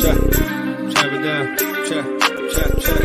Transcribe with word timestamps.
check, 0.00 0.16
it 0.16 1.22
down, 1.22 1.56
check, 1.58 2.04
check, 2.54 2.70
check, 2.80 2.80
check, 2.80 3.04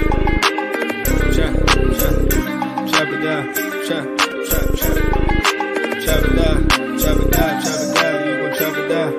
it 3.09 3.21
down, 3.21 3.53
check, 3.85 4.05
check, 4.47 4.67
check, 4.75 4.97
chop 6.05 6.23
it 6.23 6.35
down, 6.35 6.69
chop 6.97 7.17
it 7.19 7.31
down, 7.31 7.61
chop 7.61 7.79
it 7.81 7.95
down, 7.95 8.15
you 8.25 8.33
gon' 8.39 8.53
chop 8.55 8.75
it 8.77 8.87
down, 8.87 9.11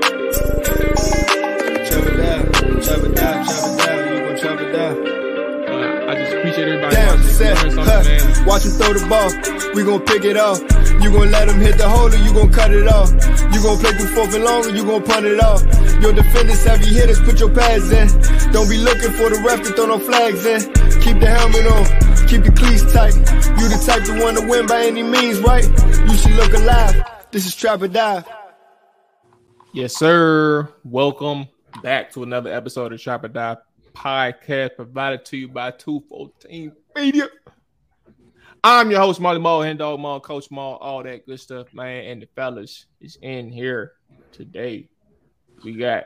chop 1.85 2.07
it 2.07 2.17
down, 2.17 2.41
chop 2.81 3.03
it 3.05 3.15
down, 3.15 3.45
chop 3.45 3.65
it 3.69 3.85
down, 3.85 3.99
you 4.09 4.19
gon' 4.25 4.37
chop 4.39 4.61
it 4.61 4.73
down. 4.73 4.95
Uh, 5.69 6.09
I 6.09 6.15
just 6.15 6.33
appreciate 6.33 6.69
everybody 6.69 6.95
Damn, 6.97 7.17
watching. 7.19 7.29
set, 7.29 7.59
huh, 7.59 8.03
man. 8.05 8.47
watch 8.47 8.65
him 8.65 8.73
throw 8.73 8.93
the 8.95 9.07
ball. 9.07 9.31
We 9.75 9.85
gon' 9.85 10.01
pick 10.01 10.25
it 10.25 10.39
off. 10.39 10.61
You 11.03 11.13
gon' 11.13 11.31
let 11.31 11.49
him 11.49 11.61
hit 11.61 11.77
the 11.77 11.87
hole 11.87 12.09
or 12.09 12.17
you 12.17 12.33
gon' 12.33 12.51
cut 12.51 12.73
it 12.73 12.89
off. 12.89 13.13
You 13.53 13.63
gon' 13.63 13.77
play 13.79 13.93
through 13.93 14.15
fourth 14.15 14.35
and 14.35 14.45
long 14.45 14.65
or 14.65 14.71
you 14.71 14.85
gon' 14.85 15.03
punt 15.03 15.27
it 15.27 15.39
off. 15.41 15.63
Your 16.01 16.13
defenders, 16.13 16.65
heavy 16.65 16.95
hitters, 16.95 17.21
put 17.21 17.41
your 17.41 17.51
pads 17.51 17.91
in. 17.91 18.09
Don't 18.53 18.69
be 18.69 18.79
looking 18.79 19.13
for 19.13 19.31
the 19.31 19.43
ref 19.47 19.63
to 19.67 19.73
throw 19.73 19.87
no 19.87 19.99
flags 19.99 20.45
in. 20.45 20.61
Keep 21.01 21.21
the 21.21 21.27
helmet 21.27 21.67
on, 21.67 22.29
keep 22.29 22.45
the 22.45 22.53
cleats 22.53 22.93
tight. 22.93 23.15
You 23.61 23.69
the 23.69 23.83
type 23.85 24.05
to 24.05 24.23
want 24.23 24.39
to 24.39 24.47
win 24.47 24.67
by 24.67 24.85
any 24.85 25.03
means, 25.03 25.41
right? 25.41 25.65
You 25.65 26.17
should 26.17 26.33
look 26.33 26.53
alive. 26.53 27.03
This 27.31 27.47
is 27.47 27.55
Trap 27.55 27.83
or 27.83 27.89
Dive. 27.89 28.25
Yes, 29.73 29.97
sir. 29.97 30.73
Welcome 30.85 31.49
back 31.83 32.13
to 32.13 32.23
another 32.23 32.53
episode 32.53 32.93
of 32.93 33.01
Shop 33.01 33.25
or 33.25 33.29
Die 33.29 33.57
podcast 33.97 34.77
provided 34.77 35.25
to 35.25 35.37
you 35.37 35.49
by 35.49 35.71
214 35.71 36.73
Media. 36.95 37.29
I'm 38.63 38.91
your 38.91 39.01
host, 39.01 39.21
Molly 39.21 39.39
Mual, 39.39 39.65
Hen 39.65 39.77
Dog 39.77 39.99
Mual, 40.01 40.23
Coach 40.23 40.51
Mual, 40.51 40.79
all 40.81 41.03
that 41.03 41.27
good 41.27 41.41
stuff, 41.41 41.73
man. 41.73 42.05
And 42.05 42.23
the 42.23 42.27
fellas 42.35 42.87
is 43.01 43.17
in 43.23 43.51
here 43.51 43.93
today. 44.33 44.89
We 45.65 45.75
got 45.75 46.05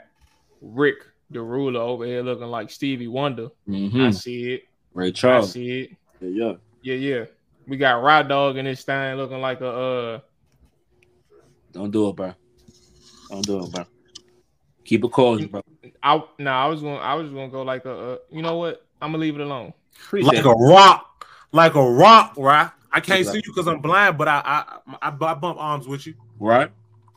Ric 0.60 0.96
the 1.30 1.40
ruler 1.40 1.80
over 1.80 2.04
here 2.04 2.22
looking 2.22 2.46
like 2.48 2.70
Stevie 2.70 3.08
Wonder. 3.08 3.48
I 3.68 3.72
Mm-hmm. 3.72 4.10
see 4.10 4.54
it. 4.54 4.62
Ray 4.94 5.12
Charles. 5.12 5.36
I 5.36 5.38
Charles. 5.38 5.52
see 5.52 5.80
it. 5.80 5.90
Yeah, 6.20 6.54
Yeah, 6.82 6.94
yeah. 6.94 7.18
yeah. 7.18 7.24
We 7.66 7.76
got 7.76 8.02
Rod 8.02 8.28
Dog 8.28 8.56
in 8.56 8.64
this 8.64 8.82
thing 8.82 9.16
looking 9.16 9.40
like 9.40 9.60
a 9.60 9.68
uh 9.68 10.20
Don't 11.72 11.90
do 11.90 12.08
it, 12.08 12.16
bro. 12.16 12.34
Don't 13.30 13.46
do 13.46 13.64
it, 13.64 13.70
bro. 13.70 13.84
Keep 14.84 15.04
it 15.04 15.12
cozy, 15.12 15.46
bro. 15.46 15.62
I 16.02 16.22
no, 16.38 16.50
I 16.50 16.66
was 16.66 16.80
gonna 16.82 16.96
I 16.96 17.14
was 17.14 17.30
gonna 17.30 17.48
go 17.48 17.62
like 17.62 17.84
a 17.84 17.92
uh, 17.92 18.16
you 18.30 18.42
know 18.42 18.56
what? 18.56 18.84
I'm 19.00 19.12
gonna 19.12 19.20
leave 19.20 19.36
it 19.36 19.40
alone. 19.40 19.72
Appreciate 20.06 20.44
like 20.44 20.44
a 20.44 20.58
rock, 20.58 21.26
like 21.52 21.74
a 21.74 21.82
rock, 21.82 22.34
right? 22.36 22.70
I 22.92 23.00
can't 23.00 23.24
Right. 23.24 23.32
see 23.32 23.38
you 23.44 23.52
because 23.54 23.68
I'm 23.68 23.80
blind, 23.80 24.18
but 24.18 24.26
I 24.26 24.42
I, 24.44 24.78
I 25.00 25.08
I 25.08 25.34
bump 25.34 25.58
arms 25.60 25.86
with 25.86 26.06
you. 26.06 26.14
right? 26.40 26.70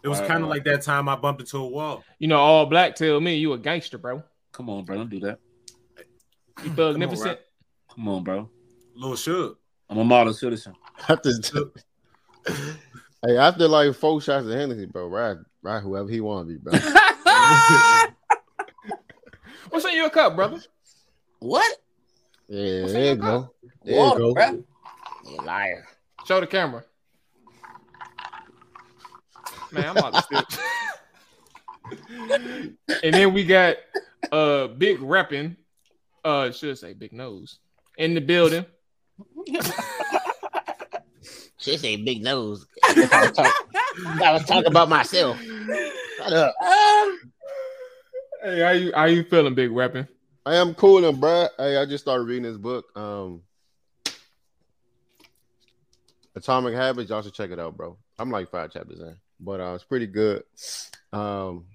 It 0.03 0.09
was 0.09 0.19
kind 0.21 0.43
of 0.43 0.49
like 0.49 0.65
that 0.65 0.81
time 0.81 1.07
I 1.07 1.15
bumped 1.15 1.41
into 1.41 1.57
a 1.57 1.65
wall. 1.65 2.03
You 2.19 2.27
know, 2.27 2.37
all 2.37 2.65
black 2.65 2.95
tell 2.95 3.21
me 3.21 3.35
you 3.35 3.53
a 3.53 3.57
gangster, 3.57 3.97
bro. 3.97 4.21
Come 4.51 4.69
on, 4.69 4.83
bro. 4.83 4.97
Don't 4.97 5.09
do 5.09 5.21
that. 5.21 5.39
You 6.61 6.71
Come 6.71 6.75
thugnificent. 6.75 7.39
Come 7.93 8.09
on, 8.09 8.23
bro. 8.23 8.49
Little 8.95 9.15
shook. 9.15 9.59
I'm 9.89 9.97
a 9.97 10.03
model 10.03 10.33
citizen. 10.33 10.75
After, 11.07 11.31
hey, 13.25 13.37
after 13.37 13.67
like 13.67 13.95
four 13.95 14.21
shots 14.21 14.45
of 14.45 14.51
Hennessy, 14.51 14.85
bro, 14.85 15.07
ride, 15.07 15.37
ride 15.61 15.81
whoever 15.81 16.07
he 16.09 16.21
want 16.21 16.47
to 16.47 16.53
be, 16.53 16.59
bro. 16.59 16.73
What's 19.69 19.85
in 19.85 19.95
your 19.95 20.09
cup, 20.09 20.35
brother? 20.35 20.61
what? 21.39 21.77
Yeah, 22.47 22.85
there 22.85 23.05
you 23.05 23.15
go. 23.15 23.53
There 23.83 23.95
you 23.95 24.17
go. 24.17 24.33
bro. 24.33 24.63
You 25.25 25.37
liar. 25.37 25.87
Show 26.25 26.39
the 26.41 26.47
camera. 26.47 26.83
Man, 29.73 29.89
I'm 29.89 29.97
about 29.97 30.13
to 30.13 30.21
spit. 30.21 30.45
and 33.03 33.13
then 33.13 33.33
we 33.33 33.43
got 33.45 33.75
uh 34.31 34.67
big 34.67 34.99
repping, 34.99 35.55
uh 36.23 36.51
should 36.51 36.77
say 36.77 36.93
big 36.93 37.11
nose 37.13 37.59
in 37.97 38.13
the 38.13 38.21
building. 38.21 38.65
She 41.57 41.77
say 41.77 41.95
big 41.97 42.21
nose. 42.23 42.65
I 42.83 42.93
was 43.21 43.31
talk- 43.31 43.55
I 44.21 44.33
was 44.33 44.45
talking 44.45 44.67
about 44.67 44.89
myself. 44.89 45.39
Shut 46.17 46.33
up. 46.33 46.55
Hey, 48.43 48.59
how 48.59 48.71
you 48.71 48.91
how 48.93 49.05
you 49.05 49.23
feeling, 49.23 49.55
big 49.55 49.69
repping? 49.71 50.07
I 50.45 50.55
am 50.55 50.73
cool 50.75 51.05
and 51.05 51.19
bro. 51.21 51.47
Hey, 51.57 51.77
I 51.77 51.85
just 51.85 52.03
started 52.03 52.25
reading 52.25 52.43
this 52.43 52.57
book. 52.57 52.85
Um 52.97 53.41
Atomic 56.35 56.73
Habits, 56.73 57.09
y'all 57.09 57.21
should 57.21 57.33
check 57.33 57.51
it 57.51 57.59
out, 57.59 57.77
bro. 57.77 57.97
I'm 58.19 58.29
like 58.31 58.49
five 58.51 58.71
chapters 58.71 58.99
in, 58.99 59.15
but 59.39 59.59
uh 59.59 59.73
it's 59.75 59.83
pretty 59.83 60.07
good. 60.07 60.43
Um 61.11 61.65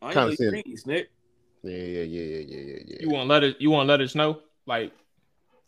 I 0.00 0.12
Kinda 0.12 0.30
ain't 0.30 0.38
see 0.38 0.44
it. 0.44 0.86
Nick. 0.86 1.10
yeah, 1.62 1.76
yeah, 1.76 2.02
yeah, 2.02 2.22
yeah, 2.22 2.38
yeah, 2.38 2.60
yeah, 2.60 2.78
yeah. 2.86 2.96
You 3.00 3.10
want 3.10 3.28
to 3.28 3.32
let 3.32 3.44
it 3.44 3.56
you 3.60 3.70
want 3.70 3.86
to 3.86 3.92
let 3.92 4.00
us 4.00 4.14
know? 4.14 4.40
Like 4.66 4.92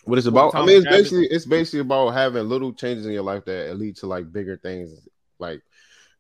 what 0.04 0.18
it's 0.18 0.26
about? 0.26 0.54
I 0.54 0.64
mean, 0.64 0.76
it's 0.76 0.86
basically 0.86 1.26
it's 1.26 1.46
basically 1.46 1.80
about 1.80 2.10
having 2.10 2.48
little 2.48 2.72
changes 2.72 3.06
in 3.06 3.12
your 3.12 3.22
life 3.22 3.44
that 3.44 3.76
lead 3.76 3.96
to 3.96 4.06
like 4.06 4.32
bigger 4.32 4.56
things, 4.56 5.06
like 5.38 5.62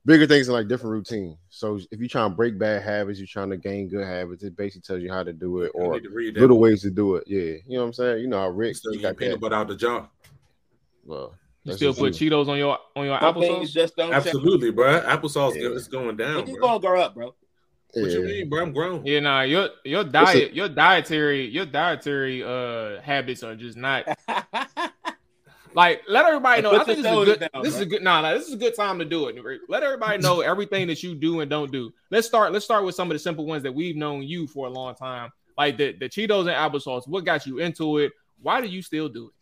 bigger 0.04 0.26
things 0.26 0.48
in 0.48 0.54
like 0.54 0.68
different 0.68 0.92
routines. 0.92 1.36
So 1.48 1.78
if 1.90 1.98
you're 1.98 2.08
trying 2.08 2.30
to 2.30 2.36
break 2.36 2.58
bad 2.58 2.82
habits, 2.82 3.18
you're 3.18 3.26
trying 3.26 3.50
to 3.50 3.56
gain 3.56 3.88
good 3.88 4.06
habits. 4.06 4.42
It 4.42 4.56
basically 4.56 4.82
tells 4.82 5.02
you 5.02 5.10
how 5.10 5.22
to 5.22 5.32
do 5.32 5.62
it 5.62 5.72
or 5.74 5.94
need 5.94 6.04
to 6.04 6.10
read 6.10 6.34
that. 6.34 6.40
little 6.40 6.58
ways 6.58 6.82
to 6.82 6.90
do 6.90 7.16
it. 7.16 7.24
Yeah, 7.26 7.40
you 7.40 7.62
know 7.68 7.80
what 7.80 7.86
I'm 7.86 7.92
saying. 7.94 8.20
You 8.20 8.28
know 8.28 8.38
how 8.38 8.48
Ric 8.48 8.76
Still 8.76 9.00
got 9.00 9.16
peanut 9.16 9.40
butter 9.40 9.54
out 9.54 9.68
the 9.68 9.76
jar. 9.76 10.10
Well, 11.04 11.34
you 11.64 11.70
that's 11.72 11.76
still 11.76 11.94
put 11.94 12.20
you. 12.20 12.30
Cheetos 12.30 12.48
on 12.48 12.58
your 12.58 12.78
on 12.96 13.04
your 13.06 13.18
Some 13.20 13.34
applesauce? 13.34 13.70
just 13.72 13.96
don't. 13.96 14.12
Absolutely, 14.12 14.70
bro. 14.70 15.00
Applesauce 15.00 15.54
Yeah. 15.54 15.68
is 15.70 15.88
going 15.88 16.16
down, 16.16 16.36
When 16.36 16.46
you 16.48 16.56
bro. 16.56 16.68
gonna 16.68 16.80
grow 16.80 17.00
up, 17.02 17.14
bro? 17.14 17.34
What 17.92 18.10
you 18.12 18.22
mean, 18.22 18.48
bro? 18.48 18.62
I'm 18.62 18.72
grown. 18.72 19.04
Yeah, 19.04 19.20
nah, 19.20 19.40
your 19.42 19.68
your 19.84 20.04
diet, 20.04 20.54
your 20.54 20.68
dietary, 20.68 21.48
your 21.48 21.66
dietary 21.66 22.42
uh 22.42 23.00
habits 23.00 23.42
are 23.42 23.56
just 23.56 23.76
not 23.76 24.06
like 25.74 26.02
let 26.08 26.24
everybody 26.24 26.62
know. 26.62 26.72
I 26.78 26.84
think 26.84 27.02
this 27.02 27.06
is 27.06 27.12
a 27.12 27.24
good 27.24 27.40
down, 27.40 27.62
this 27.62 27.74
is 27.74 27.80
a 27.80 27.86
good 27.86 28.02
nah, 28.02 28.20
nah, 28.22 28.34
this 28.34 28.46
is 28.48 28.54
a 28.54 28.56
good 28.56 28.74
time 28.74 28.98
to 28.98 29.04
do 29.04 29.28
it. 29.28 29.36
Let 29.68 29.82
everybody 29.82 30.18
know 30.18 30.40
everything 30.52 30.86
that 30.88 31.02
you 31.02 31.14
do 31.14 31.40
and 31.40 31.50
don't 31.50 31.70
do. 31.70 31.92
Let's 32.10 32.26
start 32.26 32.52
let's 32.52 32.64
start 32.64 32.84
with 32.84 32.94
some 32.94 33.08
of 33.10 33.14
the 33.14 33.18
simple 33.18 33.44
ones 33.46 33.62
that 33.64 33.72
we've 33.74 33.96
known 33.96 34.22
you 34.22 34.46
for 34.46 34.66
a 34.66 34.70
long 34.70 34.94
time. 34.94 35.30
Like 35.58 35.76
the, 35.76 35.92
the 35.92 36.08
Cheetos 36.08 36.40
and 36.42 36.50
applesauce. 36.50 37.06
What 37.06 37.24
got 37.24 37.46
you 37.46 37.58
into 37.58 37.98
it? 37.98 38.12
Why 38.40 38.60
do 38.60 38.68
you 38.68 38.82
still 38.82 39.08
do 39.08 39.26
it? 39.26 39.32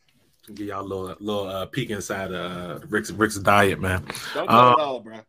Give 0.54 0.68
y'all 0.68 0.80
a 0.80 0.82
little 0.82 1.16
little 1.20 1.46
uh, 1.46 1.66
peek 1.66 1.90
inside 1.90 2.32
uh, 2.32 2.80
Ric's 2.88 3.10
Ric's 3.10 3.36
diet, 3.38 3.80
man. 3.80 4.04
Don't 4.34 4.48
tell 4.48 4.72
it 4.72 4.80
all, 4.80 5.00
bro. 5.00 5.20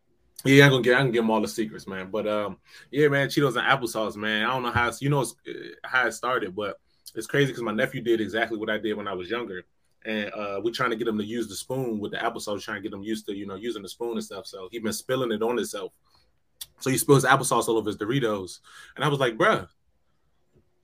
Yeah, 0.46 0.66
I'm 0.66 0.72
gonna 0.72 0.84
get 0.84 0.96
I 0.96 1.02
can 1.02 1.12
give 1.12 1.24
them 1.24 1.32
all 1.32 1.42
the 1.42 1.48
secrets, 1.48 1.88
man. 1.88 2.10
But 2.10 2.28
um, 2.28 2.58
yeah, 2.92 3.10
man, 3.10 3.28
Cheetos 3.28 3.58
and 3.58 3.68
applesauce, 3.68 4.16
man. 4.16 4.46
I 4.46 4.54
don't 4.54 4.64
know 4.64 4.72
how 4.72 4.88
it's, 4.88 5.02
you 5.02 5.10
know 5.10 5.22
it's, 5.22 5.36
uh, 5.48 5.52
how 5.84 6.08
it 6.08 6.14
started, 6.14 6.56
but 6.56 6.80
it's 7.16 7.28
crazy 7.28 7.48
because 7.48 7.64
my 7.64 7.74
nephew 7.74 8.02
did 8.02 8.22
exactly 8.22 8.58
what 8.58 8.70
I 8.70 8.78
did 8.78 8.96
when 8.96 9.08
I 9.08 9.14
was 9.14 9.30
younger, 9.30 9.66
and 10.06 10.32
uh, 10.34 10.62
we're 10.64 10.72
trying 10.72 10.92
to 10.92 10.96
get 10.96 11.08
him 11.08 11.18
to 11.18 11.26
use 11.26 11.50
the 11.50 11.56
spoon 11.56 12.00
with 12.00 12.12
the 12.12 12.18
applesauce, 12.18 12.62
trying 12.62 12.82
to 12.82 12.90
get 12.90 12.94
him 12.96 13.04
used 13.04 13.26
to 13.26 13.36
you 13.36 13.46
know 13.46 13.56
using 13.56 13.82
the 13.82 13.90
spoon 13.90 14.14
and 14.14 14.24
stuff. 14.24 14.48
So 14.48 14.70
he's 14.72 14.82
been 14.82 14.94
spilling 14.94 15.32
it 15.34 15.44
on 15.44 15.58
himself. 15.58 15.92
So 16.80 16.90
he 16.90 16.98
spills 16.98 17.26
applesauce 17.26 17.68
all 17.68 17.78
over 17.78 17.90
his 17.90 17.98
Doritos, 17.98 18.60
and 18.96 19.04
I 19.04 19.10
was 19.10 19.20
like, 19.20 19.38
bruh, 19.38 19.68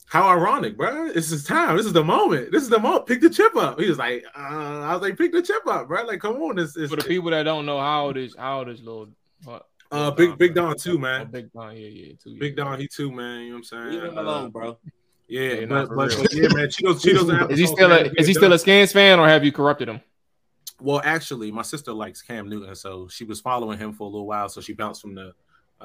how 0.07 0.27
ironic, 0.29 0.77
bro! 0.77 1.11
This 1.11 1.31
is 1.31 1.43
time. 1.43 1.77
This 1.77 1.85
is 1.85 1.93
the 1.93 2.03
moment. 2.03 2.51
This 2.51 2.63
is 2.63 2.69
the 2.69 2.79
moment. 2.79 3.07
Pick 3.07 3.21
the 3.21 3.29
chip 3.29 3.55
up. 3.55 3.79
He 3.79 3.89
was 3.89 3.97
like, 3.97 4.23
uh, 4.37 4.39
I 4.39 4.93
was 4.93 5.01
like, 5.01 5.17
pick 5.17 5.31
the 5.31 5.41
chip 5.41 5.65
up, 5.67 5.87
bro. 5.87 6.03
Like, 6.05 6.19
come 6.19 6.35
on, 6.37 6.55
this 6.57 6.77
is 6.77 6.89
For 6.89 6.95
the 6.97 7.03
people 7.03 7.31
that 7.31 7.43
don't 7.43 7.65
know 7.65 7.79
how 7.79 8.05
old 8.05 8.17
is 8.17 8.35
how 8.37 8.59
old 8.59 8.69
is 8.69 8.81
little 8.81 9.09
what, 9.43 9.67
uh, 9.91 10.11
big 10.11 10.37
big 10.37 10.53
Don 10.55 10.77
too, 10.77 10.95
Oh, 10.95 10.97
man. 10.99 11.29
Big 11.31 11.51
Don, 11.53 11.75
yeah, 11.75 11.87
yeah, 11.87 12.13
two 12.23 12.33
Big 12.37 12.41
years 12.41 12.55
Don, 12.55 12.79
he 12.79 12.87
too, 12.87 13.11
man. 13.11 13.41
You 13.41 13.45
know 13.49 13.53
what 13.55 13.57
I'm 13.57 13.63
saying? 13.63 13.89
Leave 13.89 14.03
him 14.03 14.17
Uh, 14.17 14.21
alone, 14.21 14.51
bro. 14.51 14.77
Yeah, 15.27 15.41
Yeah, 15.41 15.65
nah, 15.65 15.85
but, 15.85 15.87
for 15.87 15.95
but, 15.95 16.09
real. 16.09 16.21
but 16.21 16.33
yeah, 16.33 16.47
man, 16.53 16.67
Cheetos, 16.67 17.01
Cheetos, 17.03 17.41
and 17.41 17.51
Is 17.51 17.59
he 17.59 17.65
still 17.65 17.91
a 17.91 17.97
is 18.17 18.27
he 18.27 18.33
still 18.33 18.45
a 18.45 18.49
done. 18.51 18.59
Skins 18.59 18.91
fan 18.93 19.19
or 19.19 19.27
have 19.27 19.43
you 19.43 19.51
corrupted 19.51 19.89
him? 19.89 20.01
Well, 20.79 21.01
actually, 21.03 21.51
my 21.51 21.61
sister 21.61 21.93
likes 21.93 22.21
Cam 22.21 22.49
Newton, 22.49 22.75
so 22.75 23.07
she 23.07 23.23
was 23.23 23.39
following 23.41 23.79
him 23.79 23.93
for 23.93 24.03
a 24.03 24.07
little 24.07 24.27
while. 24.27 24.49
So 24.49 24.59
she 24.61 24.73
bounced 24.73 25.01
from 25.01 25.15
the 25.15 25.33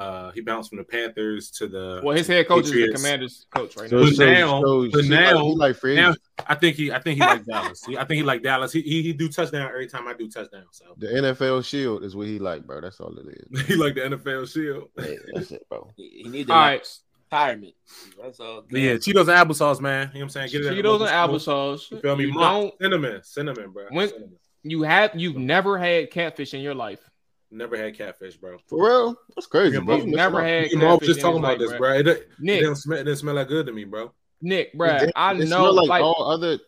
uh 0.00 0.30
he 0.32 0.40
bounced 0.40 0.68
from 0.70 0.78
the 0.78 0.84
Panthers 0.84 1.50
to 1.52 1.66
the 1.68 2.00
Well, 2.02 2.16
his 2.16 2.26
head 2.26 2.48
coach 2.48 2.64
is 2.66 2.72
the 2.72 2.92
Commanders 2.94 3.46
coach 3.54 3.76
right 3.76 3.90
So, 3.90 3.98
now. 3.98 4.04
But 4.04 4.14
so, 4.14 4.24
now- 4.32 4.60
so 4.62 4.88
but 4.92 5.04
now- 5.06 5.44
like, 5.44 5.82
like 5.82 5.94
now- 5.94 6.14
I 6.46 6.54
think 6.54 6.76
he 6.76 6.90
I 6.90 6.98
think 7.00 7.16
he 7.20 7.26
like 7.26 7.44
Dallas. 7.44 7.84
He, 7.84 7.96
I 7.98 8.04
think 8.04 8.16
he 8.18 8.22
like 8.22 8.42
Dallas. 8.42 8.72
He, 8.72 8.80
he 8.80 9.02
he 9.02 9.12
do 9.12 9.28
touchdown 9.28 9.68
every 9.68 9.86
time 9.88 10.08
I 10.08 10.14
do 10.14 10.28
touchdown. 10.28 10.64
So 10.72 10.86
The 10.96 11.06
NFL 11.08 11.64
Shield 11.64 12.02
is 12.04 12.16
what 12.16 12.26
he 12.26 12.38
like, 12.38 12.66
bro. 12.66 12.80
That's 12.80 12.98
all 13.00 13.14
it 13.18 13.26
is. 13.52 13.60
he 13.66 13.74
like 13.76 13.94
the 13.94 14.00
NFL 14.00 14.50
Shield. 14.50 14.88
Yeah, 14.98 15.14
that's 15.34 15.50
it, 15.52 15.68
bro. 15.68 15.90
He, 15.96 16.22
he 16.24 16.28
need 16.30 16.46
to 16.46 16.52
All 16.54 16.58
like, 16.60 16.80
right, 16.80 16.98
retirement. 17.30 17.74
That's 18.22 18.40
all. 18.40 18.64
But 18.70 18.80
yeah, 18.80 18.92
Cheetos 18.94 19.28
and 19.28 19.50
applesauce, 19.50 19.80
man. 19.80 20.10
You 20.14 20.20
know 20.20 20.24
what 20.26 20.36
I'm 20.36 20.48
saying? 20.48 20.50
Get 20.50 20.72
it 20.78 20.84
Cheetos 20.84 21.00
and 21.00 21.10
applesauce. 21.10 21.90
You 21.90 21.98
feel 22.00 22.16
me? 22.16 22.24
You 22.24 22.72
cinnamon, 22.80 23.20
cinnamon, 23.22 23.70
bro. 23.72 23.86
When- 23.90 24.08
Cinnamon. 24.08 24.36
you 24.62 24.82
have 24.82 25.10
you've 25.14 25.36
never 25.36 25.78
had 25.78 26.10
catfish 26.10 26.54
in 26.54 26.60
your 26.62 26.74
life. 26.74 27.00
Never 27.50 27.76
had 27.76 27.96
catfish, 27.96 28.36
bro. 28.36 28.58
For 28.68 28.86
real? 28.86 29.16
That's 29.34 29.46
crazy, 29.46 29.78
bro. 29.80 29.96
you've 29.96 30.06
Never 30.06 30.40
missing 30.40 30.46
out. 30.46 30.50
had 30.50 30.62
Me 30.64 30.70
and 30.72 30.80
Mo 30.80 30.90
catfish 30.92 31.08
just 31.08 31.20
talking 31.20 31.38
about 31.40 31.58
life, 31.58 31.58
this, 31.58 31.72
bruh. 31.72 31.78
bro. 31.78 31.92
It, 31.94 32.06
it, 32.08 32.28
Nick, 32.38 32.60
didn't 32.60 32.76
smell, 32.76 32.98
it 32.98 33.04
didn't 33.04 33.18
smell 33.18 33.34
that 33.34 33.48
good 33.48 33.66
to 33.66 33.72
me, 33.72 33.84
bro. 33.84 34.12
Nick, 34.42 34.70
It 34.74 35.12
I 35.16 35.32
it 35.34 35.48
know, 35.48 35.70
like, 35.70 35.88
like, 35.88 36.02
all 36.02 36.30
other. 36.30 36.58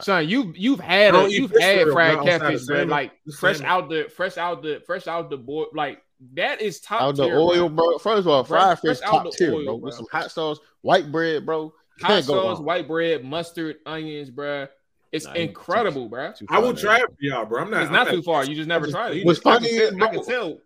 son, 0.00 0.28
you 0.28 0.52
you've 0.56 0.80
had 0.80 1.14
a, 1.14 1.30
you've 1.30 1.52
had 1.58 1.86
real, 1.86 1.92
fried 1.94 2.16
bro, 2.16 2.24
catfish, 2.24 2.64
bro. 2.66 2.82
like 2.84 3.12
fresh 3.38 3.58
salmon. 3.58 3.72
out 3.84 3.88
the 3.90 4.08
fresh 4.14 4.36
out 4.36 4.62
the 4.62 4.82
fresh 4.86 5.06
out 5.06 5.30
the 5.30 5.36
board, 5.36 5.68
like 5.74 6.02
that 6.34 6.60
is 6.60 6.80
top 6.80 7.00
Out 7.02 7.16
the 7.16 7.24
tier, 7.26 7.36
oil, 7.38 7.68
bro. 7.68 7.90
bro. 7.90 7.98
First 7.98 8.20
of 8.20 8.28
all, 8.28 8.44
fried 8.44 8.78
fresh 8.80 8.98
fish 8.98 9.06
out 9.06 9.10
top 9.10 9.24
the 9.24 9.30
tier, 9.30 9.54
oil, 9.54 9.64
bro. 9.64 9.76
bro. 9.78 9.86
With 9.86 9.94
some 9.94 10.06
hot 10.12 10.30
sauce, 10.30 10.58
white 10.82 11.10
bread, 11.10 11.46
bro. 11.46 11.72
Hot 12.00 12.06
can't 12.08 12.26
go 12.26 12.34
sauce, 12.34 12.56
wrong. 12.58 12.64
white 12.66 12.86
bread, 12.88 13.24
mustard, 13.24 13.76
onions, 13.86 14.30
bro. 14.30 14.66
It's 15.12 15.26
Nah, 15.26 15.32
ain't 15.34 15.50
incredible, 15.50 16.08
bro. 16.08 16.32
Too 16.32 16.46
I 16.48 16.58
will 16.58 16.72
far, 16.72 16.80
try 16.82 16.92
man. 16.94 17.02
it 17.02 17.08
for 17.10 17.16
y'all, 17.20 17.44
bro. 17.44 17.62
I'm 17.62 17.70
not. 17.70 17.82
It's 17.82 17.88
I'm 17.88 17.92
not 17.94 18.08
too 18.08 18.22
far. 18.22 18.44
You 18.44 18.54
just 18.54 18.68
never 18.68 18.86
just- 18.86 18.96
tried 18.96 19.16
it. 19.16 19.26
What's 19.26 19.40
I 19.40 19.42
can 19.42 19.52
funny 19.62 19.68
tell- 19.78 19.86
is, 19.88 20.02
I 20.02 20.06
can 20.08 20.24
tell. 20.24 20.58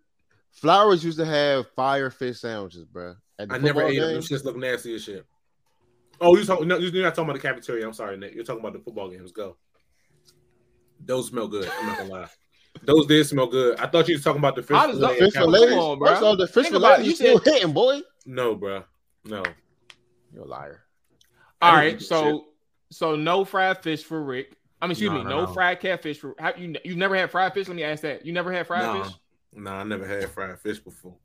Flowers 0.53 1.03
used 1.03 1.19
to 1.19 1.25
have 1.25 1.69
fire 1.75 2.09
fish 2.09 2.39
sandwiches, 2.39 2.85
bro. 2.85 3.15
At 3.37 3.49
the 3.49 3.55
I 3.55 3.57
never 3.59 3.83
ate 3.83 3.99
them. 3.99 4.07
game. 4.07 4.13
Them 4.13 4.23
shits 4.23 4.43
look 4.45 4.55
nasty 4.57 4.95
as 4.95 5.03
shit. 5.03 5.25
Oh, 6.19 6.35
you 6.35 6.45
talking? 6.45 6.67
No, 6.67 6.77
you're 6.77 7.03
not 7.03 7.13
talking 7.13 7.29
about 7.29 7.41
the 7.41 7.47
cafeteria. 7.47 7.85
I'm 7.85 7.93
sorry, 7.93 8.17
Nick. 8.17 8.33
You're 8.33 8.43
talking 8.43 8.61
about 8.61 8.73
the 8.73 8.79
football 8.79 9.09
games. 9.09 9.31
Go. 9.31 9.57
Those 11.05 11.27
smell 11.27 11.47
good. 11.47 11.69
I'm 11.79 11.85
not 11.85 11.97
gonna 11.99 12.09
lie. 12.09 12.27
Those 12.83 13.05
did 13.05 13.25
smell 13.27 13.47
good. 13.47 13.79
I 13.79 13.87
thought 13.87 14.07
you 14.07 14.15
was 14.15 14.23
talking 14.23 14.39
about 14.39 14.55
the 14.55 14.63
fish. 14.63 14.77
How 14.77 14.87
does 14.87 14.97
fillet 14.99 15.19
the- 15.19 15.25
Fish 15.25 15.33
Come 15.33 15.51
cafeteria. 15.51 15.67
fillets. 15.75 15.85
on, 15.85 15.99
bro. 15.99 16.07
First 16.09 16.23
off, 16.23 16.37
the 16.37 16.47
fish 16.47 16.63
Think 16.63 16.75
about 16.75 16.99
it. 16.99 17.03
fillets 17.03 17.05
You 17.05 17.09
you 17.09 17.15
still 17.37 17.39
said- 17.43 17.53
hitting, 17.53 17.73
boy. 17.73 18.01
No, 18.25 18.55
bro. 18.55 18.83
No. 19.25 19.43
You're 20.33 20.43
a 20.43 20.47
liar. 20.47 20.83
All 21.61 21.71
right, 21.71 21.71
All 21.71 21.71
don't 21.71 21.79
right, 21.79 21.93
eat 21.93 21.99
that 21.99 22.05
so 22.05 22.45
so 22.91 23.15
no 23.15 23.45
fried 23.45 23.81
fish 23.83 24.03
for 24.03 24.21
Ric. 24.23 24.53
I 24.81 24.85
mean, 24.85 24.91
excuse 24.91 25.11
No, 25.11 25.17
me, 25.17 25.23
no, 25.23 25.29
no, 25.29 25.45
no. 25.45 25.53
fried 25.53 25.79
catfish 25.79 26.19
for. 26.19 26.35
Have 26.37 26.57
you? 26.59 26.75
You've 26.83 26.97
never 26.97 27.15
had 27.15 27.31
fried 27.31 27.53
fish? 27.53 27.67
Let 27.67 27.75
me 27.75 27.83
ask 27.83 28.01
that. 28.03 28.25
You 28.25 28.31
never 28.33 28.51
had 28.51 28.67
fried 28.67 28.83
Nah. 28.83 29.03
fish? 29.03 29.13
No, 29.53 29.71
I 29.71 29.83
never 29.83 30.05
had 30.05 30.29
fried 30.29 30.59
fish 30.59 30.79
before. 30.79 31.15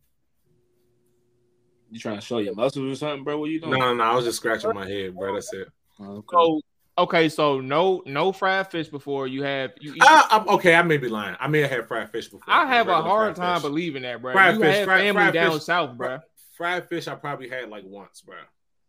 You 1.90 1.98
trying 1.98 2.16
to 2.16 2.22
show 2.22 2.38
your 2.38 2.54
muscles 2.54 2.90
or 2.90 2.96
something, 2.96 3.22
bro? 3.24 3.38
What 3.38 3.50
you 3.50 3.60
No, 3.60 3.66
doing? 3.68 3.80
no, 3.80 3.94
no. 3.94 4.02
I 4.04 4.14
was 4.14 4.24
just 4.24 4.38
scratching 4.38 4.72
my 4.74 4.88
head, 4.88 5.14
bro. 5.14 5.34
That's 5.34 5.52
it. 5.52 5.68
Okay. 6.00 6.26
So 6.32 6.60
okay, 6.96 7.28
so 7.28 7.60
no 7.60 8.02
no 8.06 8.32
fried 8.32 8.70
fish 8.70 8.88
before 8.88 9.26
you 9.26 9.42
have 9.42 9.72
you. 9.78 9.92
Eat, 9.94 10.02
Ah, 10.02 10.40
I'm, 10.40 10.48
okay, 10.54 10.74
I 10.74 10.82
may 10.82 10.96
be 10.96 11.08
lying. 11.10 11.36
I 11.38 11.48
may 11.48 11.60
have 11.60 11.70
had 11.70 11.86
fried 11.88 12.10
fish 12.10 12.28
before. 12.28 12.40
I 12.46 12.64
have 12.66 12.88
a 12.88 13.02
hard 13.02 13.36
time 13.36 13.56
fish. 13.56 13.62
believing 13.68 14.02
that, 14.04 14.22
bro. 14.22 14.32
Fried 14.32 14.54
you 14.54 14.60
fish, 14.62 14.76
had 14.76 14.84
fried- 14.86 15.00
family 15.02 15.22
fried 15.24 15.34
down 15.34 15.52
fish. 15.52 15.62
south, 15.64 15.96
bro. 15.98 16.20
Fried 16.56 16.88
fish, 16.88 17.08
I 17.08 17.14
probably 17.16 17.50
had 17.50 17.68
like 17.68 17.84
once, 17.84 18.22
bro. 18.22 18.36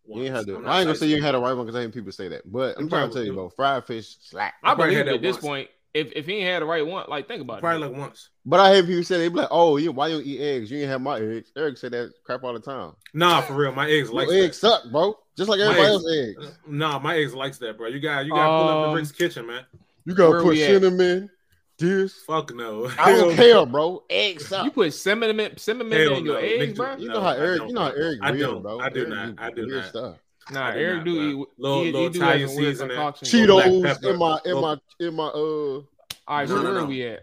You 0.07 0.23
ain't 0.23 0.35
had 0.35 0.45
to. 0.47 0.55
I 0.65 0.79
ain't 0.79 0.87
gonna 0.87 0.95
say 0.95 1.07
you 1.07 1.15
ain't 1.15 1.23
had 1.25 1.35
a 1.35 1.39
right 1.39 1.53
one 1.53 1.65
because 1.65 1.79
I 1.79 1.83
ain't 1.83 1.93
people 1.93 2.11
say 2.11 2.27
that. 2.29 2.49
But 2.51 2.77
I'm 2.77 2.83
You 2.85 2.89
trying 2.89 3.09
to 3.09 3.13
tell 3.13 3.23
you, 3.23 3.31
do. 3.31 3.35
bro. 3.35 3.49
Fried 3.49 3.85
fish 3.85 4.17
slack. 4.21 4.55
I 4.63 4.75
probably 4.75 4.95
believe 4.95 4.97
had 4.97 5.07
it 5.07 5.09
that 5.11 5.15
at 5.15 5.21
this 5.21 5.35
once. 5.35 5.45
point. 5.45 5.69
If 5.93 6.11
if 6.15 6.25
he 6.25 6.33
ain't 6.37 6.47
had 6.47 6.61
the 6.63 6.65
right 6.65 6.85
one, 6.85 7.05
like 7.07 7.27
think 7.27 7.41
about 7.41 7.59
Probably 7.59 7.77
it. 7.77 7.79
Probably 7.81 7.99
like 7.99 8.07
once. 8.09 8.29
But 8.45 8.59
I 8.59 8.73
hear 8.73 8.83
people 8.83 9.03
say 9.03 9.19
they 9.19 9.27
be 9.29 9.35
like, 9.35 9.47
"Oh, 9.51 9.77
you 9.77 9.91
why 9.91 10.07
you 10.07 10.15
don't 10.17 10.25
eat 10.25 10.41
eggs? 10.41 10.71
You 10.71 10.79
ain't 10.79 10.89
have 10.89 11.01
my 11.01 11.19
eggs." 11.19 11.51
Eric 11.55 11.77
said 11.77 11.91
that 11.91 12.11
crap 12.25 12.43
all 12.43 12.53
the 12.53 12.59
time. 12.59 12.93
Nah, 13.13 13.41
for 13.41 13.53
real. 13.53 13.71
My 13.73 13.87
eggs 13.89 14.11
like 14.11 14.27
eggs 14.29 14.57
suck, 14.57 14.89
bro. 14.91 15.15
Just 15.37 15.49
like 15.49 15.59
My 15.59 15.65
everybody 15.65 15.85
eggs- 15.85 15.93
else's 15.93 16.35
eggs. 16.47 16.57
Nah, 16.67 16.97
my 16.99 17.15
eggs 17.17 17.33
likes 17.35 17.59
that, 17.59 17.77
bro. 17.77 17.87
You 17.89 17.99
got 17.99 18.25
you 18.25 18.31
got 18.31 18.43
to 18.43 18.63
pull 18.63 18.69
up 18.69 18.75
Um, 18.87 18.89
the 18.91 18.95
Ric's 18.97 19.11
kitchen, 19.11 19.45
man. 19.45 19.65
You 20.05 20.15
gotta 20.15 20.39
put 20.39 20.47
we 20.47 20.63
at? 20.63 20.67
cinnamon, 20.67 21.29
this. 21.77 22.13
Fuck 22.23 22.53
no. 22.55 22.89
I 22.99 23.11
don't 23.13 23.35
care, 23.35 23.65
bro. 23.67 24.03
Eggs 24.09 24.47
suck. 24.47 24.65
You 24.65 24.71
put 24.71 24.93
cinnamon 24.93 25.57
cinnamon 25.57 25.97
Hell 25.99 26.17
in 26.17 26.25
your 26.25 26.35
no, 26.35 26.39
eggs, 26.39 26.73
nigga. 26.73 26.75
bro. 26.75 26.95
You 26.97 27.07
No, 27.07 27.13
know 27.15 27.21
how 27.21 27.29
Eric, 27.31 27.61
you 27.67 27.73
know 27.73 27.81
how. 27.81 27.87
Eric 27.91 28.19
I 28.21 28.29
real, 28.31 28.51
don't. 28.53 28.61
bro. 28.61 28.79
I 28.79 28.89
do 28.89 28.99
Eric 29.01 29.09
not. 29.09 29.33
I 29.37 29.51
do 29.51 29.65
weird 29.65 29.75
not. 29.81 29.89
Stuff. 29.89 30.17
Nah, 30.51 30.65
I 30.67 30.73
do 30.73 30.79
Eric 30.79 30.97
not, 30.97 31.05
do 31.05 31.11
eat. 31.41 31.47
Little- 31.57 31.79
he, 31.79 31.85
he 31.85 31.91
little 31.93 32.09
do 32.09 32.19
Italian 32.19 32.39
have 32.41 32.49
some 32.49 32.57
weird 32.61 32.73
seasoning. 32.75 32.97
Cheetos 32.97 34.03
in 34.11 34.17
my 34.17 34.39
in 34.45 34.61
my 34.61 34.77
in 34.99 35.13
my 35.15 35.27
uh. 35.27 35.81
All 36.25 36.37
right, 36.37 36.47
so 36.47 36.55
No, 36.55 36.61
no, 36.63 36.69
where 36.71 36.79
are 36.83 36.85
we 36.85 37.03
at? 37.07 37.19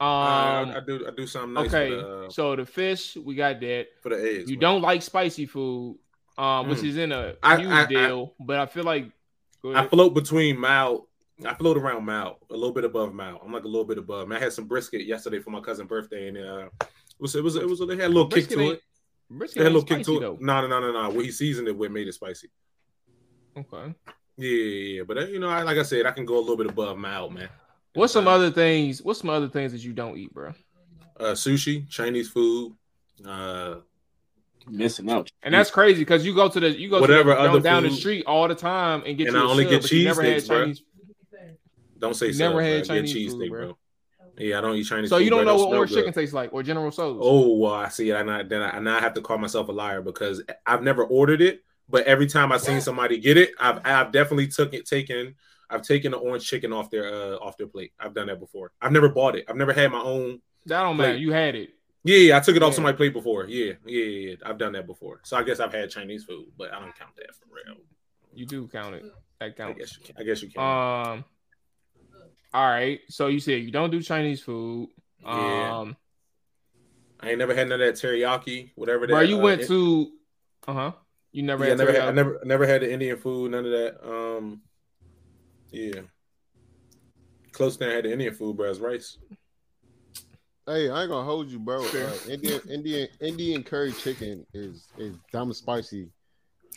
Uh, 0.00 0.04
Um, 0.04 0.70
I 0.70 0.80
do. 0.86 1.06
I 1.06 1.10
do 1.10 1.26
something 1.26 1.52
nice 1.54 1.66
okay, 1.74 1.90
the, 1.90 2.08
uh, 2.26 2.30
so 2.30 2.54
the 2.56 2.64
fish 2.64 3.16
we 3.16 3.34
got 3.34 3.60
that. 3.60 3.88
for 4.02 4.10
the 4.10 4.16
eggs. 4.38 4.48
You 4.50 4.56
man. 4.56 4.60
don't 4.60 4.82
like 4.82 5.02
spicy 5.02 5.44
food, 5.46 5.98
um, 6.38 6.68
which 6.68 6.78
Mm. 6.78 6.84
is 6.88 6.96
in 6.96 7.12
a 7.12 7.34
I- 7.42 7.56
huge 7.58 7.68
I- 7.68 7.82
I- 7.82 7.86
deal. 7.86 8.34
but 8.38 8.58
I 8.60 8.66
feel 8.66 8.84
like 8.84 9.10
I 9.74 9.86
float 9.88 10.14
between 10.14 10.58
mild. 10.58 11.06
I 11.44 11.54
float 11.54 11.76
around 11.76 12.04
mild, 12.04 12.36
a 12.50 12.54
little 12.54 12.72
bit 12.72 12.84
above 12.84 13.14
mild. 13.14 13.40
I'm 13.44 13.52
like 13.52 13.64
a 13.64 13.68
little 13.68 13.84
bit 13.84 13.98
above. 13.98 14.28
Man, 14.28 14.38
I 14.38 14.42
had 14.42 14.52
some 14.52 14.66
brisket 14.66 15.06
yesterday 15.06 15.38
for 15.38 15.50
my 15.50 15.60
cousin's 15.60 15.88
birthday, 15.88 16.28
and 16.28 16.36
uh, 16.38 16.68
it 16.80 16.88
was 17.20 17.36
it 17.36 17.44
was 17.44 17.56
it 17.56 17.68
was. 17.68 17.78
They 17.78 17.96
had 17.96 18.06
a 18.06 18.08
little 18.08 18.26
kick 18.28 18.48
to 18.48 18.70
it. 18.70 18.82
brisket 19.30 19.58
They 19.58 19.64
had 19.64 19.72
a 19.72 19.74
little 19.74 19.86
kick 19.86 20.04
spicy 20.04 20.14
to 20.14 20.20
though. 20.20 20.34
it. 20.34 20.40
No, 20.40 20.60
no, 20.62 20.66
no, 20.66 20.80
no, 20.80 21.02
no. 21.02 21.10
What 21.10 21.24
he 21.24 21.30
seasoned 21.30 21.68
it 21.68 21.76
with 21.76 21.92
made 21.92 22.08
it 22.08 22.14
spicy. 22.14 22.48
Okay. 23.56 23.94
Yeah, 24.36 24.50
yeah, 24.50 24.96
yeah. 24.96 25.02
But 25.06 25.18
uh, 25.18 25.26
you 25.26 25.38
know, 25.38 25.48
I, 25.48 25.62
like 25.62 25.78
I 25.78 25.82
said, 25.82 26.06
I 26.06 26.10
can 26.12 26.24
go 26.24 26.38
a 26.38 26.40
little 26.40 26.56
bit 26.56 26.66
above 26.66 26.96
mild, 26.98 27.34
man. 27.34 27.48
What's 27.94 28.12
some 28.12 28.28
Uh, 28.28 28.32
other 28.32 28.50
things? 28.50 29.02
What's 29.02 29.20
some 29.20 29.30
other 29.30 29.48
things 29.48 29.72
that 29.72 29.82
you 29.84 29.92
don't 29.92 30.16
eat, 30.16 30.32
bro? 30.32 30.54
uh, 31.18 31.32
sushi, 31.32 31.88
Chinese 31.88 32.28
food, 32.28 32.74
uh, 33.26 33.76
missing 34.68 35.10
out. 35.10 35.28
And 35.42 35.52
that's 35.52 35.70
crazy 35.70 36.00
because 36.02 36.24
you 36.24 36.34
go 36.34 36.48
to 36.48 36.60
the 36.60 36.70
you 36.78 36.88
go 36.88 37.00
Whatever 37.00 37.34
to 37.34 37.42
the, 37.42 37.48
other 37.50 37.60
down 37.60 37.82
the 37.82 37.90
street 37.90 38.24
all 38.26 38.46
the 38.46 38.54
time 38.54 39.02
and 39.06 39.16
get 39.18 39.26
And 39.28 39.36
you 39.36 39.42
I 39.42 39.44
a 39.44 39.48
only 39.48 39.64
sub, 39.64 39.70
get 39.70 39.82
but 39.82 39.90
you 39.90 40.04
never 40.04 40.22
had 40.22 40.42
cheesesteaks, 40.42 40.48
bro. 40.48 40.60
Chinese. 40.60 40.82
Don't 41.98 42.14
say 42.14 42.32
so. 42.32 42.48
never 42.48 42.62
had 42.62 42.86
bro. 42.86 42.96
Chinese 42.96 43.12
cheese 43.12 43.32
food, 43.32 43.38
steak, 43.38 43.50
bro. 43.50 43.60
bro. 43.66 43.78
Yeah, 44.38 44.58
I 44.58 44.60
don't 44.60 44.76
eat 44.76 44.84
Chinese. 44.84 45.10
So 45.10 45.18
food, 45.18 45.24
you 45.24 45.30
don't 45.30 45.44
know 45.44 45.56
what 45.56 45.74
orange 45.74 45.90
good. 45.90 45.98
chicken 45.98 46.12
tastes 46.12 46.34
like 46.34 46.52
or 46.52 46.62
General 46.62 46.90
Tso's. 46.90 47.18
Oh, 47.20 47.56
well, 47.56 47.74
I 47.74 47.88
see. 47.88 48.10
And 48.10 48.30
I, 48.30 48.42
then 48.44 48.62
I, 48.62 48.78
now 48.78 48.96
I 48.96 49.00
have 49.00 49.14
to 49.14 49.20
call 49.20 49.38
myself 49.38 49.68
a 49.68 49.72
liar 49.72 50.00
because 50.00 50.42
I've 50.64 50.82
never 50.82 51.04
ordered 51.04 51.40
it, 51.40 51.64
but 51.88 52.06
every 52.06 52.26
time 52.26 52.52
I've 52.52 52.60
seen 52.60 52.80
somebody 52.80 53.18
get 53.18 53.36
it, 53.36 53.50
I've 53.58 53.80
I've 53.84 54.12
definitely 54.12 54.48
took 54.48 54.74
it 54.74 54.86
taken. 54.86 55.34
I've 55.70 55.82
taken 55.82 56.12
the 56.12 56.18
orange 56.18 56.46
chicken 56.46 56.72
off 56.72 56.90
their 56.90 57.12
uh 57.12 57.36
off 57.36 57.56
their 57.56 57.66
plate. 57.66 57.92
I've 57.98 58.14
done 58.14 58.28
that 58.28 58.40
before. 58.40 58.72
I've 58.80 58.92
never 58.92 59.08
bought 59.08 59.36
it. 59.36 59.44
I've 59.48 59.56
never 59.56 59.72
had 59.72 59.90
my 59.90 60.00
own. 60.00 60.40
that 60.66 60.82
don't 60.82 60.96
matter. 60.96 61.16
You 61.16 61.32
had 61.32 61.54
it. 61.54 61.70
Yeah, 62.04 62.16
yeah, 62.18 62.36
I 62.36 62.40
took 62.40 62.56
it 62.56 62.62
off 62.62 62.74
somebody's 62.74 62.96
plate 62.96 63.12
before. 63.12 63.46
Yeah, 63.46 63.74
yeah, 63.84 64.04
yeah, 64.04 64.28
yeah. 64.30 64.34
I've 64.46 64.56
done 64.56 64.72
that 64.72 64.86
before. 64.86 65.20
So 65.24 65.36
I 65.36 65.42
guess 65.42 65.60
I've 65.60 65.72
had 65.72 65.90
Chinese 65.90 66.24
food, 66.24 66.46
but 66.56 66.72
I 66.72 66.78
don't 66.78 66.96
count 66.96 67.10
that 67.16 67.34
for 67.34 67.46
real. 67.52 67.76
You 68.32 68.46
do 68.46 68.68
count 68.68 68.94
it. 68.94 69.04
That 69.40 69.46
I 69.46 69.50
counts. 69.50 69.78
guess 69.78 69.98
you 69.98 70.04
can. 70.04 70.14
I 70.18 70.24
guess 70.24 70.42
you 70.42 70.48
can. 70.48 70.62
Um. 70.62 71.24
All 72.54 72.66
right. 72.68 73.00
So 73.08 73.26
you 73.28 73.40
said 73.40 73.62
you 73.62 73.70
don't 73.70 73.90
do 73.90 74.02
Chinese 74.02 74.42
food. 74.42 74.88
Yeah. 75.22 75.78
Um. 75.78 75.96
I 77.20 77.30
ain't 77.30 77.38
never 77.38 77.54
had 77.54 77.68
none 77.68 77.80
of 77.80 77.86
that 77.86 77.94
teriyaki, 77.96 78.70
whatever 78.76 79.06
that. 79.06 79.12
Bro, 79.12 79.20
you 79.22 79.38
uh, 79.38 79.42
went 79.42 79.60
it- 79.62 79.66
to. 79.68 80.12
Uh 80.66 80.72
huh. 80.72 80.92
You 81.32 81.42
never 81.42 81.64
yeah, 81.64 81.68
I 81.68 81.70
had. 81.70 81.78
never 81.78 81.92
had, 81.92 82.02
I 82.02 82.10
never, 82.12 82.40
never 82.44 82.66
had 82.66 82.80
the 82.82 82.90
Indian 82.92 83.16
food, 83.18 83.50
none 83.50 83.66
of 83.66 83.70
that. 83.70 84.08
Um, 84.08 84.62
yeah. 85.70 86.00
Close 87.52 87.76
thing 87.76 87.90
I 87.90 87.94
had 87.96 88.04
the 88.04 88.12
Indian 88.12 88.34
food, 88.34 88.56
bro, 88.56 88.70
is 88.70 88.80
rice. 88.80 89.18
Hey, 90.66 90.88
I 90.90 91.02
ain't 91.02 91.10
gonna 91.10 91.24
hold 91.24 91.48
you, 91.50 91.58
bro. 91.58 91.84
Uh, 91.84 92.12
Indian 92.28 92.60
Indian 92.70 93.08
Indian 93.20 93.62
curry 93.62 93.92
chicken 93.92 94.46
is 94.54 94.88
is 94.96 95.16
dumb 95.32 95.52
spicy. 95.52 96.08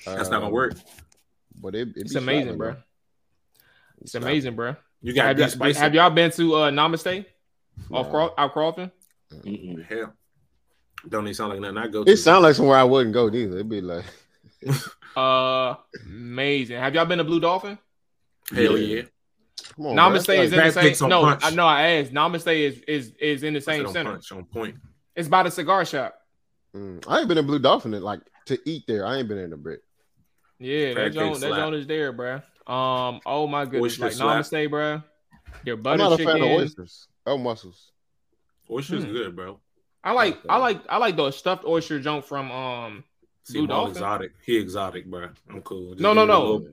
That's 0.06 0.30
not 0.30 0.38
gonna 0.38 0.46
Um, 0.48 0.52
work. 0.52 0.74
But 1.62 1.76
it, 1.76 1.90
it 1.90 1.94
It's 1.98 2.14
be 2.14 2.20
amazing, 2.20 2.44
slapping, 2.44 2.58
bro. 2.58 2.76
It's 4.02 4.16
amazing, 4.16 4.56
bro. 4.56 4.76
You 5.02 5.14
got 5.14 5.26
Have, 5.28 5.38
to 5.38 5.44
be 5.46 5.50
spicy. 5.50 5.80
have 5.80 5.94
y'all 5.96 6.10
been 6.12 6.32
to 6.32 6.56
uh, 6.56 6.72
Namaste 6.72 7.26
off 7.92 8.06
Nah. 8.08 8.12
Craw- 8.12 8.34
out 8.38 8.54
Crofton? 8.54 8.92
Mm-mm. 9.34 9.84
Hell, 9.86 10.14
don't 11.10 11.24
even 11.24 11.34
sound 11.34 11.52
like 11.52 11.60
nothing 11.62 11.78
I 11.78 11.88
go 11.88 12.04
to. 12.04 12.12
It 12.12 12.18
sounds 12.18 12.44
like 12.44 12.56
somewhere 12.56 12.78
I 12.78 12.84
wouldn't 12.84 13.14
go 13.14 13.30
neither. 13.30 13.56
It'd 13.56 13.70
be 13.70 13.82
like 13.82 14.06
Uh, 15.16 15.76
amazing. 16.06 16.78
Have 16.80 16.96
y'all 16.96 17.06
been 17.06 17.18
to 17.18 17.24
Blue 17.24 17.40
Dolphin? 17.40 17.78
Hell 18.54 18.78
Yeah. 18.78 18.96
yeah. 18.98 19.02
come 19.76 19.88
on. 19.88 19.96
Namaste 19.96 20.28
That's 20.28 20.30
is 20.30 20.52
like- 20.54 20.86
in 20.86 20.90
the 20.92 20.94
same. 20.96 21.10
No, 21.10 21.22
punch. 21.24 21.42
I 21.44 21.50
know. 21.52 21.66
I 21.68 21.82
asked. 21.84 22.14
Namaste 22.14 22.56
is 22.58 22.80
is 22.88 23.12
is 23.20 23.44
in 23.44 23.54
the 23.54 23.62
same 23.62 23.86
on 23.88 23.94
center. 23.94 24.12
punch, 24.12 24.32
on 24.32 24.46
point. 24.46 24.76
It's 25.16 25.28
by 25.28 25.44
the 25.44 25.52
cigar 25.52 25.84
shop. 25.86 26.16
Mm, 26.76 27.04
I 27.08 27.20
ain't 27.20 27.28
been 27.28 27.38
in 27.38 27.46
Blue 27.46 27.60
Dolphin 27.60 27.92
like 28.02 28.22
to 28.46 28.58
eat 28.66 28.84
there. 28.88 29.06
I 29.06 29.18
ain't 29.18 29.28
been 29.28 29.38
in 29.40 29.50
the 29.50 29.58
brick. 29.58 29.82
Yeah, 30.60 30.94
Crab 30.94 31.06
that 31.12 31.20
joint, 31.20 31.34
that 31.42 31.48
slap. 31.48 31.60
joint 31.60 31.76
is 31.76 31.88
there, 31.88 32.12
bro. 32.14 32.42
Um, 32.68 33.20
oh 33.26 33.48
my 33.48 33.66
goodness, 33.66 33.94
Oyster 33.94 34.04
like 34.04 34.14
slap. 34.14 34.38
Namaste, 34.46 34.70
bro. 34.70 35.02
Their 35.66 35.74
I'm 35.76 35.82
butter 35.82 35.98
not 35.98 36.14
a 36.14 36.18
chicken. 36.18 36.34
fan 36.34 36.42
of 36.44 36.50
oysters. 36.50 37.08
Oh, 37.26 37.38
mussels. 37.38 37.92
Oyster's 38.70 39.04
Hmm. 39.04 39.12
good, 39.12 39.36
bro. 39.36 39.60
I 40.04 40.14
like, 40.14 40.40
I 40.50 40.58
like, 40.58 40.82
I 40.90 40.98
like 40.98 41.16
the 41.16 41.30
stuffed 41.32 41.66
oyster 41.66 42.00
joint 42.00 42.26
from 42.26 42.52
um. 42.52 43.04
See, 43.44 43.66
Blue 43.66 43.76
I'm 43.76 43.90
exotic. 43.90 44.32
He 44.46 44.58
exotic, 44.58 45.06
bro. 45.08 45.30
I'm 45.50 45.62
cool. 45.62 45.92
Just 45.92 46.02
No, 46.02 46.14
no, 46.14 46.26
no. 46.26 46.42
Little, 46.42 46.68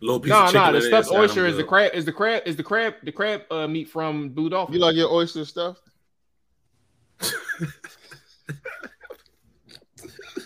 little 0.00 0.20
piece 0.20 0.30
No, 0.30 0.40
of 0.44 0.46
chicken 0.52 0.66
no, 0.66 0.72
the 0.72 0.80
stuffed 0.80 1.06
inside, 1.08 1.18
oyster 1.20 1.46
is 1.46 1.56
the 1.56 1.64
crab, 1.64 1.92
is 1.94 2.04
the 2.06 2.12
crab, 2.12 2.42
is 2.46 2.56
the 2.56 2.62
crab, 2.62 2.94
the 3.02 3.12
crab 3.12 3.42
uh, 3.50 3.66
meat 3.68 3.88
from 3.88 4.30
Blue 4.30 4.48
Dolphin. 4.48 4.74
You 4.74 4.80
like 4.80 4.96
your 4.96 5.10
oyster 5.12 5.44
stuff? 5.44 5.76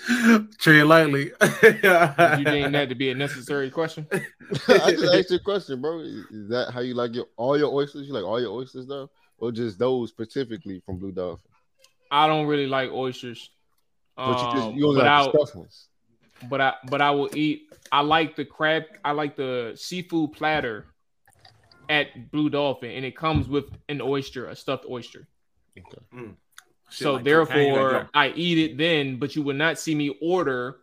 Tread 0.58 0.86
lightly. 0.86 1.32
you 1.62 2.44
deem 2.44 2.72
that 2.72 2.86
to 2.88 2.94
be 2.94 3.10
a 3.10 3.14
necessary 3.14 3.70
question? 3.70 4.06
I 4.68 4.92
just 4.92 5.14
asked 5.14 5.30
you 5.30 5.36
a 5.36 5.40
question, 5.40 5.80
bro. 5.80 6.00
Is 6.00 6.24
is 6.30 6.48
that 6.48 6.70
how 6.72 6.80
you 6.80 6.94
like 6.94 7.14
your 7.14 7.26
all 7.36 7.58
your 7.58 7.72
oysters? 7.72 8.06
You 8.06 8.14
like 8.14 8.24
all 8.24 8.40
your 8.40 8.52
oysters 8.52 8.86
though, 8.86 9.10
or 9.38 9.52
just 9.52 9.78
those 9.78 10.10
specifically 10.10 10.80
from 10.86 10.98
Blue 10.98 11.12
Dolphin? 11.12 11.50
I 12.10 12.26
don't 12.26 12.46
really 12.46 12.66
like 12.66 12.90
oysters. 12.90 13.50
But 14.16 14.38
you 14.38 14.52
just 14.52 14.66
Um, 14.68 14.74
you 14.76 14.88
only 14.88 15.00
but 15.00 15.06
like 15.06 15.32
the 15.32 15.38
stuffed 15.38 15.56
ones. 15.56 15.88
but 16.48 16.60
I, 16.60 16.74
but 16.90 17.00
I 17.00 17.10
will 17.10 17.30
eat. 17.36 17.72
I 17.92 18.00
like 18.00 18.34
the 18.34 18.44
crab. 18.44 18.84
I 19.04 19.12
like 19.12 19.36
the 19.36 19.72
seafood 19.76 20.32
platter 20.32 20.86
at 21.88 22.30
Blue 22.30 22.50
Dolphin, 22.50 22.90
and 22.92 23.04
it 23.04 23.16
comes 23.16 23.48
with 23.48 23.66
an 23.88 24.00
oyster, 24.00 24.48
a 24.48 24.56
stuffed 24.56 24.86
oyster. 24.88 25.28
Shit 26.90 27.04
so 27.04 27.12
like 27.14 27.25
therefore, 27.25 27.92
like, 27.92 28.07
I 28.14 28.28
eat 28.30 28.59
it 28.59 28.78
then. 28.78 29.16
But 29.18 29.37
you 29.37 29.42
would 29.42 29.57
not 29.57 29.78
see 29.78 29.95
me 29.95 30.16
order 30.23 30.78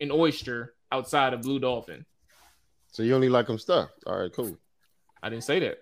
an 0.00 0.10
oyster 0.10 0.74
outside 0.92 1.32
of 1.32 1.42
Blue 1.42 1.58
Dolphin. 1.58 2.04
So 2.92 3.02
you 3.02 3.14
only 3.14 3.28
like 3.28 3.46
them 3.46 3.58
stuffed. 3.58 4.04
All 4.06 4.18
right, 4.18 4.32
cool. 4.32 4.56
I 5.22 5.28
didn't 5.28 5.44
say 5.44 5.60
that. 5.60 5.78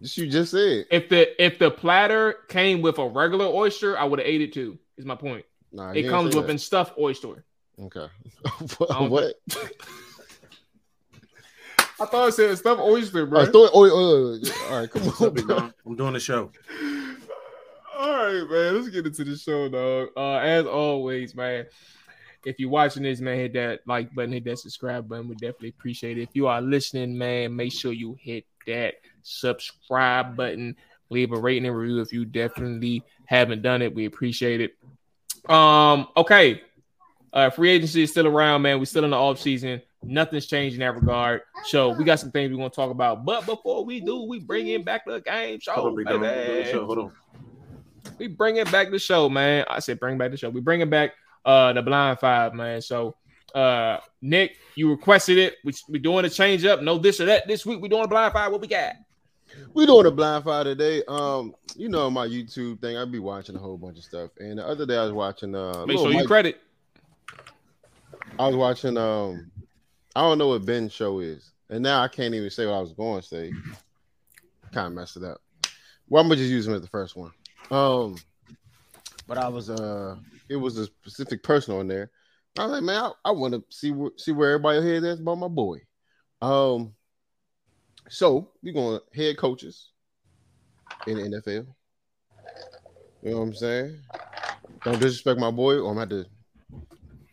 This 0.00 0.16
you 0.16 0.28
just 0.28 0.52
said. 0.52 0.86
If 0.90 1.08
the 1.08 1.42
if 1.42 1.58
the 1.58 1.70
platter 1.70 2.36
came 2.48 2.80
with 2.82 2.98
a 2.98 3.06
regular 3.06 3.46
oyster, 3.46 3.98
I 3.98 4.04
would 4.04 4.18
have 4.18 4.28
ate 4.28 4.40
it 4.40 4.52
too. 4.52 4.78
Is 4.96 5.04
my 5.04 5.14
point. 5.14 5.44
Nah, 5.72 5.92
It 5.92 6.08
comes 6.08 6.32
say 6.32 6.40
with 6.40 6.50
a 6.50 6.58
stuffed 6.58 6.98
oyster. 6.98 7.44
Okay. 7.80 8.06
I 8.46 8.66
don't- 8.88 9.10
what? 9.10 9.34
I 12.00 12.06
thought 12.06 12.28
it 12.28 12.32
said 12.32 12.56
stuffed 12.56 12.80
oyster, 12.80 13.26
bro. 13.26 13.40
I 13.40 13.44
thought, 13.44 13.70
oh, 13.74 13.84
oh, 13.84 14.38
oh 14.42 14.70
all 14.70 14.80
right, 14.80 14.90
come 14.90 15.02
on, 15.02 15.26
up, 15.26 15.34
bro. 15.34 15.70
I'm 15.84 15.96
doing 15.96 16.14
the 16.14 16.20
show. 16.20 16.50
All 18.00 18.14
right, 18.14 18.50
man. 18.50 18.76
Let's 18.76 18.88
get 18.88 19.04
into 19.04 19.24
the 19.24 19.36
show, 19.36 19.68
dog. 19.68 20.08
Uh, 20.16 20.36
as 20.38 20.64
always, 20.64 21.34
man. 21.34 21.66
If 22.46 22.58
you're 22.58 22.70
watching 22.70 23.02
this, 23.02 23.20
man, 23.20 23.36
hit 23.36 23.52
that 23.52 23.80
like 23.86 24.14
button, 24.14 24.32
hit 24.32 24.44
that 24.44 24.58
subscribe 24.58 25.06
button. 25.06 25.28
We 25.28 25.34
definitely 25.34 25.68
appreciate 25.68 26.16
it. 26.16 26.22
If 26.22 26.30
you 26.32 26.46
are 26.46 26.62
listening, 26.62 27.18
man, 27.18 27.54
make 27.54 27.72
sure 27.72 27.92
you 27.92 28.16
hit 28.18 28.46
that 28.66 28.94
subscribe 29.22 30.34
button. 30.34 30.76
Leave 31.10 31.32
a 31.32 31.38
rating 31.38 31.66
and 31.66 31.76
review 31.76 32.00
if 32.00 32.10
you 32.10 32.24
definitely 32.24 33.04
haven't 33.26 33.60
done 33.60 33.82
it. 33.82 33.94
We 33.94 34.06
appreciate 34.06 34.62
it. 34.62 35.50
Um, 35.50 36.08
okay. 36.16 36.62
Uh, 37.34 37.50
free 37.50 37.68
agency 37.68 38.04
is 38.04 38.10
still 38.10 38.26
around, 38.26 38.62
man. 38.62 38.78
We're 38.78 38.86
still 38.86 39.04
in 39.04 39.10
the 39.10 39.18
off 39.18 39.38
season. 39.38 39.82
Nothing's 40.02 40.46
changed 40.46 40.74
in 40.74 40.80
that 40.80 40.94
regard. 40.94 41.42
So 41.64 41.90
we 41.90 42.04
got 42.04 42.18
some 42.18 42.30
things 42.30 42.48
we 42.48 42.56
want 42.56 42.72
to 42.72 42.76
talk 42.76 42.90
about. 42.90 43.26
But 43.26 43.44
before 43.44 43.84
we 43.84 44.00
do, 44.00 44.22
we 44.22 44.38
bring 44.38 44.68
in 44.68 44.84
back 44.84 45.04
the 45.04 45.20
game 45.20 45.60
show. 45.60 45.72
Hold 45.72 45.88
on, 45.88 45.96
big 45.96 46.06
dog. 46.06 46.14
I'm 46.14 46.22
doing 46.22 46.32
the 46.32 46.46
baby. 46.46 46.70
show. 46.70 46.86
Hold 46.86 46.98
on. 46.98 47.12
We 48.20 48.26
bringing 48.26 48.64
back 48.64 48.90
the 48.90 48.98
show, 48.98 49.30
man. 49.30 49.64
I 49.70 49.78
said 49.78 49.98
bring 49.98 50.18
back 50.18 50.30
the 50.30 50.36
show. 50.36 50.50
We 50.50 50.60
bringing 50.60 50.90
back 50.90 51.12
uh 51.46 51.72
the 51.72 51.80
blind 51.80 52.18
five, 52.18 52.52
man. 52.52 52.82
So 52.82 53.16
uh 53.54 53.96
Nick, 54.20 54.58
you 54.74 54.90
requested 54.90 55.38
it. 55.38 55.56
We 55.64 55.72
we 55.88 55.98
doing 55.98 56.26
a 56.26 56.28
change 56.28 56.66
up. 56.66 56.82
No 56.82 56.98
this 56.98 57.18
or 57.18 57.24
that. 57.24 57.48
This 57.48 57.64
week 57.64 57.80
we 57.80 57.88
doing 57.88 58.04
a 58.04 58.08
blind 58.08 58.34
five. 58.34 58.52
What 58.52 58.60
we 58.60 58.68
got? 58.68 58.96
We 59.72 59.86
doing 59.86 60.04
a 60.04 60.10
blind 60.10 60.44
fire 60.44 60.64
today. 60.64 61.02
Um, 61.08 61.54
you 61.74 61.88
know 61.88 62.10
my 62.10 62.26
YouTube 62.26 62.82
thing. 62.82 62.98
I 62.98 63.06
be 63.06 63.18
watching 63.18 63.56
a 63.56 63.58
whole 63.58 63.78
bunch 63.78 63.96
of 63.96 64.04
stuff. 64.04 64.32
And 64.38 64.58
the 64.58 64.66
other 64.66 64.84
day 64.84 64.98
I 64.98 65.04
was 65.04 65.12
watching. 65.12 65.54
Uh, 65.54 65.86
Make 65.86 65.96
sure 65.96 66.12
you 66.12 66.26
credit. 66.26 66.60
I 68.38 68.46
was 68.46 68.54
watching. 68.54 68.98
Um, 68.98 69.50
I 70.14 70.20
don't 70.20 70.36
know 70.36 70.48
what 70.48 70.66
Ben's 70.66 70.92
show 70.92 71.20
is, 71.20 71.52
and 71.70 71.82
now 71.82 72.02
I 72.02 72.08
can't 72.08 72.34
even 72.34 72.50
say 72.50 72.66
what 72.66 72.74
I 72.74 72.80
was 72.80 72.92
going 72.92 73.22
to 73.22 73.26
say. 73.26 73.50
Kind 74.72 74.88
of 74.88 74.92
messed 74.92 75.16
it 75.16 75.24
up. 75.24 75.40
Well, 76.08 76.22
I'm 76.22 76.28
gonna 76.28 76.36
just 76.36 76.50
use 76.50 76.68
him 76.68 76.74
as 76.74 76.82
the 76.82 76.88
first 76.88 77.16
one. 77.16 77.32
Um, 77.70 78.16
but 79.26 79.38
I 79.38 79.48
was 79.48 79.70
uh, 79.70 80.16
it 80.48 80.56
was 80.56 80.76
a 80.76 80.86
specific 80.86 81.42
person 81.42 81.74
on 81.74 81.86
there. 81.86 82.10
I 82.58 82.64
was 82.64 82.72
like, 82.72 82.82
man, 82.82 83.04
I, 83.04 83.12
I 83.26 83.30
want 83.30 83.54
to 83.54 83.64
see 83.70 83.92
where 83.92 84.10
see 84.16 84.32
where 84.32 84.50
everybody 84.50 84.82
head 84.82 85.04
is 85.04 85.20
about 85.20 85.36
my 85.38 85.48
boy. 85.48 85.78
Um, 86.42 86.94
so 88.08 88.50
we're 88.62 88.74
going 88.74 88.98
head 89.14 89.38
coaches 89.38 89.90
in 91.06 91.16
the 91.16 91.22
NFL. 91.22 91.66
You 93.22 93.30
know 93.30 93.36
what 93.36 93.42
I'm 93.42 93.54
saying? 93.54 94.00
Don't 94.84 94.98
disrespect 94.98 95.38
my 95.38 95.50
boy, 95.50 95.74
or 95.74 95.90
I'm 95.90 95.96
gonna 95.96 96.00
have 96.00 96.08
to 96.08 96.26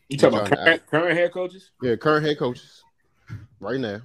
You 0.09 0.17
talking 0.17 0.37
about 0.37 0.51
current, 0.51 0.85
current 0.87 1.17
head 1.17 1.31
coaches? 1.31 1.71
Yeah, 1.81 1.95
current 1.95 2.25
head 2.25 2.37
coaches 2.37 2.83
right 3.59 3.79
now. 3.79 4.01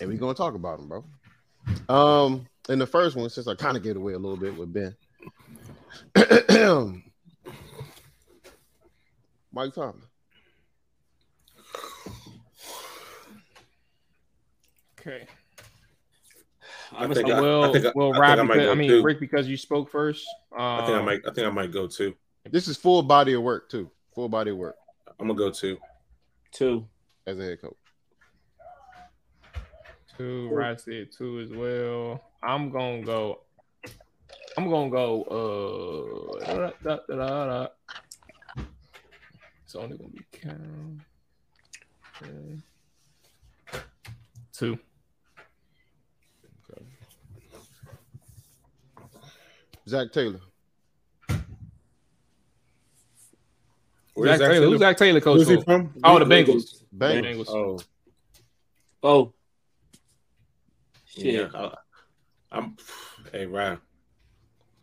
And 0.00 0.10
we're 0.10 0.18
gonna 0.18 0.34
talk 0.34 0.54
about 0.54 0.78
them, 0.78 0.88
bro. 0.88 1.04
Um, 1.88 2.46
in 2.68 2.78
the 2.78 2.86
first 2.86 3.16
one, 3.16 3.28
since 3.30 3.48
I 3.48 3.54
kind 3.54 3.76
of 3.76 3.82
gave 3.82 3.96
away 3.96 4.12
a 4.14 4.18
little 4.18 4.36
bit 4.36 4.56
with 4.56 4.72
Ben. 4.72 4.94
Mike 9.52 9.74
Tomlin. 9.74 10.02
Okay. 14.98 15.26
I 16.92 17.04
I'm 17.04 17.12
think 17.12 17.26
gonna 17.26 17.38
I- 17.38 17.42
Well, 17.42 17.72
think 17.72 17.86
I- 17.86 17.92
well, 17.94 18.14
I 18.14 18.18
Rob, 18.18 18.38
think 18.38 18.40
I 18.40 18.42
might 18.44 18.54
because, 18.54 18.68
I 18.70 18.74
mean, 18.74 18.88
too. 18.90 19.02
Ric, 19.02 19.18
because 19.20 19.48
you 19.48 19.56
spoke 19.56 19.90
first. 19.90 20.26
Um, 20.52 20.60
I 20.60 20.86
think 20.86 20.98
I 20.98 21.02
might. 21.02 21.20
I 21.26 21.32
think 21.32 21.46
I 21.46 21.50
might 21.50 21.72
go 21.72 21.86
too. 21.86 22.14
This 22.50 22.68
is 22.68 22.76
full 22.76 23.02
body 23.02 23.32
of 23.34 23.42
work 23.42 23.68
too. 23.70 23.90
Full 24.14 24.28
body 24.28 24.50
of 24.50 24.56
work 24.58 24.76
I'm 25.18 25.26
gonna 25.26 25.38
go 25.38 25.50
two. 25.50 25.78
two. 26.52 26.86
as 27.26 27.38
a 27.38 27.42
head 27.42 27.60
coach. 27.62 27.76
Two, 30.22 30.50
Rod 30.52 30.80
said 30.80 31.10
two 31.10 31.40
as 31.40 31.50
well. 31.50 32.22
I'm 32.44 32.70
gonna 32.70 33.02
go. 33.02 33.40
I'm 34.56 34.70
gonna 34.70 34.88
go. 34.88 36.38
Uh, 36.38 36.44
da, 36.44 36.70
da, 36.84 36.98
da, 37.08 37.16
da, 37.16 37.46
da. 37.46 37.66
It's 39.64 39.74
only 39.74 39.98
gonna 39.98 40.10
be 40.10 40.24
count. 40.30 41.00
Okay. 42.22 42.60
Two. 44.52 44.78
Zac 49.88 50.12
Taylor. 50.12 50.40
Zach 51.28 51.40
Where's 54.14 54.38
Zac 54.38 54.50
Taylor. 54.52 54.66
Who's 54.66 54.78
Zac 54.78 54.96
Taylor 54.96 55.20
coach 55.20 55.38
Who's 55.38 55.48
he 55.48 55.60
from? 55.62 55.92
Oh, 56.04 56.20
the 56.20 56.24
Bengals. 56.24 56.84
Bengals. 56.96 57.24
Bengals. 57.24 57.48
Oh, 57.48 57.80
Oh, 59.02 59.32
yeah. 61.14 61.32
shit. 61.32 61.54
I, 61.54 61.74
I'm. 62.50 62.76
Hey, 63.30 63.46
Ryan. 63.46 63.78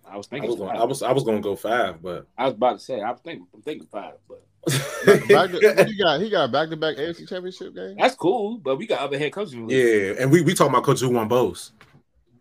I 0.09 0.17
was 0.17 0.27
thinking. 0.27 0.49
I 0.49 0.53
thinking. 0.53 0.65
was, 0.65 0.71
gonna. 0.73 0.79
I 0.79 0.85
was. 0.85 1.03
I 1.03 1.11
was 1.11 1.23
gonna 1.23 1.41
go 1.41 1.55
five, 1.55 2.01
but. 2.01 2.27
I 2.37 2.45
was 2.45 2.53
about 2.53 2.79
to 2.79 2.85
say. 2.85 3.01
I 3.01 3.11
was 3.11 3.19
thinking. 3.23 3.47
I'm 3.53 3.61
thinking 3.61 3.87
five, 3.91 4.15
but 4.27 4.43
Back 4.65 5.51
to, 5.51 5.73
what 5.75 5.89
you 5.89 5.97
got? 5.97 6.21
He 6.21 6.29
got 6.29 6.51
back 6.51 6.69
to 6.69 6.77
back 6.77 6.97
AFC 6.97 7.27
championship 7.27 7.73
game. 7.73 7.95
that's 7.97 8.15
cool. 8.15 8.57
But 8.57 8.77
we 8.77 8.85
got 8.85 8.99
other 8.99 9.17
head 9.17 9.31
coaches. 9.31 9.53
in 9.53 9.67
the 9.67 9.73
league. 9.73 10.17
yeah, 10.17 10.21
and 10.21 10.31
we 10.31 10.41
we 10.41 10.53
talking 10.53 10.73
about 10.73 10.83
coaches 10.83 11.01
who 11.01 11.09
won 11.09 11.27
both. 11.27 11.71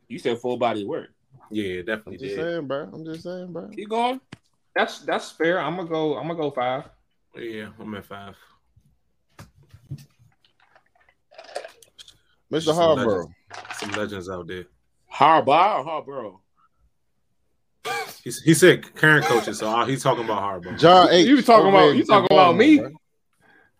You 0.09 0.18
said 0.18 0.38
full 0.38 0.57
body 0.57 0.85
work. 0.85 1.11
Yeah, 1.50 1.80
I'm 1.80 1.87
definitely 1.87 2.18
just 2.18 2.37
did. 2.37 2.45
saying, 2.45 2.66
bro. 2.66 2.90
I'm 2.92 3.04
just 3.04 3.23
saying, 3.23 3.52
bro. 3.52 3.68
Keep 3.68 3.88
going. 3.88 4.21
That's 4.75 5.00
that's 5.00 5.30
fair. 5.30 5.61
I'm 5.61 5.76
gonna 5.76 5.88
go. 5.88 6.16
I'm 6.16 6.26
gonna 6.26 6.38
go 6.38 6.50
five. 6.50 6.85
Yeah, 7.37 7.68
I'm 7.78 7.95
at 7.95 8.04
five. 8.04 8.35
Mr. 12.50 12.62
Some 12.62 12.76
Harborough. 12.76 13.28
Some 13.74 13.90
legends 13.92 14.28
out 14.28 14.46
there. 14.46 14.64
Harbaugh 15.12 15.78
or 15.78 15.84
Harborough? 15.84 16.40
He's, 18.22 18.42
he 18.42 18.52
said 18.54 18.94
current 18.94 19.24
coaches, 19.24 19.58
so 19.58 19.84
he's 19.84 20.02
talking 20.02 20.24
about 20.24 20.42
Harbaugh. 20.42 20.78
John 20.78 21.08
H. 21.10 21.26
You 21.26 21.40
talking 21.42 21.68
about- 21.68 21.96
you 21.96 22.04
talking 22.04 22.28
about 22.30 22.56
me? 22.56 22.76
Baltimore, 22.78 23.00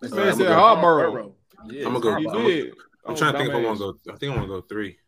This 0.01 0.13
man 0.13 0.29
I'm 0.29 0.33
said 0.35 0.39
gonna 0.45 0.49
go- 0.55 0.61
Harborough. 0.61 1.35
Yeah, 1.67 1.87
I'm 1.87 1.93
gonna 1.93 2.01
go- 2.01 2.17
You 2.19 2.29
Harbaugh. 2.29 2.47
did. 2.47 2.69
I'm 3.05 3.15
Oh, 3.15 3.17
trying 3.17 3.33
to 3.33 3.39
think 3.39 3.51
if 3.51 3.57
I 3.57 3.61
want 3.65 3.79
to 3.79 3.85
go. 4.07 4.13
I 4.13 4.17
think 4.17 4.33
I 4.33 4.37
want 4.37 4.49
to 4.49 4.55
go 4.55 4.61
three. 4.63 4.99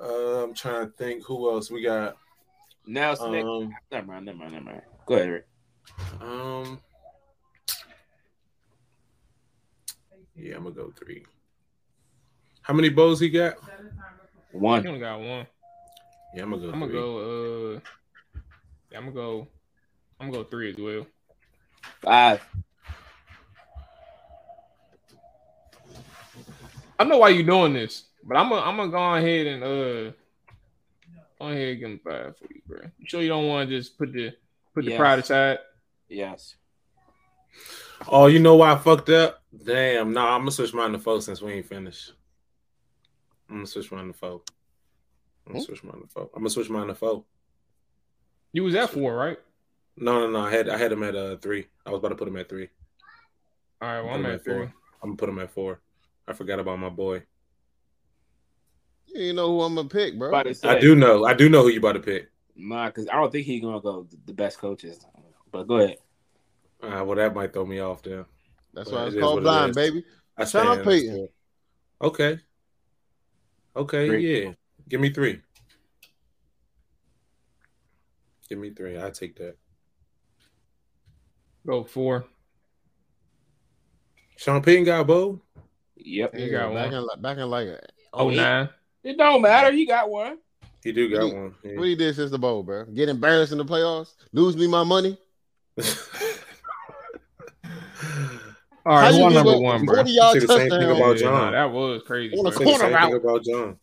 Uh, 0.00 0.44
I'm 0.44 0.54
trying 0.54 0.86
to 0.86 0.92
think 0.92 1.24
who 1.24 1.50
else 1.50 1.70
we 1.70 1.82
got. 1.82 2.16
Now, 2.86 3.12
Nick. 3.30 3.44
Um, 3.44 3.74
never 3.90 4.06
mind. 4.06 4.26
Never 4.26 4.38
mind. 4.38 4.52
Never 4.52 4.64
mind. 4.64 4.82
Go 5.06 5.14
ahead, 5.14 5.28
Ric. 5.30 5.46
um, 6.20 6.80
yeah, 10.36 10.56
I'm 10.56 10.62
gonna 10.64 10.74
go 10.74 10.92
three. 10.92 11.24
How 12.66 12.74
many 12.74 12.88
bows 12.88 13.20
he 13.20 13.30
got? 13.30 13.54
You 14.52 14.60
One. 14.60 14.84
only 14.86 14.98
got 14.98 15.20
one. 15.20 15.46
Yeah, 16.34 16.42
I'm 16.42 16.50
gonna 16.50 16.62
go. 16.62 16.72
I'm 16.72 16.80
gonna 16.80 16.86
three. 16.86 17.00
go. 17.00 17.74
Uh, 17.76 17.80
yeah, 18.90 18.98
I'm 18.98 19.04
gonna 19.04 19.12
go. 19.14 19.48
I'm 20.18 20.30
gonna 20.32 20.42
go 20.42 20.50
three 20.50 20.70
as 20.70 20.76
well. 20.76 21.06
Five. 22.02 22.44
I 26.98 27.04
know 27.04 27.18
why 27.18 27.28
you're 27.28 27.44
doing 27.46 27.74
this, 27.74 28.06
but 28.24 28.36
I'm 28.36 28.48
gonna 28.48 28.62
I'm 28.62 28.76
gonna 28.76 28.90
go 28.90 29.14
ahead 29.14 29.46
and 29.46 29.62
uh, 29.62 30.12
go 31.38 31.48
ahead 31.48 31.68
and 31.68 31.78
give 31.78 31.90
him 31.90 32.00
five 32.02 32.36
for 32.36 32.46
you, 32.52 32.62
bro. 32.66 32.78
You 32.98 33.06
sure 33.06 33.22
you 33.22 33.28
don't 33.28 33.46
want 33.46 33.68
to 33.70 33.76
just 33.76 33.96
put 33.96 34.12
the 34.12 34.32
put 34.74 34.84
the 34.84 34.90
Yes. 34.90 34.98
pride 34.98 35.18
aside? 35.20 35.58
Yes. 36.08 36.56
Oh, 38.08 38.26
you 38.26 38.38
know 38.40 38.56
why 38.56 38.72
I 38.72 38.76
fucked 38.78 39.10
up? 39.10 39.42
Damn, 39.64 40.12
nah, 40.12 40.34
I'm 40.34 40.40
gonna 40.40 40.50
switch 40.50 40.74
mine 40.74 40.92
to 40.92 40.98
four 40.98 41.20
since 41.20 41.40
we 41.40 41.52
ain't 41.52 41.66
finished. 41.66 42.12
I'm 43.48 43.56
gonna 43.56 43.66
switch 43.66 43.90
mine 43.92 44.08
to 44.08 44.12
four. 44.12 44.42
I'm 45.46 45.52
gonna 45.52 45.64
switch 45.64 45.84
mine 45.84 46.00
to 46.00 46.08
four. 46.08 46.30
I'm 46.34 46.40
gonna 46.40 46.50
switch 46.50 46.68
mine 46.70 46.88
to 46.88 46.94
four. 46.94 47.24
You 48.52 48.64
was 48.64 48.74
at 48.74 48.90
four, 48.90 49.14
right? 49.14 49.38
No, 49.96 50.20
no, 50.20 50.30
no. 50.30 50.40
I 50.46 50.50
had 50.50 50.68
I 50.68 50.76
had 50.76 50.92
him 50.92 51.02
at 51.02 51.14
uh 51.14 51.36
three. 51.36 51.66
I 51.84 51.90
was 51.90 51.98
about 51.98 52.08
to 52.08 52.16
put 52.16 52.28
him 52.28 52.36
at 52.36 52.48
three. 52.48 52.68
All 53.80 53.88
right, 53.88 54.00
well, 54.00 54.10
Put 54.10 54.14
I'm 54.14 54.24
him 54.24 54.30
at 54.32 54.44
three. 54.44 54.54
four. 54.54 54.62
I'm 55.02 55.08
gonna 55.10 55.16
put 55.16 55.28
him 55.28 55.38
at 55.38 55.50
four. 55.50 55.80
I 56.26 56.32
forgot 56.32 56.58
about 56.58 56.78
my 56.78 56.88
boy. 56.88 57.22
You 59.06 59.32
know 59.32 59.48
who 59.48 59.62
I'm 59.62 59.74
gonna 59.74 59.88
pick, 59.88 60.18
bro. 60.18 60.32
Say, 60.52 60.68
I 60.68 60.78
do 60.80 60.94
know. 60.94 61.24
I 61.24 61.34
do 61.34 61.48
know 61.48 61.62
who 61.62 61.68
you 61.68 61.78
about 61.78 61.92
to 61.92 62.00
pick. 62.00 62.28
Nah, 62.56 62.86
because 62.86 63.08
I 63.08 63.14
don't 63.14 63.30
think 63.30 63.46
he's 63.46 63.62
gonna 63.62 63.80
go 63.80 64.06
the 64.24 64.32
best 64.32 64.58
coaches. 64.58 65.06
But 65.52 65.64
go 65.64 65.76
ahead. 65.76 65.98
Uh, 66.82 67.04
well, 67.04 67.16
that 67.16 67.34
might 67.34 67.52
throw 67.52 67.64
me 67.64 67.80
off 67.80 68.02
there. 68.02 68.26
That's 68.74 68.90
Well, 68.90 69.00
why 69.02 69.06
it's 69.06 69.14
it 69.14 69.18
is 69.18 69.22
called 69.22 69.34
what 69.36 69.40
it 69.40 69.44
blind, 69.44 69.74
baby. 69.74 70.04
I 70.36 70.44
Shout 70.44 70.66
out 70.66 70.72
stand. 70.74 70.84
Peyton. 70.84 71.28
Okay. 72.02 72.40
Okay. 73.76 74.08
Three. 74.08 74.44
Yeah. 74.44 74.52
Give 74.88 75.00
me 75.00 75.10
three. 75.10 75.40
Give 78.48 78.58
me 78.58 78.70
three. 78.70 79.00
I 79.00 79.10
take 79.10 79.36
that. 79.36 79.56
Go 81.66 81.84
four. 81.84 82.24
Sean 84.36 84.62
Payton 84.62 84.84
got 84.84 85.00
a 85.00 85.04
bowl. 85.04 85.42
Yep. 85.96 86.38
You 86.38 86.50
got 86.50 86.72
back 86.72 86.92
one. 86.92 87.08
in 87.14 87.22
back 87.22 87.38
in 87.38 87.50
like 87.50 87.68
oh, 87.68 87.78
oh 88.12 88.28
he- 88.28 88.36
nine. 88.36 88.68
It 89.02 89.18
don't 89.18 89.42
matter. 89.42 89.72
He 89.72 89.86
got 89.86 90.10
one. 90.10 90.38
He 90.82 90.92
do 90.92 91.08
got 91.10 91.24
What 91.24 91.34
one. 91.34 91.54
Yeah. 91.64 91.78
What 91.78 91.88
he 91.88 91.96
did 91.96 92.14
since 92.14 92.30
the 92.30 92.38
bowl, 92.38 92.62
bro? 92.62 92.84
Get 92.84 93.08
embarrassed 93.08 93.52
in 93.52 93.58
the 93.58 93.64
playoffs, 93.64 94.14
lose 94.32 94.56
me 94.56 94.68
my 94.68 94.84
money. 94.84 95.18
All 98.86 98.94
right, 98.94 99.06
How 99.06 99.10
who 99.12 99.18
you 99.18 99.24
on 99.24 99.30
give 99.32 99.36
number 99.44 99.56
up 99.56 99.60
one, 99.62 99.84
bro? 99.84 99.94
40 99.96 100.10
yard 100.12 100.32
Say 100.34 100.38
the 100.40 100.46
same 100.46 100.58
thing 100.58 100.70
touchdown. 100.70 100.96
about 100.96 101.16
John. 101.16 101.32
nah, 101.32 101.50
that 101.50 101.72
was 101.72 102.02
crazy. 102.06 102.36
On 102.38 102.46
a 102.46 102.50
bro. 102.50 102.50
Say 102.52 102.58
the 102.58 102.64
corner 102.70 102.84
same 102.84 102.92
route. 102.92 103.10
thing 103.10 103.20
about 103.20 103.44
John. 103.44 103.76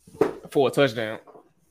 For 0.50 0.68
a 0.68 0.70
touchdown. 0.70 1.18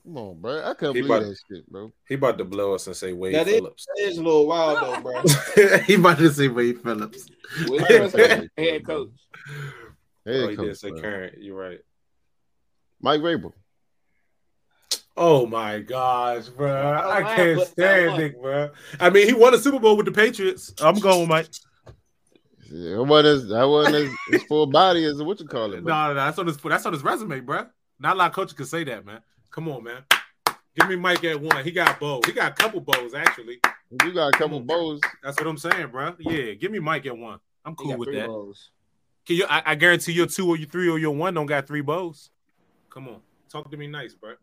Come 0.06 0.18
on, 0.18 0.40
bro. 0.42 0.64
I 0.64 0.74
couldn't 0.76 0.96
He 0.96 1.02
believe 1.02 1.18
about- 1.22 1.30
that 1.30 1.38
shit, 1.50 1.72
bro. 1.72 1.92
He 2.08 2.14
about 2.16 2.38
to 2.38 2.44
blow 2.46 2.76
us 2.76 2.86
and 2.88 2.96
say 2.96 3.14
Wade 3.14 3.34
That 3.36 3.48
is, 3.48 3.56
Phillips. 3.56 3.86
that 3.96 4.04
is 4.04 4.18
a 4.20 4.22
little 4.24 4.46
wild 4.48 4.78
though, 4.84 5.02
bro. 5.02 5.78
he 5.88 5.96
about 5.96 6.18
to 6.20 6.32
say 6.32 6.48
Wade 6.48 6.80
Phillips. 6.82 7.28
With 7.68 7.82
I 7.84 7.88
couldn't 7.88 8.02
his 8.04 8.12
say 8.12 8.28
that, 8.28 8.50
head 8.58 8.86
coach. 8.86 9.10
Head 10.26 10.36
oh, 10.36 10.48
he 10.50 10.56
coach, 10.56 10.66
did 10.68 10.78
say 10.78 10.90
bro. 10.92 11.02
current. 11.02 11.36
You're 11.42 11.58
right. 11.58 11.80
Mike 13.02 13.22
Vrabel. 13.22 13.54
Oh 15.16 15.46
my 15.46 15.80
gosh, 15.80 16.50
bro! 16.50 16.72
I 17.08 17.22
can't 17.36 17.62
stand 17.68 18.20
it, 18.22 18.42
bro. 18.42 18.70
I 19.00 19.10
mean, 19.12 19.28
he 19.28 19.34
won 19.34 19.54
a 19.54 19.58
Super 19.60 19.78
Bowl 19.80 19.96
with 19.96 20.08
the 20.08 20.12
Patriots. 20.12 20.74
I'm 20.82 20.96
going, 21.00 21.28
Mike. 21.28 21.48
Yeah, 22.76 22.96
It 23.02 23.06
wasn't 23.06 23.44
as, 23.44 23.48
that 23.50 23.64
wasn't 23.70 23.96
as, 23.96 24.10
as 24.34 24.44
full 24.46 24.66
body 24.66 25.06
as 25.06 25.22
what 25.22 25.40
you 25.40 25.46
call 25.46 25.68
No, 25.68 25.74
it. 25.76 25.78
no, 25.78 25.84
bro. 25.84 26.08
no, 26.08 26.14
that's 26.16 26.40
on 26.40 26.48
his 26.48 26.58
that's 26.58 26.86
on 26.88 26.94
his 26.94 27.04
resume, 27.04 27.40
bro. 27.42 27.68
Not 28.00 28.16
a 28.16 28.18
lot 28.20 28.30
of 28.32 28.36
coaches 28.36 28.54
can 28.54 28.66
say 28.66 28.84
that, 28.86 29.06
man. 29.06 29.20
Come 29.52 29.70
on, 29.70 29.84
man. 29.84 30.02
Give 30.76 30.90
me 30.90 30.96
Mike 30.96 31.24
at 31.24 31.40
one. 31.40 31.64
He 31.64 31.70
got 31.70 32.00
bows. 32.00 32.22
He 32.26 32.32
got 32.32 32.52
a 32.52 32.56
couple 32.56 32.82
bows 32.82 33.14
actually. 33.14 33.60
You 34.04 34.12
got 34.12 34.34
a 34.34 34.38
couple 34.38 34.60
bows. 34.60 35.00
That's 35.24 35.38
what 35.40 35.46
I'm 35.46 35.58
saying, 35.60 35.90
bro. 35.92 36.16
Yeah, 36.20 36.54
give 36.54 36.72
me 36.72 36.80
Mike 36.80 37.06
at 37.06 37.16
one. 37.16 37.40
I'm 37.64 37.76
cool 37.76 37.96
with 37.96 38.12
that. 38.12 38.26
balls. 38.28 38.72
Can 39.28 39.36
you? 39.36 39.46
I, 39.48 39.62
I 39.68 39.76
guarantee 39.76 40.14
your 40.14 40.26
two 40.26 40.50
or 40.50 40.58
your 40.58 40.68
three 40.68 40.90
or 40.90 40.98
your 40.98 41.16
one 41.16 41.36
don't 41.36 41.46
got 41.46 41.68
three 41.68 41.82
bows. 41.82 42.32
Come 42.90 43.08
on, 43.08 43.20
talk 43.50 43.70
to 43.70 43.78
me 43.78 43.86
nice, 43.86 44.16
bro. 44.16 44.34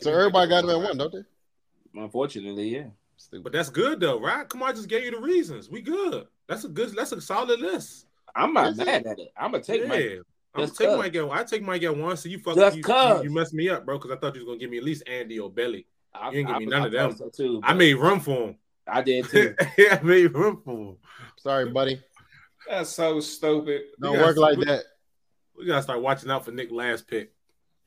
So 0.00 0.10
everybody 0.12 0.48
got 0.48 0.64
him 0.64 0.70
at 0.70 0.76
one, 0.80 0.96
don't 0.96 1.12
they? 1.12 2.00
Unfortunately, 2.00 2.68
yeah. 2.74 2.86
Stupid. 3.18 3.44
But 3.44 3.52
that's 3.52 3.68
good 3.68 4.00
though, 4.00 4.18
right? 4.18 4.48
Come 4.48 4.62
on, 4.62 4.70
I 4.70 4.72
just 4.72 4.88
gave 4.88 5.04
you 5.04 5.10
the 5.10 5.20
reasons. 5.20 5.68
We 5.68 5.82
good. 5.82 6.26
That's 6.48 6.64
a 6.64 6.68
good. 6.68 6.94
That's 6.96 7.12
a 7.12 7.20
solid 7.20 7.60
list. 7.60 8.06
I'm 8.34 8.52
not 8.52 8.72
Is 8.72 8.78
it? 8.78 8.86
mad 8.86 9.06
at 9.06 9.18
it. 9.18 9.28
I'm 9.36 9.52
gonna 9.52 9.62
take 9.62 9.82
yeah. 9.82 9.88
my. 9.88 10.18
I'm 10.54 10.62
Just 10.66 10.76
take 10.76 10.88
cuz. 10.88 10.98
Mike 10.98 11.14
at 11.14 11.28
one. 11.28 11.38
I 11.38 11.44
take 11.44 11.62
Mike 11.62 11.82
at 11.82 11.96
one. 11.96 12.16
So 12.16 12.28
you 12.28 12.38
fuck 12.38 12.56
you, 12.56 12.82
you, 12.86 13.22
you 13.24 13.30
messed 13.30 13.52
me 13.54 13.68
up, 13.68 13.84
bro, 13.84 13.98
because 13.98 14.10
I 14.10 14.16
thought 14.16 14.34
you 14.34 14.40
was 14.40 14.46
gonna 14.46 14.58
give 14.58 14.70
me 14.70 14.78
at 14.78 14.84
least 14.84 15.02
Andy 15.06 15.38
or 15.38 15.50
Belly. 15.50 15.86
I, 16.14 16.30
You 16.30 16.38
ain't 16.38 16.48
give 16.48 16.56
I- 16.56 16.58
me 16.60 16.66
none 16.66 16.82
I 16.82 16.86
of 16.86 16.92
them. 16.92 17.10
thought 17.12 17.34
So 17.36 17.44
too, 17.44 17.60
I 17.62 17.74
made 17.74 17.94
room 17.94 18.20
for 18.20 18.48
him. 18.48 18.56
I 18.86 19.02
did 19.02 19.24
too. 19.30 19.54
Yeah, 19.76 19.98
I 20.00 20.02
made 20.04 20.34
room 20.34 20.62
for 20.64 20.70
him. 20.92 20.96
Sorry, 21.36 21.70
buddy. 21.70 22.00
That's 22.68 22.90
so 22.90 23.20
stupid. 23.20 23.82
Don't 24.00 24.12
We 24.12 24.16
gotta- 24.18 24.28
work 24.28 24.36
like 24.38 24.56
we- 24.58 24.64
that. 24.64 24.84
We 25.56 25.66
gotta 25.66 25.82
start 25.82 26.00
watching 26.00 26.30
out 26.30 26.44
for 26.44 26.52
Nick 26.52 26.70
last 26.72 27.06
pick. 27.06 27.32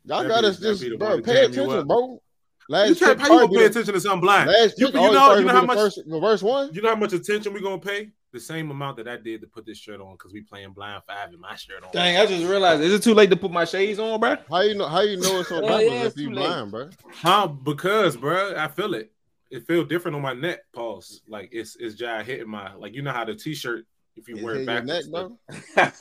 Y'all 0.05 0.27
got 0.27 0.41
be- 0.41 0.47
us 0.47 0.59
just, 0.59 0.83
bro. 0.99 1.21
Pay 1.21 1.45
attention, 1.45 1.87
bro. 1.87 2.21
Last 2.69 2.89
You 2.89 2.95
try, 2.95 3.09
pick 3.15 3.19
how 3.21 3.33
you 3.33 3.39
gonna 3.47 3.59
pay 3.59 3.65
attention 3.65 3.93
to 3.93 3.99
something 3.99 4.21
blind? 4.21 4.49
the- 4.49 4.53
Last 4.53 4.79
You, 4.79 4.85
pick 4.87 4.95
you 4.95 5.01
know, 5.01 5.07
you 5.07 5.13
know 5.13 5.47
be 5.47 5.47
how 5.53 5.61
the 5.61 5.67
much 5.67 5.77
first, 5.77 5.99
the 6.07 6.21
first 6.21 6.43
one. 6.43 6.73
you 6.73 6.81
know 6.81 6.89
how 6.89 6.95
much 6.95 7.13
attention 7.13 7.53
we 7.53 7.61
gonna 7.61 7.79
pay? 7.79 8.11
The 8.33 8.39
same 8.39 8.71
amount 8.71 8.97
that 8.97 9.07
I 9.09 9.17
did 9.17 9.41
to 9.41 9.47
put 9.47 9.65
this 9.65 9.77
shirt 9.77 9.99
on 9.99 10.13
because 10.13 10.31
we 10.31 10.41
playing 10.41 10.71
blind 10.71 11.03
five 11.05 11.29
and 11.29 11.39
my 11.39 11.55
shirt 11.55 11.83
on. 11.83 11.89
Dang, 11.91 12.15
I 12.17 12.25
just 12.25 12.45
realized. 12.45 12.81
Is 12.81 12.93
it 12.93 13.03
too 13.03 13.13
late 13.13 13.29
to 13.29 13.35
put 13.35 13.51
my 13.51 13.65
shades 13.65 13.99
on, 13.99 14.19
bro? 14.21 14.37
How 14.49 14.61
you 14.61 14.75
know? 14.75 14.87
How 14.87 15.01
you 15.01 15.17
know 15.17 15.39
it's 15.41 15.51
on 15.51 15.63
Yeah, 15.63 15.69
purpose 15.69 15.91
yeah, 15.91 16.05
if 16.05 16.17
you 16.17 16.29
too 16.29 16.35
late. 16.35 16.43
blind, 16.47 16.71
bro? 16.71 16.89
Huh? 17.11 17.47
Because, 17.47 18.15
bro, 18.15 18.55
I 18.57 18.69
feel 18.69 18.93
it. 18.93 19.11
It 19.49 19.67
feel 19.67 19.83
different 19.83 20.15
on 20.15 20.21
my 20.21 20.33
neck. 20.33 20.59
Pause. 20.73 21.21
Like 21.27 21.49
it's 21.51 21.75
it's 21.77 21.95
just 21.95 22.25
hitting 22.25 22.47
my 22.49 22.73
like 22.75 22.93
you 22.93 23.01
know 23.01 23.11
how 23.11 23.25
the 23.25 23.35
t-shirt 23.35 23.85
if 24.15 24.29
you 24.29 24.37
It 24.37 24.43
wear 24.43 24.55
it 24.55 24.57
your 24.59 24.65
backwards. 24.65 25.09
neck, 25.09 25.11
bro. 25.11 25.37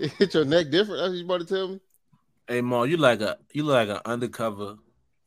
It 0.00 0.12
hit 0.12 0.32
your 0.34 0.44
neck 0.44 0.70
different. 0.70 1.00
That's 1.00 1.10
what 1.10 1.18
you 1.18 1.24
about 1.24 1.40
to 1.40 1.46
tell 1.46 1.68
me. 1.68 1.80
Hey, 2.46 2.60
Mo, 2.60 2.84
you 2.84 2.96
like 2.96 3.20
a 3.20 3.36
you 3.52 3.64
look 3.64 3.74
like 3.74 3.88
an 3.88 4.00
undercover 4.06 4.76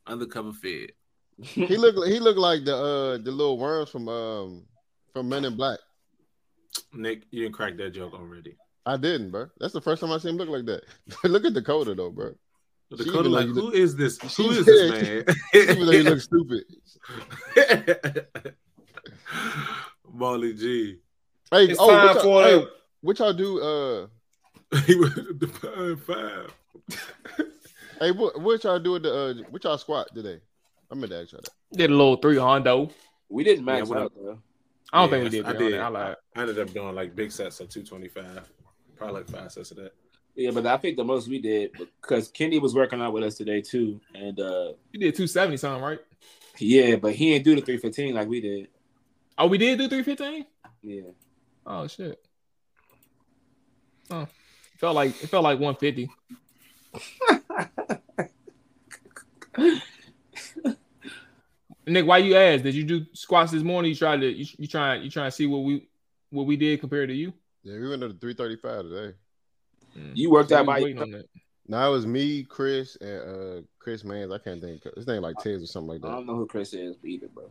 undercover 0.07 0.53
fed. 0.53 0.93
He 1.41 1.75
look. 1.77 2.07
He 2.07 2.19
look 2.19 2.37
like 2.37 2.63
the 2.65 2.75
uh 2.75 3.17
the 3.17 3.31
little 3.31 3.57
worms 3.57 3.89
from 3.89 4.07
um 4.07 4.63
from 5.13 5.29
Men 5.29 5.45
in 5.45 5.55
Black. 5.55 5.79
Nick, 6.93 7.23
you 7.31 7.43
didn't 7.43 7.55
crack 7.55 7.77
that 7.77 7.91
joke 7.91 8.13
already. 8.13 8.55
I 8.85 8.97
didn't, 8.97 9.31
bro. 9.31 9.47
That's 9.59 9.73
the 9.73 9.81
first 9.81 10.01
time 10.01 10.11
I 10.11 10.17
seen 10.17 10.31
him 10.31 10.37
look 10.37 10.49
like 10.49 10.65
that. 10.65 10.83
look 11.29 11.45
at 11.45 11.53
Dakota 11.53 11.93
though, 11.95 12.09
bro. 12.09 12.33
Dakota, 12.89 13.19
even 13.19 13.31
like, 13.31 13.45
though 13.47 13.53
you 13.53 13.61
who 13.61 13.71
is 13.71 13.95
this? 13.95 14.17
Who 14.37 14.49
is 14.51 14.65
said- 14.65 15.25
this 15.53 15.69
Even 15.69 15.85
though 15.85 15.91
he 15.93 16.03
man? 16.03 16.13
looks 16.13 16.23
stupid. 16.25 16.63
Molly 20.11 20.53
G. 20.53 20.97
Hey, 21.51 21.65
It's 21.65 21.79
oh, 21.79 21.89
time 21.89 22.05
what 22.07 22.13
y'all, 22.15 22.23
for 22.23 22.43
hey, 22.43 22.51
the- 22.55 22.71
what 23.01 23.19
y'all 23.19 23.33
do? 23.33 23.61
Uh, 23.61 24.07
He 24.85 24.95
was 24.95 25.13
the 25.15 25.47
five 25.47 26.03
five. 26.03 26.97
hey, 27.99 28.11
what 28.11 28.39
what 28.41 28.63
y'all 28.63 28.79
do 28.79 28.91
with 28.93 29.03
the 29.03 29.13
uh, 29.13 29.33
what 29.49 29.63
y'all 29.63 29.77
squat 29.77 30.07
today? 30.13 30.39
I'm 30.89 30.99
gonna 31.01 31.21
ask 31.21 31.31
y'all 31.31 31.41
that. 31.41 31.77
Did 31.77 31.89
a 31.89 31.93
little 31.95 32.17
three 32.17 32.37
Hondo. 32.37 32.89
we 33.29 33.43
didn't 33.43 33.63
max 33.65 33.87
Yeah, 33.87 33.95
what 33.95 34.03
out 34.03 34.11
though. 34.15 34.39
I 34.93 34.99
don't 34.99 35.09
Yeah, 35.09 35.15
think 35.23 35.23
we 35.23 35.29
did. 35.37 35.45
I 35.45 35.53
did. 35.53 35.79
I 35.79 35.87
lied. 35.87 36.15
I 36.35 36.41
ended 36.41 36.59
up 36.59 36.73
doing 36.73 36.95
like 36.95 37.15
big 37.15 37.31
sets 37.31 37.59
of 37.59 37.69
225. 37.69 38.49
Probably 38.97 39.15
like 39.21 39.29
five 39.29 39.51
sets 39.51 39.71
of 39.71 39.77
that. 39.77 39.93
Yeah, 40.35 40.51
but 40.51 40.65
I 40.65 40.77
think 40.77 40.97
the 40.97 41.03
most 41.03 41.27
we 41.27 41.39
did 41.39 41.71
because 42.01 42.29
Kenny 42.29 42.59
was 42.59 42.73
working 42.73 43.01
out 43.01 43.13
with 43.13 43.23
us 43.23 43.35
today 43.35 43.61
too, 43.61 43.99
and 44.13 44.39
uh 44.39 44.73
You 44.91 44.99
did 44.99 45.15
270 45.15 45.57
something, 45.57 45.83
right? 45.83 45.99
yeah, 46.59 46.95
but 46.95 47.13
he 47.13 47.33
ain't 47.33 47.43
do 47.43 47.55
the 47.55 47.61
three 47.61 47.77
fifteen 47.77 48.13
like 48.13 48.27
we 48.27 48.41
did. 48.41 48.67
Oh, 49.37 49.47
we 49.47 49.57
did 49.57 49.79
do 49.79 49.87
315? 49.87 50.45
Yeah, 50.83 51.11
Oh 51.65 51.87
shit. 51.87 52.23
Oh. 54.09 54.27
Felt 54.77 54.95
like 54.95 55.11
it 55.23 55.27
felt 55.27 55.43
like 55.43 55.59
150. 55.59 56.09
Nick, 61.87 62.05
why 62.05 62.19
you 62.19 62.35
asked? 62.35 62.63
Did 62.63 62.75
you 62.75 62.83
do 62.83 63.05
squats 63.13 63.51
this 63.51 63.63
morning? 63.63 63.89
You 63.89 63.95
tried 63.95 64.21
to 64.21 64.31
you, 64.31 64.45
you 64.57 64.67
trying 64.67 65.03
you 65.03 65.09
trying 65.09 65.27
to 65.27 65.35
see 65.35 65.47
what 65.47 65.59
we 65.59 65.87
what 66.29 66.45
we 66.45 66.55
did 66.55 66.79
compared 66.79 67.09
to 67.09 67.15
you? 67.15 67.33
Yeah, 67.63 67.79
we 67.79 67.89
went 67.89 68.01
to 68.01 68.09
the 68.09 68.13
three 68.15 68.33
thirty 68.33 68.55
five 68.55 68.83
today. 68.83 69.15
you 70.13 70.31
worked 70.31 70.49
So 70.49 70.57
out 70.57 70.61
we 70.61 70.73
by 70.73 70.81
waiting 70.81 71.01
on 71.01 71.11
that. 71.11 71.25
Now 71.67 71.87
it 71.89 71.91
was 71.91 72.05
me, 72.05 72.43
Chris, 72.43 72.97
and 72.97 73.21
uh 73.21 73.61
Chris 73.79 74.03
Mans. 74.03 74.31
I 74.31 74.37
can't 74.37 74.61
think. 74.61 74.83
His 74.95 75.07
name 75.07 75.21
like 75.21 75.37
Tiz 75.39 75.63
or 75.63 75.67
something 75.67 75.89
like 75.89 76.01
that. 76.01 76.07
I 76.07 76.11
don't 76.11 76.27
know 76.27 76.35
who 76.35 76.45
Chris 76.45 76.73
is 76.73 76.97
either, 77.03 77.27
bro. 77.27 77.49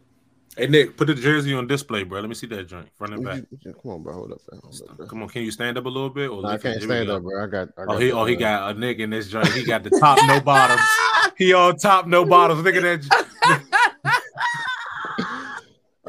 Hey 0.56 0.66
Nick, 0.66 0.96
put 0.96 1.06
the 1.06 1.14
jersey 1.14 1.54
on 1.54 1.66
display, 1.68 2.02
bro. 2.02 2.20
Let 2.20 2.28
me 2.28 2.34
see 2.34 2.48
that 2.48 2.64
joint 2.64 2.88
front 2.96 3.14
and 3.14 3.24
back. 3.24 3.42
Come 3.82 3.92
on, 3.92 4.02
bro. 4.02 4.12
Hold 4.12 4.32
up, 4.32 4.40
man. 4.50 4.60
Hold 4.64 4.82
up, 4.88 4.96
bro. 4.96 5.06
Come 5.06 5.22
on, 5.22 5.28
can 5.28 5.42
you 5.42 5.50
stand 5.50 5.78
up 5.78 5.86
a 5.86 5.88
little 5.88 6.10
bit? 6.10 6.28
Or 6.28 6.42
Nah, 6.42 6.50
I 6.50 6.58
can't 6.58 6.82
stand 6.82 7.08
up, 7.08 7.22
bro. 7.22 7.42
I 7.42 7.46
got. 7.46 7.68
I 7.78 7.84
got 7.86 7.94
Oh, 7.94 7.98
he 7.98 8.12
oh 8.12 8.24
he 8.24 8.36
uh, 8.36 8.38
got 8.38 8.76
a 8.76 8.78
Nick 8.78 8.98
in 8.98 9.10
this 9.10 9.28
joint. 9.28 9.48
He 9.52 9.64
got 9.64 9.84
the 9.84 9.90
top 9.90 10.18
no 10.26 10.40
bottoms. 10.44 10.80
He 11.36 11.52
on 11.52 11.76
top 11.76 12.06
no 12.06 12.24
bottoms. 12.24 12.62
Look 12.62 12.74
at 12.74 12.82
that. 12.82 13.62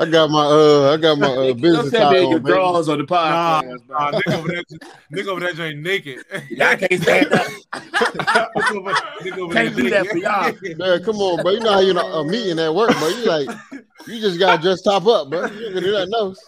I 0.02 0.06
got 0.10 0.32
my 0.32 0.44
uh. 0.44 0.94
I 0.94 0.98
got 0.98 1.20
my 1.20 1.28
uh, 1.28 1.54
business 1.66 1.92
tie 1.92 2.24
on, 2.24 2.32
baby. 2.32 2.40
draws 2.40 2.90
on 2.90 2.98
the 2.98 3.04
podcast, 3.04 3.86
bro. 3.86 4.00
nah, 4.00 4.12
nigga 4.12 4.38
over 4.40 4.48
there, 4.48 4.64
nigga 5.14 5.28
over 5.28 5.40
there 5.42 5.54
joint 5.54 5.78
naked. 5.80 6.26
Y'all 6.50 6.76
can't 6.76 7.02
stand 7.04 7.32
up. 7.32 7.48
Nigga 7.72 8.76
over- 8.76 8.92
nigga 8.94 9.38
over 9.38 9.54
Can't 9.54 9.76
there 9.76 9.84
do 9.84 9.90
that 9.92 10.04
naked. 10.06 10.12
for 10.12 10.18
y'all. 10.18 10.78
Man, 10.78 11.04
come 11.04 11.18
on, 11.18 11.44
bro. 11.44 11.52
You 11.52 11.60
know 11.60 11.72
how 11.74 11.80
you 11.82 11.94
know 11.94 12.08
a 12.14 12.26
meeting 12.26 12.58
at 12.58 12.74
work, 12.74 12.98
bro. 12.98 13.08
You 13.10 13.26
like, 13.26 13.50
you 14.08 14.20
just 14.20 14.40
gotta 14.40 14.60
just 14.64 14.84
top 14.84 15.06
up, 15.06 15.30
bro. 15.30 15.46
You 15.46 15.66
ain't 15.68 15.74
gonna 15.76 15.86
do 15.86 15.92
nothing 15.92 16.14
else. 16.16 16.44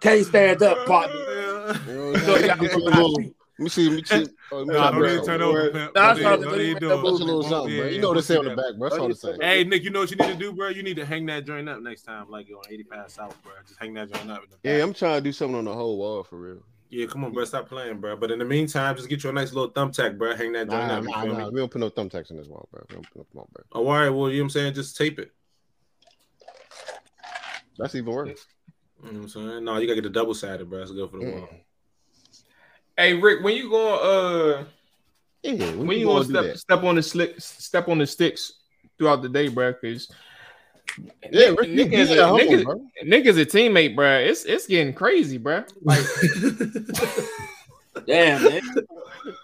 Can't 0.00 0.26
stand 0.26 0.62
up, 0.64 0.84
partner. 0.86 1.14
Yeah. 1.14 1.78
You 1.86 2.90
know 2.90 3.18
what 3.58 3.64
I'm 3.64 3.68
saying? 3.68 3.96
Get 3.96 4.10
you 4.10 4.16
a 4.16 4.18
little- 4.18 4.18
Let 4.18 4.18
me 4.18 4.20
see. 4.20 4.20
Let 4.20 4.20
me 4.20 4.24
see. 4.26 4.32
Oh, 4.52 4.58
let 4.58 4.66
me 4.66 4.74
Nah, 4.74 4.90
don't 4.90 5.00
bro. 5.00 5.08
even 5.12 5.24
turn 5.24 5.42
over, 5.42 5.70
pimp. 5.70 5.94
Nah, 5.94 6.08
Don't 6.08 6.16
it's 6.18 6.26
all 6.26 6.32
even- 6.34 6.40
good. 6.40 6.50
don't 6.50 6.60
even 6.60 6.72
Don't 6.74 6.80
do 6.80 6.86
even 6.86 6.98
it. 6.98 7.02
Bunch 7.02 7.20
of 7.20 7.26
little 7.26 7.42
something, 7.42 7.74
Yeah, 7.74 7.80
bro. 7.80 7.88
You 7.90 8.00
know 8.00 8.08
what 8.08 8.14
they 8.14 8.16
don't 8.16 8.22
say 8.24 8.36
on 8.36 8.44
the 8.44 8.56
back, 8.56 8.78
bro. 8.78 8.88
That's 8.90 9.00
all 9.00 9.08
the 9.08 9.14
same. 9.14 9.40
Hey, 9.40 9.64
Nick, 9.64 9.82
you 9.84 9.90
know 9.90 10.00
what 10.00 10.10
you 10.10 10.16
need 10.16 10.26
to 10.32 10.34
do, 10.38 10.52
bro? 10.52 10.68
You 10.68 10.82
need 10.82 10.96
to 10.96 11.06
hang 11.06 11.26
that 11.26 11.46
joint 11.46 11.68
up 11.68 11.80
next 11.80 12.02
time, 12.02 12.30
like 12.30 12.48
you're 12.48 12.58
on 12.58 12.64
85 12.70 13.10
South, 13.10 13.42
bro. 13.42 13.52
Just 13.66 13.80
hang 13.80 13.94
that 13.94 14.12
joint 14.12 14.30
up. 14.30 14.44
In 14.44 14.50
the 14.50 14.56
back. 14.56 14.60
Yeah, 14.62 14.82
I'm 14.82 14.92
trying 14.92 15.16
to 15.16 15.20
do 15.22 15.32
something 15.32 15.56
on 15.56 15.64
the 15.64 15.72
whole 15.74 15.96
wall 15.98 16.22
for 16.22 16.36
real. 16.36 16.62
Yeah, 16.90 17.06
come 17.06 17.24
on, 17.24 17.32
bro. 17.32 17.44
Stop 17.44 17.68
playing, 17.68 17.98
bro. 18.00 18.14
But 18.16 18.30
in 18.30 18.38
the 18.38 18.44
meantime, 18.44 18.94
just 18.94 19.08
get 19.08 19.24
you 19.24 19.30
a 19.30 19.32
nice 19.32 19.52
little 19.52 19.70
thumbtack, 19.72 20.16
bro. 20.18 20.36
Hang 20.36 20.52
that 20.52 20.68
joint 20.70 20.86
Nah, 20.86 20.98
up. 20.98 21.02
You 21.02 21.10
nah, 21.10 21.24
nah. 21.24 21.48
We 21.48 21.58
don't 21.60 21.70
put 21.70 21.80
no 21.80 21.90
thumbtacks 21.90 22.30
in 22.30 22.36
this 22.36 22.46
wall, 22.46 22.68
bro. 22.70 22.84
We 22.90 22.94
don't 22.94 23.06
put 23.10 23.16
no, 23.16 23.24
come 23.32 23.40
on, 23.40 23.46
bro. 23.52 23.64
Oh, 23.72 23.86
all 23.88 23.92
right. 23.92 24.08
Well, 24.10 24.28
you 24.30 24.36
know 24.36 24.42
what 24.42 24.44
I'm 24.44 24.50
saying? 24.50 24.74
Just 24.74 24.96
tape 24.96 25.18
it. 25.18 25.32
That's 27.78 27.94
even 27.94 28.12
worse. 28.12 28.46
You 29.04 29.12
know 29.12 29.18
what 29.18 29.22
I'm 29.24 29.28
saying? 29.28 29.64
No, 29.64 29.78
you 29.78 29.86
gotta 29.86 29.96
get 29.96 30.04
the 30.04 30.10
double 30.10 30.34
sided, 30.34 30.70
bro. 30.70 30.78
That's 30.78 30.92
good 30.92 31.10
for 31.10 31.18
the 31.18 31.30
wall. 31.30 31.48
Hey 32.96 33.14
Ric, 33.14 33.42
when 33.42 33.54
you 33.56 33.68
going 33.70 34.00
uh 34.02 34.64
Yeah, 35.42 35.72
when 35.72 35.98
you 35.98 36.06
gonna 36.06 36.24
step 36.24 36.56
step 36.56 36.82
on 36.84 36.94
the 36.96 37.02
slick 37.02 37.34
step 37.40 37.88
on 37.88 37.98
the 37.98 38.06
sticks 38.06 38.52
throughout 38.98 39.22
the 39.22 39.28
day, 39.28 39.48
bro? 39.48 39.72
Because 39.72 40.10
Yeah, 41.30 41.50
Nick, 41.50 41.60
Ric, 41.60 41.70
Nick, 41.70 41.92
is 41.92 42.10
a, 42.10 42.26
home, 42.26 42.36
Nick, 42.38 42.50
is. 42.50 42.64
Nick 43.04 43.26
is 43.26 43.36
a 43.38 43.44
teammate, 43.46 43.94
bro. 43.94 44.18
It's 44.18 44.44
it's 44.44 44.66
getting 44.66 44.94
crazy, 44.94 45.36
bro. 45.38 45.64
Like 45.82 46.04
Damn, 48.06 48.42
man. 48.44 48.60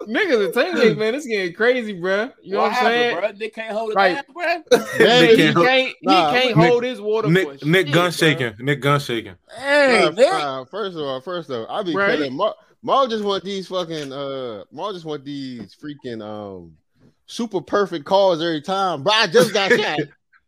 Nick 0.06 0.28
is 0.28 0.40
a 0.40 0.48
teammate, 0.52 0.96
man. 0.96 1.14
It's 1.14 1.26
getting 1.26 1.54
crazy, 1.54 1.94
bro. 1.94 2.30
You 2.42 2.52
know 2.52 2.60
what, 2.62 2.72
I'm 2.74 2.84
saying? 2.84 3.18
bro? 3.18 3.30
Nick 3.32 3.54
can't 3.54 3.72
hold 3.72 3.90
it 3.92 3.96
Right. 3.96 4.14
down, 4.14 4.24
bro. 4.32 4.78
Damn, 4.98 5.22
Nick 5.26 5.30
He 5.30 5.36
can't- 5.52 5.56
can't, 5.56 5.96
Nah, 6.02 6.32
he 6.34 6.40
can't 6.40 6.56
Nick- 6.58 6.68
hold 6.70 6.84
his 6.84 7.00
water. 7.00 7.28
Nick, 7.28 7.60
for 7.60 7.66
Nick 7.66 7.86
shit, 7.86 7.94
gun 7.94 8.04
bro. 8.04 8.10
shaking. 8.10 8.52
Nick 8.60 8.80
gun 8.80 9.00
shaking. 9.00 9.34
Hey, 9.56 10.00
Nah, 10.04 10.10
Nick. 10.10 10.30
nah, 10.32 10.64
first 10.66 10.96
of 10.96 11.02
all, 11.02 11.20
first 11.22 11.50
of 11.50 11.66
all, 11.68 11.76
I 11.76 11.82
be 11.82 11.94
Right. 11.94 12.18
cutting 12.18 12.34
Mar- 12.36 12.54
Mual 12.84 13.08
just 13.08 13.24
want 13.24 13.44
these 13.44 13.68
fucking 13.68 14.12
uh 14.12 14.64
Mual 14.74 14.92
just 14.92 15.04
want 15.04 15.24
these 15.24 15.74
freaking 15.74 16.22
um 16.22 16.76
super 17.26 17.60
perfect 17.60 18.04
calls 18.04 18.42
every 18.42 18.60
time. 18.60 19.02
Bro, 19.02 19.12
I 19.12 19.26
just 19.28 19.52
got 19.52 19.72
shot. 19.72 19.98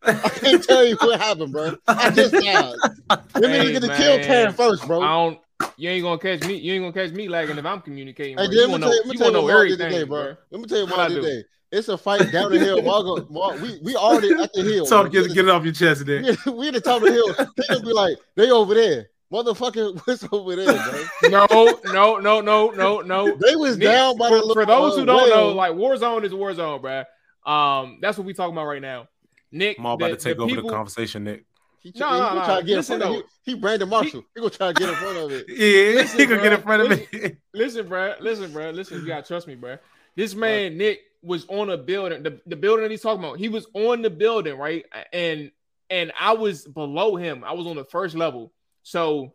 I 0.03 0.29
can't 0.29 0.63
tell 0.63 0.85
you 0.85 0.97
what 1.01 1.21
happened, 1.21 1.53
bro. 1.53 1.77
I 1.89 2.11
just 2.11 2.35
died. 2.41 2.75
Let 3.09 3.43
me 3.43 3.49
Hey, 3.49 3.73
get 3.73 3.83
to 3.83 3.89
kill 3.89 4.17
man. 4.19 4.27
Karen 4.27 4.53
first, 4.55 4.87
bro. 4.87 5.03
I 5.03 5.15
don't. 5.15 5.39
You 5.77 5.91
ain't 5.91 6.03
gonna 6.03 6.19
catch 6.19 6.43
me. 6.43 6.57
You 6.57 6.75
ain't 6.75 6.83
gonna 6.83 7.07
catch 7.07 7.15
me 7.17 7.29
lagging 7.29 7.59
if 7.59 7.65
I'm 7.65 7.81
communicating. 7.81 8.37
Hey, 8.37 8.47
bro. 8.47 8.53
then 8.53 8.53
You 8.55 8.61
let 8.61 8.67
me 8.67 8.73
wanna 8.73 8.85
tell 8.85 8.91
know, 8.91 8.95
you, 8.97 9.03
you 9.05 9.13
you 9.13 9.21
wanna 9.21 9.33
what 9.39 9.41
know 9.41 9.55
Mual 9.55 9.69
did 9.69 9.81
everything, 9.81 9.91
today, 9.91 10.03
bro. 10.05 10.23
bro. 10.25 10.37
Let 10.51 10.61
me 10.61 10.67
tell 10.67 10.79
you 10.79 10.85
what 10.85 10.93
What 10.93 11.01
I 11.01 11.05
I 11.05 11.09
did 11.09 11.15
do? 11.15 11.23
today. 11.23 11.45
It's 11.73 11.89
a 11.89 11.99
fight 11.99 12.31
down 12.31 12.53
the 12.53 12.59
hill. 12.59 12.83
Mual 12.83 13.03
go, 13.05 13.27
Mual, 13.33 13.59
we 13.61 13.79
we 13.83 13.97
already 13.97 14.29
at 14.41 14.53
the 14.53 14.63
hill. 14.63 14.87
Talk, 14.87 15.11
bro. 15.11 15.23
get, 15.23 15.35
get 15.35 15.45
it 15.47 15.51
off 15.51 15.65
your 15.65 15.73
chest, 15.73 16.07
Nick. 16.07 16.23
we, 16.47 16.53
we 16.53 16.69
at 16.69 16.75
the 16.75 16.81
top 16.81 17.03
of 17.03 17.09
the 17.09 17.15
hill. 17.15 17.35
They 17.57 17.65
gonna 17.71 17.85
be 17.85 17.93
like, 17.93 18.17
they 18.37 18.51
over 18.51 18.75
there. 18.75 19.07
Motherfucker, 19.35 20.01
what's 20.07 20.25
over 20.31 20.55
there, 20.55 20.73
bro? 21.21 21.29
No, 21.31 21.81
no, 21.87 22.19
no, 22.21 22.41
no, 22.41 22.71
no, 22.71 23.01
no. 23.01 23.37
They 23.37 23.57
was 23.57 23.77
Nick, 23.77 23.89
down 23.89 24.17
by 24.17 24.29
for, 24.29 24.37
the 24.37 24.45
little, 24.45 24.55
for 24.55 24.67
those 24.67 24.93
uh, 24.95 25.01
who 25.01 25.07
don't 25.07 25.29
know, 25.29 25.49
like 25.53 25.73
Warzone 25.73 26.23
is 26.25 26.31
Warzone, 26.33 26.81
bruh. 26.81 27.05
Um, 27.51 27.99
that's 28.01 28.17
what 28.17 28.27
we 28.27 28.33
talking 28.33 28.55
about 28.55 28.67
right 28.67 28.81
now. 28.81 29.09
Nick, 29.51 29.79
I'm 29.79 29.87
all 29.87 29.95
about 29.95 30.11
the- 30.13 30.17
to 30.17 30.23
take 30.23 30.37
the 30.37 30.45
over 30.45 30.55
people- 30.55 30.71
the 30.71 30.75
conversation, 30.77 31.25
Nick. 31.25 31.45
He, 31.81 31.93
No, 31.97 32.09
he 32.13 32.19
no, 32.19 32.35
no. 32.37 32.45
try 32.45 32.61
to 32.61 32.67
get 32.67 32.77
Listen, 32.77 32.95
in 32.95 33.01
front 33.09 33.17
of 33.17 33.25
he, 33.45 33.53
he 33.53 33.59
Brandon 33.59 33.89
Marshall. 33.91 34.25
He, 34.35 34.41
gonna 34.41 34.51
try 34.51 34.73
to 34.73 34.75
get 34.81 34.89
in 34.89 34.95
front 34.95 35.19
of 35.19 35.33
it. 35.33 35.45
Yeah, 35.49 36.01
Listen, 36.01 36.19
he 36.21 36.27
gonna 36.27 36.43
get 36.43 36.53
in 36.55 36.61
bruh, 36.61 36.63
front 36.63 36.83
of 36.83 36.89
listen. 36.89 37.07
me. 37.23 37.37
Listen, 37.53 37.89
bruh. 37.89 38.21
Listen, 38.21 38.51
bruh. 38.53 38.75
Listen, 38.75 39.01
you 39.01 39.07
gotta 39.07 39.27
trust 39.27 39.47
me, 39.47 39.55
bruh. 39.57 39.79
This 40.17 40.35
man, 40.35 40.79
Nick, 40.79 41.01
was 41.23 41.45
on 41.49 41.69
a 41.71 41.77
building. 41.77 42.23
The, 42.23 42.41
the 42.47 42.57
building 42.57 42.85
that 42.85 42.91
he's 42.91 43.03
talking 43.03 43.23
about, 43.23 43.39
he 43.39 43.49
was 43.51 43.67
on 43.75 44.01
the 44.01 44.09
building, 44.11 44.57
right? 44.57 44.85
And 45.13 45.51
and 45.91 46.11
I 46.19 46.33
was 46.33 46.65
below 46.67 47.17
him. 47.17 47.45
I 47.45 47.53
was 47.53 47.67
on 47.67 47.77
the 47.77 47.85
first 47.85 48.15
level. 48.15 48.53
So 48.85 49.35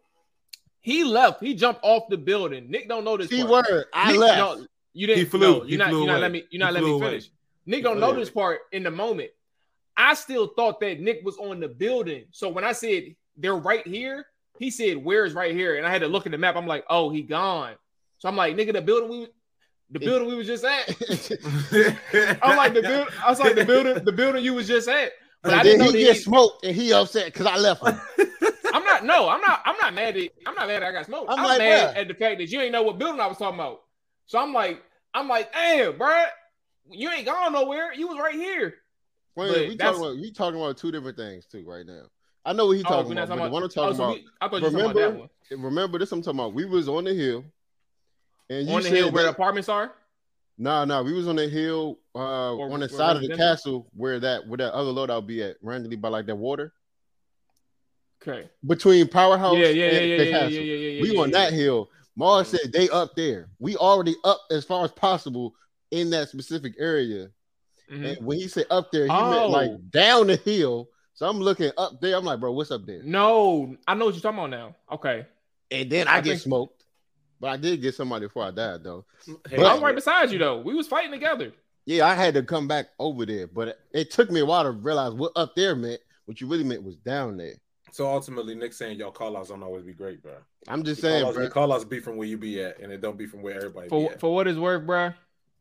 he 0.79 1.03
left. 1.03 1.41
He 1.43 1.53
jumped 1.55 1.81
off 1.83 2.03
the 2.09 2.17
building. 2.17 2.71
Nick 2.71 2.87
don't 2.87 3.03
know 3.03 3.17
this. 3.17 3.27
Key 3.27 3.43
part. 3.45 3.67
word. 3.69 3.85
I 3.93 4.11
Nick- 4.11 4.21
left. 4.21 4.37
No, 4.37 4.65
you 4.93 5.07
didn't. 5.07 5.19
He 5.19 5.25
flew. 5.25 5.39
No, 5.39 5.63
you're 5.65 5.77
not. 5.77 5.89
flew 5.89 5.97
You're 5.99 6.07
not 6.07 6.13
away. 6.13 6.21
let 6.21 6.31
me. 6.31 6.43
You're 6.51 6.59
not 6.61 6.67
He 6.69 6.73
let 6.75 6.83
me 6.83 6.87
flew 6.89 6.95
away. 6.95 7.07
finish. 7.09 7.29
Nick 7.65 7.83
don't 7.83 7.99
know 7.99 8.13
this 8.13 8.29
part 8.29 8.61
in 8.71 8.83
the 8.83 8.91
moment. 8.91 9.31
I 9.97 10.13
still 10.13 10.47
thought 10.55 10.79
that 10.79 11.01
Nick 11.01 11.21
was 11.25 11.37
on 11.37 11.59
the 11.59 11.67
building. 11.67 12.23
So 12.31 12.47
when 12.47 12.63
I 12.63 12.71
said 12.71 13.15
they're 13.35 13.57
right 13.57 13.85
here, 13.85 14.25
he 14.57 14.71
said, 14.71 14.97
"Where's 14.97 15.33
right 15.33 15.53
here?" 15.53 15.75
And 15.77 15.85
I 15.85 15.91
had 15.91 16.01
to 16.01 16.07
look 16.07 16.25
at 16.25 16.31
the 16.31 16.37
map. 16.37 16.55
I'm 16.55 16.65
like, 16.67 16.85
"Oh, 16.89 17.09
he 17.09 17.21
gone." 17.21 17.73
So 18.19 18.29
I'm 18.29 18.35
like, 18.37 18.55
"Nigga, 18.55 18.73
the 18.73 18.81
building 18.81 19.09
we, 19.09 19.27
the 19.91 19.99
building 19.99 20.27
we 20.27 20.35
was 20.35 20.47
just 20.47 20.63
at." 20.63 20.87
I'm 22.41 22.57
like 22.57 22.73
the 22.73 22.81
building. 22.81 23.13
I 23.23 23.29
was 23.29 23.39
like 23.39 23.55
the 23.55 23.65
building, 23.65 24.03
the 24.03 24.11
building 24.11 24.43
you 24.43 24.53
was 24.53 24.67
just 24.67 24.87
at. 24.87 25.11
But 25.43 25.53
I 25.53 25.63
didn't 25.63 25.79
then 25.79 25.87
know 25.87 25.93
he 25.93 26.03
that 26.03 26.09
get 26.09 26.15
he, 26.17 26.21
smoked 26.21 26.65
and 26.65 26.75
he 26.75 26.91
upset 26.93 27.25
because 27.25 27.45
I 27.45 27.57
left 27.57 27.85
him. 27.85 27.99
I'm 28.73 28.83
not. 29.03 29.19
No, 29.19 29.29
I'm 29.29 29.41
not. 29.41 29.61
I'm 29.65 29.77
not 29.77 29.93
mad 29.93 30.17
at. 30.17 30.29
I'm 30.45 30.55
not 30.55 30.67
mad. 30.67 30.81
That 30.81 30.89
I 30.89 30.91
got 30.91 31.05
smoked. 31.05 31.31
I'm 31.31 31.39
I'm, 31.39 31.45
like, 31.45 31.57
mad 31.59 31.95
bruh. 31.95 31.97
at 31.97 32.07
the 32.07 32.13
fact 32.13 32.39
that 32.39 32.49
you 32.49 32.61
ain't 32.61 32.71
know 32.71 32.83
what 32.83 32.97
building 32.97 33.19
I 33.19 33.27
was 33.27 33.37
talking 33.37 33.59
about. 33.59 33.81
So 34.25 34.39
I'm 34.39 34.53
like, 34.53 34.83
I'm 35.13 35.27
like, 35.27 35.51
damn, 35.51 35.97
bro, 35.97 36.23
you 36.91 37.09
ain't 37.09 37.25
gone 37.25 37.53
nowhere. 37.53 37.93
You 37.93 38.07
was 38.07 38.17
right 38.17 38.35
here. 38.35 38.75
Wait, 39.35 39.69
we 39.69 39.77
talking 39.77 40.01
about 40.01 40.17
we 40.17 40.31
talking 40.31 40.59
about 40.59 40.77
two 40.77 40.91
different 40.91 41.17
things 41.17 41.45
too 41.45 41.63
right 41.65 41.85
now. 41.85 42.03
I 42.45 42.53
know 42.53 42.67
what 42.67 42.77
he 42.77 42.83
Oh, 42.85 42.89
talking 42.89 43.15
not 43.15 43.25
about, 43.25 43.35
the 43.35 43.51
one 43.51 43.63
I'm 43.63 43.63
oh, 43.63 43.67
talking 43.67 43.95
so 43.95 44.03
about. 44.03 44.15
we- 44.15 44.27
I 44.41 44.47
thought 44.47 44.57
you 44.57 44.63
were 44.63 44.71
talking 44.71 44.85
about 44.85 44.95
that 44.95 45.01
remember, 45.01 45.29
one. 45.51 45.63
remember 45.63 45.99
this? 45.99 46.11
I'm 46.11 46.21
talking 46.21 46.39
about. 46.39 46.53
We 46.53 46.65
was 46.65 46.87
on 46.87 47.03
the 47.03 47.13
hill, 47.13 47.43
and 48.49 48.67
you 48.67 48.75
On 48.75 48.81
the 48.81 48.89
said 48.89 48.97
hill 48.97 49.11
where 49.11 49.23
the 49.23 49.29
apartments 49.29 49.69
are. 49.69 49.93
Nah, 50.57 50.83
nah, 50.83 51.01
we 51.01 51.13
was 51.13 51.27
on 51.27 51.37
the 51.37 51.47
hill 51.47 51.99
uh, 52.15 52.57
on 52.57 52.81
the 52.81 52.89
side 52.89 53.15
of 53.15 53.21
the 53.21 53.35
castle 53.35 53.87
where 53.95 54.19
that 54.19 54.45
where 54.45 54.57
that 54.57 54.73
other 54.73 54.91
loadout 54.91 55.15
would 55.15 55.27
be 55.27 55.41
at, 55.41 55.55
randomly 55.61 55.95
by 55.95 56.09
like 56.09 56.25
that 56.25 56.35
water 56.35 56.73
Okay. 58.21 58.49
between 58.67 59.07
powerhouse 59.07 59.55
Yeah, 59.55 59.67
yeah, 59.67 59.85
yeah, 59.85 59.87
and 59.99 60.09
yeah, 60.09 60.15
yeah, 60.17 60.23
yeah, 60.23 60.47
yeah, 60.47 60.61
yeah, 60.61 60.89
yeah. 60.89 61.01
we 61.01 61.17
on 61.17 61.31
that 61.31 61.53
hill. 61.53 61.89
Mars 62.15 62.49
said 62.49 62.71
they 62.73 62.89
up 62.89 63.15
there. 63.15 63.49
We 63.59 63.77
already 63.77 64.15
up 64.25 64.41
as 64.51 64.65
far 64.65 64.83
as 64.83 64.91
possible 64.91 65.55
in 65.91 66.09
that 66.09 66.27
specific 66.29 66.73
area. 66.77 67.29
Mhm. 67.89 68.17
And 68.17 68.25
when 68.25 68.37
he 68.37 68.47
said 68.49 68.65
up 68.69 68.91
there, 68.91 69.03
he 69.03 69.07
meant 69.07 69.15
Oh. 69.41 69.47
like 69.49 69.71
down 69.89 70.27
the 70.27 70.35
hill. 70.35 70.89
So 71.13 71.27
I'm 71.27 71.39
looking 71.39 71.71
up 71.77 71.99
there. 72.01 72.15
I'm 72.17 72.23
like, 72.25 72.39
bro, 72.39 72.51
what's 72.51 72.71
up 72.71 72.85
there? 72.85 73.01
No, 73.03 73.75
I 73.87 73.93
know 73.93 74.05
what 74.05 74.13
you're 74.15 74.21
talking 74.21 74.39
about 74.39 74.49
now. 74.49 74.75
Okay. 74.91 75.25
And 75.71 75.89
then 75.89 76.07
I, 76.07 76.17
I 76.17 76.21
get 76.21 76.31
think- 76.31 76.41
smoked. 76.41 76.83
But 77.41 77.51
I 77.51 77.57
did 77.57 77.81
get 77.81 77.95
somebody 77.95 78.25
before 78.25 78.43
I 78.43 78.51
died 78.51 78.83
though. 78.83 79.05
Hey, 79.49 79.63
I 79.63 79.73
was 79.73 79.81
right 79.81 79.95
beside 79.95 80.29
you 80.29 80.39
though. 80.39 80.59
We 80.59 80.73
was 80.73 80.87
fighting 80.87 81.11
together. 81.11 81.53
Yeah, 81.85 82.05
I 82.05 82.13
had 82.13 82.33
to 82.33 82.43
come 82.43 82.67
back 82.67 82.87
over 82.99 83.25
there, 83.25 83.47
but 83.47 83.69
it, 83.69 83.79
it 83.93 84.11
took 84.11 84.29
me 84.29 84.41
a 84.41 84.45
while 84.45 84.63
to 84.63 84.71
realize 84.71 85.13
what 85.13 85.31
up 85.37 85.55
there 85.55 85.73
meant. 85.73 86.01
What 86.25 86.41
you 86.41 86.47
really 86.47 86.65
meant 86.65 86.83
was 86.83 86.97
down 86.97 87.37
there. 87.37 87.55
So 87.91 88.07
ultimately, 88.07 88.55
Nick 88.55 88.73
saying 88.73 88.99
y'all 88.99 89.11
call 89.11 89.35
outs 89.37 89.49
don't 89.49 89.63
always 89.63 89.83
be 89.83 89.93
great, 89.93 90.21
bro. 90.21 90.33
I'm 90.67 90.83
just 90.83 91.01
Call 91.01 91.09
saying, 91.09 91.25
outs, 91.25 91.35
bro. 91.37 91.49
call 91.49 91.73
outs 91.73 91.83
be 91.85 91.99
from 91.99 92.17
where 92.17 92.27
you 92.27 92.37
be 92.37 92.61
at, 92.63 92.79
and 92.79 92.91
it 92.91 93.01
don't 93.01 93.17
be 93.17 93.25
from 93.25 93.41
where 93.41 93.55
everybody 93.55 93.85
be 93.85 93.89
For 93.89 94.11
at. 94.11 94.19
for 94.19 94.33
what 94.33 94.47
it's 94.47 94.57
worth, 94.59 94.85
bro. 94.85 95.07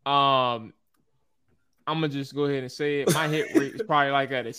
Um, 0.06 0.72
I'm 1.86 1.96
gonna 1.96 2.08
just 2.08 2.34
go 2.34 2.44
ahead 2.44 2.62
and 2.62 2.72
say 2.72 3.00
it. 3.00 3.12
My 3.14 3.28
hit 3.28 3.54
rate 3.54 3.74
is 3.74 3.82
probably 3.82 4.12
like 4.12 4.30
at 4.32 4.46
a, 4.46 4.54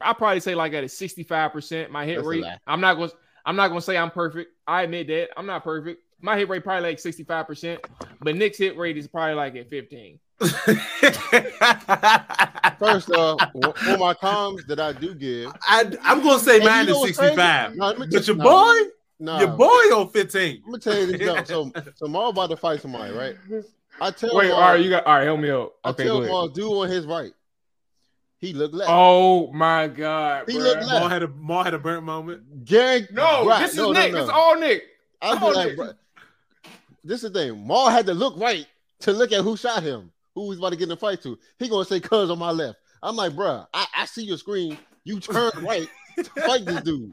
I 0.00 0.12
probably 0.12 0.40
say 0.40 0.54
like 0.54 0.72
at 0.74 0.84
a 0.84 0.88
65 0.88 1.52
percent. 1.52 1.90
My 1.90 2.04
hit 2.06 2.16
That's 2.16 2.26
rate. 2.26 2.44
I'm 2.66 2.80
not 2.80 2.94
gonna. 2.94 3.10
I'm 3.44 3.56
not 3.56 3.68
gonna 3.68 3.80
say 3.80 3.96
I'm 3.96 4.10
perfect. 4.10 4.50
I 4.66 4.82
admit 4.82 5.08
that 5.08 5.30
I'm 5.36 5.46
not 5.46 5.64
perfect. 5.64 6.02
My 6.20 6.36
hit 6.36 6.48
rate 6.48 6.64
probably 6.64 6.88
like 6.90 6.98
65 6.98 7.46
percent, 7.46 7.80
but 8.20 8.34
Nick's 8.36 8.58
hit 8.58 8.76
rate 8.76 8.96
is 8.96 9.06
probably 9.08 9.34
like 9.34 9.56
at 9.56 9.70
15. 9.70 10.18
First 12.78 13.10
off, 13.10 13.40
for 13.52 13.98
my 13.98 14.14
comms 14.14 14.64
that 14.66 14.78
I 14.80 14.92
do 14.92 15.14
give, 15.14 15.50
I, 15.66 15.90
I'm 16.02 16.22
gonna 16.22 16.38
say 16.38 16.60
mine 16.60 16.88
is 16.88 17.02
65, 17.02 17.74
No, 17.76 17.94
but 17.98 18.10
tell- 18.10 18.22
your 18.22 18.36
no. 18.36 18.44
boy, 18.44 18.74
nah, 19.18 19.38
your 19.40 19.48
boy 19.48 19.64
on 19.66 20.08
15. 20.10 20.62
I'm 20.64 20.70
gonna 20.70 20.78
tell 20.78 20.98
you 20.98 21.06
this. 21.18 21.48
Though. 21.48 21.72
So, 21.74 21.82
so 21.96 22.06
Mual 22.06 22.30
about 22.30 22.50
to 22.50 22.56
fight 22.56 22.80
somebody, 22.80 23.12
right? 23.12 23.36
I 24.00 24.10
tell 24.12 24.34
Wait, 24.36 24.46
Mual, 24.50 24.54
all 24.54 24.60
right, 24.72 24.80
you 24.80 24.90
got 24.90 25.04
all 25.06 25.16
right. 25.16 25.24
Help 25.24 25.40
me 25.40 25.50
out. 25.50 25.74
I 25.84 25.90
Okay, 25.90 26.04
tell 26.04 26.16
go 26.18 26.22
ahead. 26.22 26.30
Mual, 26.32 26.54
dude 26.54 26.72
on 26.72 26.88
his 26.88 27.04
right, 27.06 27.32
he 28.38 28.52
looked 28.52 28.74
left. 28.74 28.90
Oh 28.92 29.50
my 29.52 29.88
god, 29.88 30.44
He 30.48 30.56
bruh. 30.56 30.62
looked 30.62 30.84
left. 30.84 30.90
Mual 31.04 31.10
had 31.10 31.22
a 31.24 31.28
Mual 31.28 31.64
had 31.64 31.74
a 31.74 31.78
burnt 31.78 32.04
moment. 32.04 32.64
Gary, 32.64 33.08
No, 33.10 33.44
right, 33.46 33.62
this 33.62 33.72
is 33.72 33.76
no, 33.78 33.90
no, 33.92 34.00
Nick. 34.00 34.12
no. 34.12 34.18
This 34.18 34.24
is 34.24 34.30
all 34.30 34.56
Nick. 34.56 34.82
I'll 35.20 35.32
Come 35.36 35.40
be 35.40 35.46
on, 35.46 35.54
like, 35.54 35.66
Nick. 35.68 35.76
bro, 35.76 35.92
this 37.02 37.24
is 37.24 37.32
the 37.32 37.40
thing. 37.40 37.66
Mual 37.66 37.90
had 37.90 38.06
to 38.06 38.14
look 38.14 38.38
right 38.38 38.66
to 39.00 39.12
look 39.12 39.32
at 39.32 39.42
who 39.42 39.56
shot 39.56 39.82
him, 39.82 40.12
who 40.42 40.48
was 40.48 40.58
about 40.58 40.70
to 40.70 40.76
get 40.76 40.84
in 40.84 40.92
a 40.92 40.96
fight 40.96 41.22
to. 41.22 41.38
He 41.58 41.68
gonna 41.68 41.84
say 41.84 42.00
cuz 42.00 42.30
on 42.30 42.38
my 42.38 42.50
left. 42.50 42.78
I'm 43.02 43.16
like, 43.16 43.32
bruh, 43.32 43.66
I, 43.72 43.86
I 43.96 44.04
see 44.06 44.24
your 44.24 44.38
screen. 44.38 44.76
You 45.04 45.20
turn 45.20 45.50
right 45.62 45.88
to 46.16 46.24
fight 46.24 46.64
this 46.64 46.80
dude. 46.82 47.12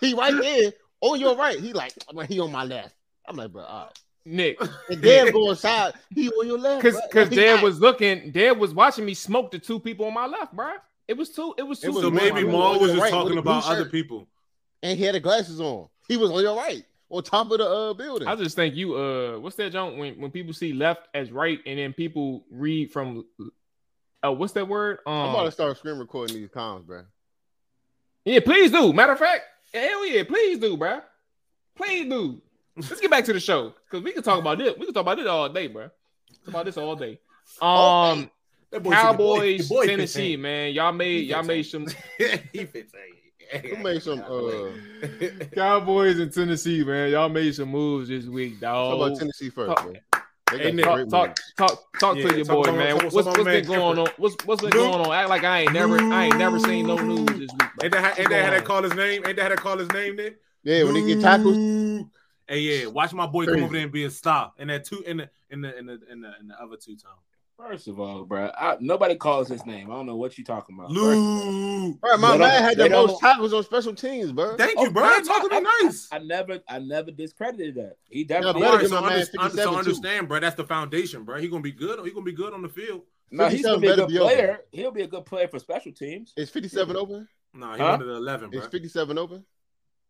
He 0.00 0.14
right 0.14 0.34
there 0.40 0.72
on 1.00 1.20
your 1.20 1.36
right. 1.36 1.58
He 1.58 1.72
like, 1.72 1.92
I'm 2.08 2.16
like, 2.16 2.28
he 2.28 2.40
on 2.40 2.50
my 2.52 2.64
left. 2.64 2.94
I'm 3.26 3.36
like, 3.36 3.52
bro, 3.52 3.62
all 3.64 3.84
right. 3.84 3.98
Nick. 4.24 4.60
And 4.90 5.00
Dan 5.02 5.32
going 5.32 5.56
side. 5.56 5.94
He 6.14 6.28
on 6.30 6.46
your 6.46 6.58
left. 6.58 6.82
Cause 6.82 7.00
cause 7.12 7.28
He 7.28 7.36
Dad 7.36 7.54
like- 7.54 7.62
was 7.62 7.80
looking, 7.80 8.30
Dad 8.32 8.58
was 8.58 8.74
watching 8.74 9.04
me 9.04 9.14
smoke 9.14 9.50
the 9.50 9.58
two 9.58 9.78
people 9.80 10.06
on 10.06 10.14
my 10.14 10.26
left, 10.26 10.54
bruh. 10.54 10.76
It 11.06 11.16
was 11.16 11.30
two, 11.30 11.54
it 11.56 11.62
was 11.62 11.80
two. 11.80 11.88
It 11.88 11.94
was 11.94 12.02
So 12.02 12.10
people 12.10 12.18
one 12.20 12.30
on 12.30 12.34
maybe 12.36 12.46
my 12.46 12.52
Mual 12.52 12.80
was 12.80 12.90
just 12.90 13.02
right 13.02 13.10
talking 13.10 13.38
about 13.38 13.66
other 13.66 13.86
people. 13.86 14.28
and 14.82 14.98
he 14.98 15.04
had 15.04 15.14
the 15.14 15.20
glasses 15.20 15.60
on. 15.60 15.88
He 16.06 16.16
was 16.18 16.30
on 16.30 16.42
your 16.42 16.56
right, 16.56 16.84
on 17.10 17.22
top 17.22 17.50
of 17.50 17.58
the 17.58 17.64
uh, 17.68 17.94
building. 17.94 18.28
I 18.28 18.34
just 18.36 18.54
think 18.56 18.74
you 18.74 18.94
uh 18.96 19.38
what's 19.38 19.56
that 19.56 19.72
John 19.72 19.96
when 19.98 20.20
when 20.20 20.30
people 20.30 20.52
see 20.52 20.72
left 20.72 21.08
as 21.14 21.30
right 21.32 21.58
and 21.66 21.78
then 21.78 21.92
people 21.92 22.44
read 22.50 22.90
from 22.92 23.24
uh 24.22 24.32
what's 24.32 24.52
that 24.54 24.68
word? 24.68 24.98
I'm 25.06 25.30
about 25.30 25.40
Um 25.40 25.46
to 25.46 25.50
start 25.52 25.76
screen 25.78 25.98
recording 25.98 26.36
these 26.36 26.48
comms, 26.50 26.84
bro. 26.86 27.02
yeah, 28.24 28.40
please 28.40 28.70
do. 28.70 28.92
Matter 28.92 29.12
of 29.12 29.18
fact, 29.18 29.42
hell 29.72 30.06
yeah, 30.06 30.24
please 30.24 30.58
do, 30.58 30.76
bro. 30.76 31.00
Please 31.76 32.08
do. 32.08 32.42
Let's 32.76 33.00
get 33.00 33.10
back 33.10 33.24
to 33.24 33.32
the 33.32 33.40
show 33.40 33.74
because 33.90 34.04
we 34.04 34.12
can 34.12 34.22
talk 34.22 34.38
about 34.38 34.58
this. 34.58 34.74
We 34.78 34.84
can 34.84 34.94
talk 34.94 35.02
about 35.02 35.16
this 35.18 35.26
all 35.26 35.48
day, 35.48 35.66
bro. 35.68 35.84
Talk 35.84 36.48
about 36.48 36.64
this 36.66 36.76
all 36.76 36.94
day. 36.96 37.18
All 37.60 38.12
Um, 38.12 38.30
That 38.70 38.82
boy 38.82 38.90
said 38.90 39.16
boy- 39.16 39.36
Cowboys, 39.38 39.68
boy 39.68 39.86
Tennessee, 39.86 40.36
man. 40.36 40.72
Y'all 40.74 40.92
made 40.92 41.26
y'all 41.26 41.42
made 41.42 41.62
some 41.62 41.86
15. 41.86 42.48
he 42.52 42.64
15. 42.66 43.00
Who 43.64 43.76
made 43.82 44.02
some? 44.02 44.20
Uh, 44.20 44.70
Cowboys 45.54 46.18
in 46.18 46.30
Tennessee, 46.30 46.84
man. 46.84 47.10
Y'all 47.10 47.28
made 47.28 47.54
some 47.54 47.70
moves 47.70 48.08
this 48.08 48.26
week, 48.26 48.54
how 48.62 48.90
dog. 48.90 49.00
about 49.00 49.18
Tennessee 49.18 49.50
first, 49.50 49.68
Talk- 49.76 49.84
bro? 49.84 49.94
They 50.50 50.58
Hey, 50.58 50.72
Nick, 50.72 50.84
some 50.86 51.08
talk, 51.10 51.36
talk, 51.36 51.36
talk, 51.58 51.84
talk 52.00 52.16
Yeah, 52.16 52.28
to 52.28 52.36
your 52.36 52.44
talk 52.46 52.64
boy, 52.66 52.72
man. 52.72 52.92
talk 52.94 53.00
about 53.02 53.12
What's, 53.12 53.26
my 53.26 53.32
what's 53.32 53.44
man 53.44 53.60
been 53.62 53.64
going 53.66 53.98
on? 53.98 54.08
What's 54.16 54.36
what's 54.46 54.62
been 54.62 54.70
Luke. 54.70 54.80
going 54.92 55.06
on? 55.06 55.12
Act 55.14 55.28
like 55.28 55.44
I 55.44 55.60
ain't 55.60 55.72
never, 55.74 55.98
I 56.00 56.24
ain't 56.24 56.38
never 56.38 56.58
seen 56.58 56.86
no 56.86 56.96
news 56.96 57.26
this 57.38 57.52
week. 57.52 57.68
bro. 57.76 57.84
Ain't 57.84 57.92
that, 57.92 58.00
how- 58.02 58.08
ain't 58.08 58.18
What's 58.18 58.28
that 58.30 58.44
how 58.44 58.50
they 58.50 58.60
call 58.62 58.82
his 58.82 58.94
name? 58.94 59.26
Ain't 59.26 59.36
that 59.36 59.42
how 59.42 59.48
they 59.50 59.56
call 59.56 59.76
his 59.78 59.90
name, 59.92 60.16
Nick? 60.16 60.38
Yeah, 60.64 60.84
when 60.84 60.94
they 60.94 61.02
get 61.04 61.20
tackled, 61.20 61.56
Hey, 62.48 62.60
yeah, 62.60 62.86
watch 62.86 63.12
my 63.12 63.26
boy 63.26 63.44
Crazy. 63.44 63.56
come 63.58 63.64
over 63.64 63.74
there 63.74 63.82
and 63.82 63.92
be 63.92 64.04
a 64.04 64.10
star. 64.10 64.52
And 64.58 64.70
that 64.70 64.84
two 64.84 65.02
in 65.02 65.18
the 65.18 65.30
in 65.50 65.60
the 65.60 65.78
in 65.78 65.84
the 65.86 66.00
in 66.10 66.20
the, 66.22 66.32
in 66.40 66.48
the 66.48 66.54
other 66.62 66.76
two 66.76 66.96
times. 66.96 67.20
First 67.58 67.88
of 67.88 67.98
all, 67.98 68.24
bro, 68.24 68.50
I, 68.56 68.76
nobody 68.78 69.16
calls 69.16 69.48
his 69.48 69.66
name. 69.66 69.90
I 69.90 69.94
don't 69.94 70.06
know 70.06 70.14
what 70.14 70.38
you 70.38 70.44
talking 70.44 70.76
about. 70.76 70.88
First 70.90 71.00
of 71.00 71.04
all. 71.06 71.50
Lou. 71.50 71.94
bro. 71.94 72.16
My 72.16 72.32
They 72.32 72.38
man 72.38 72.62
had 72.62 72.78
the 72.78 72.88
most 72.88 73.20
tackles 73.20 73.52
on 73.52 73.64
special 73.64 73.94
teams, 73.94 74.30
bro. 74.30 74.56
Thank 74.56 74.78
oh, 74.78 74.82
you, 74.84 74.88
Oh, 74.88 74.92
bro. 74.92 75.02
man, 75.02 75.24
Talk 75.24 75.42
to 75.42 75.48
me 75.48 75.56
I- 75.56 75.82
nice. 75.82 76.08
I 76.12 76.18
never, 76.18 76.60
I 76.68 76.78
never 76.78 77.10
discredited 77.10 77.74
that. 77.74 77.96
He 78.08 78.22
definitely. 78.22 78.62
than 78.62 78.70
Alright, 78.70 78.82
my 78.84 78.88
so, 78.88 79.00
man 79.02 79.12
under- 79.12 79.18
57 79.26 79.56
so 79.56 79.70
too. 79.72 79.76
understand, 79.76 80.28
bro. 80.28 80.38
That's 80.38 80.54
the 80.54 80.64
foundation, 80.64 81.24
bro. 81.24 81.40
He 81.40 81.48
gonna 81.48 81.60
be 81.62 81.72
good. 81.72 81.98
He 82.04 82.12
gonna 82.12 82.24
be 82.24 82.32
good 82.32 82.54
on 82.54 82.62
the 82.62 82.68
field. 82.68 83.02
no, 83.32 83.48
he's 83.48 83.62
gonna 83.64 83.78
be 83.78 83.88
a 83.88 83.90
good 83.90 83.96
better 83.96 84.08
be 84.08 84.18
open. 84.20 84.34
player. 84.36 84.60
He'll 84.70 84.92
be 84.92 85.02
a 85.02 85.08
good 85.08 85.26
player 85.26 85.48
for 85.48 85.58
special 85.58 85.90
teams. 85.92 86.32
Is 86.36 86.50
57 86.50 86.96
open? 86.96 87.26
Nah, 87.54 87.74
he 87.74 87.80
Huh? 87.82 87.92
under 87.94 88.06
the 88.06 88.14
eleven, 88.14 88.50
bro. 88.50 88.60
Is 88.60 88.66
57 88.68 89.18
open? 89.18 89.44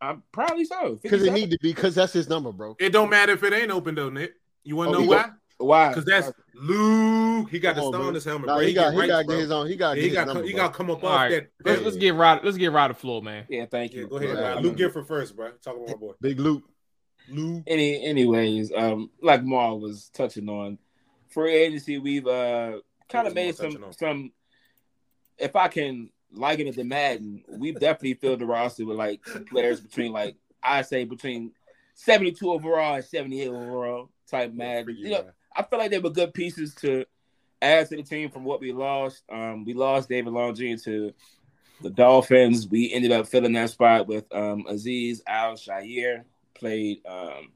I'm 0.03 0.23
probably 0.33 0.67
so. 0.67 0.99
Because 1.03 1.23
it 1.25 1.33
need 1.33 1.51
to 1.51 1.59
be 1.63 1.73
because 1.73 1.95
that's 1.95 2.13
his 2.13 2.29
number, 2.29 2.53
bro. 2.53 2.77
It 2.79 2.91
don't 2.91 3.09
matter 3.09 3.33
if 3.33 3.43
it 3.43 3.55
ain't 3.55 3.71
open 3.71 3.95
though, 3.95 4.11
Nick. 4.11 4.35
You 4.65 4.77
want 4.77 4.91
to 4.91 4.97
Oh, 4.97 4.99
know 4.99 5.03
he 5.05 5.09
why? 5.09 5.31
Why? 5.59 5.89
Because 5.89 6.05
that's 6.05 6.33
Luke. 6.55 7.51
He 7.51 7.59
got 7.59 7.75
the 7.75 7.81
Come 7.81 7.87
on, 7.87 7.93
star 7.93 8.01
bro. 8.01 8.09
on 8.09 8.15
his 8.15 8.25
helmet. 8.25 8.47
Nah, 8.47 8.57
bro. 8.57 8.67
he 8.67 8.73
got 8.73 8.95
he 8.95 9.07
got 9.07 9.19
to 9.19 9.25
get 9.27 9.39
his 9.39 9.51
own. 9.51 9.67
He 9.67 9.77
got 9.77 9.97
Yeah, 9.97 10.03
he 10.05 10.11
got 10.11 10.27
number. 10.29 10.43
he 10.45 10.53
got 10.53 10.69
to 10.69 10.73
come 10.77 10.91
up 10.91 11.03
All 11.03 11.11
off 11.11 11.17
right, 11.21 11.31
that. 11.31 11.69
let's, 11.69 11.83
let's 11.83 11.97
get 11.97 12.15
Rod. 12.15 12.45
Let's 12.45 12.57
get 12.57 12.73
Rod 12.73 12.91
the 12.91 12.95
floor, 12.95 13.23
man. 13.23 13.45
yeah, 13.49 13.67
thank 13.67 13.93
you. 13.93 14.03
Yeah, 14.03 14.09
go 14.09 14.17
ahead, 14.19 14.37
Yeah. 14.37 14.53
bro. 14.55 14.61
Luke 14.63 14.77
Gifford 14.77 15.07
first, 15.09 15.35
bro. 15.37 15.51
Talk 15.63 15.77
about 15.77 15.89
my 15.89 15.95
boy. 15.95 16.13
Big 16.21 16.39
Luke. 16.39 16.63
Luke. 17.29 17.65
Any, 17.67 18.03
anyways, 18.05 18.73
um, 18.75 19.11
like 19.21 19.43
Mar 19.45 19.77
was 19.77 20.11
touching 20.15 20.49
on, 20.49 20.79
free 21.29 21.55
agency, 21.55 21.99
we've 21.99 22.27
uh 22.27 22.79
kind 23.09 23.27
of 23.27 23.35
made 23.35 23.55
some 23.57 23.83
on? 23.85 23.93
some. 23.93 24.33
If 25.39 25.55
I 25.57 25.69
can 25.69 26.11
liken 26.33 26.67
it 26.69 26.75
to 26.77 26.85
Madden, 26.85 27.43
we've 27.49 27.79
definitely 27.79 28.15
filled 28.15 28.41
the 28.41 28.47
roster 28.47 28.87
with 28.87 28.97
like 28.97 29.21
players 29.51 29.81
between 29.81 30.13
like 30.13 30.37
I 30.63 30.83
say 30.83 31.05
between 31.05 31.53
seventy 31.95 32.33
two 32.33 32.51
overall 32.51 32.95
and 32.95 33.05
seventy 33.05 33.43
eight 33.43 33.49
overall 33.49 34.11
type 34.29 34.53
Madden. 34.53 34.97
You 34.99 35.11
know, 35.11 35.31
I 35.59 35.65
feel 35.65 35.81
like 35.81 35.91
they 35.91 35.99
were 35.99 36.11
good 36.11 36.33
pieces 36.33 36.75
to 36.77 37.05
add 37.61 37.89
to 37.89 37.97
the 37.97 38.03
team 38.05 38.31
from 38.31 38.45
what 38.45 38.61
we 38.61 38.73
lost. 38.73 39.25
Um, 39.29 39.65
we 39.65 39.75
lost 39.75 40.09
David 40.09 40.33
Longine 40.33 40.83
to 40.85 41.13
the 41.83 41.91
Dolphins. 41.91 42.69
We 42.69 42.93
ended 42.93 43.11
up 43.11 43.27
filling 43.27 43.55
that 43.55 43.71
spot 43.71 44.07
with 44.07 44.33
um, 44.33 44.65
Azeez 44.71 45.21
Al-Shaair, 45.27 46.23
played 46.55 47.05
um, 47.07 47.53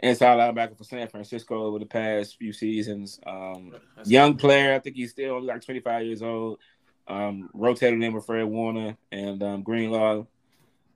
inside 0.00 0.38
linebacker 0.38 0.76
for 0.76 0.82
San 0.82 1.06
Francisco 1.06 1.62
over 1.66 1.78
the 1.78 1.86
past 1.86 2.36
few 2.36 2.52
seasons. 2.52 3.20
Um, 3.24 3.76
young 4.04 4.36
player, 4.36 4.74
I 4.74 4.80
think 4.80 4.96
he's 4.96 5.12
still 5.12 5.36
only 5.36 5.46
like 5.46 5.64
25 5.64 6.04
years 6.04 6.22
old. 6.22 6.58
Um, 7.06 7.48
rotated 7.54 8.02
in 8.02 8.12
with 8.12 8.26
Fred 8.26 8.44
Warner 8.44 8.96
and 9.12 9.42
um, 9.42 9.62
Greenlaw. 9.62 10.26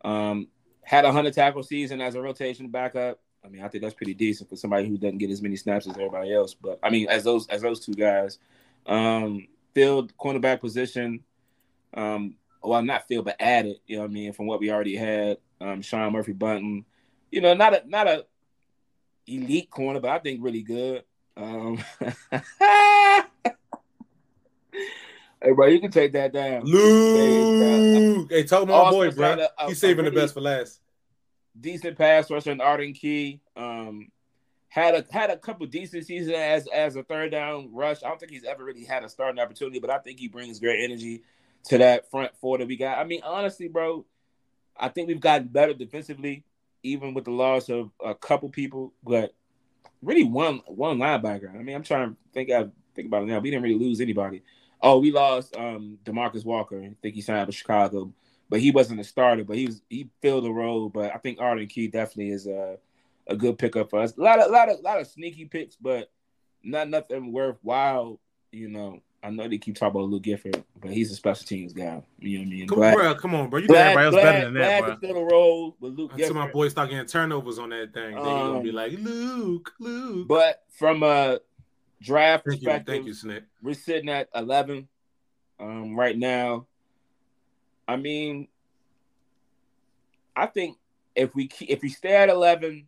Um, 0.05 0.49
had 0.83 1.05
a 1.05 1.13
hundred 1.13 1.35
tackle 1.35 1.63
season 1.63 2.01
as 2.01 2.15
a 2.15 2.21
rotation 2.21 2.69
backup. 2.69 3.21
I 3.45 3.49
mean, 3.49 3.63
I 3.63 3.69
think 3.69 3.83
that's 3.83 3.95
pretty 3.95 4.15
decent 4.15 4.49
for 4.49 4.57
somebody 4.57 4.89
who 4.89 4.97
doesn't 4.97 5.19
get 5.19 5.31
as 5.31 5.43
many 5.43 5.57
snaps 5.57 5.87
as 5.87 5.95
everybody 5.97 6.33
else. 6.33 6.55
But 6.55 6.79
I 6.83 6.91
mean, 6.91 7.09
as 7.09 7.25
those 7.25 7.47
as 7.49 7.63
those 7.63 7.81
two 7.81 7.93
guys, 7.95 8.39
um, 8.87 9.47
filled 9.75 10.17
cornerback 10.17 10.61
position. 10.61 11.25
Um, 11.93 12.37
well, 12.63 12.83
not 12.83 13.07
filled, 13.07 13.27
but 13.27 13.37
added. 13.39 13.77
You 13.87 13.97
know, 13.97 14.03
what 14.03 14.11
I 14.11 14.15
mean, 14.15 14.33
from 14.33 14.47
what 14.47 14.61
we 14.61 14.71
already 14.73 14.97
had. 14.97 15.37
Um, 15.61 15.83
Sean 15.83 16.13
Murphy-Bunting. 16.13 16.85
You 17.31 17.41
know, 17.41 17.55
not 17.55 17.75
a 17.75 17.83
not 17.87 18.07
a 18.09 18.25
elite 19.27 19.71
corner, 19.71 20.01
but 20.01 20.11
I 20.11 20.19
think 20.19 20.43
really 20.43 20.63
good. 20.63 21.05
Um, 21.37 21.79
hey, 22.61 23.23
bro, 25.55 25.67
you 25.67 25.81
can 25.81 25.91
take 25.91 26.13
that 26.13 26.33
down. 26.33 26.65
Luke. 26.65 28.31
Hey, 28.31 28.45
talk 28.45 28.69
my 28.69 28.91
boy, 28.91 29.11
bro. 29.11 29.33
a- 29.33 29.49
a- 29.65 29.69
He's 29.69 29.79
saving 29.81 30.05
the 30.05 30.11
best 30.11 30.35
for 30.35 30.41
last. 30.41 30.81
Decent 31.65 31.97
pass 31.99 32.31
rusher 32.31 32.53
in 32.53 32.61
Arden 32.61 32.93
Key. 32.93 33.41
Um, 33.57 34.13
had 34.69 34.95
a 34.95 35.05
had 35.11 35.31
a 35.31 35.37
couple 35.37 35.67
decent 35.67 36.07
seasons 36.07 36.37
as 36.37 36.69
as 36.69 36.95
a 36.95 37.03
third 37.03 37.31
down 37.33 37.71
rush. 37.73 38.03
I 38.05 38.09
don't 38.09 38.21
think 38.21 38.31
he's 38.31 38.45
ever 38.45 38.63
really 38.63 38.85
had 38.85 39.03
a 39.03 39.09
starting 39.09 39.41
opportunity, 39.41 39.81
but 39.81 39.91
I 39.91 39.99
think 39.99 40.21
he 40.21 40.29
brings 40.29 40.61
great 40.61 40.85
energy 40.85 41.23
to 41.65 41.79
that 41.79 42.11
front 42.11 42.33
four 42.41 42.59
that 42.59 42.69
we 42.69 42.77
got. 42.77 42.99
I 42.99 43.05
mean, 43.05 43.23
honestly, 43.25 43.69
bro, 43.69 44.05
I 44.77 44.89
think 44.89 45.09
we've 45.09 45.21
gotten 45.21 45.49
better 45.49 45.73
defensively, 45.73 46.45
even 46.83 47.15
with 47.15 47.25
the 47.25 47.31
loss 47.31 47.69
of 47.69 47.91
a 48.05 48.15
couple 48.15 48.49
people, 48.51 48.93
but 49.03 49.35
really 50.03 50.25
one 50.25 50.61
one 50.67 50.99
linebacker. 50.99 51.55
I 51.55 51.63
mean, 51.63 51.75
I'm 51.75 51.83
trying 51.83 52.11
to 52.11 52.17
think. 52.33 52.51
I 52.51 52.67
think 52.95 53.09
about 53.09 53.23
it 53.23 53.27
now. 53.27 53.39
We 53.39 53.51
didn't 53.51 53.63
really 53.63 53.79
lose 53.79 54.01
anybody. 54.01 54.43
Oh, 54.83 54.99
we 54.99 55.13
lost 55.13 55.57
um 55.57 55.99
Demarcus 56.05 56.45
Walker. 56.45 56.83
I 56.83 56.95
think 57.01 57.15
he 57.15 57.23
signed 57.23 57.41
up 57.41 57.47
with 57.47 57.57
Chicago, 57.57 58.13
but 58.55 58.61
he 58.61 58.71
wasn't 58.71 59.01
a 59.01 59.05
starter. 59.05 59.43
But 59.43 59.57
he 59.57 59.67
was 59.67 59.83
he 59.91 60.09
filled 60.23 60.45
the 60.45 60.53
role. 60.53 60.89
But 60.89 61.13
I 61.13 61.19
think 61.19 61.41
Arden 61.41 61.67
Key 61.67 61.89
definitely 61.89 62.31
is 62.31 62.47
a 62.47 62.79
a 63.27 63.35
good 63.35 63.59
pickup 63.59 63.91
for 63.91 63.99
us. 63.99 64.17
A 64.17 64.21
lot 64.21 64.39
of 64.39 64.49
lot 64.53 64.69
of 64.69 64.79
lot 64.81 65.01
of 65.01 65.09
sneaky 65.09 65.47
picks, 65.47 65.75
but 65.75 66.13
not 66.63 66.89
nothing 66.89 67.33
worthwhile. 67.33 68.21
You 68.53 68.69
know, 68.69 69.01
I 69.25 69.31
know 69.31 69.49
they 69.49 69.59
keep 69.59 69.75
talking 69.75 69.97
about 70.01 70.09
Luke 70.09 70.23
Gifford, 70.23 70.63
but 70.81 70.93
he's 70.93 71.11
a 71.11 71.17
special 71.17 71.45
teams 71.45 71.73
guy. 71.73 72.01
You 72.21 72.39
know 72.39 72.45
what 72.45 72.47
I 72.47 72.51
mean? 72.51 72.69
Come 72.69 72.79
Glad- 72.79 72.95
on, 72.95 73.01
bro. 73.01 73.15
Come 73.17 73.35
on, 73.35 73.51
bro. 73.51 73.59
You 73.59 73.67
glad, 73.67 73.87
everybody 73.97 74.05
else 74.07 74.15
glad, 74.15 74.23
better 74.33 74.45
than 74.45 74.55
glad 74.55 74.85
that, 74.85 75.01
bro. 75.01 75.09
fill 75.09 75.15
the 75.27 75.35
role 75.35 75.77
with 75.81 75.95
Luke 75.99 76.13
Until 76.13 76.35
my 76.35 76.41
Gifford. 76.43 76.53
boy 76.53 76.69
start 76.69 76.91
getting 76.91 77.07
turnovers 77.07 77.59
on 77.59 77.71
that 77.71 77.93
thing, 77.93 78.15
then 78.15 78.25
he 78.25 78.31
gonna 78.31 78.61
be 78.63 78.69
Um, 78.69 78.75
like, 78.77 78.93
Luke, 78.93 79.73
Luke. 79.81 80.29
But 80.29 80.63
from 80.71 81.03
a 81.03 81.41
draft 82.01 82.45
thank 82.45 82.61
you, 82.61 82.67
perspective, 82.69 82.95
thank 82.95 83.07
you, 83.07 83.15
Snip. 83.15 83.47
we're 83.63 83.75
sitting 83.75 84.09
at 84.11 84.29
11 84.35 84.87
um, 85.59 85.97
right 85.97 86.17
now. 86.17 86.67
I 87.87 87.97
mean, 87.97 88.49
I 90.35 90.47
think 90.47 90.79
if 91.15 91.35
we 91.35 91.49
keep, 91.49 91.71
if 91.71 91.83
we 91.83 91.89
stay 91.89 92.17
at 92.17 92.29
11, 92.29 92.87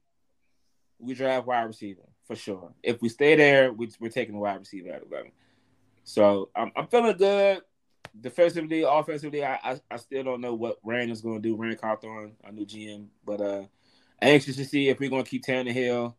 we 0.98 1.14
draft 1.14 1.46
wide 1.46 1.62
receiver 1.62 2.02
for 2.26 2.34
sure. 2.34 2.72
If 2.82 3.02
we 3.02 3.08
stay 3.08 3.36
there, 3.36 3.72
we, 3.72 3.90
we're 4.00 4.10
taking 4.10 4.34
a 4.34 4.38
wide 4.38 4.58
receiver 4.58 4.90
at 4.90 5.02
11. 5.10 5.32
So 6.04 6.50
I'm, 6.54 6.72
I'm 6.76 6.86
feeling 6.86 7.16
good 7.16 7.62
defensively, 8.20 8.82
offensively. 8.82 9.44
I, 9.44 9.58
I 9.62 9.80
I 9.90 9.96
still 9.96 10.24
don't 10.24 10.40
know 10.40 10.54
what 10.54 10.78
Ran 10.82 11.10
is 11.10 11.20
going 11.20 11.42
to 11.42 11.48
do. 11.48 11.56
Ran 11.56 11.76
Carthon, 11.76 12.32
our 12.44 12.52
new 12.52 12.66
GM, 12.66 13.06
but 13.24 13.40
uh, 13.40 13.62
anxious 14.20 14.56
to 14.56 14.64
see 14.64 14.88
if 14.88 14.98
we're 14.98 15.10
going 15.10 15.24
to 15.24 15.30
keep 15.30 15.44
Tannehill. 15.44 16.14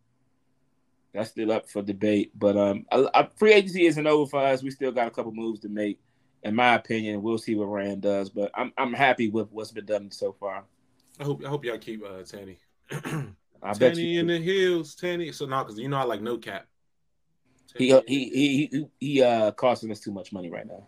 That's 1.13 1.31
still 1.31 1.51
up 1.51 1.69
for 1.69 1.81
debate. 1.81 2.31
But 2.37 2.57
um, 2.57 2.85
a, 2.91 3.03
a 3.13 3.29
free 3.37 3.53
agency 3.53 3.85
isn't 3.85 4.07
over 4.07 4.29
for 4.29 4.39
us. 4.39 4.61
We 4.61 4.71
still 4.71 4.91
got 4.91 5.07
a 5.07 5.11
couple 5.11 5.31
moves 5.31 5.61
to 5.61 5.69
make. 5.69 5.99
In 6.43 6.55
my 6.55 6.75
opinion, 6.75 7.21
we'll 7.21 7.37
see 7.37 7.55
what 7.55 7.65
Ran 7.65 7.99
does. 7.99 8.29
But 8.29 8.51
I'm 8.55 8.71
I'm 8.77 8.93
happy 8.93 9.29
with 9.29 9.51
what's 9.51 9.71
been 9.71 9.85
done 9.85 10.11
so 10.11 10.31
far. 10.33 10.63
I 11.19 11.23
hope 11.23 11.43
I 11.43 11.49
hope 11.49 11.65
y'all 11.65 11.77
keep 11.77 12.03
uh, 12.05 12.23
Tanny. 12.23 12.57
I 12.91 13.73
bet 13.73 13.79
Tanny 13.95 14.03
you 14.03 14.19
in 14.19 14.27
the 14.27 14.37
hills, 14.37 14.95
Tanny. 14.95 15.31
So 15.31 15.45
now, 15.45 15.63
because 15.63 15.79
you 15.79 15.89
know 15.89 15.97
I 15.97 16.03
like 16.03 16.21
no 16.21 16.37
cap. 16.37 16.65
he 17.77 17.87
he 18.07 18.29
he 18.29 18.65
he, 18.71 18.85
he 18.99 19.23
uh 19.23 19.51
costing 19.51 19.91
us 19.91 19.99
too 19.99 20.11
much 20.11 20.31
money 20.31 20.49
right 20.49 20.67
now. 20.67 20.85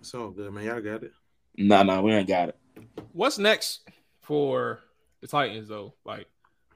It's 0.00 0.14
all 0.14 0.30
good, 0.30 0.52
man. 0.52 0.64
Y'all 0.64 0.80
got 0.80 1.04
it. 1.04 1.12
No, 1.56 1.82
no, 1.82 2.02
we 2.02 2.12
ain't 2.12 2.28
got 2.28 2.48
it. 2.50 2.58
What's 3.12 3.38
next 3.38 3.88
for 4.20 4.80
the 5.20 5.26
Titans 5.26 5.68
though? 5.68 5.94
Like, 6.04 6.26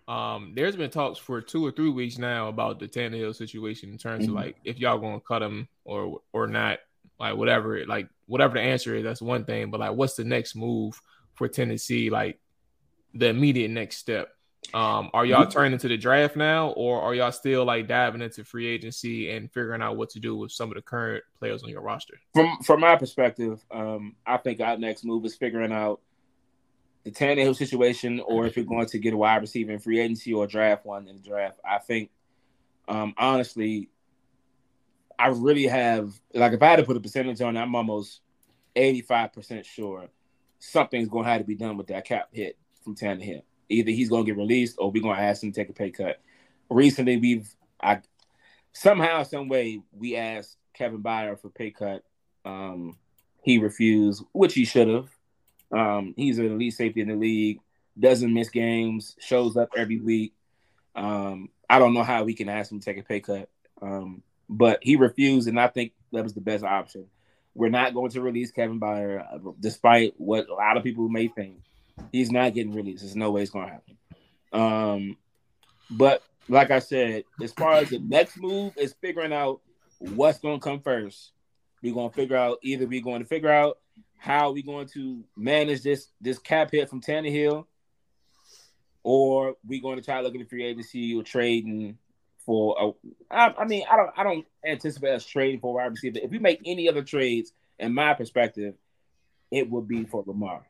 um, 0.07 0.53
there's 0.55 0.77
been 0.77 0.91
talks 0.91 1.19
for 1.19 1.41
two 1.41 1.65
or 1.67 1.71
three 1.73 1.91
weeks 1.91 2.19
now 2.19 2.49
about 2.49 2.79
the 2.79 2.87
Tannehill 2.87 3.35
situation 3.35 3.91
in 3.91 3.99
terms 3.99 4.27
Mhm. 4.27 4.29
of 4.29 4.35
like 4.35 4.57
if 4.65 4.79
y'all 4.79 4.99
gonna 4.99 5.21
cut 5.21 5.43
him 5.43 5.69
or 5.85 6.21
or 6.33 6.47
not, 6.47 6.79
like 7.19 7.37
whatever, 7.37 7.85
like 7.87 8.09
whatever 8.27 8.55
the 8.55 8.61
answer 8.61 8.95
is, 8.95 9.05
that's 9.05 9.23
one 9.23 9.45
thing. 9.45 9.71
But 9.71 9.81
like, 9.81 9.93
what's 9.93 10.15
the 10.15 10.25
next 10.25 10.55
move 10.55 11.01
for 11.35 11.49
Tennessee? 11.49 12.11
Like 12.11 12.41
the 13.15 13.29
immediate 13.29 13.71
next 13.71 13.99
step. 13.99 14.29
Um, 14.75 15.11
are 15.15 15.25
y'all 15.25 15.47
turning 15.47 15.79
to 15.79 15.89
the 15.89 15.97
draft 15.97 16.35
now, 16.35 16.71
or 16.71 17.01
are 17.01 17.15
y'all 17.15 17.31
still 17.31 17.65
like 17.65 17.87
diving 17.87 18.21
into 18.21 18.45
free 18.45 18.67
agency 18.67 19.31
and 19.31 19.51
figuring 19.53 19.81
out 19.81 19.97
what 19.97 20.11
to 20.11 20.21
do 20.21 20.37
with 20.37 20.51
some 20.51 20.71
of 20.71 20.75
the 20.75 20.83
current 20.83 21.23
players 21.39 21.63
on 21.63 21.71
your 21.71 21.83
roster? 21.83 22.15
From 22.35 22.59
from 22.65 22.81
my 22.81 22.97
perspective, 22.97 23.65
um, 23.71 24.17
I 24.27 24.39
think 24.39 24.61
our 24.61 24.77
next 24.77 25.05
move 25.05 25.25
is 25.25 25.37
figuring 25.37 25.73
out 25.73 26.01
the 27.05 27.13
Tannehill 27.13 27.55
situation, 27.55 28.21
or 28.27 28.47
if 28.47 28.57
you're 28.57 28.65
going 28.65 28.87
to 28.87 28.99
get 28.99 29.15
a 29.15 29.17
wide 29.17 29.41
receiver 29.41 29.71
in 29.71 29.79
free 29.79 30.01
agency 30.01 30.33
or 30.33 30.49
draft 30.49 30.85
one 30.85 31.07
in 31.07 31.17
the 31.17 31.23
draft. 31.23 31.61
I 31.65 31.79
think, 31.79 32.11
um, 32.89 33.15
honestly, 33.17 33.89
I 35.19 35.29
really 35.29 35.67
have 35.67 36.13
like 36.35 36.53
if 36.53 36.63
I 36.63 36.67
had 36.67 36.77
to 36.77 36.85
put 36.85 36.97
a 36.97 37.01
percentage 37.01 37.41
on 37.41 37.57
it, 37.57 37.61
I'm 37.61 37.75
almost 37.75 38.21
eighty 38.75 39.03
five 39.03 39.33
percent 39.33 39.65
sure 39.65 40.09
something's 40.59 41.09
going 41.09 41.25
to 41.25 41.31
have 41.31 41.41
to 41.41 41.47
be 41.47 41.55
done 41.55 41.77
with 41.77 41.87
that 41.89 42.05
cap 42.05 42.29
hit 42.33 42.57
from 42.83 42.95
Tannehill. 42.95 43.43
Either 43.69 43.91
he's 43.91 44.09
going 44.09 44.25
to 44.25 44.31
get 44.31 44.39
released, 44.39 44.77
or 44.79 44.91
we're 44.91 45.03
going 45.03 45.17
to 45.17 45.23
ask 45.23 45.43
him 45.43 45.53
to 45.53 45.61
take 45.61 45.69
a 45.69 45.73
pay 45.73 45.91
cut. 45.91 46.21
Recently, 46.71 47.17
we've 47.17 47.55
I 47.83 48.01
somehow, 48.73 49.23
some 49.23 49.49
way, 49.49 49.81
we 49.93 50.17
asked 50.17 50.57
Kevin 50.75 51.03
Byard 51.03 51.41
for 51.41 51.49
pay 51.49 51.71
cut. 51.71 52.05
Um, 52.45 52.97
he 53.43 53.59
refused, 53.59 54.25
which 54.33 54.55
he 54.55 54.65
should 54.65 54.89
have. 54.89 55.09
Um, 55.73 56.15
he's 56.17 56.39
an 56.39 56.47
elite 56.47 56.75
safety 56.75 57.01
in 57.01 57.09
the 57.09 57.17
league, 57.17 57.61
doesn't 57.99 58.33
miss 58.33 58.51
games, 58.51 59.17
shows 59.19 59.57
up 59.57 59.71
every 59.77 60.01
week. 60.01 60.33
Um, 60.95 61.51
I 61.69 61.79
don't 61.79 61.95
know 61.95 62.05
how 62.05 62.25
we 62.25 62.35
can 62.35 62.49
ask 62.49 62.71
him 62.71 62.79
to 62.79 62.85
take 62.85 62.99
a 62.99 63.03
pay 63.03 63.21
cut, 63.21 63.49
um, 63.83 64.23
but 64.49 64.79
he 64.83 64.97
refused, 64.97 65.49
and 65.49 65.59
I 65.59 65.69
think 65.69 65.93
that 66.13 66.25
was 66.25 66.35
the 66.35 66.41
best 66.41 66.65
option. 66.65 67.07
We're 67.55 67.71
not 67.71 67.95
going 67.95 68.11
to 68.11 68.21
release 68.21 68.51
Kevin 68.51 68.81
Byard, 68.81 69.27
uh, 69.33 69.53
despite 69.59 70.15
what 70.19 70.49
a 70.49 70.55
lot 70.55 70.77
of 70.77 70.83
people 70.83 71.09
may 71.09 71.29
think. 71.29 71.61
He's 72.13 72.31
not 72.31 72.53
getting 72.53 72.75
released. 72.75 73.03
There's 73.03 73.17
no 73.17 73.31
way 73.31 73.43
it's 73.43 73.51
going 73.51 73.67
to 73.67 73.73
happen. 73.73 73.97
Um, 74.53 75.17
but 75.91 76.23
like 76.49 76.71
I 76.71 76.81
said, 76.81 77.25
as 77.43 77.53
far 77.53 77.75
as 77.75 77.91
the 77.91 77.99
next 77.99 78.37
move 78.37 78.77
is 78.77 78.95
figuring 79.01 79.33
out 79.33 79.61
what's 79.99 80.39
going 80.39 80.61
to 80.61 80.65
come 80.65 80.81
first. 80.81 81.33
We're 81.83 81.95
going 81.95 82.11
to 82.11 82.17
figure 82.17 82.37
out 82.37 82.59
either 82.63 82.87
we're 82.87 83.03
going 83.03 83.23
to 83.23 83.29
figure 83.29 83.51
out 83.51 83.79
how 84.19 84.53
we're 84.53 84.63
going 84.63 84.89
to 84.89 85.23
manage 85.37 85.83
this 85.83 86.09
this 86.21 86.39
cap 86.39 86.71
hit 86.73 86.89
from 86.89 87.01
Tannehill, 87.01 87.67
or 89.03 89.55
we're 89.67 89.83
going 89.83 89.97
to 89.97 90.05
try 90.05 90.17
to 90.17 90.23
look 90.23 90.35
at 90.35 90.41
the 90.41 90.47
free 90.47 90.65
agency 90.65 91.15
or 91.15 91.23
trading 91.23 91.99
for 92.47 92.77
a. 93.31 93.35
I, 93.35 93.55
I 93.59 93.67
mean, 93.67 93.85
I 93.91 93.97
don't 93.97 94.11
I 94.17 94.25
don't 94.25 94.47
anticipate 94.67 95.13
us 95.15 95.27
trading 95.27 95.61
for 95.61 95.73
a 95.73 95.85
wide 95.85 95.93
receiver. 95.93 96.21
If 96.23 96.31
we 96.31 96.39
make 96.41 96.63
any 96.67 96.89
other 96.89 97.03
trades, 97.05 97.53
in 97.81 97.95
my 97.95 98.15
perspective, 98.15 98.75
it 99.53 99.71
would 99.71 99.89
be 99.89 100.05
for 100.07 100.25
Lamar. 100.27 100.67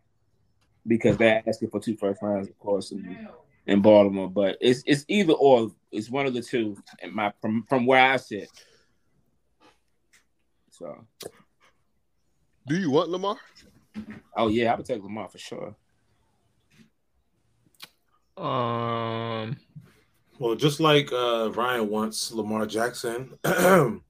because 0.86 1.16
they're 1.18 1.42
asking 1.48 1.70
for 1.70 1.80
two 1.80 1.96
first 1.96 2.22
rounds, 2.22 2.48
of 2.48 2.58
course, 2.58 2.92
in, 2.92 3.28
in 3.66 3.82
Baltimore. 3.82 4.30
But 4.30 4.58
it's 4.60 4.82
it's 4.86 5.04
either 5.08 5.34
or. 5.34 5.72
It's 5.92 6.10
one 6.10 6.26
of 6.26 6.34
the 6.34 6.42
two. 6.42 6.76
And 7.02 7.12
my 7.14 7.32
from 7.42 7.64
from 7.68 7.86
where 7.86 8.02
I 8.12 8.16
sit. 8.18 8.50
So, 10.70 11.06
Do 12.66 12.76
you 12.76 12.90
want 12.90 13.10
Lamar? 13.10 13.36
oh 14.36 14.48
yeah, 14.48 14.72
I 14.72 14.76
would 14.76 14.86
take 14.86 15.02
Lamar 15.02 15.28
for 15.28 15.38
sure. 15.38 15.76
Um, 18.36 19.56
Well, 20.38 20.54
just 20.54 20.80
like 20.80 21.12
uh, 21.12 21.50
Ryan 21.54 21.88
wants 21.88 22.32
Lamar 22.32 22.66
Jackson, 22.66 23.32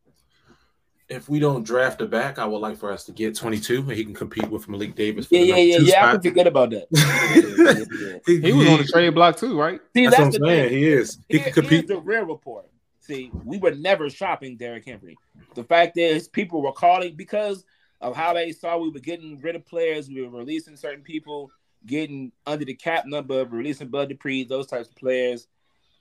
if 1.08 1.28
we 1.28 1.38
don't 1.38 1.62
draft 1.64 2.00
a 2.00 2.06
back, 2.06 2.38
I 2.38 2.44
would 2.46 2.58
like 2.58 2.76
for 2.76 2.90
us 2.90 3.04
to 3.04 3.12
get 3.12 3.36
22 3.36 3.78
and 3.80 3.92
he 3.92 4.04
can 4.04 4.14
compete 4.14 4.48
with 4.50 4.68
Malik 4.68 4.94
Davis. 4.96 5.26
For 5.26 5.36
Yeah, 5.36 5.54
yeah, 5.54 5.56
yeah, 5.56 5.78
two 5.78 5.84
yeah. 5.84 5.94
I 5.94 6.00
spot. 6.10 6.22
can 6.22 6.30
forget 6.30 6.46
about 6.48 6.70
that. 6.70 6.86
Yeah, 6.90 7.84
yeah, 8.02 8.18
yeah. 8.26 8.40
he 8.48 8.52
was 8.52 8.68
on 8.68 8.78
the 8.78 8.84
trade 8.84 9.14
block 9.14 9.36
too, 9.36 9.58
right? 9.58 9.80
See, 9.94 10.04
That's, 10.06 10.16
that's, 10.16 10.38
what 10.40 10.48
I'm 10.50 10.56
saying. 10.56 10.68
thing. 10.70 10.78
He 10.78 10.86
is. 10.88 11.18
He 11.28 11.36
Here- 11.38 11.44
can 11.44 11.52
compete. 11.52 11.70
Here's 11.70 11.86
the 11.88 12.00
real 12.00 12.24
report. 12.24 12.66
See, 13.00 13.30
we 13.44 13.58
were 13.58 13.70
never 13.74 14.10
shopping 14.10 14.56
Derrick 14.56 14.84
Henry. 14.84 15.16
The 15.54 15.62
fact 15.62 15.96
is, 15.96 16.26
people 16.26 16.60
were 16.60 16.72
calling 16.72 17.14
because 17.14 17.64
of 18.00 18.16
how 18.16 18.34
they 18.34 18.50
saw 18.50 18.76
we 18.78 18.88
were 18.90 18.98
getting 18.98 19.40
rid 19.40 19.54
of 19.54 19.64
players. 19.64 20.08
We 20.08 20.22
were 20.26 20.38
releasing 20.38 20.76
certain 20.76 21.04
people, 21.04 21.52
getting 21.86 22.32
under 22.46 22.64
the 22.64 22.74
cap 22.74 23.06
number, 23.06 23.44
releasing 23.44 23.88
Bud 23.88 24.08
Dupree, 24.08 24.42
those 24.42 24.66
types 24.66 24.88
of 24.88 24.96
players. 24.96 25.46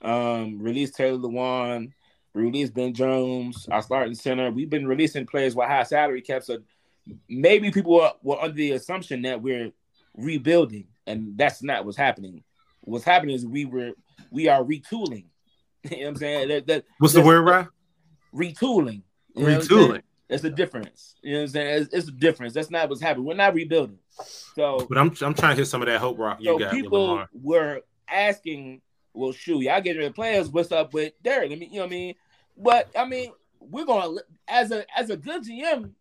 Um, 0.06 0.60
release 0.60 0.92
Taylor 0.92 1.18
Lewan, 1.18 1.92
release 2.34 2.70
Ben 2.70 2.94
Jones, 2.94 3.68
our 3.72 3.82
starting 3.82 4.14
center. 4.16 4.52
We've 4.52 4.70
been 4.70 4.88
releasing 4.88 5.26
players 5.26 5.56
with 5.56 5.68
high 5.68 5.84
salary 5.84 6.22
caps. 6.22 6.48
So 6.48 6.60
maybe 7.28 7.72
people 7.72 7.94
were, 7.94 8.12
were 8.22 8.42
under 8.42 8.56
the 8.56 8.74
assumption 8.74 9.24
that 9.24 9.42
we're 9.42 9.72
rebuilding, 10.16 10.88
and 11.08 11.38
that's 11.38 11.64
not 11.64 11.86
what's 11.86 11.98
happening. 11.98 12.44
What's 12.82 13.04
happening 13.04 13.36
is 13.36 13.46
we 13.46 13.66
were 13.66 13.92
we 14.32 14.48
are 14.48 14.64
retooling. 14.64 15.26
You 15.86 15.98
know 15.98 16.04
what 16.04 16.10
I'm 16.10 16.16
saying? 16.16 16.48
That, 16.48 16.66
that 16.66 16.86
What's 16.98 17.14
the 17.14 17.22
word, 17.22 17.42
Ryan? 17.42 17.68
retooling. 18.36 19.04
You 19.36 19.44
know 19.44 19.44
what 19.44 19.54
I'm 19.54 19.62
saying? 19.62 19.82
Retooling. 19.82 20.02
It's 20.30 20.44
a 20.44 20.50
difference. 20.50 21.16
You 21.22 21.34
know 21.34 21.40
what 21.40 21.44
I'm 21.44 21.50
saying? 21.50 21.82
It's, 21.84 21.94
it's 21.94 22.08
a 22.08 22.12
difference. 22.12 22.54
That's 22.54 22.72
not 22.72 22.90
what's 22.90 23.02
happening. 23.02 23.26
We're 23.26 23.36
not 23.36 23.54
rebuilding. 23.54 24.00
So, 24.56 24.86
But 24.90 24.98
I'm 24.98 25.10
I'm 25.22 25.34
trying 25.34 25.56
to 25.56 25.56
hit 25.56 25.66
some 25.66 25.82
of 25.82 25.88
that 25.88 26.00
hope 26.00 26.18
rock 26.18 26.40
you 26.40 26.48
so 26.48 26.60
got 26.60 26.72
people 26.72 27.24
were 27.34 27.82
asking, 28.10 28.82
well, 29.16 29.32
shoot, 29.32 29.62
y'all 29.62 29.82
get 29.82 29.98
rid 29.98 30.06
of 30.08 30.14
players. 30.16 30.50
What's 30.50 30.72
up 30.72 30.94
with 30.94 31.14
Derek? 31.24 31.52
I 31.52 31.56
mean, 31.56 31.70
you 31.72 31.80
know 31.80 31.86
what 31.86 31.88
I 31.88 31.90
mean? 31.90 32.16
But 32.58 32.90
I 32.98 33.06
mean, 33.06 33.32
we're 33.60 33.86
gonna 33.86 34.18
as 34.48 34.72
a 34.72 34.86
as 34.98 35.10
a 35.10 35.18
good 35.18 35.44
GM, 35.44 35.92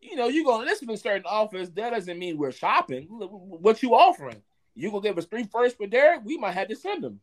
you 0.00 0.16
know, 0.16 0.28
you're 0.28 0.44
gonna 0.44 0.64
listen 0.64 0.88
to 0.88 0.96
certain 0.96 1.24
offers. 1.26 1.70
That 1.70 1.90
doesn't 1.90 2.18
mean 2.18 2.36
we're 2.36 2.52
shopping. 2.52 3.04
What 3.10 3.82
you 3.82 3.94
offering? 3.94 4.42
You 4.74 4.90
gonna 4.90 5.02
give 5.02 5.18
us 5.18 5.26
three 5.26 5.44
first 5.44 5.76
for 5.76 5.86
Derek? 5.86 6.22
We 6.24 6.36
might 6.36 6.52
have 6.52 6.68
to 6.68 6.76
send 6.76 7.04
him. 7.04 7.20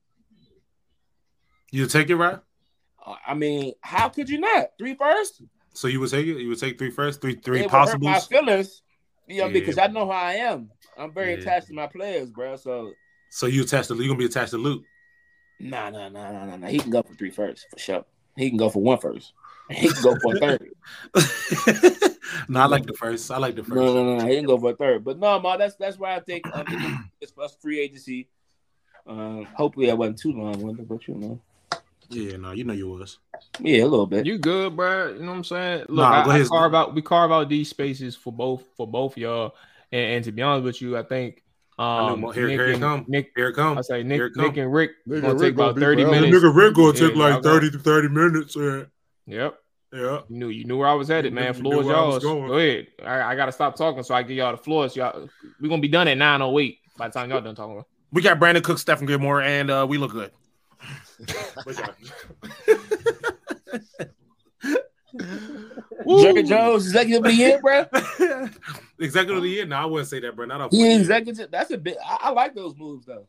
You 1.71 1.87
take 1.87 2.09
it, 2.09 2.15
right? 2.15 2.39
Uh, 3.05 3.15
I 3.25 3.33
mean, 3.33 3.73
how 3.81 4.09
could 4.09 4.29
you 4.29 4.39
not? 4.39 4.71
Three 4.77 4.95
first? 4.95 5.41
So 5.73 5.87
you 5.87 5.99
would 5.99 6.09
take 6.11 6.27
it? 6.27 6.37
You 6.39 6.49
would 6.49 6.59
take 6.59 6.77
three 6.77 6.91
first, 6.91 7.21
three 7.21 7.35
three 7.35 7.59
it 7.59 7.63
would 7.63 7.71
my 7.71 7.77
possibles. 7.79 8.27
feelings, 8.27 8.81
you 9.27 9.39
know, 9.41 9.47
Yeah. 9.47 9.53
because 9.53 9.77
I 9.77 9.87
know 9.87 10.05
how 10.05 10.17
I 10.17 10.33
am. 10.33 10.69
I'm 10.97 11.13
very 11.13 11.31
Yeah. 11.33 11.39
attached 11.39 11.67
to 11.67 11.73
my 11.73 11.87
players, 11.87 12.29
bro. 12.29 12.55
So 12.57 12.93
So 13.33 13.47
you 13.47 13.63
attached 13.63 13.87
to 13.87 13.95
you 13.95 14.07
gonna 14.07 14.19
be 14.19 14.25
attached 14.25 14.51
to 14.51 14.57
Luke. 14.57 14.83
nah, 15.57 15.89
nah, 15.89 16.09
nah, 16.09 16.31
nah, 16.31 16.45
nah, 16.45 16.57
nah. 16.57 16.67
He 16.67 16.79
can 16.79 16.91
go 16.91 17.01
for 17.01 17.13
three 17.13 17.31
first 17.31 17.65
for 17.69 17.79
sure. 17.79 18.05
He 18.35 18.49
can 18.49 18.57
go 18.57 18.69
for 18.69 18.81
one 18.83 18.97
first. 18.99 19.33
He 19.71 19.87
can 19.87 20.01
go 20.03 20.17
for 20.21 20.35
a 20.35 20.39
third. 20.39 20.69
no, 22.49 22.59
I 22.59 22.65
like 22.65 22.85
the 22.85 22.93
first. 22.93 23.31
I 23.31 23.37
like 23.37 23.55
the 23.55 23.63
first. 23.63 23.73
No, 23.75 23.93
no, 23.93 24.03
no, 24.03 24.17
no. 24.17 24.27
He 24.27 24.35
can 24.35 24.45
go 24.45 24.57
for 24.59 24.71
a 24.71 24.75
third. 24.75 25.05
But 25.05 25.17
no, 25.17 25.39
ma, 25.39 25.55
that's 25.55 25.75
that's 25.75 25.97
why 25.97 26.15
I 26.15 26.19
think 26.19 26.43
um, 26.53 26.65
it's 27.21 27.31
plus 27.31 27.55
free 27.55 27.79
agency. 27.79 28.27
Um, 29.07 29.47
hopefully, 29.55 29.89
I 29.89 29.93
wasn't 29.93 30.19
too 30.19 30.33
long 30.33 30.61
winded, 30.61 30.89
but 30.89 31.07
you 31.07 31.15
know, 31.15 31.39
Yeah, 32.09 32.35
no, 32.35 32.51
you 32.51 32.65
know 32.65 32.73
you 32.73 32.89
was. 32.89 33.19
yeah, 33.61 33.83
a 33.83 33.87
little 33.87 34.05
bit. 34.07 34.25
You 34.25 34.37
good, 34.37 34.75
bro? 34.75 35.13
You 35.13 35.19
know 35.21 35.27
what 35.31 35.37
I'm 35.37 35.43
saying? 35.45 35.79
Look, 35.87 36.09
Nah, 36.09 36.21
I, 36.21 36.25
go 36.25 36.31
I 36.31 36.35
ahead. 36.35 36.47
carve 36.49 36.75
out. 36.75 36.93
We 36.93 37.01
carve 37.01 37.31
out 37.31 37.47
these 37.47 37.69
spaces 37.69 38.13
for 38.15 38.33
both 38.33 38.65
for 38.75 38.85
both 38.85 39.17
y'all. 39.17 39.55
And, 39.91 40.15
and 40.15 40.25
to 40.25 40.31
be 40.33 40.41
honest 40.41 40.65
with 40.65 40.81
you, 40.81 40.97
I 40.97 41.03
think 41.03 41.37
I 41.37 41.41
um 41.79 42.21
know, 42.21 42.31
here- 42.31 42.47
Nick 42.47 42.59
here 42.59 42.67
it 42.67 42.73
and, 42.73 42.81
come. 42.81 43.05
Nick, 43.07 43.31
Here 43.35 43.47
it 43.49 43.53
comes. 43.53 43.77
I 43.77 43.81
say 43.81 44.03
Nick. 44.03 44.35
Nick 44.35 44.57
and 44.57 44.73
Ric 44.73 44.91
Nigga, 45.07 45.21
gonna 45.21 45.33
Ric 45.33 45.41
take 45.41 45.55
gonna 45.55 45.69
about 45.69 45.75
be 45.75 45.81
thirty 45.81 46.03
forever. 46.03 46.21
minutes. 46.21 46.43
Ric 46.55 46.73
gonna 46.75 46.93
take, 46.93 47.15
like, 47.15 47.43
30 47.43 47.71
to 47.71 47.79
30 47.79 48.09
minutes. 48.09 48.57
Uh, 48.57 48.85
Yep. 49.27 49.55
yeah. 49.93 49.99
You 49.99 50.23
knew 50.29 50.49
you 50.49 50.65
knew 50.65 50.77
where 50.77 50.87
I 50.87 50.93
was 50.93 51.07
headed, 51.07 51.33
man. 51.33 51.53
knew- 51.53 51.57
you 51.57 51.63
Floor 51.81 51.81
is 51.81 51.87
I 51.87 51.91
yours. 51.91 52.23
Go 52.23 52.53
ahead. 52.53 52.87
I, 53.05 53.21
I 53.31 53.35
gotta 53.35 53.51
stop 53.51 53.75
talking 53.75 54.03
so 54.03 54.13
I 54.13 54.23
give 54.23 54.37
y'all 54.37 54.51
the 54.51 54.57
floor. 54.61 54.89
So 54.89 54.99
y'all 54.99 55.29
we're 55.59 55.69
gonna 55.69 55.81
be 55.81 55.87
done 55.87 56.07
at 56.07 56.17
908 56.17 56.77
by 56.97 57.07
the 57.07 57.13
time 57.13 57.29
y'all 57.31 57.41
done 57.41 57.55
talking. 57.55 57.83
We 58.11 58.21
got 58.21 58.39
Brandin 58.39 58.63
Cook, 58.63 58.77
Stephon 58.77 59.07
Gilmore, 59.07 59.41
and 59.41 59.71
uh, 59.71 59.85
we 59.89 59.97
look 59.97 60.11
good. 60.11 60.31
Jerry 65.19 66.43
Jones, 66.43 66.87
executive 66.87 67.25
of 67.25 67.31
the 67.31 67.33
year, 67.33 67.59
bro. 67.61 67.85
executive 68.99 69.37
of 69.37 69.43
the 69.43 69.49
year? 69.49 69.65
No, 69.65 69.77
I 69.77 69.85
wouldn't 69.85 70.09
say 70.09 70.19
that, 70.19 70.35
bro. 70.35 70.45
Not 70.45 70.61
off. 70.61 70.71
He 70.71 70.93
executive. 70.93 71.51
That's 71.51 71.71
a 71.71 71.77
bit. 71.77 71.97
I, 72.05 72.17
I 72.21 72.29
like 72.31 72.55
those 72.55 72.75
moves 72.75 73.05
though. 73.05 73.27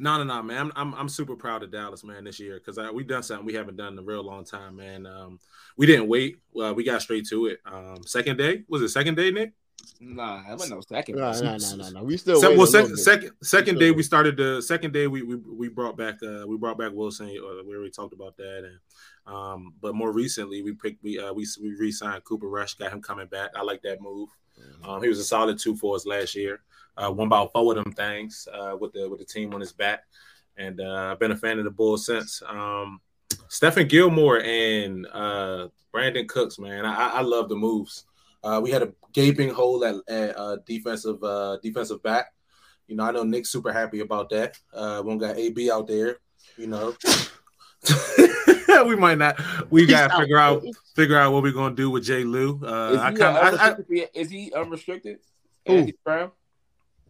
No, 0.00 0.16
no, 0.16 0.24
no, 0.24 0.42
man. 0.42 0.58
I'm, 0.58 0.72
I'm, 0.76 0.94
I'm 0.94 1.08
super 1.08 1.34
proud 1.34 1.64
of 1.64 1.72
Dallas, 1.72 2.04
man, 2.04 2.24
this 2.24 2.38
year 2.38 2.60
because 2.64 2.78
we've 2.92 3.06
done 3.06 3.22
something 3.24 3.44
we 3.44 3.54
haven't 3.54 3.76
done 3.76 3.94
in 3.94 3.98
a 3.98 4.02
real 4.02 4.22
long 4.22 4.44
time, 4.44 4.76
man. 4.76 5.06
Um, 5.06 5.40
we 5.76 5.86
didn't 5.86 6.08
wait. 6.08 6.38
Well, 6.52 6.74
we 6.74 6.84
got 6.84 7.02
straight 7.02 7.26
to 7.28 7.46
it. 7.46 7.60
Um, 7.66 8.04
second 8.04 8.36
day 8.36 8.62
was 8.68 8.82
it 8.82 8.88
second 8.90 9.16
day, 9.16 9.30
Nick? 9.30 9.52
Nah, 10.00 10.42
that 10.42 10.52
wasn't 10.52 10.70
no 10.72 10.80
second. 10.80 11.16
No, 11.16 11.32
no, 11.32 11.56
no, 11.56 11.76
no, 11.76 11.90
no. 11.90 12.02
We 12.04 12.16
still 12.16 12.40
Se- 12.40 12.56
well, 12.56 12.66
second, 12.66 12.96
second, 12.98 13.32
second 13.42 13.76
still 13.76 13.80
day 13.80 13.90
wait. 13.90 13.96
we 13.96 14.02
started 14.02 14.36
the 14.36 14.60
second 14.62 14.92
day 14.92 15.06
we 15.06 15.22
we, 15.22 15.36
we 15.36 15.68
brought 15.68 15.96
back 15.96 16.22
uh 16.22 16.46
we 16.46 16.56
brought 16.56 16.78
back 16.78 16.92
Wilson. 16.92 17.26
Uh, 17.28 17.64
we 17.64 17.74
already 17.74 17.90
talked 17.90 18.12
about 18.12 18.36
that, 18.36 18.58
and 18.58 18.78
um, 19.28 19.74
but 19.80 19.94
more 19.94 20.12
recently 20.12 20.62
we 20.62 20.72
picked 20.72 21.02
we 21.02 21.18
uh 21.18 21.32
we 21.32 21.46
we 21.62 21.74
re-signed 21.74 22.24
Cooper 22.24 22.48
Rush, 22.48 22.74
got 22.74 22.92
him 22.92 23.02
coming 23.02 23.26
back. 23.26 23.50
I 23.54 23.62
like 23.62 23.82
that 23.82 24.00
move. 24.00 24.30
Um, 24.82 25.02
he 25.02 25.08
was 25.08 25.20
a 25.20 25.24
solid 25.24 25.58
two 25.58 25.76
for 25.76 25.94
us 25.94 26.06
last 26.06 26.34
year. 26.34 26.60
Uh, 26.96 27.12
won 27.12 27.28
about 27.28 27.52
four 27.52 27.76
of 27.76 27.84
them 27.84 27.92
things 27.92 28.48
uh, 28.52 28.76
with 28.78 28.92
the 28.92 29.08
with 29.08 29.20
the 29.20 29.24
team 29.24 29.54
on 29.54 29.60
his 29.60 29.72
back, 29.72 30.04
and 30.56 30.80
uh, 30.80 31.10
I've 31.12 31.20
been 31.20 31.30
a 31.30 31.36
fan 31.36 31.58
of 31.58 31.64
the 31.64 31.70
Bulls 31.70 32.06
since. 32.06 32.42
Um, 32.46 33.00
Stephon 33.48 33.88
Gilmore 33.88 34.42
and 34.42 35.06
uh, 35.12 35.68
Brandin 35.94 36.28
Cooks, 36.28 36.58
man, 36.58 36.84
I, 36.84 37.08
I 37.08 37.20
love 37.22 37.48
the 37.48 37.56
moves. 37.56 38.04
Uh, 38.42 38.60
we 38.62 38.70
had 38.70 38.82
a 38.82 38.92
gaping 39.12 39.50
hole 39.50 39.84
at, 39.84 39.96
at 40.08 40.38
uh, 40.38 40.56
defensive 40.66 41.22
uh, 41.22 41.58
defensive 41.62 42.02
back. 42.02 42.32
You 42.86 42.96
know, 42.96 43.04
I 43.04 43.10
know 43.10 43.22
Nick's 43.22 43.50
super 43.50 43.72
happy 43.72 44.00
about 44.00 44.30
that. 44.30 44.58
Uh, 44.72 45.02
one 45.02 45.18
got 45.18 45.36
AB 45.36 45.70
out 45.70 45.86
there. 45.86 46.18
You 46.56 46.68
know, 46.68 46.94
we 48.86 48.96
might 48.96 49.18
not. 49.18 49.40
We 49.70 49.82
He's 49.82 49.90
gotta 49.90 50.12
out. 50.14 50.20
figure 50.20 50.38
out 50.38 50.62
figure 50.94 51.18
out 51.18 51.32
what 51.32 51.42
we're 51.42 51.52
gonna 51.52 51.74
do 51.74 51.90
with 51.90 52.04
Jay 52.04 52.24
Lou. 52.24 52.60
Uh, 52.64 52.92
Is 52.92 52.98
I 53.00 53.10
he, 53.10 53.16
kind 53.16 53.36
uh, 53.36 53.40
of, 53.40 53.54
I, 53.60 53.64
I, 53.64 53.70
unrestricted 53.70 54.08
is 54.14 54.30
he 54.30 54.52
unrestricted? 54.52 55.18
Who? 55.66 55.72
Andy 55.74 55.94
Brown? 56.04 56.30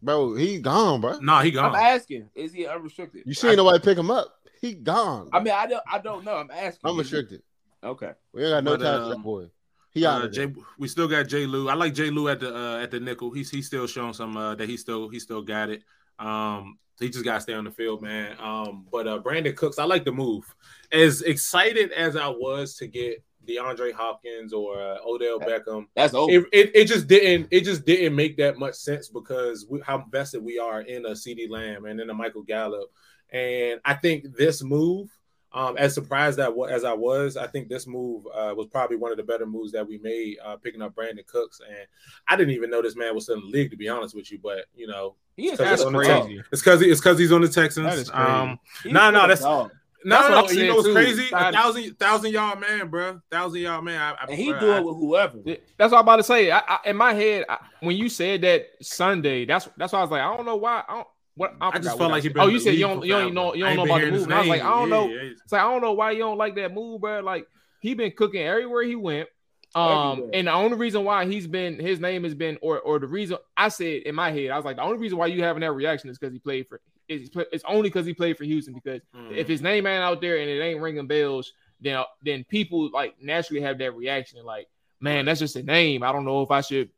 Bro, 0.03 0.35
he 0.37 0.59
gone, 0.61 1.01
bro. 1.01 1.19
no, 1.21 1.41
he 1.41 1.51
gone. 1.51 1.75
I'm 1.75 1.75
asking. 1.75 2.31
Is 2.35 2.53
he 2.53 2.67
unrestricted? 2.67 3.23
You 3.27 3.35
seen 3.35 3.57
nobody 3.57 3.81
pick 3.81 3.99
him 3.99 4.11
up? 4.11 4.35
He 4.61 4.75
gone. 4.75 5.29
I 5.33 5.41
mean, 5.41 5.55
I 5.57 5.67
don't. 5.67 5.83
I 5.91 5.99
don't 5.99 6.25
know. 6.25 6.37
I'm 6.37 6.51
asking. 6.51 6.91
I'm 6.91 6.97
restricted. 6.99 7.43
Okay. 7.83 8.13
We 8.33 8.43
ain't 8.45 8.53
got 8.53 8.65
no 8.65 8.77
But, 8.77 8.85
time 8.85 8.99
for 9.01 9.05
um, 9.05 9.11
that 9.11 9.23
boy. 9.23 9.47
He 9.91 10.07
out 10.07 10.23
Uh, 10.23 10.27
of. 10.27 10.33
Jay, 10.33 10.53
we 10.79 10.87
still 10.89 11.09
got 11.09 11.27
Jay 11.29 11.47
Lou. 11.47 11.69
I 11.69 11.75
like 11.75 11.95
Jay 11.95 12.11
Lou 12.11 12.29
at 12.29 12.41
the 12.41 12.55
uh, 12.57 12.79
at 12.83 12.91
the 12.91 13.01
nickel. 13.01 13.31
He's 13.33 13.51
he's 13.51 13.67
still 13.67 13.87
showing 13.87 14.13
some 14.13 14.37
uh, 14.37 14.55
that 14.57 14.69
he 14.69 14.77
still 14.77 15.09
he 15.09 15.19
still 15.19 15.43
got 15.43 15.71
it. 15.71 15.83
Um, 16.19 16.79
he 16.99 17.09
just 17.09 17.25
got 17.25 17.35
to 17.35 17.41
stay 17.41 17.55
on 17.55 17.65
the 17.65 17.71
field, 17.71 18.03
man. 18.03 18.37
Um, 18.41 18.87
but 18.91 19.07
uh, 19.07 19.21
Brandin 19.21 19.57
Cooks, 19.57 19.79
I 19.79 19.85
like 19.85 20.05
the 20.05 20.13
move. 20.13 20.45
As 20.93 21.23
excited 21.23 21.93
as 21.93 22.17
I 22.17 22.29
was 22.29 22.77
to 22.77 22.87
get 22.87 23.23
DeAndre 23.49 23.93
Hopkins 23.93 24.53
or 24.53 24.81
uh, 24.81 24.99
Odell 25.07 25.41
Beckham, 25.41 25.87
That's 25.95 26.15
over. 26.15 26.31
it, 26.31 26.45
it, 26.53 26.71
it 26.75 26.85
just 26.85 27.07
didn't 27.07 27.49
it 27.51 27.63
just 27.63 27.87
didn't 27.87 28.15
make 28.15 28.37
that 28.37 28.59
much 28.59 28.75
sense 28.75 29.09
because 29.09 29.67
we, 29.69 29.81
how 29.81 30.01
invested 30.03 30.43
we 30.43 30.59
are 30.59 30.83
in 30.83 31.07
a 31.07 31.11
CeeDee 31.11 31.49
Lamb 31.49 31.87
and 31.87 32.01
in 32.01 32.11
a 32.11 32.15
Michael 32.15 32.43
Gallup, 32.43 32.91
and 33.33 33.81
I 33.85 33.95
think 33.95 34.37
this 34.37 34.63
move, 34.63 35.09
um, 35.53 35.77
as 35.79 35.95
surprised 35.95 36.39
that 36.39 36.53
as 36.71 36.85
I 36.85 36.93
was, 36.93 37.37
I 37.37 37.47
think 37.47 37.69
this 37.69 37.87
move 37.87 38.27
uh, 38.27 38.53
was 38.57 38.67
probably 38.67 38.97
one 38.97 39.11
of 39.11 39.17
the 39.17 39.23
better 39.23 39.47
moves 39.47 39.73
that 39.73 39.87
we 39.89 39.99
made, 39.99 40.37
uh, 40.45 40.57
picking 40.57 40.83
up 40.83 40.95
Brandin 40.95 41.27
Cooks, 41.27 41.61
and 41.67 41.87
I 42.29 42.37
didn't 42.37 42.55
even 42.55 42.71
know 42.71 42.83
this 42.83 42.97
man 42.97 43.15
was 43.15 43.25
still 43.25 43.37
in 43.37 43.41
the 43.43 43.47
league 43.47 43.71
to 43.71 43.77
be 43.77 43.89
honest 43.89 44.15
with 44.15 44.31
you, 44.31 44.39
but 44.43 44.67
you 44.75 44.87
know, 44.87 45.15
he 45.37 45.49
is 45.51 45.59
That's 45.59 45.71
he's 45.71 45.81
a 45.83 45.87
on 45.87 45.93
the 45.95 46.05
dog. 46.05 46.25
crazy. 46.27 46.43
it's 46.53 46.61
because 46.63 46.83
it's 46.83 47.01
because 47.01 47.19
he's 47.19 47.33
on 47.33 47.41
the 47.41 47.49
Texans. 47.49 47.87
That 47.87 47.99
is 47.99 48.11
crazy. 48.11 48.29
um, 48.31 48.59
He's 48.83 48.93
Nah, 48.93 49.11
nah, 49.11 49.21
still 49.21 49.25
a 49.25 49.29
that's- 49.29 49.41
dog. 49.43 49.71
no, 50.05 50.17
That's 50.17 50.29
what 50.29 50.35
no, 50.35 50.43
you 50.43 50.49
saying, 50.49 50.69
know 50.69 50.75
what's 50.77 50.87
too. 50.89 50.95
crazy? 50.95 51.27
A 51.33 51.53
thousand 51.53 51.99
thousand 51.99 52.33
yard 52.33 52.61
man, 52.61 52.89
bro, 52.89 53.21
thousand 53.31 53.61
yard 53.61 53.85
man. 53.85 54.01
I, 54.01 54.11
I, 54.13 54.27
and 54.29 54.35
he 54.39 54.53
bruh, 54.53 54.61
do 54.61 54.71
I- 54.73 54.77
it 54.79 54.85
with 54.85 54.97
whoever. 54.97 55.39
That's 55.79 55.93
what 55.93 55.99
I'm 55.99 56.03
about 56.05 56.17
to 56.17 56.23
say. 56.25 56.51
I, 56.51 56.59
I, 56.59 56.79
in 56.87 56.97
my 56.97 57.15
head, 57.15 57.45
I, 57.49 57.59
when 57.81 57.97
you 57.97 58.09
said 58.09 58.43
that 58.43 58.67
Sunday, 58.83 59.45
that's 59.47 59.69
that's 59.77 59.93
why 59.93 60.01
I 60.01 60.03
was 60.03 60.11
like, 60.11 60.21
I 60.23 60.37
don't 60.37 60.45
know 60.47 60.57
why. 60.57 60.83
I 60.89 60.95
don't. 60.97 61.09
What 61.39 61.55
I, 61.61 61.71
I 61.71 61.79
just 61.79 61.97
felt 61.97 62.11
like 62.11 62.23
he 62.25 62.29
been 62.29 62.43
Oh, 62.43 62.49
you 62.49 62.59
said 62.61 62.75
you 62.75 62.81
don't 62.87 63.05
you 63.05 63.13
don't 63.13 63.33
know 63.33 63.55
you 63.55 63.65
don't 63.65 63.77
know 63.77 63.85
about 63.85 64.01
the 64.03 64.11
move. 64.11 64.25
And 64.25 64.35
I 64.35 64.41
was 64.41 64.49
like. 64.49 64.63
I 64.63 64.69
don't 64.71 64.91
know. 64.91 65.09
Yeah, 65.09 65.15
yeah. 65.23 65.31
It's 65.43 65.53
like 65.53 65.63
I 65.63 65.71
don't 65.71 65.81
know 65.81 65.93
why 65.93 66.11
you 66.11 66.19
don't 66.19 66.37
like 66.37 66.55
that 66.57 66.75
move, 66.75 67.01
bro. 67.01 67.21
Like 67.21 67.47
he 67.81 67.95
been 67.95 68.13
cooking 68.13 68.43
everywhere 68.43 68.83
he 68.83 68.97
went. 68.97 69.29
Um, 69.75 70.13
Everywhere. 70.13 70.31
and 70.35 70.47
the 70.49 70.53
only 70.53 70.77
reason 70.79 71.05
why 71.05 71.27
he's 71.27 71.47
been 71.47 71.79
his 71.79 72.01
name 72.01 72.25
has 72.25 72.35
been, 72.35 72.59
or 72.63 72.81
or 72.81 72.99
the 72.99 73.07
reason 73.07 73.37
I 73.57 73.69
said 73.69 74.03
in 74.03 74.15
my 74.15 74.31
head, 74.31 74.51
I 74.51 74.57
was 74.57 74.65
like, 74.65 74.77
the 74.77 74.83
only 74.83 74.99
reason 74.99 75.19
why 75.19 75.27
you 75.27 75.43
having 75.43 75.61
that 75.61 75.73
reaction 75.73 76.11
is 76.11 76.19
because 76.19 76.33
he 76.33 76.39
played 76.39 76.67
for. 76.69 76.81
It's, 77.07 77.31
it's 77.53 77.65
only 77.67 77.89
because 77.89 78.05
he 78.05 78.13
played 78.15 78.37
for 78.37 78.45
Houston. 78.45 78.75
Because 78.75 79.01
Mm. 79.17 79.37
if 79.37 79.47
his 79.49 79.63
name 79.63 79.87
ain't 79.87 80.03
out 80.03 80.21
there 80.21 80.37
and 80.39 80.49
it 80.51 80.61
ain't 80.61 80.81
ringing 80.81 81.07
bells, 81.07 81.53
then 81.81 82.03
then 82.23 82.45
people 82.45 82.91
like 82.93 83.15
naturally 83.23 83.63
have 83.63 83.79
that 83.79 83.95
reaction. 83.95 84.45
Like, 84.45 84.69
man, 85.01 85.27
that's 85.27 85.41
just 85.41 85.57
a 85.57 85.63
name. 85.63 86.03
I 86.03 86.13
don't 86.13 86.25
know 86.25 86.43
if 86.43 86.51
I 86.51 86.61
should 86.63 86.91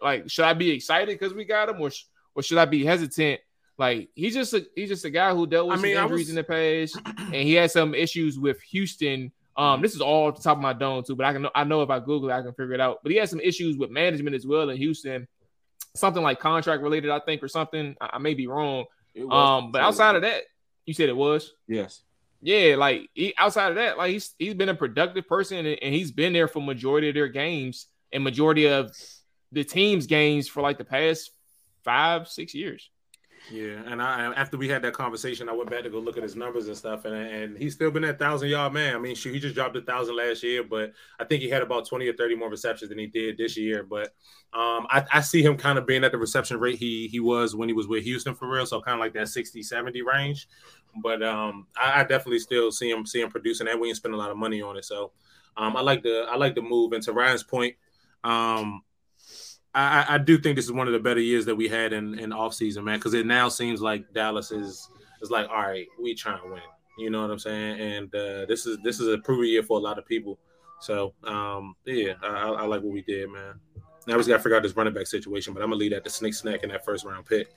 like 0.00 0.30
should 0.30 0.44
I 0.44 0.54
be 0.54 0.70
excited 0.70 1.08
because 1.18 1.34
we 1.34 1.44
got 1.44 1.68
him, 1.68 1.80
or 1.80 1.90
or 2.34 2.42
should 2.42 2.58
I 2.58 2.64
be 2.64 2.84
hesitant? 2.84 3.40
Like 3.82 4.10
he's 4.14 4.32
just 4.34 4.54
a 4.54 4.64
he's 4.76 4.90
just 4.90 5.04
a 5.04 5.10
guy 5.10 5.34
who 5.34 5.44
dealt 5.44 5.66
with 5.66 5.80
I 5.80 5.82
mean, 5.82 5.96
I 5.96 6.04
injuries 6.04 6.28
was- 6.28 6.30
in 6.30 6.36
the 6.36 6.44
past, 6.44 6.96
and 7.18 7.34
he 7.34 7.54
had 7.54 7.68
some 7.72 7.96
issues 7.96 8.38
with 8.38 8.60
Houston. 8.62 9.32
Um, 9.56 9.82
this 9.82 9.96
is 9.96 10.00
all 10.00 10.28
off 10.28 10.36
the 10.36 10.42
top 10.42 10.56
of 10.56 10.62
my 10.62 10.72
dome 10.72 11.02
too, 11.02 11.16
but 11.16 11.26
I 11.26 11.32
can 11.32 11.48
I 11.52 11.64
know 11.64 11.82
if 11.82 11.90
I 11.90 11.98
Google 11.98 12.30
it, 12.30 12.32
I 12.32 12.42
can 12.42 12.52
figure 12.52 12.74
it 12.74 12.80
out. 12.80 13.00
But 13.02 13.10
he 13.10 13.18
had 13.18 13.28
some 13.28 13.40
issues 13.40 13.76
with 13.76 13.90
management 13.90 14.36
as 14.36 14.46
well 14.46 14.70
in 14.70 14.76
Houston, 14.76 15.26
something 15.96 16.22
like 16.22 16.38
contract 16.38 16.80
related, 16.80 17.10
I 17.10 17.18
think, 17.18 17.42
or 17.42 17.48
something. 17.48 17.96
I, 18.00 18.10
I 18.12 18.18
may 18.18 18.34
be 18.34 18.46
wrong. 18.46 18.84
Um, 19.28 19.72
but 19.72 19.82
outside 19.82 20.14
of 20.14 20.22
that, 20.22 20.42
you 20.86 20.94
said 20.94 21.08
it 21.08 21.16
was. 21.16 21.52
yes, 21.66 22.02
Yeah, 22.40 22.76
like 22.76 23.10
he, 23.14 23.34
outside 23.36 23.70
of 23.70 23.74
that, 23.74 23.98
like 23.98 24.12
he's 24.12 24.32
he's 24.38 24.54
been 24.54 24.68
a 24.68 24.76
productive 24.76 25.26
person 25.26 25.58
and, 25.66 25.78
and 25.82 25.92
he's 25.92 26.12
been 26.12 26.32
there 26.32 26.46
for 26.46 26.62
majority 26.62 27.08
of 27.08 27.14
their 27.16 27.26
games 27.26 27.88
and 28.12 28.22
majority 28.22 28.68
of 28.68 28.92
the 29.50 29.64
team's 29.64 30.06
games 30.06 30.46
for 30.46 30.62
like 30.62 30.78
the 30.78 30.84
past 30.84 31.32
five 31.82 32.28
six 32.28 32.54
years. 32.54 32.90
Yeah, 33.50 33.82
and 33.86 34.00
I 34.00 34.32
after 34.34 34.56
we 34.56 34.68
had 34.68 34.82
that 34.82 34.94
conversation, 34.94 35.48
I 35.48 35.52
went 35.52 35.68
back 35.68 35.82
to 35.82 35.90
go 35.90 35.98
look 35.98 36.16
at 36.16 36.22
his 36.22 36.36
numbers 36.36 36.68
and 36.68 36.76
stuff, 36.76 37.04
and 37.04 37.14
and 37.14 37.58
he's 37.58 37.74
still 37.74 37.90
been 37.90 38.02
that 38.02 38.18
thousand 38.18 38.48
yard 38.48 38.72
man. 38.72 38.94
I 38.94 38.98
mean, 38.98 39.14
shoot, 39.14 39.34
he 39.34 39.40
just 39.40 39.54
dropped 39.54 39.76
a 39.76 39.82
thousand 39.82 40.16
last 40.16 40.42
year, 40.42 40.62
but 40.62 40.92
I 41.18 41.24
think 41.24 41.42
he 41.42 41.50
had 41.50 41.60
about 41.60 41.86
twenty 41.86 42.06
or 42.06 42.12
thirty 42.12 42.36
more 42.36 42.48
receptions 42.48 42.88
than 42.90 42.98
he 42.98 43.08
did 43.08 43.36
this 43.36 43.56
year. 43.56 43.82
But 43.82 44.14
um, 44.54 44.86
I, 44.88 45.04
I 45.12 45.20
see 45.22 45.42
him 45.42 45.56
kind 45.56 45.76
of 45.76 45.86
being 45.86 46.04
at 46.04 46.12
the 46.12 46.18
reception 46.18 46.60
rate 46.60 46.78
he 46.78 47.08
he 47.08 47.18
was 47.18 47.54
when 47.56 47.68
he 47.68 47.72
was 47.72 47.88
with 47.88 48.04
Houston 48.04 48.34
for 48.34 48.48
real, 48.48 48.64
so 48.64 48.80
kind 48.80 48.94
of 48.94 49.00
like 49.00 49.14
that 49.14 49.28
60, 49.28 49.62
70 49.62 50.02
range. 50.02 50.48
But 51.02 51.22
um, 51.22 51.66
I, 51.76 52.00
I 52.00 52.04
definitely 52.04 52.38
still 52.38 52.70
see 52.70 52.90
him 52.90 53.04
see 53.04 53.20
him 53.20 53.30
producing 53.30 53.66
that. 53.66 53.78
We 53.78 53.88
ain't 53.88 53.96
spend 53.96 54.14
a 54.14 54.18
lot 54.18 54.30
of 54.30 54.36
money 54.36 54.62
on 54.62 54.76
it, 54.76 54.84
so 54.84 55.10
um, 55.56 55.76
I 55.76 55.80
like 55.80 56.04
the 56.04 56.26
I 56.30 56.36
like 56.36 56.54
the 56.54 56.62
move. 56.62 56.92
And 56.92 57.02
to 57.02 57.12
Ryan's 57.12 57.42
point, 57.42 57.74
um, 58.22 58.82
I, 59.74 60.04
I 60.08 60.18
do 60.18 60.38
think 60.38 60.56
this 60.56 60.66
is 60.66 60.72
one 60.72 60.86
of 60.86 60.92
the 60.92 60.98
better 60.98 61.20
years 61.20 61.46
that 61.46 61.56
we 61.56 61.66
had 61.66 61.92
in 61.92 62.18
in 62.18 62.32
off 62.32 62.54
season, 62.54 62.84
man. 62.84 62.98
Because 62.98 63.14
it 63.14 63.26
now 63.26 63.48
seems 63.48 63.80
like 63.80 64.12
Dallas 64.12 64.50
is 64.50 64.88
is 65.22 65.30
like, 65.30 65.48
all 65.48 65.62
right, 65.62 65.86
we 66.00 66.14
trying 66.14 66.42
to 66.42 66.48
win. 66.48 66.62
You 66.98 67.10
know 67.10 67.22
what 67.22 67.30
I'm 67.30 67.38
saying? 67.38 67.80
And 67.80 68.14
uh, 68.14 68.44
this 68.46 68.66
is 68.66 68.78
this 68.84 69.00
is 69.00 69.08
a 69.08 69.18
proven 69.18 69.46
year 69.46 69.62
for 69.62 69.78
a 69.78 69.80
lot 69.82 69.98
of 69.98 70.06
people. 70.06 70.38
So 70.80 71.14
um, 71.24 71.74
yeah, 71.86 72.14
I, 72.22 72.26
I 72.26 72.48
I 72.48 72.66
like 72.66 72.82
what 72.82 72.92
we 72.92 73.02
did, 73.02 73.30
man. 73.30 73.54
Now 74.06 74.14
we 74.14 74.20
just 74.20 74.28
got 74.28 74.38
to 74.38 74.42
figure 74.42 74.56
out 74.56 74.62
this 74.62 74.76
running 74.76 74.92
back 74.92 75.06
situation, 75.06 75.54
but 75.54 75.62
I'm 75.62 75.70
gonna 75.70 75.78
leave 75.78 75.92
that 75.92 76.04
to 76.04 76.10
Snake 76.10 76.34
Snack 76.34 76.64
in 76.64 76.68
that 76.70 76.84
first 76.84 77.04
round 77.04 77.24
pick. 77.24 77.48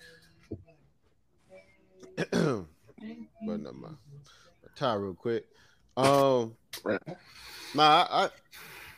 but 2.32 2.32
no, 2.32 3.74
my 3.74 3.89
tie 4.76 4.93
real 4.93 5.13
quick. 5.16 5.45
Um, 5.97 6.55
nah, 7.74 8.07
I, 8.09 8.26
I 8.26 8.30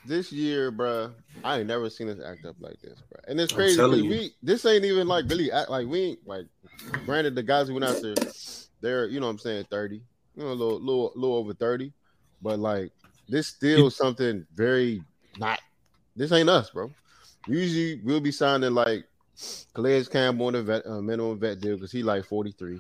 this 0.08 0.32
year, 0.32 0.72
bruh, 0.72 1.14
I 1.44 1.60
ain't 1.60 1.68
never 1.68 1.90
seen 1.90 2.10
us 2.10 2.20
act 2.26 2.46
up 2.46 2.56
like 2.60 2.80
this, 2.82 3.02
bruh. 3.12 3.22
And 3.28 3.40
it's 3.40 3.54
crazy 3.54 3.78
'cause 3.78 3.90
telling 3.90 4.04
you. 4.04 4.10
we 4.10 4.32
this 4.42 4.66
ain't 4.66 4.86
even 4.86 5.08
like 5.08 5.30
really 5.30 5.52
act 5.52 5.70
like 5.70 5.88
we 5.88 6.02
ain't 6.02 6.28
like. 6.28 6.46
Granted, 7.06 7.36
the 7.36 7.44
guys 7.44 7.68
who 7.68 7.74
went 7.76 7.86
out 7.86 8.02
there, 8.02 8.16
they're 8.82 9.08
you 9.08 9.20
know 9.20 9.28
what 9.28 9.34
I'm 9.34 9.40
saying 9.40 9.66
thirty, 9.70 10.02
you 10.36 10.44
know 10.44 10.50
a 10.50 10.54
little 10.54 10.80
little 10.80 11.12
little 11.16 11.36
over 11.38 11.54
thirty, 11.54 11.94
but 12.42 12.60
like 12.60 12.92
this 13.28 13.48
still 13.48 13.90
something 13.90 14.46
very 14.56 15.04
not. 15.38 15.60
This 16.16 16.32
ain't 16.32 16.50
us, 16.50 16.70
bro. 16.72 16.92
Usually 17.46 18.02
we'll 18.04 18.20
be 18.20 18.32
signing 18.32 18.74
like 18.74 19.06
Calais 19.74 20.06
Campbell 20.06 20.48
on 20.48 20.56
a 20.56 20.64
vet, 20.64 20.86
uh, 20.86 21.02
minimum 21.02 21.40
vet 21.40 21.60
deal 21.60 21.76
because 21.76 21.92
he 21.92 22.02
like 22.04 22.26
43. 22.26 22.80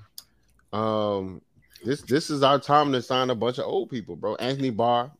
Um, 0.73 1.41
this 1.83 2.01
this 2.01 2.29
is 2.29 2.41
our 2.43 2.59
time 2.59 2.91
to 2.91 3.01
sign 3.01 3.29
a 3.29 3.35
bunch 3.35 3.59
of 3.59 3.65
old 3.65 3.89
people, 3.89 4.15
bro. 4.15 4.35
Anthony 4.35 4.71
Barr, 4.71 5.11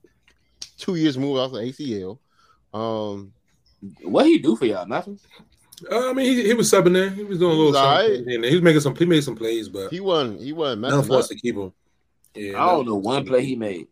two 0.78 0.96
years 0.96 1.18
move 1.18 1.38
off 1.38 1.52
the 1.52 1.60
ACL. 1.60 2.20
Um, 2.74 3.34
what 4.04 4.26
he 4.26 4.38
do 4.40 4.56
for 4.56 4.66
y'all? 4.66 4.88
Nothing. 4.88 5.20
Uh, 5.92 6.10
I 6.10 6.14
mean, 6.14 6.26
he, 6.26 6.44
he 6.44 6.54
was 6.54 6.72
subbing 6.72 6.94
there. 6.94 7.10
He 7.10 7.24
was 7.24 7.40
doing 7.40 7.52
a 7.52 7.56
little 7.56 7.72
was 7.72 7.76
something. 7.76 8.26
alright. 8.26 8.46
He 8.46 8.56
was 8.56 8.64
making 8.64 8.82
some. 8.82 8.96
He 8.96 9.06
made 9.06 9.24
some 9.24 9.36
plays, 9.36 9.70
but 9.70 9.92
he 9.92 10.00
wasn't 10.00 10.42
he 10.42 10.54
wasn't 10.54 10.82
none 10.82 10.92
messing 10.92 11.08
for 11.08 11.20
us 11.20 11.28
to 11.28 11.36
keep 11.36 11.56
him. 11.56 11.72
Yeah, 12.34 12.64
I 12.64 12.72
don't 12.72 12.88
know 12.88 12.96
one 12.96 13.26
play 13.26 13.44
he 13.44 13.56
made. 13.56 13.88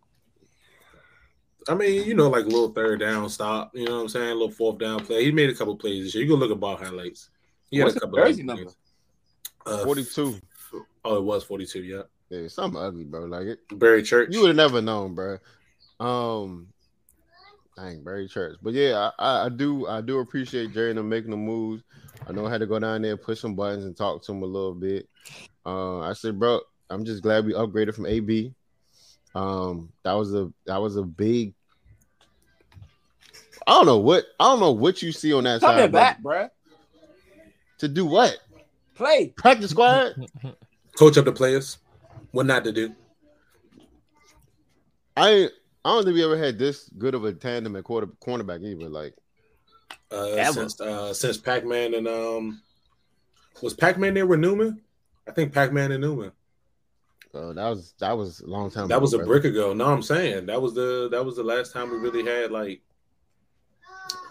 I 1.68 1.74
mean, 1.74 2.06
you 2.06 2.14
know, 2.14 2.30
like 2.30 2.46
a 2.46 2.50
little 2.50 2.72
third 2.72 3.00
down 3.00 3.28
stop. 3.30 3.72
You 3.74 3.86
know 3.86 3.96
what 3.96 4.02
I'm 4.02 4.10
saying? 4.10 4.30
A 4.30 4.34
little 4.34 4.52
fourth 4.52 4.78
down 4.78 5.04
play. 5.04 5.26
He 5.26 5.32
made 5.32 5.50
a 5.50 5.56
couple 5.56 5.76
plays 5.76 6.06
this 6.06 6.16
year. 6.16 6.24
You 6.24 6.32
can 6.32 6.40
look 6.40 6.52
at 6.52 6.60
ball 6.60 6.78
highlights. 6.78 7.30
He 7.72 7.78
had 7.78 7.86
What's 7.86 7.98
a 7.98 8.00
couple 8.02 8.18
jersey 8.18 8.44
number? 8.44 8.72
Uh, 9.66 9.84
42. 9.84 10.40
Oh, 11.04 11.18
it 11.18 11.24
was 11.24 11.44
42. 11.44 11.84
Yeah, 11.84 12.02
Yeah, 12.30 12.48
something 12.48 12.80
ugly, 12.80 13.04
bro. 13.04 13.26
Like 13.26 13.48
it, 13.48 13.60
Barry 13.80 14.04
Church. 14.04 14.30
you 14.32 14.42
would 14.42 14.50
have 14.50 14.56
never 14.56 14.82
known, 14.82 15.16
bro. 15.16 15.38
Um, 16.00 16.68
dang, 17.78 18.04
Barry 18.04 18.28
Church. 18.28 18.58
But 18.62 18.74
yeah, 18.74 19.12
I, 19.20 19.24
I, 19.26 19.46
I 19.46 19.50
do 19.50 19.88
I 19.88 20.02
do 20.02 20.20
appreciate 20.20 20.74
Jerry 20.74 20.90
and 20.92 21.00
them 21.00 21.10
making 21.10 21.32
the 21.32 21.38
moves. 21.38 21.84
I 22.28 22.32
know 22.32 22.46
I 22.46 22.50
had 22.50 22.62
to 22.62 22.66
go 22.68 22.80
down 22.80 23.02
there, 23.02 23.18
push 23.18 23.40
some 23.42 23.56
buttons, 23.56 23.86
and 23.86 23.96
talk 23.96 24.24
to 24.24 24.32
him 24.32 24.42
a 24.44 24.46
little 24.46 24.74
bit. 24.74 25.08
Uh, 25.66 26.00
I 26.00 26.14
said, 26.14 26.40
bro, 26.40 26.62
I'm 26.90 27.04
just 27.06 27.22
glad 27.24 27.46
we 27.46 27.54
upgraded 27.54 27.94
from 27.96 28.06
AB. 28.06 28.54
Um, 29.34 29.92
that 30.04 30.14
was 30.14 30.34
a 30.34 30.52
that 30.66 30.78
was 30.82 30.96
a 30.96 31.04
big. 31.04 31.54
I 33.68 33.72
don't 33.72 33.86
know 33.86 33.98
what 33.98 34.26
I 34.40 34.46
don't 34.46 34.60
know 34.60 34.72
what 34.72 35.02
you 35.02 35.12
see 35.12 35.34
on 35.34 35.44
that 35.46 35.60
Coming 35.62 35.78
side. 35.84 35.92
bro. 35.92 36.00
back, 36.00 36.22
bruh. 36.22 36.50
to 37.80 37.88
do 37.88 38.06
what? 38.06 38.38
Play. 38.94 39.34
Practice 39.36 39.72
squad. 39.72 40.14
Coach 40.98 41.18
up 41.18 41.26
the 41.26 41.32
players. 41.32 41.80
What 42.32 42.46
not 42.46 42.64
to 42.64 42.72
do. 42.72 42.94
I 45.18 45.30
ain't- 45.30 45.52
I 45.86 45.90
don't 45.90 46.04
think 46.04 46.16
we 46.16 46.24
ever 46.24 46.36
had 46.38 46.58
this 46.58 46.90
good 46.98 47.14
of 47.14 47.24
a 47.26 47.32
tandem 47.34 47.76
at 47.76 47.84
quarter 47.84 48.08
cornerback 48.08 48.64
either. 48.64 48.90
Like 48.90 49.14
Uh, 50.12 50.32
Ever. 50.32 50.52
since 50.54 50.82
uh, 50.82 51.14
since 51.14 51.38
Pac 51.38 51.64
Man 51.64 51.94
and 51.94 52.08
um, 52.08 52.62
was 53.62 53.74
Pac 53.76 53.98
Man 54.00 54.16
there 54.16 54.26
with 54.26 54.40
Newman? 54.40 54.82
I 55.28 55.32
think 55.32 55.54
Pac 55.54 55.72
Man 55.72 55.92
and 55.92 56.02
Newman. 56.02 56.32
uh, 57.36 57.54
that 57.54 57.70
was 57.70 57.94
that 58.00 58.18
was 58.18 58.40
a 58.42 58.48
long 58.48 58.72
time. 58.72 58.88
That 58.88 58.96
ago, 58.96 59.02
was 59.02 59.14
a 59.14 59.18
brother. 59.18 59.32
brick 59.42 59.46
ago. 59.46 59.74
No, 59.74 59.86
I'm 59.86 60.02
saying 60.02 60.48
that 60.48 60.60
was 60.62 60.74
the 60.74 61.08
that 61.12 61.24
was 61.24 61.36
the 61.36 61.44
last 61.44 61.72
time 61.72 61.92
we 61.92 61.98
really 61.98 62.26
had 62.26 62.50
like 62.52 62.82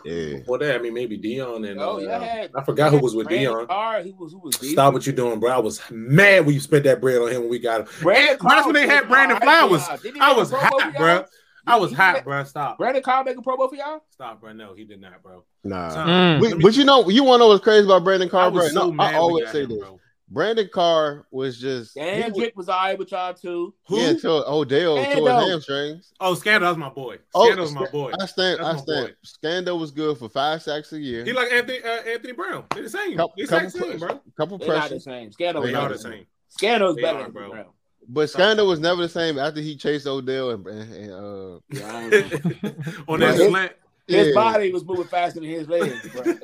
Yeah. 0.05 0.38
before 0.38 0.59
that. 0.59 0.74
I 0.74 0.78
mean, 0.78 0.92
maybe 0.94 1.16
Dion 1.16 1.64
and 1.64 1.80
Oh, 1.80 1.96
uh, 1.96 2.00
yeah, 2.00 2.18
had- 2.18 2.50
I 2.57 2.64
forgot 2.64 2.90
who 2.92 2.98
was 2.98 3.14
with 3.14 3.28
Brandon 3.28 3.52
Dion. 3.55 3.66
Carr, 3.68 4.02
he 4.02 4.12
was 4.12 4.32
who 4.32 4.38
was 4.40 4.57
decent. 4.57 4.72
Stop 4.72 4.92
what 4.94 5.07
you're 5.07 5.14
doing, 5.16 5.38
bro. 5.40 5.50
I 5.52 5.59
was 5.59 5.80
mad 5.90 6.44
when 6.46 6.55
you 6.55 6.61
spent 6.61 6.84
that 6.84 7.00
bread 7.00 7.18
on 7.22 7.30
him 7.30 7.42
when 7.42 7.50
we 7.50 7.59
got 7.61 7.82
him. 7.82 7.86
Brandon 8.02 8.36
And 8.40 8.50
that's 8.50 8.66
when 8.66 8.74
they 8.74 8.86
had 8.88 9.09
Brandon 9.09 9.38
was 9.38 9.42
all 9.42 9.48
right 9.48 9.59
Flowers. 9.68 9.84
for 9.84 9.90
y'all. 9.92 9.98
Didn't 10.02 10.14
he 10.16 10.20
I 10.20 10.32
was 10.32 10.50
hot, 10.50 10.70
Bowl 10.70 10.80
for 10.80 10.90
bro. 10.98 11.24
I 11.66 11.76
was 11.76 11.92
hot, 11.92 12.24
bro. 12.24 12.44
Stop. 12.44 12.78
Brandon 12.78 13.02
Carr 13.02 13.24
make 13.24 13.36
a 13.36 13.42
Pro 13.42 13.56
Bowl 13.56 13.68
for 13.68 13.74
y'all? 13.76 14.02
Stop, 14.10 14.40
bro. 14.40 14.52
No, 14.52 14.74
he 14.74 14.84
did 14.84 15.00
not, 15.00 15.22
bro. 15.22 15.44
Nah. 15.64 15.88
Son, 15.90 16.06
Mm. 16.08 16.40
But, 16.40 16.62
but 16.62 16.76
you 16.76 16.84
know, 16.84 17.08
you 17.08 17.24
want 17.24 17.40
to 17.40 17.44
know 17.44 17.48
what's 17.48 17.64
crazy 17.64 17.84
about 17.86 18.04
Brandon 18.04 18.28
I 18.28 18.30
Carr, 18.30 18.50
bro? 18.50 18.62
was 18.64 18.72
so 18.72 18.86
No, 18.86 18.92
mad 18.92 19.14
I 19.14 19.18
always 19.18 19.50
say 19.50 19.62
him, 19.62 19.70
this. 19.70 19.78
bro. 19.78 19.98
Brandon 20.26 20.68
Carr 20.72 21.26
was 21.30 21.60
just 21.60 21.94
he 21.94 22.00
Dan 22.00 22.30
was, 22.32 22.38
Drake 22.38 22.56
was 22.56 22.68
all 22.68 22.76
right 22.78 22.98
with 22.98 23.12
y'all 23.12 23.34
too. 23.34 23.74
Who? 23.86 23.98
yeah, 24.00 24.08
until 24.08 24.42
Odell 24.48 24.96
tore 24.96 25.04
his 25.04 25.48
hamstrings. 25.48 26.12
Oh, 26.18 26.34
Scandal, 26.34 26.70
that's 26.70 26.78
my 26.78 26.88
boy. 26.88 27.18
Oh, 27.34 27.44
Scandal's 27.46 27.72
my 27.72 27.86
boy. 27.86 28.10
I 28.18 28.24
stand, 28.26 28.58
That's 28.60 28.80
I 28.80 28.82
stand. 28.82 29.06
boy. 29.08 29.12
Scandal 29.22 29.78
was 29.78 29.90
good 29.90 30.16
for 30.18 30.28
five 30.30 30.62
sacks 30.62 30.92
a 30.94 30.98
year. 30.98 31.24
He 31.24 31.32
like 31.34 31.52
Anthony 31.52 31.78
uh, 31.84 31.88
Anthony 32.08 32.32
Brown. 32.32 32.64
They're 32.72 32.82
the 32.84 32.90
same. 32.90 33.16
Couple- 33.18 33.34
They're 33.36 33.46
the 33.46 33.52
couple 33.56 33.70
same, 33.70 33.92
push- 33.92 34.00
bro. 34.00 34.20
couple 34.36 34.58
They're 34.58 34.68
not 34.68 34.90
the 34.90 35.00
same. 35.00 35.30
Scandal 35.30 35.62
They 35.62 35.72
was 35.72 35.76
are 35.76 35.88
the 35.90 35.94
than 35.94 36.12
same. 36.12 36.26
Scandal's 36.48 36.96
They 36.96 37.02
better 37.02 37.18
are, 37.18 37.22
than 37.24 37.32
bro. 37.32 37.50
Brown. 37.50 37.66
But 38.09 38.28
Scandal 38.30 38.66
was 38.66 38.80
never 38.80 39.02
the 39.02 39.09
same 39.09 39.38
after 39.38 39.61
he 39.61 39.76
chased 39.76 40.07
Odell 40.07 40.50
and, 40.50 40.66
and, 40.66 40.92
and, 40.94 41.12
uh, 41.12 41.59
Yeah, 41.70 41.96
I 41.96 42.11
don't 42.11 42.62
know. 42.62 42.74
on 43.09 43.20
that 43.20 43.34
His- 43.38 43.48
slant. 43.48 43.72
His 44.07 44.26
yeah. 44.28 44.34
body 44.34 44.70
was 44.70 44.84
moving 44.84 45.07
faster 45.07 45.40
than 45.40 45.48
his 45.48 45.66
legs, 45.66 46.07
bro. 46.12 46.36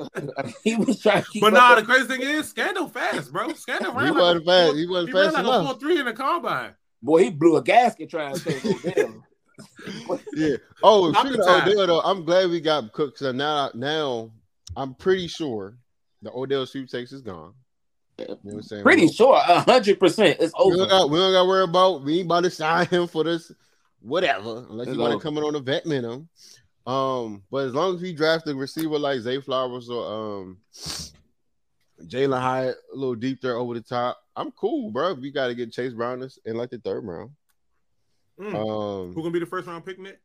he 0.64 0.76
was 0.76 0.98
trying 1.02 1.22
to 1.22 1.28
keep 1.30 1.42
But 1.42 1.48
up 1.52 1.60
nah, 1.60 1.74
with- 1.76 1.86
the 1.86 1.92
crazy 1.92 2.06
thing 2.08 2.22
is, 2.22 2.48
Scandal 2.48 2.88
fast, 2.88 3.30
bro. 3.30 3.52
Scandal 3.52 3.92
He 3.92 3.98
ran 3.98 4.14
like 4.14 4.22
wasn't 4.22 4.42
a 4.42 4.46
fast. 4.46 4.70
four- 4.70 4.78
He 4.78 4.86
wasn't 4.86 5.08
he 5.10 5.14
ran 5.14 5.24
fast 5.32 5.44
like 5.46 5.60
a 5.60 5.64
four 5.66 5.78
three 5.78 5.98
in 6.00 6.06
the 6.06 6.12
combine. 6.14 6.74
boy, 7.02 7.24
he 7.24 7.30
blew 7.30 7.56
a 7.56 7.62
gasket 7.62 8.08
trying 8.08 8.34
to 8.34 8.40
take 8.42 8.64
Odell. 8.64 9.24
Yeah. 10.34 10.56
Oh, 10.82 11.12
Top 11.12 11.26
speaking 11.26 11.40
of. 11.42 11.48
Odell, 11.68 11.86
though, 11.86 12.00
I'm 12.00 12.24
glad 12.24 12.48
we 12.48 12.60
got 12.62 12.92
Cook. 12.92 13.18
So 13.18 13.30
now, 13.30 13.70
now 13.74 14.30
I'm 14.74 14.94
pretty 14.94 15.26
sure 15.28 15.76
the 16.22 16.30
Odell 16.32 16.64
sweepstakes 16.64 17.12
is 17.12 17.20
gone. 17.20 17.52
You 18.28 18.36
know 18.44 18.56
I'm 18.58 18.62
saying? 18.62 18.82
Pretty 18.82 19.02
We 19.06 19.12
sure, 19.12 19.34
a 19.36 19.60
hundred 19.60 19.98
percent, 20.00 20.38
it's 20.40 20.52
don't- 20.52 20.70
We 20.70 20.76
don't 20.76 20.90
over. 20.90 20.90
got. 20.90 21.10
We 21.10 21.18
don't 21.18 21.32
got 21.32 21.42
to 21.42 21.48
worry 21.48 21.64
about. 21.64 22.02
We 22.04 22.18
ain't 22.18 22.26
about 22.26 22.44
to 22.44 22.50
sign 22.62 22.86
him 22.86 23.06
for 23.06 23.24
this, 23.24 23.50
whatever. 24.00 24.66
Unless 24.70 24.88
It's 24.88 24.96
you 24.96 25.02
want 25.02 25.14
to 25.20 25.22
come 25.22 25.36
in 25.38 25.44
on 25.44 25.54
a 25.54 25.60
vet 25.60 25.86
minimum. 25.86 26.28
Um, 26.86 27.42
but 27.50 27.66
as 27.66 27.74
long 27.74 27.94
as 27.94 28.00
we 28.00 28.12
draft 28.12 28.48
a 28.48 28.54
receiver 28.54 28.98
like 28.98 29.20
Zay 29.20 29.40
Flowers 29.40 29.88
or 29.90 30.40
um 30.40 30.58
Jalin 32.06 32.40
Hyatt, 32.40 32.76
a 32.92 32.96
little 32.96 33.14
deep 33.14 33.40
there 33.42 33.56
over 33.56 33.74
the 33.74 33.80
top, 33.82 34.18
I'm 34.34 34.50
cool, 34.52 34.90
bro. 34.90 35.14
We 35.14 35.30
got 35.30 35.48
to 35.48 35.54
get 35.54 35.72
Chase 35.72 35.92
Brown 35.92 36.22
in- 36.22 36.30
in 36.46 36.56
like 36.56 36.70
the 36.70 36.78
third 36.78 37.04
round. 37.04 37.30
Mm. 38.40 38.54
Um, 38.54 39.12
Who 39.14 39.20
gonna 39.22 39.30
be 39.32 39.38
the 39.38 39.44
first 39.46 39.66
round 39.68 39.84
pick, 39.84 39.98
Nick? 39.98 40.18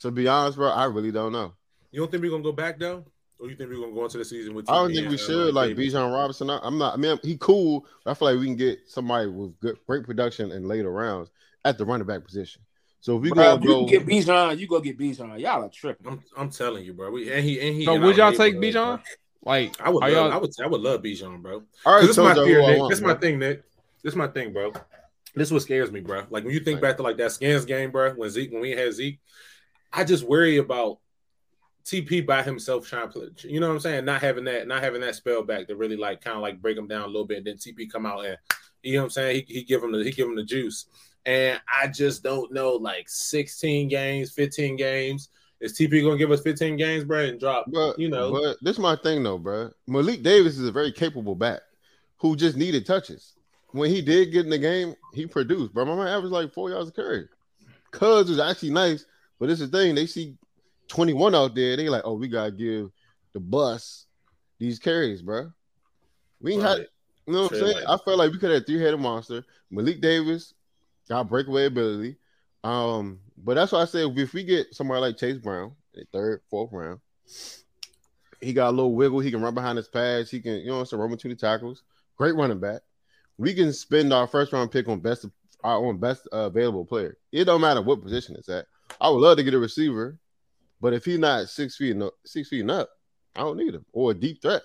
to 0.00 0.10
be 0.10 0.26
honest, 0.28 0.58
bro, 0.58 0.68
I 0.68 0.84
really 0.86 1.12
don't 1.12 1.32
know. 1.32 1.54
You 1.92 2.00
don't 2.00 2.10
think 2.10 2.22
we're 2.22 2.30
gonna 2.30 2.42
go 2.42 2.52
back 2.52 2.78
though, 2.78 3.04
or 3.38 3.48
you 3.48 3.56
think 3.56 3.70
we're 3.70 3.80
gonna 3.80 3.92
go 3.92 4.04
into 4.04 4.18
the 4.18 4.24
season 4.24 4.54
with? 4.54 4.68
I 4.68 4.74
don't 4.74 4.92
think 4.94 5.08
we 5.08 5.14
uh, 5.14 5.18
should 5.18 5.54
like 5.54 5.76
Davis? 5.76 5.94
Bijan 5.94 6.12
Robinson. 6.12 6.50
I- 6.50 6.60
I'm 6.62 6.78
not. 6.78 6.94
I 6.94 6.96
mean, 6.96 7.18
he 7.22 7.36
cool. 7.38 7.86
But 8.04 8.12
I 8.12 8.14
feel 8.14 8.28
like 8.30 8.38
we 8.40 8.46
can 8.46 8.56
get 8.56 8.80
somebody 8.88 9.28
with 9.28 9.58
good, 9.60 9.78
great 9.86 10.04
production 10.04 10.52
in 10.52 10.66
later 10.66 10.90
rounds 10.90 11.30
at 11.64 11.78
the 11.78 11.84
running 11.84 12.06
back 12.06 12.24
position. 12.24 12.62
So 13.00 13.16
if 13.16 13.22
we 13.22 13.30
Bruh, 13.30 13.36
gonna 13.36 13.62
you 13.62 13.68
go, 13.68 13.86
get 13.86 14.06
Bijan, 14.06 14.58
you 14.58 14.66
go 14.66 14.80
get 14.80 14.98
Bijan. 14.98 15.38
Y'all 15.38 15.64
are 15.64 15.68
tripping. 15.68 16.06
I'm, 16.08 16.22
I'm 16.36 16.50
telling 16.50 16.84
you, 16.84 16.92
bro. 16.92 17.10
We, 17.10 17.30
and 17.32 17.44
he 17.44 17.60
and 17.60 17.76
he. 17.76 17.84
So 17.84 17.94
in 17.94 18.02
would 18.02 18.16
y'all 18.16 18.32
take 18.32 18.58
neighborhood, 18.58 19.00
Bijan? 19.00 19.02
Like, 19.44 19.80
I 19.80 19.90
would. 19.90 20.00
Love, 20.00 20.10
y'all? 20.10 20.32
I 20.32 20.36
would. 20.38 20.50
I 20.62 20.66
would 20.66 20.80
love 20.80 21.02
Bijan, 21.02 21.42
bro. 21.42 21.62
I 21.84 21.88
already 21.88 22.06
This 22.08 22.16
is 22.16 22.22
my 22.22 22.34
told 22.34 22.46
fear, 22.48 22.66
Nick. 22.66 22.78
want. 22.78 22.90
This 22.90 22.98
is 22.98 23.04
my 23.04 23.14
thing, 23.14 23.38
Nick. 23.38 23.62
This 24.02 24.12
is 24.12 24.16
my 24.16 24.28
thing, 24.28 24.52
bro. 24.52 24.72
This 25.34 25.48
is 25.48 25.52
what 25.52 25.62
scares 25.62 25.92
me, 25.92 26.00
bro. 26.00 26.24
Like 26.30 26.44
when 26.44 26.52
you 26.54 26.60
think 26.60 26.76
Right. 26.80 26.88
back 26.90 26.96
to 26.96 27.02
like 27.02 27.18
that 27.18 27.30
skins 27.30 27.64
game, 27.64 27.90
bro. 27.90 28.12
When 28.14 28.30
Zeke, 28.30 28.50
when 28.50 28.62
we 28.62 28.70
had 28.70 28.92
Zeke, 28.92 29.20
I 29.92 30.02
just 30.04 30.24
worry 30.24 30.56
about 30.56 30.98
TP 31.86 32.26
by 32.26 32.42
himself 32.42 32.88
trying 32.88 33.08
to 33.08 33.12
play. 33.12 33.28
You 33.44 33.60
know 33.60 33.68
what 33.68 33.74
I'm 33.74 33.80
saying? 33.80 34.04
Not 34.04 34.20
having 34.20 34.44
that, 34.44 34.66
not 34.66 34.82
having 34.82 35.00
that 35.02 35.14
spell 35.14 35.42
back 35.42 35.68
to 35.68 35.76
really 35.76 35.96
like 35.96 36.20
kind 36.20 36.36
of 36.36 36.42
like 36.42 36.60
break 36.60 36.76
him 36.76 36.88
down 36.88 37.02
a 37.02 37.06
little 37.06 37.24
bit, 37.24 37.38
and 37.38 37.46
then 37.46 37.56
TP 37.56 37.90
come 37.90 38.04
out 38.04 38.24
and 38.26 38.36
you 38.82 38.94
know 38.94 39.02
what 39.02 39.04
I'm 39.04 39.10
saying? 39.10 39.44
He, 39.46 39.54
he 39.54 39.62
give 39.64 39.82
him 39.82 39.92
the 39.92 40.02
he 40.02 40.10
give 40.10 40.28
him 40.28 40.36
the 40.36 40.44
juice, 40.44 40.86
and 41.24 41.60
I 41.72 41.86
just 41.86 42.22
don't 42.22 42.52
know 42.52 42.72
like 42.72 43.08
16 43.08 43.88
games, 43.88 44.32
15 44.32 44.76
games. 44.76 45.28
Is 45.60 45.78
TP 45.78 46.02
gonna 46.02 46.18
give 46.18 46.30
us 46.32 46.42
15 46.42 46.76
games, 46.76 47.04
bro, 47.04 47.20
and 47.20 47.40
drop? 47.40 47.66
But 47.68 47.98
you 47.98 48.08
know, 48.08 48.32
but 48.32 48.56
this 48.62 48.76
is 48.76 48.78
my 48.80 48.96
thing 48.96 49.22
though, 49.22 49.38
bro. 49.38 49.70
Malik 49.86 50.22
Davis 50.22 50.58
is 50.58 50.68
a 50.68 50.72
very 50.72 50.92
capable 50.92 51.36
back 51.36 51.60
who 52.18 52.36
just 52.36 52.56
needed 52.56 52.84
touches. 52.84 53.34
When 53.70 53.90
he 53.90 54.02
did 54.02 54.32
get 54.32 54.44
in 54.44 54.50
the 54.50 54.58
game, 54.58 54.94
he 55.14 55.26
produced, 55.26 55.72
bro. 55.72 55.84
My 55.84 55.94
man 55.94 56.08
averaged 56.08 56.32
like 56.32 56.52
four 56.52 56.70
yards 56.70 56.88
a 56.88 56.92
carry. 56.92 57.28
Cuz 57.92 58.28
was 58.28 58.40
actually 58.40 58.70
nice, 58.70 59.06
but 59.38 59.50
it's 59.50 59.60
the 59.60 59.68
thing. 59.68 59.94
They 59.94 60.06
see 60.06 60.36
21 60.88 61.34
out 61.34 61.54
there. 61.54 61.76
They 61.76 61.88
like, 61.88 62.02
oh, 62.04 62.14
we 62.14 62.28
gotta 62.28 62.50
give 62.50 62.90
the 63.32 63.40
bus 63.40 64.06
these 64.58 64.78
carries, 64.78 65.22
bro. 65.22 65.52
We 66.40 66.54
ain't 66.54 66.62
had, 66.62 66.86
you 67.26 67.32
know 67.32 67.42
what 67.42 67.52
I'm 67.52 67.58
saying? 67.58 67.76
Lance. 67.76 67.86
I 67.88 67.96
felt 68.04 68.18
like 68.18 68.32
we 68.32 68.38
could 68.38 68.50
have 68.50 68.66
three 68.66 68.80
headed 68.80 69.00
monster. 69.00 69.44
Malik 69.70 70.00
Davis 70.00 70.54
got 71.08 71.28
breakaway 71.28 71.66
ability. 71.66 72.16
Um, 72.64 73.20
but 73.36 73.54
that's 73.54 73.72
why 73.72 73.82
I 73.82 73.84
said 73.84 74.10
if 74.16 74.32
we 74.32 74.44
get 74.44 74.74
somebody 74.74 75.00
like 75.00 75.16
Chase 75.16 75.38
Brown, 75.38 75.72
in 75.94 76.04
third, 76.12 76.42
fourth 76.50 76.72
round, 76.72 77.00
he 78.40 78.52
got 78.52 78.70
a 78.70 78.70
little 78.70 78.94
wiggle. 78.94 79.20
He 79.20 79.30
can 79.30 79.40
run 79.40 79.54
behind 79.54 79.76
his 79.76 79.88
pads. 79.88 80.30
He 80.30 80.40
can, 80.40 80.58
you 80.58 80.68
know, 80.68 80.84
so 80.84 80.98
run 80.98 81.10
between 81.10 81.30
the 81.30 81.36
tackles. 81.36 81.82
Great 82.16 82.34
running 82.34 82.60
back. 82.60 82.82
We 83.38 83.54
can 83.54 83.72
spend 83.72 84.12
our 84.12 84.26
first 84.26 84.52
round 84.52 84.70
pick 84.70 84.88
on 84.88 85.00
best 85.00 85.26
our 85.64 85.76
own 85.76 85.98
best 85.98 86.28
uh, 86.32 86.46
available 86.46 86.84
player. 86.84 87.16
It 87.32 87.44
don't 87.44 87.60
matter 87.60 87.82
what 87.82 88.02
position 88.02 88.36
it's 88.36 88.48
at. 88.48 88.66
I 89.00 89.08
would 89.08 89.18
love 89.18 89.36
to 89.36 89.42
get 89.42 89.54
a 89.54 89.58
receiver, 89.58 90.18
but 90.80 90.92
if 90.94 91.04
he's 91.04 91.18
not 91.18 91.48
six 91.48 91.76
feet 91.76 91.92
and 91.92 92.02
up, 92.04 92.14
six 92.24 92.48
feet 92.48 92.60
and 92.60 92.70
up, 92.70 92.90
I 93.34 93.40
don't 93.40 93.56
need 93.56 93.74
him 93.74 93.84
or 93.92 94.10
a 94.12 94.14
deep 94.14 94.40
threat. 94.42 94.62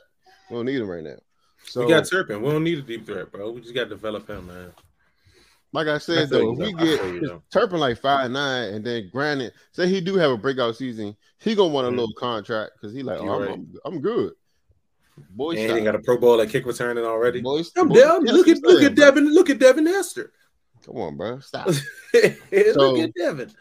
We 0.50 0.56
don't 0.58 0.66
need 0.66 0.80
him 0.82 0.90
right 0.90 1.04
now. 1.04 1.18
So, 1.66 1.82
we 1.86 1.90
got 1.92 2.10
Turpin. 2.10 2.42
We 2.42 2.50
don't 2.52 2.64
need 2.64 2.80
a 2.80 2.82
deep 2.82 3.06
threat, 3.06 3.32
bro. 3.32 3.52
We 3.52 3.62
just 3.62 3.76
got 3.76 3.84
to 3.84 3.90
develop 3.90 4.28
him, 4.30 4.48
man. 4.48 4.72
like 5.74 5.88
I 5.88 5.96
I 5.96 5.98
said 6.00 6.30
feel 6.30 6.56
though, 6.56 6.64
if 6.64 6.68
we 6.68 6.74
though. 6.74 6.80
I 6.80 6.84
get 6.98 7.22
you. 7.22 7.44
Turpin 7.54 7.80
like 7.80 8.00
five 8.00 8.32
nine, 8.32 8.74
and 8.74 8.84
then 8.86 9.10
granted, 9.12 9.54
say 9.72 9.88
he 9.88 10.02
do 10.02 10.16
have 10.16 10.32
a 10.32 10.38
breakout 10.38 10.76
season, 10.76 11.16
he 11.38 11.54
gonna 11.56 11.72
want 11.74 11.88
a 11.88 11.92
Mhm. 11.92 11.98
little 12.00 12.14
contract 12.16 12.72
because 12.76 12.94
he 12.94 13.04
like, 13.04 13.20
oh, 13.22 13.30
I'm, 13.30 13.42
right. 13.42 13.52
I'm, 13.52 13.74
I'm 13.86 14.02
good. 14.02 14.34
Boy, 15.30 15.52
And 15.52 15.60
he 15.60 15.66
ain't 15.68 15.84
got 15.84 15.94
a 15.96 16.00
Pro 16.00 16.18
Bowl 16.18 16.42
at 16.42 16.50
kick 16.50 16.66
returning 16.66 17.04
already. 17.06 17.42
Boy, 17.42 17.62
I'm 17.78 17.90
boy, 17.90 17.96
down. 18.00 18.26
yes, 18.26 18.34
Look 18.36 18.48
at 18.48 18.58
look 18.64 18.80
saying, 18.80 18.86
at 18.92 18.96
bro. 18.96 19.06
Devin. 19.06 19.34
Look 19.34 19.50
at 19.50 19.60
Devin 19.60 19.86
Hester. 19.86 20.32
Come 20.86 20.98
on, 20.98 21.16
bro, 21.18 21.40
stop. 21.40 21.68
look 22.14 22.34
So- 22.74 23.00
at 23.02 23.14
Devin. 23.14 23.52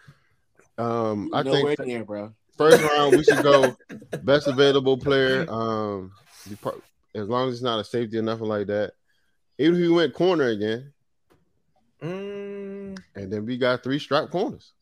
Um, 0.78 1.30
I 1.34 1.42
Nowhere 1.42 1.76
think 1.76 1.88
near, 1.88 2.04
bro. 2.04 2.32
First 2.60 2.82
round 2.82 3.16
we 3.16 3.24
should 3.24 3.42
go 3.42 3.74
best 4.22 4.46
available 4.46 4.98
player. 4.98 5.46
Um, 5.48 6.12
as 7.14 7.26
long 7.26 7.48
as 7.48 7.54
it's 7.54 7.62
not 7.62 7.80
a 7.80 7.84
safety 7.84 8.18
or 8.18 8.22
nothing 8.22 8.48
like 8.48 8.66
that. 8.66 8.92
Even 9.58 9.76
if 9.76 9.80
we 9.80 9.88
went 9.88 10.12
corner 10.14 10.48
again, 10.48 10.92
Mm, 12.02 12.98
and 13.14 13.32
then 13.32 13.44
we 13.46 13.56
got 13.58 13.82
three 13.82 13.98
strap 13.98 14.30
corners. 14.30 14.72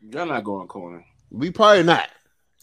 You're 0.00 0.26
not 0.26 0.44
going 0.44 0.68
corner. 0.68 1.04
We 1.30 1.50
probably 1.50 1.82
not. 1.82 2.08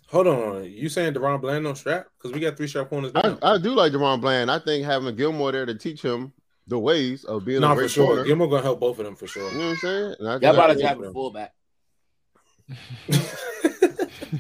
hold 0.08 0.28
on. 0.28 0.64
You 0.66 0.90
saying 0.90 1.14
DaRon 1.14 1.42
Bland 1.42 1.64
no 1.64 1.74
strap? 1.74 2.08
Because 2.18 2.32
we 2.34 2.40
got 2.40 2.56
three 2.56 2.68
sharp 2.68 2.90
corners 2.90 3.12
I, 3.16 3.22
now. 3.22 3.40
I 3.42 3.58
do 3.58 3.72
like 3.76 3.92
DaRon 3.92 4.22
Bland. 4.22 4.52
I 4.52 4.60
think 4.60 4.86
having 4.86 5.16
Gilmore 5.16 5.52
there 5.52 5.66
to 5.66 5.76
teach 5.76 6.02
him 6.02 6.32
the 6.68 6.78
ways 6.80 7.24
of 7.24 7.46
being 7.46 7.58
a 7.58 7.62
No, 7.62 7.76
great 7.76 7.86
for 7.86 7.90
sure. 7.90 8.06
corner. 8.08 8.24
Gilmore 8.24 8.50
gonna 8.50 8.64
help 8.64 8.80
both 8.80 9.00
of 9.00 9.06
them 9.06 9.16
for 9.16 9.28
sure. 9.28 9.52
You 9.52 9.58
know 9.58 9.66
what 9.66 9.72
I'm 9.72 9.78
saying? 9.78 10.16
And 10.20 10.28
I 10.28 10.38
Y'all 10.38 10.54
about 10.54 10.78
to 10.78 10.88
have 10.88 11.02
a 11.02 11.12
fullback. 11.12 11.54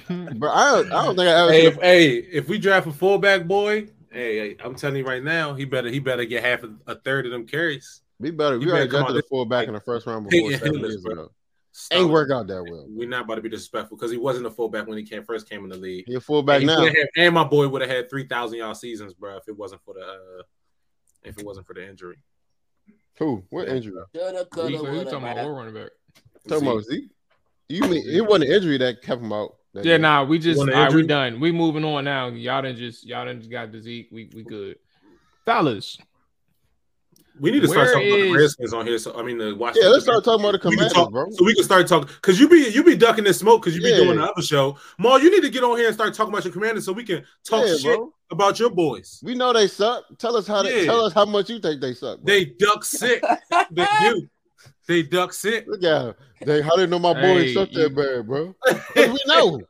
But 0.07 0.49
I 0.49 0.71
don't, 0.71 0.91
I 0.91 1.05
don't 1.05 1.15
think 1.15 1.27
I 1.29 1.41
ever. 1.41 1.51
hey, 1.51 1.65
if, 1.67 1.75
hey, 1.81 2.15
if 2.17 2.47
we 2.47 2.57
draft 2.57 2.87
a 2.87 2.91
fullback 2.91 3.45
boy, 3.45 3.87
hey, 4.11 4.37
hey, 4.49 4.55
I'm 4.63 4.75
telling 4.75 4.97
you 4.97 5.05
right 5.05 5.23
now, 5.23 5.53
he 5.53 5.65
better 5.65 5.89
he 5.89 5.99
better 5.99 6.25
get 6.25 6.43
half 6.43 6.63
a, 6.63 6.73
a 6.87 6.95
third 6.95 7.25
of 7.25 7.31
them 7.31 7.45
carries. 7.45 8.01
we 8.19 8.31
better. 8.31 8.57
We 8.57 8.65
you 8.65 8.71
already 8.71 8.87
better 8.87 8.97
come 9.03 9.07
drafted 9.07 9.23
a 9.25 9.27
fullback 9.27 9.67
in 9.67 9.73
the 9.73 9.79
first 9.79 10.07
round 10.07 10.29
before 10.29 10.51
Yeah, 10.51 10.57
seven 10.57 10.73
listen, 10.81 10.89
years 10.89 11.05
ago. 11.05 11.31
Stop 11.75 11.99
Ain't 11.99 12.09
work 12.11 12.29
out 12.31 12.45
that 12.47 12.63
well. 12.63 12.85
We're 12.87 13.09
not 13.09 13.25
about 13.25 13.35
to 13.35 13.41
be 13.41 13.49
disrespectful 13.49 13.97
because 13.97 14.11
he 14.11 14.17
wasn't 14.17 14.45
a 14.45 14.51
fullback 14.51 14.85
when 14.87 14.97
he 14.97 15.03
came 15.03 15.23
first 15.23 15.49
came 15.49 15.63
in 15.63 15.69
the 15.69 15.77
league. 15.77 16.05
He 16.05 16.13
a 16.15 16.19
fullback 16.19 16.61
and, 16.61 16.69
he 16.69 16.75
now. 16.75 16.81
would've 16.83 16.95
had- 16.95 17.07
and 17.17 17.33
my 17.33 17.43
boy 17.43 17.67
would 17.67 17.81
have 17.81 17.89
had 17.89 18.09
three 18.09 18.27
thousand 18.27 18.59
yard 18.59 18.77
seasons, 18.77 19.13
bro, 19.13 19.37
if 19.37 19.47
it 19.47 19.57
wasn't 19.57 19.81
for 19.83 19.95
the 19.95 20.01
uh, 20.01 20.43
if 21.23 21.37
it 21.37 21.45
wasn't 21.45 21.65
for 21.65 21.73
the 21.73 21.87
injury. 21.87 22.17
Who? 23.19 23.43
What 23.49 23.67
injury? 23.69 23.93
Shoulda, 24.15 24.39
Who 24.39 24.45
coulda, 24.45 24.71
you 24.71 24.77
talking 24.77 25.17
about? 25.17 25.37
mighta. 25.37 25.45
What 25.45 25.57
running 25.57 25.73
back? 25.73 25.89
Talking 26.47 26.67
about 26.67 26.83
Zeke. 26.83 27.09
You 27.69 27.81
mean 27.87 28.03
it 28.07 28.21
wasn't 28.25 28.49
an 28.49 28.55
injury 28.55 28.77
that 28.79 29.01
kept 29.01 29.21
him 29.21 29.31
out? 29.33 29.55
That 29.73 29.85
Yeah, 29.85 29.97
day. 29.97 30.01
nah, 30.01 30.23
we 30.23 30.37
just 30.39 30.59
all 30.59 30.67
Want 30.67 30.77
we 30.77 30.83
injury? 30.83 31.07
done. 31.07 31.39
We 31.39 31.51
moving 31.51 31.83
on 31.83 32.03
now. 32.03 32.27
Y'all 32.27 32.61
didn't 32.61 32.77
just 32.77 33.05
y'all 33.05 33.25
done 33.25 33.39
just 33.39 33.49
got 33.51 33.71
the 33.71 33.79
Zeke. 33.81 34.07
We 34.11 34.29
we 34.35 34.43
good. 34.43 34.77
Fellas, 35.45 35.97
We 37.39 37.49
need 37.49 37.61
to 37.61 37.67
start 37.67 37.87
Where 37.87 37.93
talking 37.95 38.07
about 38.09 38.17
the 38.21 38.27
is- 38.29 38.35
Redskins 38.37 38.73
on 38.73 38.85
here. 38.85 38.97
So 38.99 39.15
I 39.17 39.23
mean, 39.23 39.39
the 39.39 39.55
Washington. 39.55 39.83
Yeah, 39.83 39.89
let's 39.93 40.03
start 40.03 40.23
talking 40.23 40.45
about 40.45 40.61
the 40.61 40.69
We 40.69 40.75
Commanders, 40.75 40.93
talk- 40.93 41.11
bro. 41.11 41.25
So 41.31 41.43
we 41.43 41.55
can 41.55 41.63
start 41.63 41.87
talking 41.87 42.07
because 42.07 42.39
you 42.39 42.47
be 42.47 42.69
you 42.69 42.83
be 42.83 42.95
ducking 42.95 43.23
this 43.23 43.39
smoke 43.39 43.61
because 43.63 43.75
you 43.75 43.81
be 43.81 43.89
Yeah. 43.89 43.97
doing 43.97 44.17
the 44.17 44.23
other 44.31 44.43
show. 44.43 44.77
Mual, 44.99 45.19
you 45.23 45.31
need 45.31 45.41
to 45.41 45.49
get 45.49 45.63
on 45.63 45.75
here 45.77 45.87
and 45.87 45.95
start 45.95 46.13
talking 46.13 46.31
about 46.31 46.43
your 46.45 46.53
commanders 46.53 46.85
so 46.85 46.93
we 46.93 47.03
can 47.03 47.23
talk 47.43 47.65
Yeah, 47.65 47.73
shit 47.77 47.97
bro. 47.97 48.13
about 48.29 48.59
your 48.59 48.69
boys. 48.69 49.19
We 49.23 49.33
know 49.33 49.51
they 49.53 49.67
suck. 49.67 50.03
Tell 50.19 50.37
us 50.37 50.45
how 50.45 50.61
they 50.61 50.85
tell 50.85 51.03
us 51.03 51.13
how 51.13 51.25
much 51.25 51.49
you 51.49 51.57
think 51.59 51.81
they 51.81 51.95
suck. 51.95 52.19
Bro. 52.19 52.25
They 52.31 52.45
duck 52.45 52.85
sick. 52.85 53.23
they 53.71 53.87
do. 54.01 54.27
They 54.87 55.03
duck 55.03 55.33
sick. 55.33 55.65
Look 55.67 55.83
at 55.83 56.01
'em. 56.07 56.13
They 56.45 56.61
how 56.61 56.75
they 56.75 56.87
know 56.87 56.99
my 56.99 57.13
boys 57.13 57.43
Hey, 57.43 57.53
suck 57.53 57.71
you- 57.71 57.83
that 57.89 57.95
bad, 57.95 58.27
bro. 58.27 58.53
'Cause 58.93 59.09
we 59.09 59.19
know. 59.25 59.61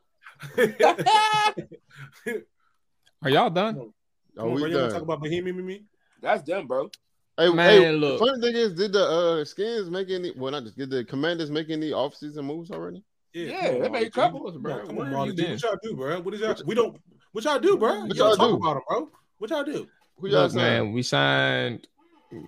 are 3.22 3.30
y'all 3.30 3.50
done? 3.50 3.78
Oh, 3.80 3.94
Come 4.38 4.48
on, 4.48 4.54
we 4.56 4.62
bro, 4.62 4.62
want 4.62 4.74
done. 4.74 4.88
to 4.90 4.94
talk 4.94 5.02
about 5.04 5.22
Bohemian 5.22 5.56
with 5.56 5.66
me? 5.66 5.84
That's 6.22 6.44
done, 6.44 6.66
bro. 6.68 6.90
Hey, 7.38 7.52
Man, 7.52 7.70
hey, 7.82 7.92
look. 7.92 8.20
The 8.20 8.26
funny 8.26 8.42
thing 8.42 8.56
is, 8.56 8.74
did 8.74 8.94
the 8.94 9.04
uh, 9.06 9.46
skins 9.46 9.90
make 9.90 10.10
any? 10.10 10.32
Well, 10.32 10.52
not 10.52 10.64
just 10.64 10.78
did 10.78 10.90
the 10.90 11.04
commanders 11.04 11.50
make 11.50 11.70
any 11.70 11.92
offseason 11.92 12.44
moves 12.44 12.70
already? 12.72 13.04
Yeah, 13.34 13.52
come 13.68 13.76
on, 13.76 13.82
they 13.82 13.90
made 13.90 14.08
a 14.08 14.12
couple, 14.12 14.52
bro. 14.60 14.74
on, 14.74 14.86
come 14.88 14.96
Where 14.96 15.06
on, 15.06 15.12
you 15.12 15.18
Marley 15.18 15.52
What 15.52 15.64
y'all 15.64 15.78
do, 15.82 15.96
bro? 15.96 16.22
What 16.22 16.34
is 16.36 16.42
y'all? 16.42 16.56
We 16.66 16.76
don't. 16.76 16.96
What 17.32 17.44
y'all 17.46 17.60
do, 17.60 17.78
bro? 17.78 18.02
What 18.06 18.16
you 18.16 18.22
y'all 18.24 18.36
don't 18.36 18.38
talk 18.38 18.60
about 18.60 18.74
them, 18.76 18.84
bro. 18.88 19.10
What 19.40 19.50
y'all 19.50 19.64
do? 19.64 19.88
Who 20.18 20.28
y'all 20.30 20.44
Look, 20.44 20.54
man, 20.54 20.92
we 20.92 21.02
signed 21.02 21.88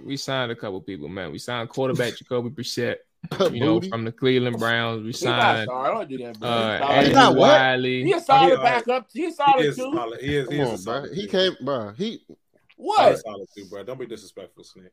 we 0.03 0.17
signed 0.17 0.51
a 0.51 0.55
couple 0.55 0.81
people, 0.81 1.07
man. 1.07 1.31
We 1.31 1.39
signed 1.39 1.69
quarterback 1.69 2.15
Jacoby 2.17 2.49
Brissett, 2.49 2.97
you 3.51 3.59
know, 3.59 3.81
from 3.81 4.05
the 4.05 4.11
Cleveland 4.11 4.57
Browns. 4.59 5.01
We 5.01 5.07
He's 5.07 5.23
not 5.23 5.41
signed 5.41 5.67
sorry. 5.67 5.93
Don't 5.95 6.09
do 6.09 6.17
that, 6.25 6.39
bro. 6.39 6.49
uh 6.49 7.03
He's 7.03 7.13
not 7.13 7.35
what? 7.35 7.49
Wylie. 7.49 8.03
He 8.03 8.13
a 8.13 8.19
solid 8.19 8.51
He- 8.57 8.63
backup. 8.63 9.07
He's 9.11 9.25
He 9.25 9.31
solid 9.33 9.65
is 9.65 9.75
too. 9.75 9.91
solid. 9.93 10.21
He 10.21 10.35
is. 10.37 10.49
He 10.49 10.57
Come 10.57 10.65
is 10.67 10.79
on, 10.79 10.83
bro. 11.01 11.03
solid 11.05 11.17
He 11.17 11.27
came, 11.27 11.53
bro. 11.61 11.91
He 11.97 12.09
He 12.11 12.35
What? 12.77 13.11
is 13.13 13.21
solid 13.21 13.47
too, 13.55 13.65
bro. 13.69 13.83
Don't 13.83 13.99
be 13.99 14.05
disrespectful, 14.05 14.63
Snake. 14.63 14.91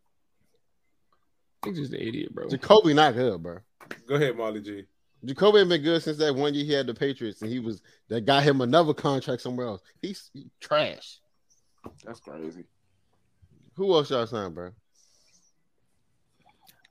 He's 1.65 1.77
just 1.79 1.93
an 1.93 2.01
idiot, 2.01 2.35
bro. 2.35 2.49
Jacoby 2.49 2.93
not 2.95 3.15
good, 3.15 3.43
bro. 3.43 3.59
Go 4.09 4.17
ahead, 4.17 4.37
Marley 4.37 4.61
G. 4.61 4.85
Jacoby 5.25 5.59
ain't 5.61 5.69
been 5.69 5.83
good 5.83 6.03
since 6.03 6.17
that 6.19 6.35
one 6.35 6.53
year 6.55 6.65
he 6.65 6.73
had 6.73 6.87
the 6.89 6.95
Patriots, 6.95 7.43
and 7.43 7.51
he 7.51 7.61
was 7.61 7.81
that 8.09 8.23
got 8.25 8.43
him 8.43 8.61
another 8.61 8.93
contract 8.95 9.41
somewhere 9.43 9.69
else. 9.69 9.81
He's 10.01 10.31
he 10.33 10.51
trash. 10.61 11.19
That's 12.05 12.19
crazy. 12.21 12.65
Who 13.75 13.95
else 13.95 14.11
y'all 14.11 14.27
signed, 14.27 14.55
bro? 14.55 14.71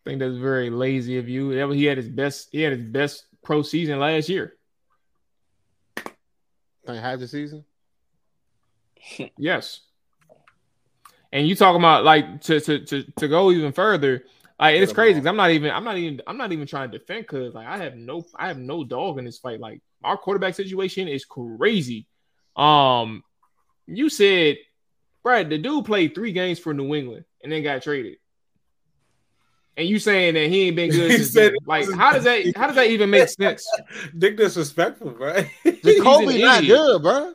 I 0.04 0.10
think 0.10 0.20
that's 0.20 0.38
very 0.38 0.70
lazy 0.70 1.20
of 1.20 1.30
you. 1.30 1.50
He 1.72 1.86
had 1.86 1.98
his 1.98 2.10
best. 2.10 2.50
He 2.52 2.62
had 2.62 2.74
his 2.74 2.82
best 2.82 3.26
pro 3.44 3.62
season 3.62 4.00
last 4.00 4.30
year. 4.30 4.56
Think 6.86 7.02
half 7.02 7.20
the 7.20 7.28
season. 7.28 7.66
Yes. 9.38 9.82
And 11.34 11.48
you 11.48 11.56
talking 11.56 11.82
about 11.82 12.04
like 12.04 12.42
to 12.42 12.60
to 12.60 12.86
to, 12.86 13.04
to 13.18 13.28
go 13.28 13.52
even 13.52 13.72
further, 13.72 14.26
like 14.60 14.76
it's 14.76 14.94
crazy. 14.94 15.26
I'm 15.28 15.38
not 15.38 15.52
even 15.52 15.72
I'm 15.72 15.84
not 15.84 15.98
even 15.98 16.22
I'm 16.28 16.38
not 16.38 16.52
even 16.52 16.68
trying 16.68 16.92
to 16.92 17.00
defend 17.00 17.24
because 17.24 17.56
like 17.56 17.68
I 17.68 17.78
have 17.78 17.96
no 17.96 18.26
I 18.36 18.48
have 18.48 18.58
no 18.58 18.84
dog 18.84 19.18
in 19.18 19.26
this 19.26 19.40
fight. 19.40 19.60
Like 19.60 19.82
our 20.04 20.18
quarterback 20.18 20.56
situation 20.56 21.08
is 21.08 21.26
crazy. 21.26 22.06
Um, 22.56 23.24
you 23.88 24.10
said, 24.10 24.58
Brad, 25.24 25.50
the 25.50 25.58
dude 25.58 25.86
played 25.86 26.14
three 26.14 26.32
games 26.32 26.60
for 26.60 26.74
New 26.74 26.94
England 26.94 27.26
and 27.42 27.52
then 27.52 27.64
got 27.64 27.82
traded. 27.82 28.18
And 29.78 29.88
you 29.88 30.00
saying 30.00 30.34
that 30.36 30.48
he 30.50 30.68
ain't 30.68 30.76
been 30.76 30.90
good 30.92 31.12
He 31.12 31.18
since 31.18 31.34
said 31.34 31.54
like 31.66 31.92
how 31.94 32.14
does 32.14 32.24
that 32.26 32.56
how 32.56 32.68
does 32.68 32.76
that 32.76 32.88
even 32.90 33.10
make 33.10 33.30
sense? 33.30 33.66
Dick 34.18 34.38
disrespectful, 34.38 35.12
bro. 35.12 35.44
Jacoby 35.84 36.36
an 36.36 36.42
not 36.42 36.64
good, 36.66 37.02
bro. 37.02 37.34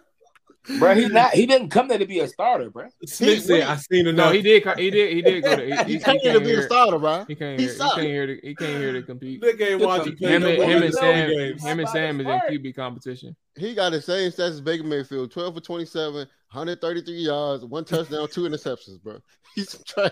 bro. 0.79 0.95
He's 0.95 1.11
not. 1.11 1.33
He 1.33 1.47
didn't 1.47 1.71
come 1.71 1.89
there 1.89 1.99
to 1.99 2.07
be 2.07 2.21
a 2.21 2.29
starter, 2.29 2.71
bro. 2.71 2.89
Smith 3.05 3.43
said, 3.45 3.63
"I 3.63 3.77
seen 3.77 4.07
enough." 4.07 4.27
No, 4.27 4.33
he 4.33 4.43
did. 4.43 4.65
co- 4.65 4.75
He 4.77 4.91
did. 4.91 5.15
He 5.15 5.23
did 5.23 5.45
go 5.45 5.57
to. 5.57 5.65
He, 5.65 5.77
He 5.77 5.93
he, 5.95 5.99
came 5.99 6.15
he 6.15 6.21
here 6.21 6.33
to 6.35 6.39
came 6.41 6.49
be 6.49 6.55
a 6.55 6.63
starter, 6.63 6.99
bro. 6.99 7.25
He 7.27 7.35
came 7.35 7.59
He 7.59 7.67
here. 7.67 7.75
He 7.75 7.89
came 7.95 8.05
here 8.05 8.27
to. 8.27 8.41
He 8.43 8.55
came 8.55 8.79
here 8.79 8.93
to 8.93 9.03
compete. 9.03 9.43
Nick 9.43 9.61
ain't 9.61 9.81
watching. 9.81 10.17
Him 10.17 10.43
Him 10.43 10.45
and, 10.45 10.63
him 10.63 10.83
and 10.83 10.95
Sam. 10.95 11.31
games. 11.31 11.63
Him 11.65 11.81
and 11.81 11.89
Sam 11.89 12.21
is 12.21 12.27
in 12.27 12.41
QB 12.63 12.75
competition. 12.77 13.37
He 13.57 13.75
got 13.75 13.91
the 13.91 14.03
same 14.03 14.31
stats 14.31 14.51
as 14.51 14.61
Baker 14.61 14.85
Mayfield: 14.85 15.31
twelve 15.31 15.55
for 15.55 15.61
twenty-seven, 15.61 16.15
133 16.53 17.15
yards, 17.15 17.65
one 17.65 17.85
touchdown, 17.85 18.29
two 18.31 18.43
interceptions, 18.43 19.03
bro. 19.03 19.19
He's 19.55 19.77
trash. 19.87 20.11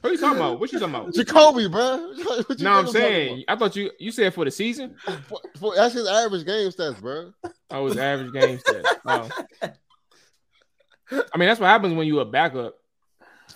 What 0.00 0.12
you 0.12 0.18
talking 0.18 0.36
about? 0.38 0.60
What 0.60 0.72
you 0.72 0.78
talking 0.78 0.94
about? 0.94 1.14
Jacoby, 1.14 1.68
bro. 1.68 2.12
What 2.46 2.58
you 2.58 2.64
No, 2.64 2.72
I'm 2.72 2.86
saying. 2.86 3.44
I 3.48 3.56
thought 3.56 3.74
you 3.76 3.90
you 3.98 4.10
said 4.12 4.32
for 4.34 4.44
the 4.44 4.50
season. 4.50 4.94
For- 5.26 5.40
for- 5.58 5.74
that's 5.74 5.94
his 5.94 6.06
average 6.08 6.46
game 6.46 6.70
stats, 6.70 7.00
bro. 7.00 7.32
Oh, 7.44 7.50
I 7.70 7.78
was 7.80 7.96
average 7.96 8.32
game 8.32 8.58
stats. 8.58 8.84
Oh. 11.10 11.22
I 11.34 11.38
mean, 11.38 11.48
that's 11.48 11.58
what 11.58 11.68
happens 11.68 11.94
when 11.94 12.06
you 12.06 12.20
a 12.20 12.24
backup 12.26 12.74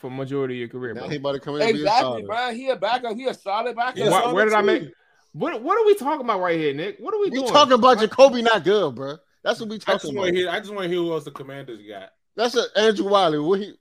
for 0.01 0.11
majority 0.11 0.55
of 0.55 0.59
your 0.61 0.69
career, 0.69 0.95
Now 0.95 1.01
bro. 1.03 1.11
he 1.11 1.17
about 1.17 1.33
to 1.33 1.41
come 1.41 1.57
in 1.57 1.63
and 1.63 1.73
be 1.75 1.81
a 1.81 1.83
Exactly, 1.83 2.23
bro. 2.23 2.51
He 2.55 2.69
a 2.71 2.77
backup. 2.77 3.15
He 3.15 3.27
a 3.27 3.35
solid 3.35 3.77
backup. 3.77 3.97
Yeah, 3.99 4.09
Why- 4.11 4.23
so 4.23 4.35
where 4.35 4.45
did 4.47 4.55
I 4.55 4.63
make? 4.63 4.85
What 5.33 5.63
What 5.63 5.79
are 5.79 5.85
we 5.87 5.95
talking 5.95 6.23
about 6.25 6.41
right 6.41 6.59
here, 6.59 6.73
Nick? 6.75 6.97
What 6.99 7.15
are 7.15 7.19
we, 7.19 7.31
We 7.31 7.39
doing? 7.41 7.49
talking 7.53 7.75
about 7.75 7.99
Jacoby 8.01 8.43
not 8.43 8.65
good, 8.65 8.95
bro. 8.95 9.17
That's 9.45 9.61
what 9.61 9.69
we 9.69 9.79
talking 9.79 10.15
want 10.15 10.29
about. 10.29 10.35
to 10.35 10.41
hear. 10.41 10.51
I 10.51 10.59
just 10.61 10.71
want 10.73 10.83
to 10.85 10.89
hear 10.89 10.99
who 10.99 11.13
else 11.13 11.25
the 11.25 11.31
Commanders 11.31 11.81
got. 11.87 12.11
That's 12.37 12.57
a 12.57 12.65
Andrew 12.77 13.09
Wylie. 13.09 13.39
What 13.39 13.61
he 13.61 13.75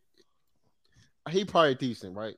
he 1.29 1.45
probably 1.45 1.75
decent, 1.75 2.15
right? 2.15 2.35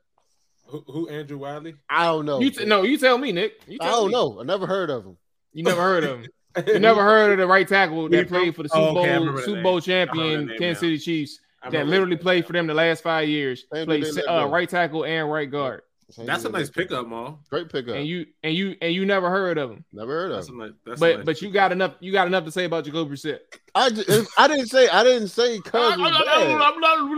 Who, 0.65 0.83
who 0.87 1.07
Andrew 1.09 1.37
Wylie? 1.37 1.75
I 1.89 2.05
don't 2.05 2.25
know. 2.25 2.39
You 2.39 2.49
t- 2.49 2.65
no, 2.65 2.83
you 2.83 2.97
tell 2.97 3.17
me, 3.17 3.31
Nick. 3.31 3.61
You 3.67 3.77
I 3.81 3.89
don't 3.89 4.07
me. 4.07 4.13
know. 4.13 4.39
I 4.39 4.43
never 4.43 4.65
heard 4.65 4.89
of 4.89 5.05
him. 5.05 5.17
You 5.51 5.63
never 5.63 5.81
heard 5.81 6.03
of 6.03 6.19
him. 6.21 6.27
You 6.67 6.77
never 6.77 7.01
heard 7.01 7.31
of 7.31 7.39
the 7.39 7.47
right 7.47 7.67
tackle 7.67 8.03
Where 8.03 8.09
he 8.11 8.17
that 8.17 8.27
played 8.27 8.55
for 8.55 8.61
the 8.61 8.69
from? 8.69 8.77
Super 8.79 8.99
Oh, 8.99 9.01
okay, 9.01 9.09
Bowl 9.13 9.19
remember 9.21 9.41
Super. 9.41 9.61
Bowl 9.63 9.81
champion 9.81 10.41
that 10.41 10.45
name 10.51 10.59
Kansas 10.59 10.83
now. 10.83 10.85
City 10.87 10.99
Chiefs 10.99 11.39
that 11.71 11.87
literally 11.87 12.15
played 12.15 12.45
for 12.45 12.53
them 12.53 12.67
the 12.67 12.75
last 12.75 13.01
five 13.01 13.27
years. 13.27 13.63
Played 13.63 13.87
dude 13.89 14.03
they 14.03 14.11
let 14.11 14.29
uh, 14.29 14.47
right 14.47 14.69
tackle 14.69 15.03
and 15.03 15.31
right 15.31 15.49
guard. 15.49 15.81
Same 16.13 16.27
That's 16.27 16.45
a 16.45 16.49
nice 16.49 16.69
pickup, 16.69 17.07
Mual. 17.07 17.39
Great 17.49 17.71
pickup. 17.71 17.95
And 17.95 18.05
you 18.05 18.27
and 18.43 18.53
you 18.53 18.75
and 18.83 18.93
you 18.93 19.03
never 19.03 19.31
heard 19.31 19.57
of 19.57 19.71
him. 19.71 19.83
never 19.91 20.11
heard 20.11 20.31
of 20.31 20.37
That's 20.37 20.49
him. 20.49 20.57
nice. 20.59 20.71
That's 20.85 20.99
But 20.99 21.15
nice 21.17 21.25
but 21.25 21.41
you 21.41 21.49
got 21.49 21.71
enough 21.71 21.95
you 22.01 22.11
got 22.11 22.27
enough 22.27 22.45
to 22.45 22.51
say 22.51 22.65
about 22.65 22.85
Jacoby 22.85 23.15
Brissett. 23.15 23.39
I, 23.73 23.89
just, 23.89 24.29
I 24.37 24.47
didn't 24.47 24.67
say 24.67 24.87
I 24.89 25.03
didn't 25.03 25.29
say 25.29 25.57
Cuz 25.59 25.73
was 25.73 25.97
bad. 25.97 26.61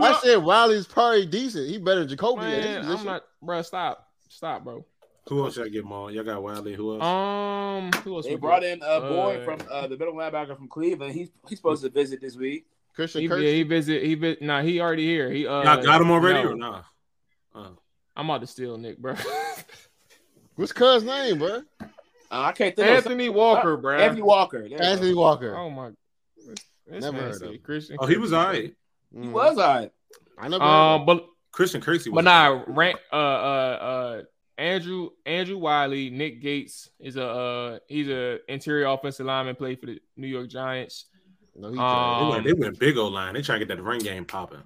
I 0.02 0.18
said 0.22 0.38
Wylie's 0.38 0.86
probably 0.86 1.26
decent. 1.26 1.68
He 1.68 1.76
better 1.76 2.00
than 2.00 2.08
Jacoby. 2.08 2.40
Man, 2.40 2.86
I'm 2.86 3.04
not, 3.04 3.24
bro. 3.42 3.60
Stop, 3.60 4.08
stop, 4.30 4.64
bro. 4.64 4.84
Who 5.28 5.44
else 5.44 5.56
y'all 5.56 5.68
get, 5.68 5.84
Mual? 5.84 6.14
Y'all 6.14 6.24
got 6.24 6.42
Wylie. 6.42 6.72
Who 6.74 6.94
else? 6.94 7.02
Um, 7.04 7.90
who 8.02 8.14
else? 8.16 8.24
They 8.24 8.36
we 8.36 8.40
brought 8.40 8.64
in 8.64 8.80
a 8.80 9.00
boy 9.00 9.40
Uh, 9.40 9.44
from 9.44 9.58
uh, 9.70 9.86
the 9.88 9.98
middle 9.98 10.14
linebacker 10.14 10.56
from 10.56 10.68
Cleveland. 10.68 11.12
He's 11.14 11.28
he's 11.48 11.58
supposed 11.58 11.82
to 11.82 11.90
visit 11.90 12.20
this 12.22 12.36
week. 12.36 12.66
Christian 12.94 13.20
He, 13.22 13.28
Kirk. 13.28 13.42
yeah, 13.42 13.50
he 13.50 13.62
visit. 13.62 14.02
He 14.04 14.14
visit. 14.14 14.40
Nah, 14.40 14.62
he 14.62 14.80
already 14.80 15.04
here. 15.04 15.30
He 15.30 15.46
uh, 15.46 15.62
y'all 15.64 15.82
got 15.82 16.00
him 16.00 16.10
already 16.10 16.42
no. 16.44 16.50
or 16.52 16.56
nah? 16.56 16.82
Uh, 17.54 17.68
I'm 18.16 18.28
about 18.30 18.40
to 18.40 18.46
steal 18.46 18.76
Nick, 18.78 18.98
bro. 18.98 19.14
What's 20.56 20.72
Cuz 20.72 21.04
name, 21.04 21.38
bro? 21.38 21.62
Uh, 21.80 21.90
I 22.30 22.52
can't 22.52 22.74
think 22.74 22.88
of 22.88 22.94
Anthony 22.96 23.28
Walker, 23.28 23.76
bro. 23.76 23.98
Anthony 23.98 24.22
Walker. 24.22 24.60
There 24.60 24.68
you 24.68 24.78
go. 24.78 24.84
Anthony 24.84 25.14
Walker. 25.14 25.54
Oh 25.56 25.70
my. 25.70 25.90
This 26.86 27.02
Never 27.02 27.12
man 27.16 27.26
heard 27.26 27.34
said 27.34 27.48
of. 27.54 27.62
Christian. 27.62 27.96
oh, 28.00 28.06
he 28.06 28.16
was 28.16 28.32
all 28.32 28.44
right. 28.46 28.74
He 29.12 29.18
Mm. 29.18 29.32
was 29.32 29.58
all 29.58 29.74
right. 29.74 29.92
I 30.38 30.48
never. 30.48 30.64
heard 30.64 30.70
of 30.70 31.00
Um, 31.00 31.06
but 31.06 31.26
Christian 31.52 31.80
Kirksey. 31.80 32.12
but 32.12 32.24
nah, 32.24 32.62
rank. 32.66 32.98
Uh, 33.12 33.16
uh, 33.16 33.18
uh. 33.80 34.22
Andrew 34.58 35.10
Andrew 35.26 35.58
Wylie, 35.58 36.08
Nick 36.10 36.40
Gates 36.40 36.88
is 36.98 37.16
a 37.16 37.24
uh 37.26 37.78
he's 37.88 38.08
a 38.08 38.38
interior 38.50 38.86
offensive 38.86 39.26
lineman, 39.26 39.54
played 39.54 39.78
for 39.78 39.86
the 39.86 40.00
New 40.16 40.26
York 40.28 40.48
Giants. 40.48 41.06
No, 41.54 41.68
he 41.68 41.76
They 41.76 41.82
Um, 41.82 42.28
went, 42.30 42.44
they 42.44 42.52
went 42.54 42.78
big 42.78 42.96
old 42.96 43.12
line. 43.12 43.34
They 43.34 43.42
try 43.42 43.58
to 43.58 43.64
get 43.66 43.76
that 43.76 43.82
ring 43.82 44.00
game 44.00 44.24
popping. 44.24 44.62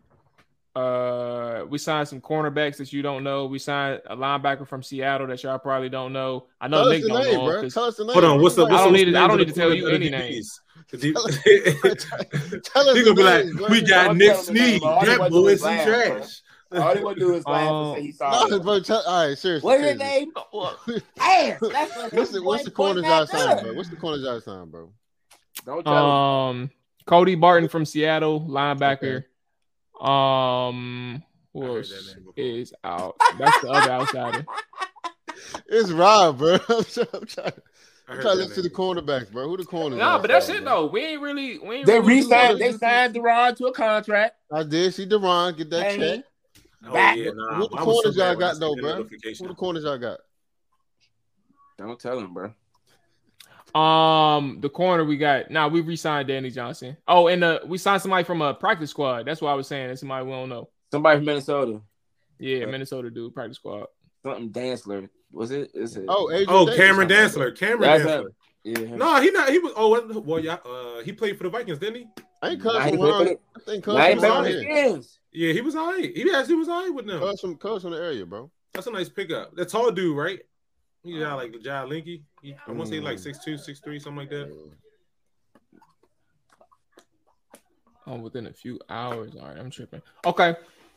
Uh, 0.76 1.64
we 1.68 1.78
signed 1.78 2.06
some 2.06 2.20
cornerbacks 2.20 2.76
that 2.76 2.92
you 2.92 3.02
don't 3.02 3.24
know. 3.24 3.46
We 3.46 3.58
signed 3.58 4.00
a 4.06 4.16
linebacker 4.16 4.66
from 4.68 4.82
Seattle 4.84 5.26
that 5.26 5.42
y'all 5.42 5.58
probably 5.58 5.88
don't 5.88 6.12
know. 6.12 6.46
I 6.60 6.68
know 6.68 6.78
Tell 6.84 6.86
us 6.88 6.92
Nick 6.94 7.02
the 7.02 7.08
don't 7.08 7.22
name, 7.24 7.34
know. 7.38 7.44
bro. 7.46 7.60
'cause- 7.62 7.74
Tell 7.74 7.84
us 7.84 7.96
the 7.96 8.04
name. 8.04 8.12
Hold 8.12 8.24
on, 8.24 8.40
what's 8.40 8.54
the? 8.54 8.62
Like, 8.62 8.70
What's 8.72 8.80
I 8.80 8.84
don't 8.84 8.92
need 8.94 9.04
to- 9.06 9.18
I 9.18 9.26
don't 9.26 9.38
need 9.38 9.48
to 9.48 9.52
tell 9.52 9.74
you 9.74 9.86
of 9.88 9.90
the 10.00 10.06
any 10.06 10.10
DBs? 10.10 10.60
'Cause 10.90 11.00
Tell 11.02 11.26
us 11.26 11.36
he- 11.44 11.60
the 11.60 12.92
He 12.94 13.02
gonna 13.04 13.14
be 13.14 13.22
like, 13.22 13.68
we 13.70 13.82
got 13.82 14.16
Nick 14.16 14.28
tell 14.32 14.40
him 14.40 14.54
the 14.54 14.60
name, 14.60 14.68
Sneed. 14.70 14.80
bro. 14.80 14.90
All 14.90 15.00
he 15.00 15.06
That 15.06 15.30
boy 15.30 15.46
is 15.46 15.52
is 15.54 15.60
some 15.60 15.76
trash. 15.86 16.42
All 16.72 16.94
he 16.96 17.02
want 17.02 17.18
to 17.18 17.24
do 17.24 17.34
is 17.34 17.44
laugh 17.46 17.68
Um, 17.68 17.86
and 17.86 17.96
say 17.96 18.02
he 18.02 18.12
saw 18.12 18.30
No, 18.48 18.56
it. 18.56 18.62
bro. 18.62 18.80
Tell, 18.80 19.02
all 19.04 19.26
right, 19.28 19.36
seriously. 19.36 19.66
What's 19.66 19.82
his 19.82 19.98
seriously. 19.98 20.20
name? 20.20 21.02
Ass. 21.20 21.58
That's 21.60 21.96
what 21.96 22.12
What's 22.12 22.30
the 22.30 22.42
what's 22.44 22.64
the 22.64 22.70
corners 22.70 23.04
y'all 23.04 23.26
signed, 23.26 23.60
bro? 23.62 23.74
What's 23.74 23.88
the 23.88 23.96
corners 23.96 24.22
y'all 24.22 24.40
signed, 24.40 24.70
bro? 24.70 24.92
Don't 25.66 25.82
tell 25.84 25.92
him. 25.94 26.60
Um, 26.62 26.70
Cody 27.06 27.34
Barton 27.34 27.68
from 27.68 27.84
Seattle, 27.84 28.40
linebacker. 28.48 29.24
Um, 30.00 31.22
who 31.52 31.76
else 31.76 31.88
that 31.90 32.16
name 32.16 32.24
before. 32.26 32.44
is 32.44 32.72
out? 32.84 33.16
That's 33.38 33.60
the 33.60 33.68
other 33.68 33.90
outsider. 33.90 34.46
It's 35.68 35.90
Rob, 35.90 36.38
bro. 36.38 36.54
I'm 36.68 36.84
trying, 36.84 37.06
I'm 37.14 37.26
trying, 37.26 37.52
I 38.08 38.12
I'm 38.12 38.20
trying 38.20 38.36
to 38.36 38.42
look 38.42 38.54
to 38.54 38.62
the 38.62 38.68
name. 38.68 38.76
cornerbacks, 38.76 39.32
bro. 39.32 39.48
Who 39.48 39.56
the 39.56 39.64
corners? 39.64 39.98
Nah, 39.98 40.12
y'all 40.14 40.20
but 40.20 40.28
that's 40.28 40.46
signed, 40.46 40.58
it 40.58 40.64
though. 40.64 40.86
We 40.86 41.00
ain't 41.00 41.20
really. 41.22 41.58
We 41.58 41.76
ain't 41.76 41.86
They 41.86 41.98
really 41.98 42.06
re-signed. 42.20 42.58
doing 42.58 42.72
They 42.72 42.78
signed 42.78 43.14
DaRon 43.14 43.56
to 43.56 43.66
a 43.66 43.72
contract. 43.72 44.34
I 44.52 44.64
did 44.64 44.92
see 44.92 45.06
DaRon 45.06 45.56
get 45.56 45.70
that 45.70 45.96
Dang. 45.96 46.00
check. 46.00 46.24
Oh, 46.88 46.92
Back. 46.94 47.16
yeah, 47.16 47.30
nah, 47.34 47.54
Who 47.54 47.68
the 47.68 47.76
I 47.76 47.84
was 47.84 47.96
so 47.96 48.02
corners 48.02 48.16
y'all 48.16 48.26
I 48.26 48.34
got, 48.34 48.52
seen 48.52 48.60
though, 48.60 48.76
bro? 48.76 48.96
notification. 48.98 49.46
Who 49.46 49.48
the 49.52 49.54
corners 49.56 49.84
y'all 49.84 49.98
got? 49.98 50.20
Don't 51.78 51.98
tell 51.98 52.18
him, 52.18 52.34
bro. 52.34 52.52
Um, 53.74 54.58
the 54.60 54.68
corner 54.68 55.04
we 55.04 55.16
got 55.16 55.50
now. 55.50 55.68
we 55.68 55.80
re-signed 55.80 56.28
Danny 56.28 56.50
Johnson. 56.50 56.96
Oh, 57.06 57.28
and 57.28 57.42
uh, 57.44 57.60
we 57.66 57.78
signed 57.78 58.02
somebody 58.02 58.24
from 58.24 58.42
a 58.42 58.54
practice 58.54 58.90
squad. 58.90 59.26
That's 59.26 59.40
what 59.40 59.50
I 59.50 59.54
was 59.54 59.66
saying. 59.66 59.88
That's 59.88 60.00
somebody 60.00 60.24
we 60.26 60.32
don't 60.32 60.48
know. 60.48 60.68
Somebody 60.90 61.18
from 61.18 61.26
Minnesota. 61.26 61.80
Yeah, 62.38 62.60
Right. 62.60 62.68
Minnesota 62.70 63.10
dude, 63.10 63.34
practice 63.34 63.56
squad. 63.56 63.86
Something 64.24 64.50
Dantzler. 64.50 65.08
Was 65.32 65.50
it? 65.50 65.70
Is 65.74 65.96
it? 65.96 66.06
Oh, 66.08 66.30
Adrian 66.30 66.46
Oh, 66.48 66.66
Davis. 66.66 66.76
Cameron 66.80 67.08
Dantzler. 67.08 67.56
Cameron 67.56 67.80
That's 67.80 68.04
Dantzler. 68.04 68.28
Yeah. 68.64 68.96
No, 68.96 69.20
he 69.22 69.30
not. 69.30 69.48
He 69.48 69.58
was. 69.58 69.72
Oh, 69.76 70.20
well, 70.20 70.40
yeah. 70.40 70.54
Uh, 70.64 71.00
he 71.02 71.12
played 71.12 71.38
for 71.38 71.44
the 71.44 71.50
Vikings, 71.50 71.78
didn't 71.78 71.94
he? 71.96 72.06
I 72.42 72.50
ain't 72.50 72.64
Nah, 72.64 72.72
cuz 72.72 72.84
he 72.84 72.90
from 72.90 72.98
played 72.98 73.10
around. 73.12 73.26
for 73.26 73.32
I 73.56 73.60
think 73.64 73.84
cuz 73.84 73.94
Now 73.94 74.04
he 74.06 74.10
from 74.10 74.18
played 74.20 74.30
around 74.30 74.46
here. 74.46 75.00
Yeah, 75.32 75.52
he 75.52 75.60
was 75.60 75.76
all 75.76 75.86
right. 75.92 76.14
He 76.16 76.30
actually 76.34 76.56
was 76.56 76.68
all 76.68 76.82
right 76.82 76.92
with 76.94 77.06
them. 77.06 77.20
Cuz 77.20 77.40
from 77.40 77.56
cuz 77.56 77.82
from 77.82 77.92
the 77.92 77.98
area, 77.98 78.26
bro. 78.26 78.50
That's 78.74 78.86
a 78.86 78.90
nice 78.90 79.08
pickup. 79.08 79.54
That 79.56 79.68
tall 79.68 79.90
dude, 79.90 80.16
right? 80.16 80.40
He 81.02 81.18
got 81.18 81.36
like 81.36 81.52
the 81.52 81.58
Jai 81.58 81.84
Linky. 81.84 82.22
He, 82.42 82.54
I 82.66 82.72
want 82.72 82.90
to 82.90 82.96
say 82.96 83.00
like 83.00 83.16
Mm. 83.18 83.36
6'2", 83.46 83.54
6'3", 83.54 84.00
something 84.02 84.16
like 84.16 84.30
that. 84.30 84.50
Oh, 88.06 88.16
within 88.16 88.46
a 88.46 88.52
few 88.52 88.80
hours. 88.88 89.32
All 89.36 89.46
right, 89.46 89.56
I'm 89.58 89.70
tripping. 89.70 90.02
Okay. 90.26 90.50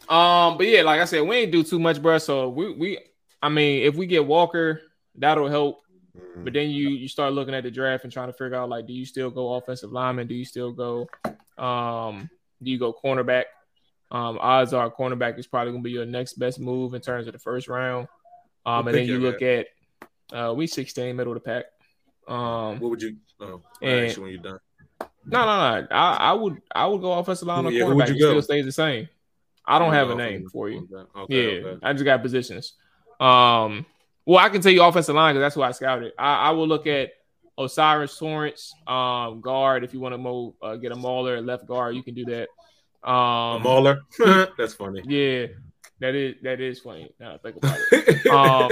Um, 0.09 0.57
but 0.57 0.67
yeah, 0.67 0.81
like 0.81 0.99
I 0.99 1.05
said, 1.05 1.21
we 1.21 1.37
ain't 1.37 1.51
do 1.51 1.63
too 1.63 1.79
much, 1.79 2.01
bro. 2.01 2.17
So 2.17 2.49
we 2.49 2.73
we 2.73 2.99
I 3.41 3.49
mean, 3.49 3.83
if 3.83 3.95
we 3.95 4.05
get 4.05 4.25
Walker, 4.25 4.81
that'll 5.15 5.47
help. 5.49 5.81
Mm. 6.17 6.43
But 6.43 6.53
then 6.53 6.69
you 6.69 6.89
you 6.89 7.07
start 7.07 7.33
looking 7.33 7.53
at 7.53 7.63
the 7.63 7.71
draft 7.71 8.03
and 8.03 8.11
trying 8.11 8.27
to 8.27 8.33
figure 8.33 8.55
out 8.55 8.69
like, 8.69 8.87
do 8.87 8.93
you 8.93 9.05
still 9.05 9.29
go 9.29 9.53
offensive 9.53 9.91
lineman? 9.91 10.27
Do 10.27 10.35
you 10.35 10.45
still 10.45 10.71
go 10.71 11.07
um 11.57 12.29
do 12.61 12.71
you 12.71 12.79
go 12.79 12.93
cornerback? 12.93 13.43
Um, 14.11 14.37
odds 14.39 14.73
are 14.73 14.89
cornerback 14.91 15.37
is 15.39 15.47
probably 15.47 15.71
gonna 15.71 15.83
be 15.83 15.91
your 15.91 16.05
next 16.05 16.33
best 16.33 16.59
move 16.59 16.93
in 16.93 17.01
terms 17.01 17.27
of 17.27 17.33
the 17.33 17.39
first 17.39 17.67
round. 17.67 18.07
Um, 18.65 18.87
and 18.87 18.95
then 18.95 19.07
you 19.07 19.19
look 19.19 19.41
at 19.41 19.67
uh 20.31 20.53
we 20.55 20.67
16 20.67 21.15
middle 21.15 21.33
of 21.33 21.43
the 21.43 21.45
pack. 21.49 21.65
Um 22.27 22.79
What 22.79 22.91
would 22.91 23.01
you? 23.01 23.17
Oh, 23.39 23.61
And- 23.81 24.05
actually, 24.07 24.23
when 24.23 24.31
you're 24.33 24.41
done. 24.41 24.59
no, 25.25 25.39
no, 25.39 25.45
no. 25.81 25.87
I, 25.91 26.17
I 26.19 26.33
would 26.33 26.61
I 26.73 26.87
would 26.87 27.01
go 27.01 27.13
offensive 27.13 27.47
line 27.47 27.65
or 27.65 27.71
Yeah, 27.71 27.85
would 27.85 27.97
cornerback. 27.97 28.07
you 28.09 28.13
It 28.15 28.17
still 28.19 28.41
stays 28.41 28.65
the 28.65 28.71
same. 28.71 29.09
I 29.65 29.79
don't 29.79 29.93
have 29.93 30.09
a 30.09 30.15
name 30.15 30.47
for 30.49 30.69
you. 30.69 30.87
Okay, 31.15 31.61
Yeah, 31.61 31.65
okay. 31.67 31.79
I 31.83 31.93
just 31.93 32.03
got 32.05 32.21
positions. 32.21 32.73
Um, 33.19 33.85
well, 34.25 34.39
I 34.39 34.49
can 34.49 34.61
tell 34.61 34.71
you 34.71 34.83
offensive 34.83 35.15
line 35.15 35.33
because 35.35 35.45
that's 35.45 35.55
who 35.55 35.61
I 35.61 35.71
scouted. 35.71 36.11
I, 36.19 36.35
I 36.35 36.51
will 36.51 36.67
look 36.67 36.85
at 36.87 37.11
O'Cyrus 37.57 38.17
Torrence, 38.17 38.73
um, 38.87 39.39
guard. 39.39 39.83
If 39.85 39.93
you 39.93 39.99
want 40.01 40.13
to 40.13 40.17
mo- 40.17 40.55
uh, 40.61 40.75
get 40.75 40.91
a 40.91 40.95
mauler 40.95 41.35
at 41.37 41.45
left 41.45 41.65
guard, 41.65 41.95
you 41.95 42.03
can 42.03 42.13
do 42.13 42.25
that. 42.25 42.47
A 43.05 43.09
Um, 43.11 43.63
Mauler. 43.63 44.01
That's 44.57 44.73
funny. 44.73 45.01
yeah, 45.05 45.47
that 45.99 46.15
is 46.15 46.35
that 46.43 46.59
is 46.59 46.79
funny. 46.79 47.13
Now 47.19 47.35
I 47.35 47.37
think 47.37 47.57
about 47.57 47.77
it. 47.91 48.25
Um, 48.33 48.69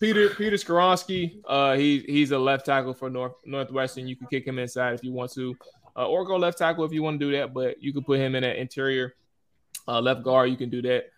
Peter 0.00 0.30
Peter 0.30 0.56
Skoronski, 0.56 1.40
uh, 1.46 1.76
he 1.76 1.98
he's 2.06 2.30
a 2.30 2.38
left 2.38 2.66
tackle 2.66 2.94
for 2.94 3.10
North 3.10 3.34
Northwestern. 3.44 4.08
You 4.08 4.16
can 4.16 4.26
kick 4.28 4.46
him 4.46 4.58
inside 4.58 4.94
if 4.94 5.04
you 5.04 5.12
want 5.12 5.32
to, 5.32 5.54
uh, 5.96 6.08
or 6.08 6.24
go 6.24 6.36
left 6.36 6.58
tackle 6.58 6.84
if 6.84 6.92
you 6.92 7.02
want 7.02 7.20
to 7.20 7.26
do 7.26 7.36
that. 7.36 7.52
But 7.52 7.82
you 7.82 7.92
can 7.92 8.02
put 8.02 8.18
him 8.18 8.34
in 8.34 8.44
an 8.44 8.56
interior 8.56 9.14
uh, 9.86 10.00
left 10.00 10.22
guard. 10.22 10.50
You 10.50 10.56
can 10.56 10.70
do 10.70 10.82
that. 10.82 11.10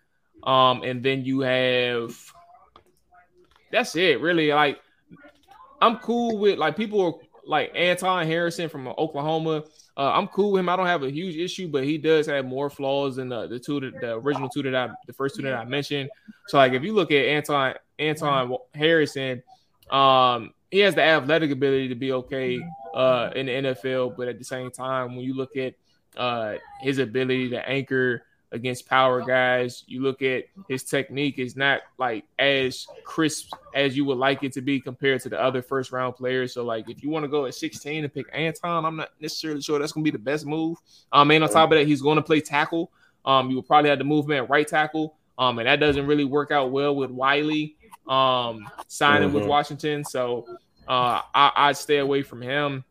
Um, 0.47 0.83
and 0.83 1.01
then 1.01 1.23
you 1.23 1.39
have 1.41 2.15
that's 3.71 3.95
it, 3.95 4.19
really. 4.21 4.51
Like 4.51 4.79
I'm 5.81 5.97
cool 5.97 6.37
with 6.37 6.59
like 6.59 6.75
people 6.75 7.01
are 7.01 7.13
like 7.45 7.71
Anton 7.75 8.25
Harrison 8.27 8.69
from 8.69 8.87
Oklahoma. 8.87 9.63
Uh, 9.95 10.11
I'm 10.11 10.27
cool 10.27 10.51
with 10.51 10.61
him. 10.61 10.69
I 10.69 10.75
don't 10.75 10.87
have 10.87 11.03
a 11.03 11.11
huge 11.11 11.35
issue, 11.35 11.67
but 11.67 11.83
he 11.83 11.97
does 11.97 12.25
have 12.25 12.45
more 12.45 12.69
flaws 12.69 13.17
than 13.17 13.29
the, 13.29 13.47
the 13.47 13.59
two 13.59 13.79
that 13.79 14.01
the 14.01 14.13
original 14.13 14.49
two 14.49 14.63
that 14.63 14.75
I 14.75 14.89
the 15.05 15.13
first 15.13 15.35
two 15.35 15.43
that 15.43 15.53
I 15.53 15.65
mentioned. 15.65 16.09
So 16.47 16.57
like 16.57 16.73
if 16.73 16.83
you 16.83 16.93
look 16.93 17.11
at 17.11 17.25
Anton 17.25 17.75
Anton 17.99 18.57
Harrison, 18.73 19.43
um, 19.91 20.53
he 20.71 20.79
has 20.79 20.95
the 20.95 21.03
athletic 21.03 21.51
ability 21.51 21.89
to 21.89 21.95
be 21.95 22.11
okay 22.11 22.59
uh, 22.95 23.29
in 23.35 23.45
the 23.45 23.51
NFL, 23.51 24.17
but 24.17 24.27
at 24.27 24.39
the 24.39 24.43
same 24.43 24.71
time, 24.71 25.15
when 25.15 25.23
you 25.23 25.35
look 25.35 25.55
at 25.55 25.75
uh, 26.17 26.55
his 26.81 26.97
ability 26.97 27.49
to 27.51 27.69
anchor 27.69 28.23
against 28.53 28.87
power 28.87 29.21
guys. 29.21 29.83
You 29.87 30.01
look 30.01 30.21
at 30.21 30.45
his 30.69 30.83
technique 30.83 31.39
is 31.39 31.57
not 31.57 31.81
like 31.97 32.23
as 32.39 32.87
crisp 33.03 33.51
as 33.73 33.97
you 33.97 34.05
would 34.05 34.17
like 34.17 34.43
it 34.43 34.53
to 34.53 34.61
be 34.61 34.79
compared 34.79 35.21
to 35.21 35.29
the 35.29 35.41
other 35.41 35.61
first 35.61 35.91
round 35.91 36.15
players. 36.15 36.53
So 36.53 36.63
like 36.63 36.89
if 36.89 37.03
you 37.03 37.09
want 37.09 37.23
to 37.23 37.29
go 37.29 37.45
at 37.45 37.55
16 37.55 38.03
and 38.03 38.13
pick 38.13 38.27
Anton, 38.31 38.85
I'm 38.85 38.95
not 38.95 39.09
necessarily 39.19 39.61
sure 39.61 39.79
that's 39.79 39.91
gonna 39.91 40.03
be 40.03 40.11
the 40.11 40.19
best 40.19 40.45
move. 40.45 40.77
Um 41.11 41.31
and 41.31 41.43
on 41.43 41.49
top 41.49 41.71
of 41.71 41.77
that, 41.77 41.87
he's 41.87 42.01
going 42.01 42.17
to 42.17 42.21
play 42.21 42.39
tackle. 42.39 42.91
Um, 43.25 43.49
you 43.49 43.55
will 43.55 43.63
probably 43.63 43.89
have 43.89 43.99
the 43.99 44.05
movement 44.05 44.49
right 44.49 44.67
tackle. 44.67 45.15
Um, 45.37 45.57
and 45.57 45.67
that 45.67 45.79
doesn't 45.79 46.05
really 46.05 46.25
work 46.25 46.51
out 46.51 46.71
well 46.71 46.95
with 46.95 47.11
Wylie 47.11 47.75
um 48.07 48.69
signing 48.87 49.29
mm-hmm. 49.29 49.39
with 49.39 49.47
Washington. 49.47 50.03
So 50.05 50.45
uh 50.87 51.21
I, 51.33 51.51
I'd 51.55 51.77
stay 51.77 51.97
away 51.97 52.21
from 52.21 52.41
him. 52.41 52.83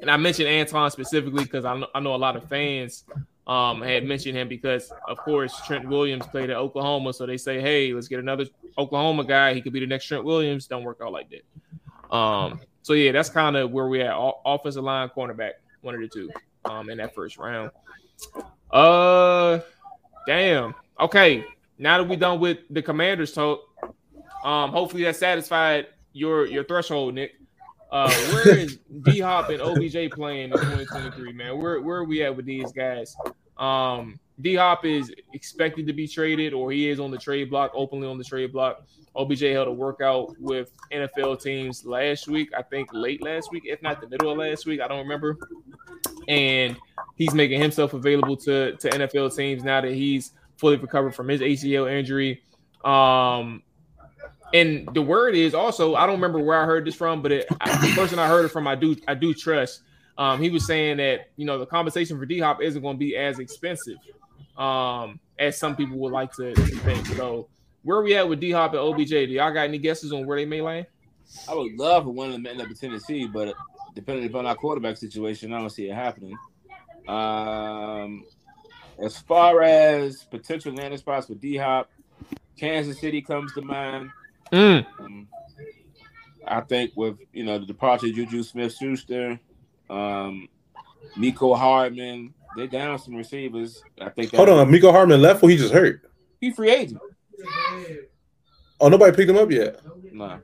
And 0.00 0.10
I 0.10 0.16
mentioned 0.18 0.48
Anton 0.48 0.90
specifically 0.90 1.44
because 1.44 1.64
I 1.64 1.76
know, 1.76 1.86
I 1.94 2.00
know 2.00 2.14
a 2.14 2.16
lot 2.16 2.36
of 2.36 2.46
fans 2.48 3.04
um, 3.46 3.80
had 3.82 4.04
mentioned 4.04 4.36
him 4.36 4.48
because, 4.48 4.92
of 5.08 5.18
course, 5.18 5.60
Trent 5.66 5.88
Williams 5.88 6.26
played 6.26 6.50
at 6.50 6.56
Oklahoma. 6.56 7.12
So 7.12 7.26
they 7.26 7.36
say, 7.36 7.60
hey, 7.60 7.92
let's 7.92 8.08
get 8.08 8.18
another 8.18 8.46
Oklahoma 8.76 9.24
guy. 9.24 9.54
He 9.54 9.60
could 9.60 9.72
be 9.72 9.80
the 9.80 9.86
next 9.86 10.06
Trent 10.06 10.24
Williams. 10.24 10.66
Don't 10.66 10.84
work 10.84 10.98
out 11.02 11.12
like 11.12 11.28
that. 11.30 12.14
Um, 12.16 12.60
so, 12.82 12.92
yeah, 12.92 13.12
that's 13.12 13.30
kind 13.30 13.56
of 13.56 13.70
where 13.70 13.88
we 13.88 14.02
at. 14.02 14.14
O- 14.14 14.40
offensive 14.44 14.84
line, 14.84 15.08
cornerback, 15.08 15.52
one 15.80 15.94
of 15.94 16.00
the 16.00 16.08
two 16.08 16.30
um, 16.64 16.90
in 16.90 16.98
that 16.98 17.14
first 17.14 17.38
round. 17.38 17.70
Uh, 18.70 19.60
damn. 20.26 20.74
Okay. 20.98 21.44
Now 21.78 21.98
that 21.98 22.08
we're 22.08 22.18
done 22.18 22.40
with 22.40 22.58
the 22.70 22.82
commanders 22.82 23.32
talk, 23.32 23.60
um, 24.44 24.70
hopefully 24.70 25.04
that 25.04 25.16
satisfied 25.16 25.88
your 26.12 26.46
your 26.46 26.64
threshold, 26.64 27.14
Nick. 27.14 27.32
Uh, 27.90 28.12
where 28.32 28.56
is 28.56 28.78
D 29.02 29.20
Hop 29.20 29.50
and 29.50 29.60
OBJ 29.60 30.10
playing 30.12 30.50
in 30.50 30.50
2023, 30.50 31.32
man? 31.32 31.58
Where 31.58 31.80
where 31.80 31.98
are 31.98 32.04
we 32.04 32.22
at 32.22 32.36
with 32.36 32.46
these 32.46 32.72
guys? 32.72 33.16
Um, 33.58 34.18
D 34.40 34.54
Hop 34.56 34.84
is 34.84 35.12
expected 35.32 35.86
to 35.86 35.92
be 35.92 36.06
traded, 36.08 36.52
or 36.52 36.72
he 36.72 36.88
is 36.88 37.00
on 37.00 37.10
the 37.10 37.18
trade 37.18 37.50
block, 37.50 37.70
openly 37.74 38.06
on 38.06 38.18
the 38.18 38.24
trade 38.24 38.52
block. 38.52 38.84
OBJ 39.14 39.40
held 39.42 39.68
a 39.68 39.72
workout 39.72 40.38
with 40.38 40.70
NFL 40.92 41.42
teams 41.42 41.86
last 41.86 42.28
week, 42.28 42.50
I 42.56 42.62
think 42.62 42.90
late 42.92 43.22
last 43.22 43.50
week, 43.50 43.62
if 43.66 43.80
not 43.82 44.00
the 44.00 44.08
middle 44.08 44.30
of 44.30 44.38
last 44.38 44.66
week, 44.66 44.80
I 44.80 44.88
don't 44.88 44.98
remember. 44.98 45.38
And 46.28 46.76
he's 47.14 47.32
making 47.32 47.60
himself 47.60 47.94
available 47.94 48.36
to 48.38 48.76
to 48.76 48.90
NFL 48.90 49.34
teams 49.34 49.64
now 49.64 49.80
that 49.80 49.92
he's 49.92 50.32
fully 50.56 50.76
recovered 50.76 51.14
from 51.14 51.28
his 51.28 51.40
ACL 51.40 51.90
injury. 51.90 52.42
Um, 52.84 53.62
and 54.54 54.88
the 54.94 55.02
word 55.02 55.34
is 55.34 55.54
also 55.54 55.94
I 55.94 56.06
don't 56.06 56.16
remember 56.16 56.38
where 56.38 56.60
I 56.60 56.64
heard 56.64 56.84
this 56.84 56.94
from, 56.94 57.22
but 57.22 57.32
it, 57.32 57.48
the 57.48 57.92
person 57.94 58.18
I 58.18 58.28
heard 58.28 58.44
it 58.44 58.48
from 58.48 58.66
I 58.66 58.74
do 58.74 58.96
I 59.08 59.14
do 59.14 59.34
trust. 59.34 59.82
Um, 60.18 60.40
he 60.40 60.48
was 60.48 60.66
saying 60.66 60.96
that 60.98 61.30
you 61.36 61.44
know 61.44 61.58
the 61.58 61.66
compensation 61.66 62.18
for 62.18 62.26
D 62.26 62.38
Hop 62.40 62.62
isn't 62.62 62.80
going 62.80 62.96
to 62.96 62.98
be 62.98 63.16
as 63.16 63.38
expensive 63.38 63.98
um, 64.56 65.20
as 65.38 65.58
some 65.58 65.76
people 65.76 65.98
would 65.98 66.12
like 66.12 66.32
to, 66.34 66.54
to 66.54 66.62
think. 66.78 67.06
So 67.06 67.48
where 67.82 67.98
are 67.98 68.02
we 68.02 68.16
at 68.16 68.28
with 68.28 68.40
D 68.40 68.50
Hop 68.52 68.72
and 68.72 68.80
OBJ? 68.80 69.10
Do 69.10 69.26
y'all 69.26 69.52
got 69.52 69.62
any 69.62 69.78
guesses 69.78 70.12
on 70.12 70.26
where 70.26 70.38
they 70.38 70.46
may 70.46 70.60
land? 70.60 70.86
I 71.48 71.54
would 71.54 71.76
love 71.76 72.04
for 72.04 72.10
one 72.10 72.28
of 72.28 72.32
them 72.34 72.44
to 72.44 72.50
end 72.50 72.60
up 72.60 72.68
in 72.68 72.74
Tennessee, 72.74 73.26
but 73.26 73.54
depending 73.94 74.26
upon 74.26 74.46
our 74.46 74.54
quarterback 74.54 74.96
situation, 74.96 75.52
I 75.52 75.58
don't 75.58 75.70
see 75.70 75.88
it 75.88 75.94
happening. 75.94 76.36
Um, 77.08 78.24
as 78.98 79.18
far 79.18 79.62
as 79.62 80.24
potential 80.24 80.72
landing 80.72 80.98
spots 80.98 81.26
for 81.26 81.34
D 81.34 81.56
Hop, 81.56 81.90
Kansas 82.58 82.98
City 83.00 83.20
comes 83.20 83.52
to 83.54 83.62
mind. 83.62 84.10
Mm. 84.52 84.86
Um, 84.98 85.28
I 86.46 86.60
think 86.60 86.92
with 86.96 87.18
you 87.32 87.44
know 87.44 87.58
the 87.58 87.66
departure 87.66 88.06
of 88.06 88.14
Juju 88.14 88.42
Smith 88.42 88.74
Schuster, 88.74 89.38
um, 89.90 90.48
Mecole 91.16 91.58
Hardman, 91.58 92.34
they 92.56 92.66
down 92.66 92.98
some 92.98 93.14
receivers. 93.14 93.82
I 94.00 94.08
think. 94.10 94.34
Hold 94.34 94.48
on, 94.48 94.68
Mecole 94.68 94.92
Hardman 94.92 95.20
left 95.20 95.42
or 95.42 95.50
he 95.50 95.56
just 95.56 95.72
hurt? 95.72 96.02
He 96.40 96.50
free 96.50 96.70
agent. 96.70 97.00
Oh, 98.80 98.88
nobody 98.88 99.16
picked 99.16 99.30
him 99.30 99.38
up 99.38 99.50
yet. 99.50 99.80
Nah. 100.12 100.38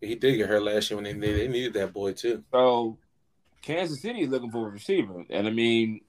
He 0.00 0.14
did 0.14 0.36
get 0.36 0.48
hurt 0.48 0.62
last 0.62 0.90
year 0.90 1.00
when 1.00 1.20
they 1.20 1.32
they 1.32 1.48
needed 1.48 1.74
that 1.74 1.92
boy 1.92 2.12
too. 2.12 2.44
So 2.52 2.98
Kansas 3.62 4.00
City 4.00 4.22
is 4.22 4.28
looking 4.28 4.50
for 4.50 4.68
a 4.68 4.70
receiver, 4.70 5.24
and 5.30 5.46
I 5.46 5.50
mean, 5.50 6.02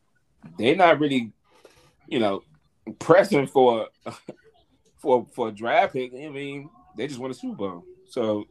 they're 0.57 0.75
not 0.75 0.99
really, 0.99 1.31
you 2.07 2.19
know, 2.19 2.43
pressing 2.99 3.47
for 3.47 3.87
for 4.97 5.25
for 5.33 5.49
a 5.49 5.51
draft 5.51 5.93
pick. 5.93 6.13
I 6.13 6.29
mean, 6.29 6.69
they 6.97 7.07
just 7.07 7.19
won 7.19 7.31
a 7.31 7.33
Super 7.33 7.55
Bowl. 7.55 7.85
So 8.07 8.45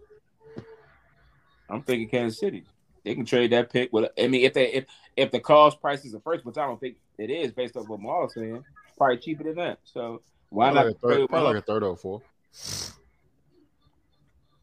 I'm 1.69 1.83
thinking 1.83 2.09
Kansas 2.09 2.39
City. 2.39 2.65
They 3.05 3.15
can 3.15 3.25
trade 3.25 3.53
that 3.53 3.71
pick. 3.71 3.93
With, 3.93 4.11
I 4.19 4.27
mean, 4.27 4.45
if 4.45 4.55
they 4.55 4.73
if 4.73 4.87
if 5.17 5.31
the 5.31 5.41
cost 5.41 5.81
price 5.81 6.05
is 6.05 6.13
the 6.13 6.21
first, 6.21 6.45
which 6.45 6.59
I 6.59 6.67
don't 6.67 6.81
think 6.81 6.97
it 7.19 7.31
is, 7.31 7.53
based 7.53 7.77
on 7.77 7.85
what 7.85 8.01
Mual's 8.01 8.35
saying, 8.35 8.65
probably 8.97 9.19
cheaper 9.19 9.45
than 9.45 9.57
that. 9.57 9.79
So 9.85 10.23
why 10.49 10.73
probably 10.73 10.77
not? 10.81 10.87
Like 10.87 11.01
third, 11.01 11.29
probably 11.29 11.55
like 11.55 11.63
a 11.63 11.67
third 11.67 11.83
or 11.83 11.97
four. 11.97 12.23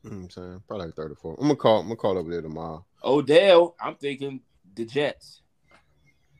I'm 0.03 0.29
saying 0.29 0.63
probably 0.67 0.87
like 0.87 0.95
third 0.95 1.11
or 1.11 1.15
four. 1.15 1.35
I'm 1.39 1.47
gonna 1.47 1.55
call. 1.55 1.79
I'm 1.79 1.87
gonna 1.87 1.95
call 1.95 2.17
over 2.17 2.31
there 2.31 2.41
tomorrow. 2.41 2.85
Odell. 3.03 3.75
I'm 3.79 3.95
thinking 3.95 4.41
the 4.75 4.85
Jets. 4.85 5.41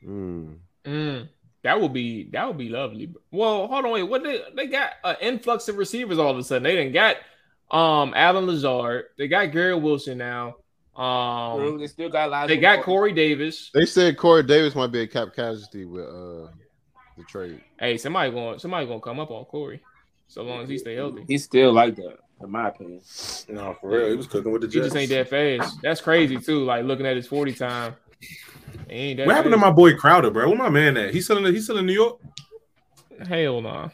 Mm. 0.04 0.56
Mm. 0.84 1.28
That 1.62 1.80
would 1.80 1.92
be 1.92 2.24
that 2.30 2.48
would 2.48 2.58
be 2.58 2.68
lovely. 2.68 3.12
Well, 3.30 3.68
hold 3.68 3.84
on, 3.84 3.92
wait. 3.92 4.02
What 4.02 4.24
they 4.24 4.40
they 4.56 4.66
got 4.66 4.94
an 5.04 5.16
influx 5.20 5.68
of 5.68 5.76
receivers 5.76 6.18
all 6.18 6.30
of 6.30 6.38
a 6.38 6.42
sudden. 6.42 6.64
They 6.64 6.74
didn't 6.74 6.92
got 6.92 7.16
um 7.72 8.12
Allen 8.14 8.46
Lazard. 8.46 9.06
They 9.18 9.28
got 9.28 9.50
Gary 9.52 9.74
Wilson 9.74 10.18
now. 10.18 10.56
Um, 10.94 11.78
they 11.78 11.86
still 11.86 12.10
got 12.10 12.26
Elijah 12.28 12.54
they 12.54 12.60
got 12.60 12.82
Corey 12.82 13.12
Davis. 13.12 13.70
They 13.72 13.86
said 13.86 14.16
Corey 14.18 14.42
Davis 14.42 14.74
might 14.74 14.92
be 14.92 15.00
a 15.00 15.06
cap 15.06 15.28
casualty 15.34 15.86
with 15.86 16.04
uh 16.04 16.48
the 17.16 17.24
trade. 17.26 17.60
Hey, 17.80 17.96
somebody 17.96 18.30
going 18.30 18.58
somebody 18.58 18.86
gonna 18.86 19.00
come 19.00 19.18
up 19.18 19.30
on 19.30 19.44
Corey, 19.46 19.80
so 20.28 20.42
long 20.42 20.62
as 20.62 20.68
he 20.68 20.76
stay 20.76 20.94
healthy. 20.94 21.24
He's 21.26 21.44
still 21.44 21.72
like 21.72 21.96
that, 21.96 22.18
in 22.42 22.50
my 22.50 22.68
opinion. 22.68 23.00
No, 23.48 23.74
for 23.80 23.88
real, 23.88 24.10
he 24.10 24.16
was 24.16 24.26
cooking 24.26 24.52
with 24.52 24.62
the 24.62 24.68
He 24.68 24.74
just 24.80 24.94
ain't 24.96 25.08
that 25.10 25.28
fast. 25.30 25.80
That's 25.82 26.00
crazy 26.02 26.36
too. 26.36 26.64
Like 26.64 26.84
looking 26.84 27.06
at 27.06 27.16
his 27.16 27.26
forty 27.26 27.54
time. 27.54 27.96
He 28.88 28.94
ain't 28.96 29.16
that 29.16 29.26
What 29.26 29.36
happened 29.36 29.52
to 29.54 29.58
my 29.58 29.70
boy 29.70 29.94
Crowder, 29.96 30.30
bro? 30.30 30.46
Where 30.48 30.56
my 30.58 30.68
man 30.68 30.96
at? 30.98 31.14
He's 31.14 31.24
still 31.24 31.38
in. 31.44 31.54
He's 31.54 31.64
still 31.64 31.78
in 31.78 31.86
New 31.86 31.94
York. 31.94 32.18
Hell 33.26 33.62
nah. 33.62 33.88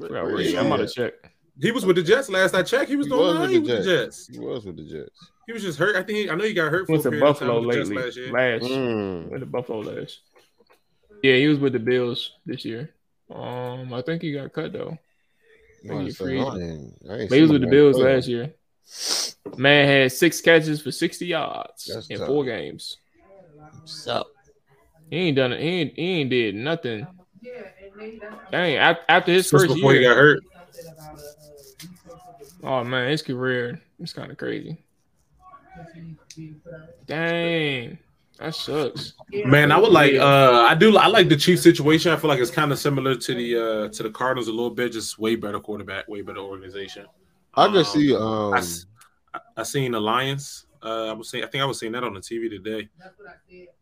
Forgot 0.00 0.24
where 0.24 0.38
he- 0.38 0.52
Yeah. 0.52 0.60
I'm 0.60 0.66
about 0.66 0.76
to 0.78 0.86
check. 0.86 1.31
He 1.60 1.70
was 1.70 1.84
with 1.84 1.96
the 1.96 2.02
Jets 2.02 2.28
last 2.28 2.54
I 2.54 2.62
checked. 2.62 2.88
He 2.88 2.96
was 2.96 3.06
He 3.06 3.10
doing 3.10 3.22
was 3.26 3.36
fine 3.36 3.50
with 3.50 3.60
with 3.62 3.68
the 3.70 3.76
the 3.76 3.82
Jets. 4.04 4.26
He 4.28 4.38
was 4.38 4.64
with 4.64 4.76
the 4.76 4.84
Jets. 4.84 5.30
He 5.46 5.52
was 5.52 5.62
just 5.62 5.78
hurt. 5.78 5.96
I 5.96 6.02
think. 6.02 6.18
He, 6.18 6.30
I 6.30 6.34
know 6.34 6.44
he 6.44 6.54
got 6.54 6.70
hurt 6.70 6.86
for 6.86 6.92
Went 6.92 7.00
a 7.06 7.10
to 7.10 7.10
period 7.10 7.28
of 7.28 7.38
time 7.38 7.48
Buffalo 7.48 7.66
with 7.66 7.74
the 7.76 7.80
Jets 7.80 7.90
lately. 7.90 8.04
last 8.04 8.16
year. 8.16 8.32
Last 8.32 8.62
Mm. 8.64 9.28
went 9.30 9.40
to 9.40 9.46
Buffalo 9.46 9.80
last. 9.80 10.20
Yeah, 11.22 11.34
he 11.36 11.46
was 11.48 11.58
with 11.58 11.72
the 11.74 11.78
Bills 11.78 12.32
this 12.46 12.64
year. 12.64 12.90
Um, 13.30 13.92
I 13.92 14.02
think 14.02 14.22
he 14.22 14.32
got 14.32 14.52
cut 14.52 14.72
though. 14.72 14.96
I 15.88 15.92
he 15.94 15.98
ain't 16.00 16.16
free 16.16 16.38
seen- 16.38 16.46
I 16.48 16.54
ain't- 16.60 16.94
I 17.10 17.14
ain't 17.20 17.28
But 17.28 17.34
he 17.36 17.42
was 17.42 17.50
with 17.52 17.60
the 17.60 17.66
Bills 17.66 17.96
play. 17.96 18.14
last 18.14 18.28
year. 18.28 18.54
Man 19.56 19.86
had 19.88 20.12
six 20.12 20.40
catches 20.40 20.80
for 20.80 20.90
60 20.92 21.26
yards 21.26 21.84
That's 21.92 22.06
in 22.08 22.18
tough. 22.18 22.26
four 22.28 22.44
games. 22.44 22.98
So 23.84 24.24
He 25.10 25.16
ain't 25.18 25.36
done 25.36 25.52
it. 25.52 25.60
He 25.60 25.68
ain't, 25.68 25.92
he 25.94 26.02
ain't 26.20 26.30
did 26.30 26.54
nothing. 26.54 27.06
Dang, 28.50 28.78
af- 28.78 28.98
after 29.08 29.32
his 29.32 29.48
Since 29.48 29.62
first 29.64 29.74
before 29.74 29.94
he 29.94 30.02
got 30.02 30.16
hurt. 30.16 30.40
Oh 32.62 32.84
man, 32.84 33.10
his 33.10 33.22
career 33.22 33.80
it's 33.98 34.12
kind 34.12 34.30
of 34.30 34.38
crazy. 34.38 34.82
Dang, 37.06 37.98
that 38.38 38.54
sucks. 38.54 39.14
Man, 39.32 39.72
I 39.72 39.78
would 39.78 39.92
like. 39.92 40.14
uh 40.14 40.66
I 40.68 40.74
do. 40.74 40.96
I 40.96 41.06
like 41.06 41.28
the 41.28 41.36
Chiefs 41.36 41.62
situation. 41.62 42.12
I 42.12 42.16
feel 42.16 42.28
like 42.28 42.40
it's 42.40 42.50
kind 42.50 42.72
of 42.72 42.78
similar 42.78 43.14
to 43.14 43.34
the 43.34 43.56
uh 43.56 43.88
to 43.88 44.02
the 44.02 44.10
Cardinals 44.10 44.48
a 44.48 44.52
little 44.52 44.70
bit. 44.70 44.92
Just 44.92 45.18
way 45.18 45.36
better 45.36 45.60
quarterback, 45.60 46.08
way 46.08 46.22
better 46.22 46.40
organization. 46.40 47.06
I 47.54 47.66
can 47.66 47.76
Um, 47.76 47.84
see. 47.84 48.14
Um, 48.14 48.54
I 49.56 49.62
seen 49.62 49.92
the 49.92 50.00
Lions. 50.00 50.66
Uh, 50.82 51.06
I 51.06 51.12
was 51.12 51.30
seeing. 51.30 51.44
I 51.44 51.46
think 51.46 51.62
I 51.62 51.66
was 51.66 51.78
seeing 51.78 51.92
that 51.92 52.04
on 52.04 52.14
the 52.14 52.20
TV 52.20 52.50
today. 52.50 52.88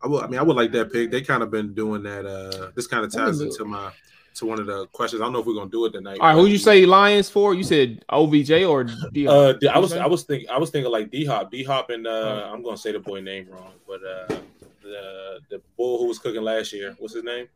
I 0.03 0.07
would. 0.07 0.23
I 0.23 0.27
mean, 0.27 0.39
I 0.39 0.43
would 0.43 0.55
like 0.55 0.71
that 0.73 0.91
pick. 0.93 1.11
They 1.11 1.21
kind 1.21 1.43
of 1.43 1.49
been 1.51 1.73
doing 1.73 2.03
that. 2.03 2.25
Uh, 2.25 2.71
this 2.75 2.87
kind 2.87 3.03
of 3.03 3.11
ties 3.11 3.41
into 3.41 3.65
my 3.65 3.91
to 4.35 4.45
one 4.45 4.59
of 4.59 4.65
the 4.65 4.87
questions. 4.87 5.21
I 5.21 5.25
don't 5.25 5.33
know 5.33 5.39
if 5.39 5.45
we're 5.45 5.53
gonna 5.55 5.69
do 5.69 5.85
it 5.85 5.91
tonight. 5.91 6.19
All 6.19 6.27
right, 6.27 6.35
who'd 6.35 6.51
you 6.51 6.57
say 6.57 6.85
Lions 6.85 7.29
for? 7.29 7.53
You 7.53 7.63
said 7.63 8.03
OBJ 8.09 8.51
or 8.63 8.85
D? 9.11 9.27
Uh, 9.27 9.53
I 9.71 9.79
was 9.79 9.93
I 9.93 10.05
was 10.07 10.23
thinking 10.23 10.49
I 10.49 10.57
was 10.57 10.69
thinking 10.69 10.91
like 10.91 11.11
D 11.11 11.25
Hop, 11.25 11.51
D 11.51 11.63
Hop, 11.63 11.89
and 11.89 12.07
uh, 12.07 12.49
I'm 12.51 12.63
gonna 12.63 12.77
say 12.77 12.91
the 12.91 12.99
boy 12.99 13.19
name 13.21 13.47
wrong, 13.51 13.73
but 13.87 13.99
uh, 14.03 14.35
the 14.81 15.39
the 15.49 15.61
bull 15.77 15.99
who 15.99 16.07
was 16.07 16.19
cooking 16.19 16.41
last 16.41 16.71
year, 16.73 16.95
what's 16.99 17.13
his 17.13 17.23
name? 17.23 17.47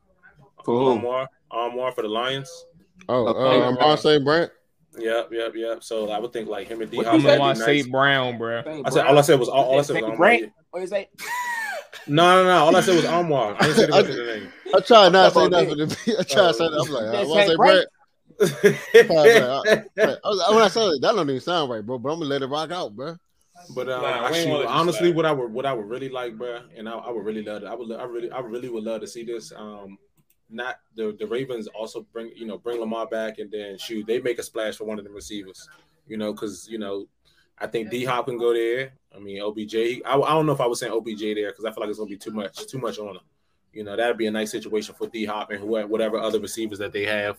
For 0.63 0.78
who? 0.80 0.88
Armoire, 0.89 1.30
Armoire 1.51 1.91
for 1.91 2.01
the 2.01 2.07
Lions. 2.09 2.49
oh, 3.09 3.28
Okay. 3.28 3.61
uh, 3.65 3.69
Amar 3.69 3.97
St. 3.97 4.23
Brand. 4.23 4.51
Yep, 4.97 5.30
yep, 5.32 5.53
yep. 5.55 5.84
So 5.84 6.09
I 6.09 6.19
would 6.19 6.32
think 6.32 6.47
like 6.47 6.67
him 6.67 6.82
and 6.82 6.89
D 6.89 6.97
What 6.97 7.05
Hop 7.07 7.15
I'm 7.15 7.21
gonna 7.21 7.36
be 7.36 7.39
want 7.39 7.59
nice. 7.59 7.65
St. 7.65 7.91
Brown, 7.91 8.38
bro. 8.38 8.63
I 8.86 8.89
said 8.89 9.05
all 9.05 9.17
I 9.17 9.21
said 9.21 9.39
was 9.39 9.49
all, 9.49 9.65
all 9.65 9.80
I 9.80 9.82
said 9.82 9.95
was 9.95 10.01
Saint 10.03 10.13
Anwar. 10.13 10.17
Brand? 10.17 10.51
What 10.71 10.84
is 10.84 10.89
that? 10.91 11.07
No, 12.08 12.43
no, 12.43 12.49
no. 12.49 12.66
All 12.66 12.76
I 12.76 12.82
said 12.82 12.95
was 12.95 13.06
Anwar. 13.06 13.56
I 13.60 13.66
didn't 13.68 13.76
say 13.76 13.86
the 13.88 13.91
rest 13.93 14.10
of 14.10 14.16
the 14.16 14.26
name. 14.26 14.53
I 14.76 14.80
tried 14.80 15.12
not 15.12 15.34
to 15.34 15.39
say 15.39 15.49
Come 15.49 15.53
on, 15.53 15.78
nothing. 15.78 16.16
I 16.20 16.24
tried 16.24 16.47
to 16.47 16.53
say 16.53 16.68
that. 16.70 16.80
I'm 16.86 16.91
like, 16.93 17.03
I 17.03 17.12
That's 17.12 17.30
want 17.30 17.39
to 17.39 17.47
say 17.47 17.47
Hank 17.47 17.58
Brett. 17.58 17.88
Brett. 19.06 19.10
Right, 19.97 20.18
I 20.24 20.28
was- 20.30 20.53
when 20.53 20.64
I 20.64 20.68
said 20.68 20.88
it, 20.89 21.01
that 21.01 21.16
don't 21.16 21.30
even 21.30 21.39
sound 21.41 21.72
right, 21.72 21.86
bro. 21.86 21.97
But 21.97 22.12
I'm 22.12 22.20
gonna 22.20 22.30
let 22.30 22.41
it 22.41 22.47
rock 22.47 22.72
out, 22.72 22.95
bro. 22.95 23.16
But 23.74 23.89
um, 23.89 24.01
Nah, 24.01 24.08
I 24.08 24.32
we 24.32 24.38
ain't 24.38 24.45
shoot, 24.45 24.51
wanna 24.51 24.64
just 24.64 24.74
honestly, 24.74 25.12
what 25.14 25.26
I 25.26 25.32
would 25.32 25.51
what 25.51 25.66
I 25.66 25.74
would 25.74 25.88
really 25.88 26.10
like, 26.10 26.38
bro, 26.38 26.60
and 26.76 26.88
I, 26.89 26.91
I 26.93 27.10
would 27.12 27.26
really 27.26 27.41
love 27.41 27.64
it. 27.64 27.68
I 27.68 27.74
would 27.74 27.91
I 27.91 28.03
really 28.03 28.30
I 28.32 28.39
really 28.39 28.70
would 28.70 28.84
love 28.84 29.01
to 29.01 29.08
see 29.08 29.24
this. 29.24 29.51
Um, 29.56 29.97
not 30.49 30.76
the 30.95 31.16
the 31.18 31.26
Ravens 31.26 31.68
also 31.68 32.06
bring 32.14 32.32
you 32.36 32.45
know 32.45 32.58
bring 32.58 32.80
Lamar 32.80 33.08
back 33.08 33.39
and 33.39 33.49
then 33.49 33.78
shoot 33.78 34.06
they 34.06 34.20
make 34.20 34.38
a 34.39 34.43
splash 34.43 34.76
for 34.76 34.84
one 34.84 34.99
of 34.99 35.06
the 35.06 35.12
receivers. 35.12 35.68
You 36.08 36.18
know, 36.18 36.34
because 36.34 36.68
you 36.70 36.78
know 36.78 37.08
I 37.58 37.68
think 37.68 37.89
D 37.89 38.06
Hop 38.06 38.26
can 38.26 38.38
go 38.38 38.53
there. 38.53 38.93
I 39.16 39.20
mean 39.20 39.41
OBJ. 39.41 39.76
I, 40.06 40.20
I 40.20 40.30
don't 40.32 40.45
know 40.45 40.51
if 40.51 40.62
I 40.62 40.66
was 40.66 40.80
saying 40.80 40.91
OBJ 40.91 41.20
there 41.20 41.51
because 41.51 41.66
I 41.66 41.72
feel 41.72 41.82
like 41.82 41.89
it's 41.89 41.99
gonna 41.99 42.10
be 42.10 42.18
too 42.18 42.32
much 42.32 42.68
too 42.68 42.80
much 42.80 42.99
on 42.99 43.16
him. 43.16 43.22
You 43.72 43.84
know 43.84 43.95
that'd 43.95 44.18
be 44.18 44.28
a 44.28 44.32
nice 44.32 44.51
situation 44.51 44.95
for 44.95 45.08
D 45.08 45.26
Hop 45.26 45.51
and 45.51 45.60
whoever, 45.60 45.88
whatever 45.88 46.18
other 46.18 46.39
receivers 46.39 46.80
that 46.80 46.93
they 46.93 47.06
have. 47.06 47.38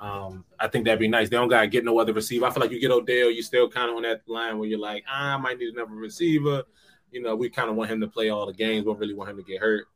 Um, 0.00 0.44
I 0.58 0.68
think 0.68 0.84
that'd 0.84 0.98
be 0.98 1.08
nice. 1.08 1.28
They 1.28 1.36
don't 1.36 1.48
gotta 1.48 1.66
get 1.66 1.84
no 1.84 1.98
other 1.98 2.12
receiver. 2.12 2.44
I 2.46 2.50
feel 2.50 2.60
like 2.60 2.70
you 2.70 2.80
get 2.80 2.90
Odell, 2.90 3.30
you 3.30 3.42
still 3.42 3.68
kind 3.70 3.90
of 3.90 3.96
on 3.96 4.02
that 4.02 4.22
line 4.26 4.58
where 4.58 4.68
you're 4.68 4.78
like, 4.78 5.04
ah, 5.08 5.34
I 5.34 5.36
might 5.36 5.58
need 5.58 5.74
another 5.74 5.92
receiver. 5.92 6.64
You 7.10 7.22
know, 7.22 7.36
we 7.36 7.48
kind 7.48 7.70
of 7.70 7.76
want 7.76 7.90
him 7.90 8.00
to 8.00 8.08
play 8.08 8.28
all 8.28 8.46
the 8.46 8.52
games. 8.52 8.84
We 8.84 8.92
don't 8.92 8.98
really 8.98 9.14
want 9.14 9.30
him 9.30 9.36
to 9.36 9.42
get 9.42 9.60
hurt. 9.60 9.86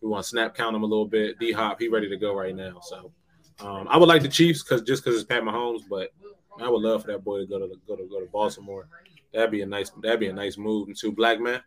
We 0.00 0.08
want 0.08 0.22
to 0.22 0.28
snap 0.28 0.54
count 0.54 0.76
him 0.76 0.84
a 0.84 0.86
little 0.86 1.06
bit. 1.06 1.38
D 1.38 1.52
Hop, 1.52 1.80
he 1.80 1.88
ready 1.88 2.08
to 2.08 2.16
go 2.16 2.34
right 2.34 2.54
now. 2.54 2.80
So 2.82 3.12
um, 3.60 3.88
I 3.88 3.96
would 3.96 4.08
like 4.08 4.22
the 4.22 4.28
Chiefs 4.28 4.62
because 4.62 4.82
just 4.82 5.02
because 5.02 5.20
it's 5.20 5.28
Pat 5.28 5.42
Mahomes, 5.42 5.82
but 5.88 6.12
I 6.60 6.68
would 6.68 6.82
love 6.82 7.02
for 7.02 7.12
that 7.12 7.24
boy 7.24 7.40
to 7.40 7.46
go 7.46 7.58
to 7.58 7.74
go 7.86 7.96
to 7.96 8.04
go 8.04 8.20
to 8.20 8.26
Baltimore. 8.26 8.88
That'd 9.32 9.50
be 9.50 9.62
a 9.62 9.66
nice 9.66 9.90
that'd 10.02 10.20
be 10.20 10.28
a 10.28 10.32
nice 10.32 10.56
move. 10.56 10.88
And 10.88 10.96
two 10.96 11.12
black 11.12 11.40
man. 11.40 11.62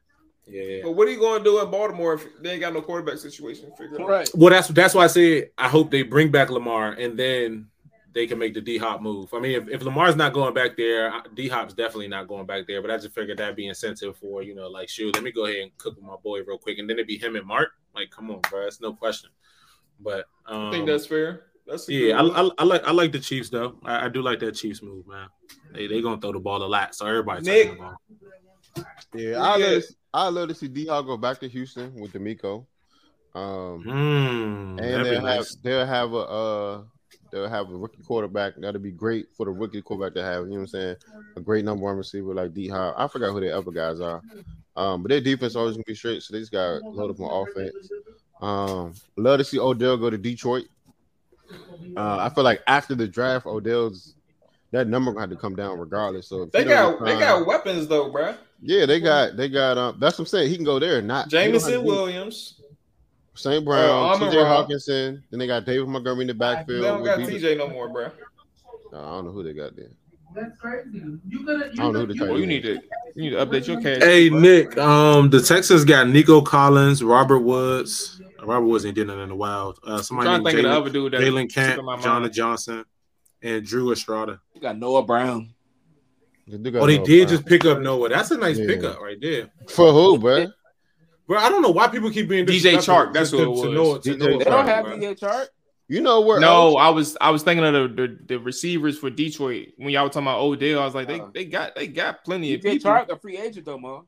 Yeah. 0.46 0.80
But 0.84 0.92
what 0.92 1.08
are 1.08 1.12
you 1.12 1.20
gonna 1.20 1.44
do 1.44 1.62
in 1.62 1.70
Baltimore 1.70 2.16
if 2.16 2.26
they 2.42 2.52
ain't 2.52 2.62
got 2.62 2.74
no 2.74 2.82
quarterback 2.82 3.18
situation 3.18 3.72
figured 3.78 4.02
out? 4.02 4.08
Right. 4.08 4.30
Well, 4.34 4.50
that's 4.50 4.68
that's 4.70 4.94
why 4.94 5.04
I 5.04 5.08
said 5.08 5.52
I 5.58 5.68
hope 5.68 5.92
they 5.92 6.04
bring 6.04 6.32
back 6.32 6.50
Lamar 6.50 6.94
and 6.94 7.18
then 7.18 7.68
they 8.14 8.28
can 8.28 8.38
make 8.38 8.54
the 8.54 8.62
D 8.62 8.78
Hop 8.78 9.02
move. 9.02 9.34
I 9.34 9.40
mean, 9.40 9.62
if, 9.62 9.70
if 9.70 9.84
Lamar's 9.84 10.16
not 10.16 10.34
going 10.34 10.54
back 10.54 10.76
there, 10.76 11.14
D 11.34 11.48
Hop's 11.48 11.74
definitely 11.74 12.08
not 12.08 12.28
going 12.28 12.46
back 12.46 12.68
there. 12.68 12.82
But 12.82 12.92
I 12.92 12.98
just 12.98 13.14
figured 13.14 13.38
that'd 13.38 13.56
be 13.56 13.68
incentive 13.68 14.18
for 14.18 14.44
you 14.44 14.56
know, 14.56 14.68
like, 14.68 14.90
shoot, 14.90 15.16
let 15.16 15.24
me 15.24 15.32
go 15.32 15.46
ahead 15.46 15.62
and 15.62 15.78
cook 15.78 15.96
with 15.96 16.06
my 16.06 16.18
boy 16.22 16.40
real 16.44 16.58
quick, 16.58 16.80
and 16.80 16.90
then 16.90 16.98
it'd 16.98 17.08
be 17.08 17.18
him 17.18 17.36
and 17.36 17.46
Mark. 17.46 17.70
Like, 17.96 18.10
come 18.12 18.32
on, 18.32 18.42
bro, 18.50 18.68
it's 18.68 18.82
no 18.82 18.94
question. 18.94 19.30
But 20.00 20.26
um, 20.46 20.68
I 20.68 20.72
think 20.72 20.88
that's 20.88 21.06
fair. 21.06 21.51
That's 21.72 21.88
yeah, 21.88 22.22
I. 22.22 22.42
I, 22.42 22.50
I 22.58 22.64
like 22.66 22.84
I 22.84 22.92
like 22.92 23.14
the 23.14 23.20
Chiefs 23.20 23.50
though. 23.50 23.78
I, 23.86 24.06
I 24.06 24.10
do 24.10 24.22
like 24.22 24.40
that 24.40 24.56
Chiefs 24.56 24.84
move, 24.84 25.08
man. 25.08 25.28
They 25.74 25.88
they 25.88 26.02
gonna 26.02 26.20
throw 26.20 26.34
the 26.34 26.40
ball 26.40 26.62
a 26.62 26.68
lot, 26.68 26.94
so 26.94 27.06
everybody's 27.06 27.46
Nick. 27.46 27.70
taking 27.70 27.76
the 27.76 27.82
ball. 27.82 27.96
Yeah, 29.14 29.42
I 29.42 29.58
love 29.58 29.82
to, 29.82 29.84
I 30.14 30.28
love 30.28 30.50
to 30.50 30.56
see 30.56 30.68
D 30.68 30.86
Hop 30.88 31.06
go 31.06 31.16
back 31.16 31.40
to 31.40 31.48
Houston 31.48 31.94
with 31.96 32.12
DeMeco. 32.12 32.66
Um, 33.34 33.86
Mm, 33.86 34.80
and 34.80 35.06
they'll 35.06 35.16
have 35.16 35.24
nice. 35.24 35.56
they'll 35.64 35.86
have 35.86 36.12
a 36.12 36.18
uh 36.18 36.84
they'll 37.32 37.48
have 37.48 37.70
a 37.70 37.76
rookie 37.78 38.04
quarterback. 38.04 38.56
That'll 38.58 38.82
be 38.82 38.92
great 38.92 39.28
for 39.38 39.46
the 39.46 39.52
rookie 39.52 39.82
quarterback 39.82 40.14
to 40.16 40.24
have. 40.24 40.44
You 40.44 40.50
know 40.50 40.56
what 40.56 40.62
I'm 40.62 40.68
saying? 40.68 40.96
A 41.38 41.40
great 41.40 41.64
number 41.64 41.86
one 41.86 41.96
receiver 41.96 42.34
like 42.34 42.54
D 42.54 42.68
Hop. 42.68 42.96
I 42.98 43.08
forgot 43.08 43.32
who 43.32 43.40
the 43.40 43.58
other 43.58 43.72
guys 43.72 44.02
are. 44.02 44.22
Um, 44.76 45.04
but 45.04 45.10
their 45.10 45.22
defense 45.22 45.56
always 45.56 45.76
gonna 45.76 45.84
be 45.88 45.96
straight, 45.96 46.22
so 46.22 46.34
they 46.34 46.40
just 46.40 46.52
got 46.52 46.84
load 46.84 47.12
up 47.12 47.20
on 47.22 47.48
offense. 47.48 47.90
Um, 48.42 48.94
love 49.16 49.40
to 49.40 49.46
see 49.46 49.60
Odell 49.60 49.96
go 49.98 50.10
to 50.10 50.18
Detroit. 50.18 50.66
Uh, 51.98 52.18
I 52.20 52.30
feel 52.30 52.44
like 52.44 52.62
after 52.68 52.96
the 52.96 53.08
draft, 53.08 53.46
Odell's 53.46 54.16
that 54.72 54.88
number 54.88 55.20
had 55.20 55.30
to 55.30 55.36
come 55.36 55.56
down 55.56 55.78
regardless. 55.80 56.28
So 56.28 56.44
if 56.44 56.52
They 56.52 56.60
he 56.64 56.70
don't 56.70 56.98
got 57.00 57.06
they 57.06 57.20
got 57.20 57.46
weapons 57.46 57.88
though, 57.88 58.10
bro. 58.10 58.36
yeah, 58.62 58.86
they 58.86 59.00
got 59.00 59.36
they 59.36 59.50
got 59.50 59.78
um 59.78 59.98
that's 60.00 60.18
what 60.18 60.24
I'm 60.24 60.28
saying. 60.28 60.50
He 60.50 60.56
can 60.56 60.66
go 60.66 60.80
there, 60.80 61.02
not 61.02 61.26
he 61.26 61.32
don't 61.38 61.44
have 61.54 61.62
to 61.64 61.68
Jameson 61.70 61.84
Williams. 61.86 62.56
St. 63.34 63.64
Brown, 63.64 64.12
Uh, 64.12 64.18
TJ 64.18 64.34
Hockenson. 64.46 65.22
Then 65.32 65.40
they 65.40 65.48
got 65.48 65.66
David 65.66 65.88
Montgomery 65.88 66.24
in 66.24 66.28
the 66.28 66.34
They 66.34 66.38
backfield. 66.40 66.84
don't 66.84 67.02
with 67.02 67.06
got 67.18 67.20
DJ 67.20 67.40
TJ 67.42 67.58
no 67.58 67.70
more, 67.70 67.88
bro. 67.90 68.12
No, 68.92 69.00
I 69.00 69.02
don't 69.12 69.26
know 69.26 69.32
who 69.32 69.42
they 69.44 69.54
got 69.54 69.74
there. 69.76 69.88
That's 70.36 70.58
crazy. 70.60 71.02
You 71.28 71.46
gonna? 71.46 71.66
I 71.66 71.70
don't 71.76 71.94
know 71.94 72.06
who 72.06 72.14
the 72.14 72.26
Well, 72.26 72.40
you 72.40 72.46
need 72.46 72.64
to 72.64 72.74
you 73.16 73.24
need 73.24 73.30
to 73.32 73.46
update 73.46 73.68
your 73.68 73.82
cash. 73.82 74.02
Hey. 74.04 74.30
Nick, 74.30 74.78
um, 74.78 75.30
the 75.30 75.42
Texans 75.42 75.84
got 75.86 76.08
Nico 76.08 76.42
Collins, 76.42 77.04
Robert 77.04 77.40
Woods. 77.40 78.22
Robert 78.48 78.66
Woods 78.66 78.86
ain't 78.86 78.96
did 78.96 79.08
nothing 79.08 79.24
in 79.24 79.30
the 79.30 79.36
wild. 79.36 79.80
Uh, 79.86 79.96
I'm 79.96 80.04
somebody 80.04 80.28
trying 80.28 80.40
to 80.40 80.44
named 80.44 80.56
think 80.56 80.58
of 80.58 80.64
the 80.64 80.70
Jalen, 80.70 80.82
other 80.82 80.90
dude 80.90 81.12
that 81.14 81.22
Jalen 81.22 81.52
stuck 81.52 81.66
Camp, 81.78 81.80
in. 81.98 82.02
Jonathan 82.04 82.34
Johnson, 82.34 82.86
and 83.42 83.66
Drew 83.66 83.92
Estrada. 83.92 84.40
You 84.56 84.62
got 84.62 84.78
Noah 84.78 85.04
Brown. 85.04 85.54
They 86.48 86.58
do 86.58 86.72
got 86.72 86.82
Oh, 86.82 86.86
they 86.88 86.98
Noah 86.98 87.06
did 87.06 87.28
Brown. 87.28 87.38
just 87.38 87.46
pick 87.48 87.66
up 87.66 87.80
Noah. 87.80 88.10
That's 88.10 88.32
a 88.32 88.38
nice 88.38 88.58
Yeah. 88.60 88.68
pickup 88.68 89.00
right 89.00 89.20
there. 89.22 89.50
for 89.70 89.92
who, 89.94 90.18
bro? 90.18 90.48
Bro, 91.28 91.40
I 91.40 91.50
don't 91.50 91.62
know 91.62 91.70
why 91.72 91.88
people 91.88 92.10
keep 92.10 92.28
being 92.28 92.46
DJ 92.46 92.72
disrespectful 92.72 92.94
Chark, 92.96 93.14
that's 93.14 93.32
what 93.32 93.44
who 93.44 93.44
it 93.44 93.62
to 93.64 93.68
was. 93.70 93.74
Noah, 93.76 94.02
to 94.02 94.10
DJ 94.16 94.18
Noah 94.20 94.30
They 94.30 94.36
Chark, 94.38 94.50
don't 94.50 94.66
have 94.68 94.86
bro. 94.86 94.98
DJ 94.98 95.20
Chark. 95.20 95.48
You 95.88 96.02
know 96.02 96.22
where? 96.22 96.40
No, 96.40 96.70
else? 96.72 96.76
I 96.80 96.90
was 96.90 97.18
I 97.22 97.30
was 97.32 97.44
thinking 97.44 97.66
of 97.66 97.74
the, 97.74 98.08
the, 98.08 98.18
the 98.26 98.40
receivers 98.40 98.98
for 98.98 99.10
Detroit 99.10 99.70
when 99.78 99.90
y'all 99.90 100.04
were 100.04 100.10
talking 100.10 100.24
about 100.28 100.40
Odell. 100.42 100.80
I 100.82 100.86
was 100.86 100.96
like, 100.96 101.08
they, 101.08 101.20
Uh. 101.20 101.28
they 101.34 101.46
got 101.46 101.76
they 101.76 101.88
got 101.88 102.24
plenty 102.24 102.54
of 102.54 102.62
DJ 102.62 102.74
people. 102.74 102.92
Chark 102.92 103.10
a 103.10 103.18
free 103.20 103.38
agent 103.38 103.66
though, 103.66 103.78
man. 103.78 104.02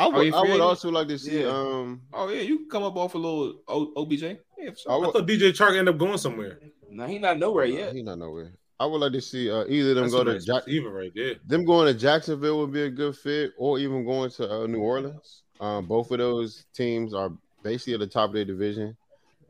I 0.00 0.04
Oh, 0.06 0.10
would. 0.10 0.32
I 0.34 0.40
would 0.42 0.60
also 0.60 0.90
like 0.90 1.08
to 1.08 1.18
see. 1.18 1.40
Yeah. 1.42 1.48
Um, 1.48 2.00
Oh 2.12 2.28
yeah, 2.28 2.40
you 2.42 2.60
can 2.60 2.68
come 2.70 2.82
up 2.84 2.96
off 2.96 3.14
a 3.14 3.18
little 3.18 3.60
o, 3.68 3.92
OBJ. 3.96 4.22
Yeah, 4.22 4.70
sure. 4.76 4.92
I 4.92 4.96
I 5.08 5.12
thought 5.12 5.26
DJ 5.26 5.50
Chark 5.52 5.70
ended 5.78 5.88
up 5.88 5.98
going 5.98 6.18
somewhere. 6.18 6.58
No, 6.90 7.06
he 7.06 7.18
not 7.18 7.38
nowhere 7.38 7.66
yet. 7.66 7.94
He 7.94 8.02
not 8.02 8.18
nowhere. 8.18 8.52
I 8.78 8.86
would 8.86 9.00
like 9.02 9.12
to 9.12 9.20
see 9.20 9.50
uh, 9.50 9.64
either 9.68 9.90
of 9.90 9.96
them 9.96 10.04
That's 10.04 10.14
go 10.14 10.24
to 10.24 10.32
nice 10.32 10.44
Jack. 10.46 10.64
receiver 10.66 10.90
right 10.90 11.12
there. 11.14 11.34
Them 11.46 11.66
going 11.66 11.92
to 11.92 11.98
Jacksonville 11.98 12.58
would 12.60 12.72
be 12.72 12.82
a 12.84 12.90
good 12.90 13.14
fit, 13.14 13.52
or 13.58 13.78
even 13.78 14.06
going 14.06 14.30
to 14.32 14.50
uh, 14.50 14.66
New 14.66 14.80
Orleans. 14.80 15.42
Um, 15.60 15.84
both 15.86 16.10
of 16.10 16.18
those 16.18 16.64
teams 16.74 17.12
are 17.12 17.30
basically 17.62 17.92
at 17.94 18.00
the 18.00 18.06
top 18.06 18.30
of 18.30 18.34
their 18.34 18.46
division 18.46 18.96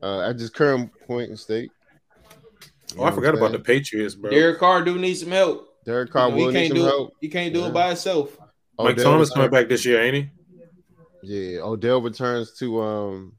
uh, 0.02 0.22
at 0.22 0.36
this 0.36 0.50
current 0.50 0.90
point 1.06 1.30
in 1.30 1.36
state. 1.36 1.70
Oh, 2.98 3.04
I 3.04 3.12
forgot 3.12 3.34
about 3.36 3.52
the 3.52 3.60
Patriots, 3.60 4.16
bro. 4.16 4.30
Derek 4.32 4.58
Carr 4.58 4.82
do 4.82 4.98
need 4.98 5.14
some 5.14 5.30
help. 5.30 5.68
Derek 5.84 6.10
Carr 6.10 6.28
You 6.30 6.34
know, 6.34 6.36
will 6.46 6.46
need 6.52 6.58
can't 6.58 6.68
some 6.68 6.76
do 6.78 6.84
help. 6.84 7.08
it. 7.10 7.14
He 7.20 7.28
can't 7.28 7.54
do 7.54 7.60
Yeah. 7.60 7.66
it 7.68 7.72
by 7.72 7.86
himself. 7.88 8.36
Mike 8.78 8.94
Odell 8.94 9.12
Thomas 9.12 9.30
coming 9.30 9.50
back 9.50 9.68
this 9.68 9.84
year, 9.86 10.02
ain't 10.02 10.16
he? 10.16 10.28
Yeah, 11.22 11.60
Odell 11.60 12.00
returns 12.00 12.52
to 12.58 12.80
um 12.82 13.32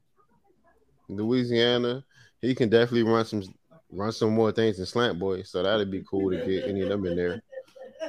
Louisiana. 1.08 2.04
He 2.40 2.54
can 2.54 2.68
definitely 2.68 3.02
run 3.04 3.24
some 3.24 3.42
run 3.90 4.12
some 4.12 4.30
more 4.34 4.52
things 4.52 4.78
in 4.78 4.86
slant 4.86 5.18
boy. 5.18 5.42
So 5.42 5.62
that'd 5.62 5.90
be 5.90 6.02
cool 6.08 6.30
to 6.30 6.36
get 6.44 6.64
any 6.68 6.80
of 6.82 6.88
them 6.88 7.04
in 7.06 7.16
there. 7.16 7.42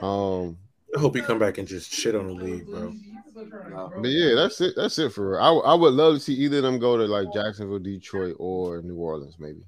Um, 0.02 0.58
I 0.96 1.00
hope 1.00 1.16
he 1.16 1.22
come 1.22 1.40
back 1.40 1.58
and 1.58 1.68
just 1.68 1.92
shit 1.92 2.16
on 2.16 2.28
the 2.28 2.34
league, 2.34 2.68
bro. 2.68 2.94
but 3.34 4.10
yeah, 4.10 4.36
that's 4.36 4.62
it. 4.62 4.76
That's 4.76 4.98
it 5.00 5.12
for 5.12 5.32
real. 5.32 5.40
I, 5.42 5.72
I 5.72 5.74
would 5.74 5.94
love 5.94 6.16
to 6.16 6.20
see 6.20 6.34
either 6.36 6.58
of 6.58 6.64
them 6.64 6.80
go 6.80 6.98
to 6.98 7.06
like 7.06 7.34
Jacksonville, 7.34 7.80
Detroit, 7.80 8.36
or 8.40 8.82
New 8.82 8.96
Orleans, 8.96 9.36
maybe. 9.40 9.64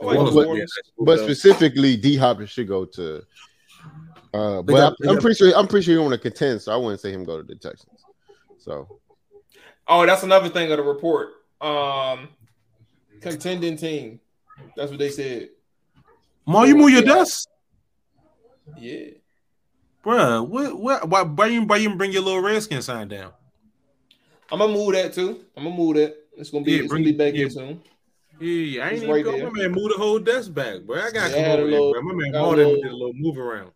Like 0.00 0.16
But- 0.16 0.32
but- 0.34 0.46
Orleans. 0.48 0.72
But 0.98 1.18
specifically, 1.20 1.96
D 1.96 2.16
Hop 2.16 2.40
should 2.46 2.68
go 2.68 2.84
to. 2.86 3.22
Uh, 4.32 4.62
but 4.62 4.72
got- 4.72 4.96
I'm, 5.02 5.10
I'm 5.10 5.18
pretty 5.18 5.36
sure 5.36 5.52
I'm 5.56 5.66
pretty 5.68 5.84
sure 5.84 5.94
he 5.94 6.00
want 6.00 6.12
to 6.12 6.18
contend, 6.18 6.62
so 6.62 6.72
I 6.72 6.76
wouldn't 6.76 7.00
say 7.00 7.12
him 7.12 7.24
go 7.24 7.36
to 7.36 7.42
the 7.42 7.54
Texans. 7.54 8.03
So 8.64 9.00
Oh, 9.86 10.06
that's 10.06 10.22
another 10.22 10.48
thing 10.48 10.70
of 10.72 10.78
the 10.78 10.82
report. 10.82 11.28
Um, 11.60 12.28
contending 13.20 13.76
team. 13.76 14.20
That's 14.76 14.90
what 14.90 14.98
they 14.98 15.10
said. 15.10 15.50
Ma, 16.46 16.62
you 16.64 16.74
move 16.74 16.90
your 16.90 17.02
desk, 17.02 17.46
Yeah. 18.78 19.10
bro. 20.02 20.42
What? 20.44 20.78
What? 20.80 21.08
Why? 21.08 21.22
Why 21.22 21.46
you? 21.46 21.62
Why 21.64 21.76
you 21.76 21.94
bring 21.96 22.12
your 22.12 22.22
little 22.22 22.40
redskin 22.40 22.80
sign 22.80 23.08
down? 23.08 23.32
I'm 24.50 24.58
gonna 24.60 24.72
move 24.72 24.92
that 24.94 25.12
too. 25.12 25.44
I'm 25.56 25.64
gonna 25.64 25.76
move 25.76 25.96
that. 25.96 26.16
It's 26.36 26.50
gonna 26.50 26.64
be 26.64 26.72
Yeah, 26.72 26.78
it's 26.80 26.88
bring- 26.88 27.02
gonna 27.02 27.12
be 27.12 27.18
back 27.18 27.32
yeah. 27.34 27.38
here 27.40 27.50
soon. 27.50 27.82
Yeah, 28.40 28.82
I 28.82 28.86
ain't 28.86 28.92
It's 28.94 29.02
even 29.02 29.14
right 29.14 29.24
go. 29.24 29.32
My 29.32 29.50
man 29.50 29.72
move 29.72 29.90
the 29.90 29.98
whole 29.98 30.18
desk 30.18 30.52
back, 30.54 30.82
bro. 30.82 30.96
I 31.00 31.10
got 31.10 31.30
to 31.30 31.36
Yeah, 31.36 31.42
come 31.42 31.50
a 31.50 31.62
over 31.62 31.70
little- 31.70 31.92
there, 31.92 32.02
bro. 32.02 32.12
My 32.14 32.22
man 32.22 32.32
got 32.32 32.42
Martin 32.42 32.68
did 32.74 32.84
a 32.86 32.92
little 32.92 33.12
move 33.14 33.38
around. 33.38 33.70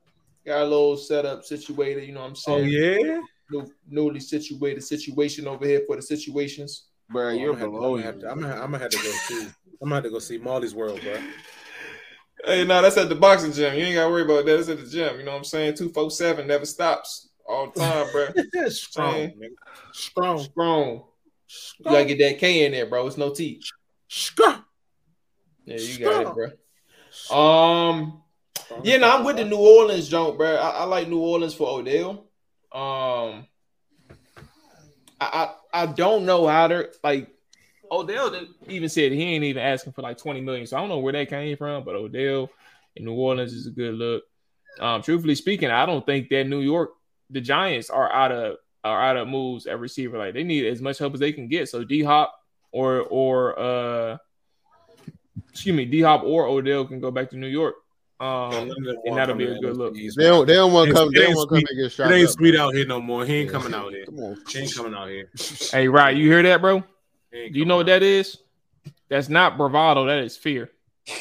Got 0.47 0.63
a 0.63 0.65
little 0.65 0.97
setup 0.97 1.45
situated. 1.45 2.07
You 2.07 2.13
know 2.15 2.21
what 2.21 2.27
I'm 2.31 2.35
saying? 2.37 2.59
Oh 2.67 2.71
saying? 2.71 3.07
yeah, 3.07 3.21
New, 3.51 3.73
newly 3.89 4.21
situated 4.21 4.83
situation 4.83 5.47
over 5.47 5.65
here 5.67 5.83
for 5.87 5.97
the 5.97 6.03
situations. 6.03 6.85
Bro, 7.11 7.31
I'm 7.31 7.39
you're 7.39 7.55
gonna 7.55 7.59
have 7.61 7.69
to- 7.69 7.73
below 7.73 7.95
I'm 7.97 8.01
gonna 8.03 8.07
have 8.07 8.19
to- 8.21 8.31
I'm 8.31 8.41
gonna 8.41 8.55
I'm 8.55 8.71
gonna 8.73 8.79
have 8.79 8.91
to 8.91 8.97
go 8.99 9.11
see. 9.11 9.43
I'm 9.81 9.89
gonna 9.89 9.95
have 9.97 10.05
to 10.05 10.11
go 10.11 10.19
see 10.19 10.39
Molly's 10.39 10.75
World, 10.75 11.01
bro. 11.03 11.17
Hey, 12.45 12.65
no, 12.65 12.81
that's 12.81 12.97
at 12.97 13.09
the 13.09 13.17
boxing 13.17 13.51
gym. 13.53 13.75
You 13.75 13.85
ain't 13.85 13.97
gotta 13.97 14.09
worry 14.11 14.23
about 14.23 14.47
that. 14.47 14.57
That's 14.57 14.69
at 14.69 14.79
the 14.79 14.87
gym. 14.89 15.19
You 15.19 15.25
know 15.25 15.33
what 15.33 15.39
I'm 15.39 15.45
saying? 15.45 15.75
Two 15.75 15.89
four 15.89 16.09
seven 16.09 16.47
never 16.47 16.65
stops 16.67 17.31
all 17.45 17.73
the 17.73 17.81
time, 17.81 18.07
bro. 18.13 18.69
Strong, 18.69 19.15
nigga. 19.15 19.49
Strong. 19.93 20.39
Strong. 20.45 21.03
You 21.81 21.85
gotta 21.85 22.05
get 22.05 22.19
that 22.21 22.39
K 22.39 22.65
in 22.65 22.71
there, 22.73 22.87
bro. 22.87 23.09
It's 23.09 23.17
no 23.17 23.35
T. 23.35 23.61
Strong. 24.07 24.63
Yeah, 25.65 25.79
you 25.79 25.99
got 25.99 26.27
it, 26.39 26.53
bro. 27.31 27.37
Um, 27.37 28.23
yeah, 28.85 28.99
no, 28.99 29.11
I'm 29.17 29.25
with 29.25 29.37
the 29.37 29.45
New 29.45 29.57
Orleans 29.59 30.09
joint, 30.09 30.39
bro. 30.39 30.55
I, 30.55 30.71
I 30.71 30.85
like 30.85 31.09
New 31.09 31.19
Orleans 31.19 31.55
for 31.55 31.81
Odell. 31.81 32.28
Um, 32.73 33.47
I, 35.21 35.21
I 35.21 35.55
I 35.73 35.87
don't 35.87 36.27
know 36.27 36.47
how 36.47 36.69
to 36.69 36.91
like. 37.03 37.29
Odell 37.91 38.39
even 38.67 38.89
said 38.91 39.13
he 39.13 39.23
ain't 39.23 39.45
even 39.45 39.63
asking 39.63 39.95
for 39.95 40.03
like 40.03 40.19
20 40.19 40.43
million, 40.43 40.67
so 40.67 40.77
I 40.77 40.81
don't 40.81 40.91
know 40.91 40.99
where 40.99 41.15
that 41.15 41.31
came 41.31 41.57
from. 41.57 41.85
But 41.85 41.95
Odell 41.95 42.51
in 42.97 43.07
New 43.07 43.15
Orleans 43.15 43.55
is 43.55 43.67
a 43.67 43.71
good 43.71 43.95
look. 43.95 44.25
um, 44.79 45.01
truthfully 45.03 45.35
speaking, 45.35 45.71
I 45.71 45.87
don't 45.87 46.05
think 46.05 46.29
that 46.29 46.47
New 46.47 46.61
York, 46.61 46.91
the 47.31 47.41
Giants, 47.41 47.89
are 47.89 48.13
out 48.13 48.31
of 48.31 48.57
are 48.85 49.03
out 49.03 49.17
of 49.17 49.29
moves 49.29 49.67
at 49.67 49.81
receiver. 49.81 50.19
Like 50.19 50.35
they 50.35 50.45
need 50.45 50.67
as 50.67 50.83
much 50.83 50.99
help 50.99 51.15
as 51.15 51.21
they 51.21 51.33
can 51.33 51.49
get. 51.49 51.69
So 51.69 51.83
D 51.83 52.03
Hop 52.03 52.35
or 52.71 53.01
or 53.01 53.59
uh, 53.59 54.19
excuse 55.51 55.75
me, 55.75 55.87
D 55.87 56.03
Hop 56.03 56.23
or 56.25 56.47
Odell 56.47 56.85
can 56.85 57.01
go 57.01 57.11
back 57.11 57.31
to 57.31 57.37
New 57.37 57.47
York. 57.49 57.77
Um, 58.21 58.71
and 59.05 59.17
that'll 59.17 59.37
be 59.37 59.47
a 59.47 59.59
good 59.61 59.77
look. 59.77 59.95
They 59.95 60.25
don't. 60.25 60.47
They 60.47 60.55
don't 60.55 60.73
want 60.73 60.89
to 60.89 60.95
come. 60.95 61.13
They 61.13 61.23
don't 61.23 61.37
want 61.37 61.51
to 61.51 61.55
come 61.55 61.61
sweet. 61.61 61.71
and 61.71 61.79
get 61.79 61.87
It 61.87 61.91
shot. 61.93 62.13
ain't 62.13 62.29
up, 62.29 62.35
sweet 62.35 62.53
bro. 62.57 62.67
out 62.67 62.75
here 62.75 62.87
no 62.87 63.01
more. 63.01 63.25
He 63.25 63.35
ain't 63.35 63.47
Yeah. 63.47 63.53
coming 63.53 63.75
out 63.75 63.93
here. 63.93 64.07
Come 64.07 64.19
on. 64.19 64.37
He 64.53 64.59
ain't 64.59 64.75
coming 64.75 64.95
out 64.95 65.09
here. 65.09 65.31
Hey, 65.73 65.87
right, 65.89 66.17
you 66.17 66.29
hear 66.31 66.43
that, 66.43 66.61
bro? 66.61 66.81
Do 66.81 66.87
you 67.53 67.65
know 67.65 67.77
what 67.77 67.87
coming 67.87 68.01
that 68.01 68.03
is? 68.03 68.37
That's 69.09 69.29
not 69.29 69.57
bravado. 69.57 70.07
That 70.07 70.19
is 70.19 70.37
fear. 70.37 70.71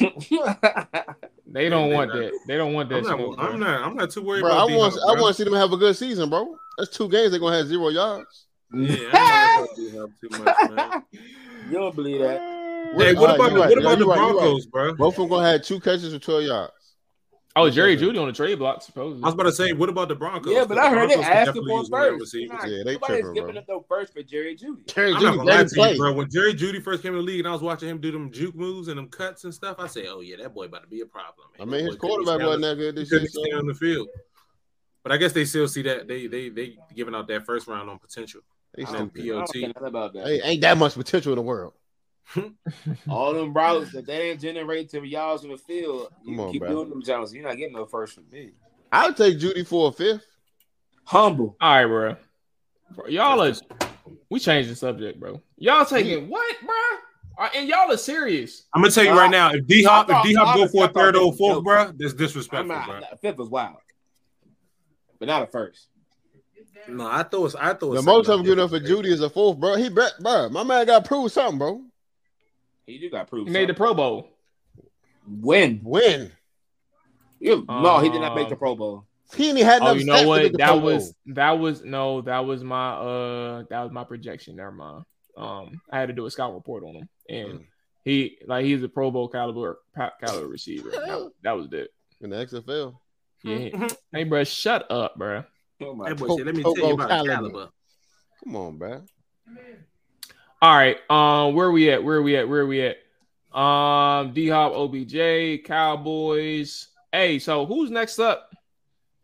They 1.50 1.68
don't 1.70 1.88
Yeah, 1.88 1.96
want 1.96 2.12
they 2.12 2.18
that. 2.20 2.32
They 2.46 2.56
don't 2.56 2.74
want 2.74 2.90
that. 2.90 2.98
I'm 2.98 3.04
not, 3.04 3.16
bro. 3.16 3.34
I'm 3.38 3.58
not. 3.60 3.82
I'm 3.82 3.96
not 3.96 4.10
too 4.10 4.22
worried 4.22 4.42
Bro, 4.42 4.50
about. 4.52 4.70
I 4.70 4.76
want. 4.76 4.94
D-Hop, 4.94 5.16
I 5.16 5.20
want 5.20 5.34
to 5.34 5.42
see 5.42 5.44
them 5.48 5.58
have 5.58 5.72
a 5.72 5.76
good 5.78 5.96
season, 5.96 6.28
bro. 6.28 6.56
That's 6.76 6.90
two 6.90 7.08
games 7.08 7.30
they're 7.30 7.40
gonna 7.40 7.56
have 7.56 7.66
zero 7.68 7.88
yards. 7.88 8.46
Yeah, 8.72 8.96
I 9.12 9.16
ain't 9.16 9.56
worried 9.56 9.56
about 9.56 9.76
D-Hop 9.76 10.10
too 10.20 10.28
much, 10.44 10.56
man. 10.68 11.02
you 11.70 11.78
don't 11.78 11.96
believe 11.96 12.20
that? 12.20 12.38
Hey, 12.98 13.14
what 13.14 13.30
All 13.30 13.34
about 13.36 13.50
the, 13.52 13.60
right. 13.60 13.68
what 13.68 13.78
about 13.78 13.98
the 13.98 14.06
right, 14.06 14.18
you 14.18 14.24
right. 14.26 14.34
Broncos, 14.36 14.66
bro? 14.66 14.94
Both 14.94 15.14
of 15.14 15.20
them 15.20 15.28
gonna 15.30 15.50
have 15.50 15.62
two 15.62 15.80
catches 15.80 16.12
for 16.12 16.18
twelve 16.18 16.42
yards. 16.44 16.72
Oh, 17.58 17.70
Jerry 17.70 17.96
Jeudy 17.96 18.18
on 18.20 18.26
the 18.26 18.32
trade 18.32 18.58
block, 18.58 18.82
supposedly. 18.82 19.22
I 19.22 19.26
was 19.26 19.34
about 19.34 19.44
to 19.44 19.52
say, 19.52 19.72
what 19.72 19.88
about 19.88 20.08
the 20.08 20.14
Broncos? 20.14 20.52
Yeah, 20.52 20.64
but 20.64 20.78
I 20.78 20.90
heard 20.90 21.10
they 21.10 21.14
Broncos 21.14 21.16
could 21.16 21.24
asking 21.24 21.44
definitely 21.64 21.70
for 21.72 21.78
use 21.80 21.90
one 21.90 22.00
of 22.02 22.06
them 22.10 22.18
first. 22.20 22.34
receivers. 22.34 22.60
Yeah, 22.64 22.82
they 22.84 22.92
Nobody's 22.92 23.06
tripping, 23.16 23.34
giving 23.34 23.50
bro. 23.52 23.60
up 23.60 23.68
no 23.68 23.84
first 23.88 24.12
for 24.12 24.22
Jerry 24.22 24.56
Jeudy. 24.56 24.86
Jerry 24.94 25.08
I'm 25.12 25.20
Judy 25.20 25.24
not 25.26 25.36
gonna 25.36 25.50
lie 25.50 25.64
to 25.64 25.90
you, 25.92 25.98
bro. 25.98 26.12
When 26.12 26.30
Jerry 26.30 26.54
Jeudy 26.54 26.82
first 26.82 27.02
came 27.02 27.12
in 27.12 27.18
the 27.18 27.24
league 27.24 27.40
and 27.40 27.48
I 27.48 27.52
was 27.52 27.62
watching 27.62 27.88
him 27.88 27.98
do 28.00 28.10
them 28.12 28.30
juke 28.30 28.54
moves 28.54 28.88
and 28.88 28.96
them 28.98 29.08
cuts 29.08 29.44
and 29.44 29.52
stuff, 29.54 29.76
I 29.78 29.86
said, 29.86 30.06
"Oh 30.08 30.20
yeah, 30.20 30.36
that 30.36 30.54
boy 30.54 30.64
about 30.66 30.82
to 30.82 30.88
be 30.88 31.00
a 31.00 31.06
problem." 31.06 31.48
I 31.60 31.64
mean, 31.64 31.84
his 31.86 31.96
boy 31.96 32.08
quarterback 32.08 32.34
stay 32.36 32.42
on 32.44 32.46
wasn't 32.46 32.62
the- 32.62 32.68
that 32.68 32.76
good 32.76 32.94
this 32.96 33.08
couldn't 33.10 33.30
year. 33.34 33.44
stay 33.46 33.52
on 33.56 33.66
the 33.66 33.74
field. 33.74 34.08
But 35.02 35.12
I 35.12 35.16
guess 35.16 35.32
they 35.32 35.44
still 35.44 35.68
see 35.68 35.82
that 35.82 36.06
they 36.08 36.26
they 36.26 36.48
they 36.50 36.76
giving 36.94 37.14
out 37.14 37.28
that 37.28 37.46
first 37.46 37.66
round 37.66 37.88
on 37.88 37.98
potential. 37.98 38.40
they 38.74 38.84
I 38.84 38.92
Them 38.92 38.98
don't, 39.08 39.10
stupid. 39.10 39.30
I 39.30 39.70
don't 39.70 39.74
POT. 39.74 39.88
about 39.88 40.12
that. 40.14 40.26
Hey, 40.26 40.40
ain't 40.42 40.60
that 40.62 40.76
much 40.76 40.94
potential 40.94 41.32
in 41.32 41.36
the 41.36 41.42
world. 41.42 41.72
All 43.08 43.32
them 43.32 43.52
routes 43.54 43.92
that 43.92 44.06
they 44.06 44.30
ain't 44.30 44.40
generate 44.40 44.90
to 44.90 45.04
yards 45.06 45.44
in 45.44 45.50
the 45.50 45.56
field, 45.56 46.08
you 46.24 46.32
Come 46.36 46.40
on, 46.40 46.52
keep 46.52 46.60
bro. 46.62 46.70
doing 46.70 46.90
them 46.90 47.02
Jones. 47.02 47.32
You're 47.32 47.46
not 47.46 47.56
getting 47.56 47.74
no 47.74 47.86
first 47.86 48.14
from 48.14 48.24
me. 48.30 48.50
I'll 48.92 49.12
take 49.14 49.38
Jeudy 49.38 49.66
for 49.66 49.88
a 49.88 49.92
fifth. 49.92 50.24
Humble. 51.04 51.56
All 51.60 51.74
right, 51.74 51.86
bro. 51.86 52.16
Bro, 52.94 53.06
Y'all 53.08 53.42
are 53.42 53.54
we 54.30 54.38
changed 54.40 54.70
the 54.70 54.76
subject, 54.76 55.18
bro. 55.18 55.40
Y'all 55.56 55.84
taking 55.84 56.28
what, 56.28 56.56
bro? 56.60 56.74
Are- 57.38 57.50
And 57.54 57.68
y'all 57.68 57.90
are 57.90 57.96
serious. 57.96 58.64
I'm 58.74 58.82
gonna 58.82 58.92
tell 58.92 59.04
you 59.04 59.10
Uh, 59.12 59.16
right 59.16 59.30
now, 59.30 59.50
if 59.52 59.66
D 59.66 59.84
Hop 59.84 60.10
if 60.10 60.22
D 60.22 60.34
Hop 60.34 60.54
go 60.56 60.66
for 60.68 60.84
a 60.86 60.88
third 60.88 61.16
or 61.16 61.32
fourth, 61.34 61.64
bro, 61.64 61.92
that's 61.96 62.12
I'm 62.12 62.18
disrespectful, 62.18 62.74
not, 62.74 62.86
bro. 62.86 63.00
fifth 63.22 63.38
was 63.38 63.48
wild, 63.48 63.76
but 65.18 65.28
not 65.28 65.42
a 65.42 65.46
first. 65.46 65.88
No, 66.88 67.06
I 67.06 67.22
thought 67.22 67.34
it 67.34 67.40
was, 67.40 67.54
I 67.54 67.74
thought 67.74 67.92
it 67.92 67.96
The 67.96 68.02
most 68.02 68.26
something 68.26 68.32
I'm 68.40 68.42
giving 68.44 68.58
else. 68.60 68.72
up 68.72 68.80
for 68.80 68.86
Jeudy 68.86 69.06
is 69.08 69.20
a 69.20 69.28
fourth, 69.30 69.58
bro. 69.58 69.76
He 69.76 69.88
bet, 69.90 70.12
bro. 70.20 70.48
My 70.48 70.62
man 70.64 70.86
got 70.86 71.04
to 71.04 71.08
prove 71.08 71.30
something, 71.30 71.58
bro. 71.58 71.82
He 72.88 72.98
do 72.98 73.10
got 73.10 73.28
proved. 73.28 73.48
He 73.48 73.52
made 73.52 73.68
the 73.68 73.74
Pro 73.74 73.92
Bowl. 73.94 74.30
win. 75.26 75.80
Win. 75.84 76.32
You, 77.38 77.64
no, 77.68 77.98
he 78.00 78.08
did 78.08 78.20
not 78.20 78.34
make 78.34 78.44
Um, 78.44 78.50
the 78.50 78.56
Pro 78.56 78.74
Bowl. 78.74 79.04
He 79.36 79.50
ain't 79.50 79.58
had 79.58 79.82
Oh, 79.82 79.86
enough 79.88 79.98
you 79.98 80.04
know 80.06 80.26
what? 80.26 80.52
That 80.52 80.68
Pro 80.68 80.78
was 80.78 81.04
Bowl. 81.12 81.34
that 81.34 81.50
was 81.58 81.84
no, 81.84 82.22
that 82.22 82.38
was 82.46 82.64
my 82.64 82.92
uh 82.94 83.64
that 83.68 83.82
was 83.82 83.92
my 83.92 84.04
projection. 84.04 84.56
Never 84.56 84.72
mind. 84.72 85.04
Um, 85.36 85.80
I 85.92 86.00
had 86.00 86.06
to 86.08 86.14
do 86.14 86.24
a 86.26 86.30
scout 86.30 86.54
report 86.54 86.82
on 86.82 86.94
him, 86.96 87.08
and 87.28 87.48
Mm. 87.60 87.64
he 88.04 88.38
like 88.46 88.64
he's 88.64 88.82
a 88.82 88.88
Pro 88.88 89.10
Bowl 89.10 89.28
caliber 89.28 89.78
caliber 90.20 90.48
receiver. 90.48 90.90
That, 90.90 91.30
that 91.44 91.52
was 91.52 91.68
it. 91.72 91.90
in 92.22 92.30
the 92.30 92.36
XFL. 92.36 92.94
Yeah. 93.44 93.88
hey, 94.12 94.24
bro, 94.24 94.42
shut 94.44 94.90
up, 94.90 95.16
bro. 95.16 95.44
Oh 95.82 95.94
my 95.94 96.08
That 96.08 96.18
boy 96.18 96.26
Pro- 96.26 96.36
said, 96.38 96.46
let 96.46 96.54
me 96.56 96.62
Pro 96.62 96.74
tell 96.74 96.88
you 96.88 96.96
Bowl 96.96 97.04
about 97.04 97.08
caliber. 97.10 97.32
caliber. 97.34 97.68
Come 98.42 98.56
on, 98.56 98.78
bro. 98.78 99.02
All 100.60 100.74
right. 100.74 100.98
Um, 101.08 101.54
where 101.54 101.70
we 101.70 101.90
at? 101.90 102.02
Where 102.02 102.20
we 102.22 102.36
at? 102.36 102.48
Where 102.48 102.66
we 102.66 102.82
at? 102.82 102.98
Um, 103.58 104.32
D 104.32 104.48
Hop, 104.48 104.72
OBJ, 104.72 105.64
Cowboys. 105.64 106.88
Hey, 107.12 107.38
so 107.38 107.64
who's 107.64 107.90
next 107.90 108.18
up? 108.18 108.50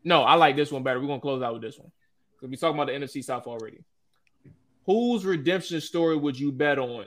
No, 0.04 0.22
I 0.22 0.34
like 0.34 0.56
this 0.56 0.70
one 0.70 0.82
better. 0.82 1.00
We're 1.00 1.08
gonna 1.08 1.20
close 1.20 1.42
out 1.42 1.54
with 1.54 1.62
this 1.62 1.78
one 1.78 1.90
because 2.34 2.50
we 2.50 2.56
talking 2.56 2.80
about 2.80 2.86
the 2.86 2.92
NFC 2.92 3.22
South 3.24 3.46
already. 3.46 3.84
Whose 4.86 5.24
redemption 5.24 5.80
story 5.80 6.16
would 6.16 6.38
you 6.38 6.52
bet 6.52 6.78
on? 6.78 7.06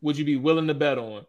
Would 0.00 0.16
you 0.16 0.24
be 0.24 0.36
willing 0.36 0.68
to 0.68 0.74
bet 0.74 0.98
on? 0.98 1.26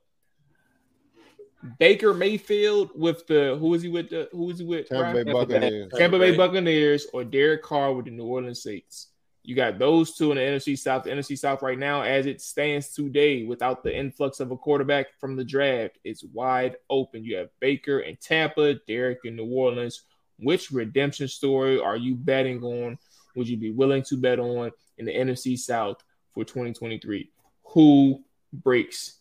Baker 1.78 2.14
Mayfield 2.14 2.92
with 2.96 3.28
the 3.28 3.58
who 3.60 3.74
is 3.74 3.82
he 3.82 3.90
with 3.90 4.10
the 4.10 4.30
who 4.32 4.50
is 4.50 4.60
he 4.60 4.66
with? 4.66 4.88
Tampa? 4.88 5.24
Bay 5.24 5.32
Buccaneers. 5.32 5.92
Tampa 5.94 6.20
Bay 6.20 6.38
Buccaneers 6.38 7.08
or 7.12 7.24
Derek 7.24 7.64
Carr 7.64 7.94
with 7.94 8.06
the 8.06 8.12
New 8.12 8.26
Orleans 8.26 8.64
Saints. 8.64 9.08
You 9.50 9.56
got 9.56 9.80
those 9.80 10.14
two 10.14 10.32
in 10.32 10.38
the 10.38 10.44
NFC 10.44 10.78
South. 10.78 11.06
The 11.06 11.10
NFC 11.10 11.36
South 11.36 11.64
right 11.64 11.80
now, 11.80 12.04
as 12.04 12.28
it 12.28 12.40
stands 12.40 12.90
today, 12.90 13.46
without 13.46 13.82
the 13.82 13.92
influx 13.92 14.40
of 14.40 14.52
a 14.52 14.56
quarterback 14.56 15.08
from 15.20 15.36
the 15.36 15.44
draft, 15.44 15.98
it's 16.04 16.24
wide 16.24 16.76
open. 16.88 17.24
You 17.24 17.38
have 17.38 17.50
Baker 17.60 18.02
and 18.02 18.22
Tampa, 18.22 18.76
Derek 18.88 19.22
in 19.24 19.36
New 19.36 19.48
Orleans. 19.48 20.04
Which 20.38 20.70
redemption 20.70 21.28
story 21.28 21.80
are 21.80 21.98
you 21.98 22.14
betting 22.14 22.62
on? 22.62 23.00
Would 23.36 23.50
you 23.50 23.58
be 23.58 23.72
willing 23.72 24.04
to 24.04 24.18
bet 24.18 24.38
on 24.38 24.70
in 25.00 25.06
the 25.06 25.16
NFC 25.16 25.58
South 25.58 25.98
for 26.32 26.46
2023? 26.46 27.32
Who 27.70 28.24
breaks, 28.54 29.18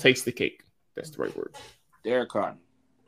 takes 0.00 0.22
the 0.22 0.32
cake? 0.32 0.64
That's 0.96 1.10
the 1.10 1.22
right 1.22 1.36
word. 1.36 1.54
Derek 2.02 2.30
Carr. 2.30 2.56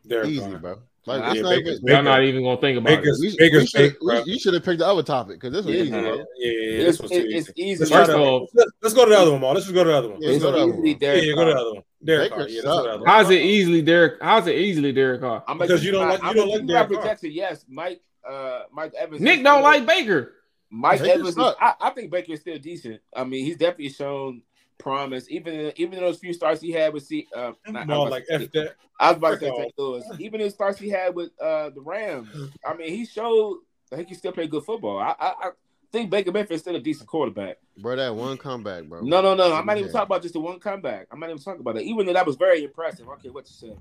Derek 0.06 0.28
Easy, 0.28 0.48
Carr. 0.48 0.58
bro. 0.60 0.78
Like, 1.06 1.22
Yeah, 1.22 1.30
it's 1.32 1.40
not 1.42 1.50
Baker's- 1.50 1.78
even, 1.82 1.86
Y'all 1.94 2.02
not 2.02 2.24
even 2.24 2.42
gonna 2.42 2.60
think 2.60 2.78
about 2.78 2.88
Baker's- 2.88 3.22
it. 3.22 3.26
we, 3.30 3.36
Baker's 3.36 3.60
we 3.62 3.66
should, 3.66 3.92
fake, 3.92 4.00
bro. 4.00 4.22
we, 4.22 4.32
you 4.32 4.38
should 4.40 4.54
have 4.54 4.64
picked 4.64 4.78
the 4.80 4.86
other 4.86 5.02
topic 5.04 5.36
because 5.40 5.52
this 5.52 5.64
was 5.64 5.74
Yeah, 5.74 5.82
easy, 5.82 5.90
nah. 5.92 6.00
bro. 6.00 6.10
Yeah, 6.16 6.16
yeah, 6.16 6.50
yeah. 6.50 6.76
It's, 6.78 6.84
This 6.86 7.00
was 7.00 7.10
too 7.12 7.16
it- 7.18 7.24
it's 7.30 7.48
easy. 7.50 7.62
easy. 7.70 7.78
Let's, 7.84 7.90
First 7.92 8.10
of 8.10 8.20
all- 8.20 8.48
let's, 8.54 8.72
let's 8.82 8.94
go 8.94 9.04
to 9.04 9.10
the 9.10 9.18
other 9.18 9.30
one, 9.32 9.40
Mal. 9.40 9.52
Let's 9.54 9.66
just 9.66 9.74
go 9.74 9.84
to 9.84 9.90
the 9.90 9.96
other 9.96 10.08
one. 10.10 10.22
Yeah, 10.22 10.30
It's 10.30 10.42
go 10.42 10.50
to 10.50 10.56
the 10.58 10.62
other 10.64 10.72
one. 10.72 10.82
Derek 10.98 11.24
yeah, 11.24 11.32
go 11.34 11.44
to 11.44 11.50
the 11.52 11.60
other 11.60 11.74
one. 11.74 11.82
Derek 12.04 12.30
Carr. 12.32 12.38
Yeah, 12.40 12.44
let's 12.46 12.54
go 12.54 12.60
to 12.60 12.62
the 12.62 12.70
other 12.72 12.88
bro. 12.88 12.98
one. 12.98 13.06
How's 13.06 13.30
it 13.30 13.40
easily 13.42 13.82
Derek? 13.82 14.14
How's 14.22 14.46
it 14.48 14.56
easily 14.56 14.92
Derek 14.92 15.20
Carr? 15.20 15.44
I'm 15.46 15.58
Because 15.58 15.84
you 15.84 15.92
don't 15.92 16.08
like- 16.08 16.22
you 16.22 16.34
don't 16.34 16.48
like 16.48 16.62
my 16.62 16.66
Derek 16.72 16.88
Carr. 16.90 16.98
projection. 17.00 17.30
Yes, 17.32 17.64
Mike. 17.68 18.00
Uh, 18.28 18.62
Mike 18.72 18.92
Evans. 18.98 19.20
Nick 19.20 19.44
don't 19.44 19.62
like 19.62 19.86
Baker. 19.86 20.32
Mike 20.70 21.00
Baker 21.00 21.12
Evans. 21.20 21.28
Is. 21.28 21.38
I, 21.38 21.74
I 21.80 21.90
think 21.90 22.10
Baker 22.10 22.32
is 22.32 22.40
still 22.40 22.58
decent. 22.58 23.00
I 23.14 23.22
mean, 23.22 23.44
he's 23.44 23.56
definitely 23.56 23.90
shown 23.90 24.42
promise. 24.78 25.26
Even 25.30 25.72
even 25.76 25.98
those 26.00 26.18
few 26.18 26.32
starts 26.32 26.60
he 26.60 26.70
had 26.72 26.92
with 26.92 27.04
C. 27.04 27.26
Uh, 27.34 27.52
not- 27.68 27.86
Mal, 27.86 28.00
I 28.00 28.04
was 28.04 28.10
like 28.10 28.24
about 28.28 28.38
to 28.38 28.44
F 28.44 28.52
say- 28.52 28.60
that. 28.64 28.74
I 28.98 29.08
was 29.10 29.16
about 29.18 29.30
to 29.32 29.38
say 29.40 29.48
Fuck 29.48 29.58
St. 29.58 29.72
Louis. 29.78 30.04
Even 30.20 30.40
in 30.40 30.46
the 30.46 30.50
starts 30.50 30.78
he 30.78 30.88
had 30.88 31.14
with 31.14 31.30
uh 31.40 31.70
the 31.70 31.80
Rams. 31.80 32.28
I 32.64 32.74
mean, 32.74 32.88
he 32.90 33.04
showed 33.06 33.58
that 33.90 34.06
he 34.08 34.14
still 34.14 34.32
played 34.32 34.50
good 34.50 34.64
football. 34.64 34.98
I 34.98 35.14
I, 35.18 35.26
I 35.28 35.50
think 35.92 36.10
Baker 36.10 36.32
Mayfield 36.32 36.52
is 36.56 36.60
still 36.62 36.76
a 36.76 36.80
decent 36.80 37.08
quarterback. 37.08 37.58
Bro, 37.78 37.96
that 37.96 38.14
one 38.14 38.36
comeback, 38.38 38.84
bro. 38.84 39.00
No, 39.02 39.20
no, 39.20 39.34
no. 39.34 39.52
I'm 39.54 39.66
not 39.66 39.76
even 39.76 39.88
Yeah. 39.88 39.92
talking 39.92 40.06
about 40.06 40.22
just 40.22 40.34
the 40.34 40.40
one 40.40 40.58
comeback. 40.58 41.06
I'm 41.10 41.20
not 41.20 41.30
even 41.30 41.42
talking 41.42 41.60
about 41.60 41.74
that. 41.76 41.82
Even 41.84 42.06
though 42.06 42.12
that 42.14 42.26
was 42.26 42.36
very 42.36 42.64
impressive. 42.64 43.08
Okay, 43.08 43.28
what 43.30 43.46
you 43.48 43.54
said. 43.68 43.78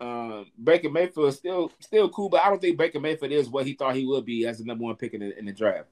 Um, 0.00 0.46
Baker 0.62 0.88
Mayfield 0.88 1.28
is 1.28 1.36
still 1.36 1.70
still 1.80 2.08
cool, 2.08 2.28
but 2.30 2.42
I 2.44 2.48
don't 2.48 2.60
think 2.60 2.78
Baker 2.78 3.00
Mayfield 3.00 3.32
is 3.32 3.48
what 3.48 3.66
he 3.66 3.74
thought 3.74 3.94
he 3.96 4.06
would 4.06 4.24
be 4.24 4.46
as 4.46 4.58
the 4.58 4.64
number 4.64 4.84
one 4.84 4.96
pick 4.96 5.12
in 5.12 5.20
the, 5.20 5.38
in 5.38 5.44
the 5.44 5.52
draft. 5.52 5.88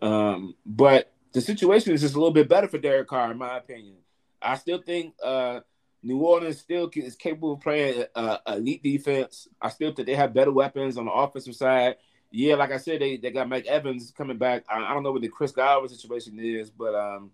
Um, 0.00 0.54
but 0.64 1.10
the 1.32 1.40
situation 1.40 1.92
is 1.92 2.00
just 2.00 2.14
a 2.14 2.18
little 2.18 2.32
bit 2.32 2.48
better 2.48 2.68
for 2.68 2.78
Derek 2.78 3.08
Carr, 3.08 3.30
in 3.30 3.38
my 3.38 3.58
opinion. 3.58 3.96
I 4.40 4.56
still 4.56 4.80
think 4.80 5.14
uh, 5.22 5.60
New 6.02 6.18
Orleans 6.18 6.58
still 6.58 6.90
is 6.94 7.16
capable 7.16 7.52
of 7.52 7.60
playing 7.60 8.04
uh, 8.14 8.38
elite 8.46 8.82
defense. 8.82 9.48
I 9.60 9.68
still 9.68 9.92
think 9.92 10.06
they 10.06 10.14
have 10.14 10.32
better 10.32 10.52
weapons 10.52 10.96
on 10.96 11.06
the 11.06 11.12
offensive 11.12 11.56
side. 11.56 11.96
Yeah, 12.30 12.54
like 12.56 12.72
I 12.72 12.76
said, 12.76 13.00
they, 13.00 13.16
they 13.16 13.30
got 13.30 13.48
Mike 13.48 13.66
Evans 13.66 14.12
coming 14.16 14.38
back. 14.38 14.64
I, 14.68 14.82
I 14.84 14.94
don't 14.94 15.02
know 15.02 15.12
what 15.12 15.22
the 15.22 15.28
Chris 15.28 15.50
Godwin 15.50 15.88
situation 15.88 16.38
is, 16.38 16.70
but 16.70 16.94
um, 16.94 17.30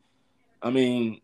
I 0.63 0.71
mean, 0.71 1.21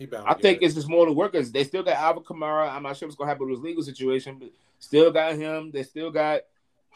I 0.00 0.34
think 0.34 0.62
it. 0.62 0.66
it's 0.66 0.74
just 0.74 0.88
more 0.88 1.06
the 1.06 1.12
workers. 1.12 1.52
They 1.52 1.64
still 1.64 1.82
got 1.82 1.96
Alvin 1.96 2.24
Kamara. 2.24 2.70
I'm 2.70 2.82
not 2.82 2.96
sure 2.96 3.06
what's 3.06 3.16
gonna 3.16 3.30
happen 3.30 3.46
with 3.46 3.56
his 3.56 3.64
legal 3.64 3.82
situation, 3.82 4.38
but 4.38 4.50
still 4.78 5.10
got 5.10 5.36
him. 5.36 5.70
They 5.70 5.82
still 5.82 6.10
got. 6.10 6.42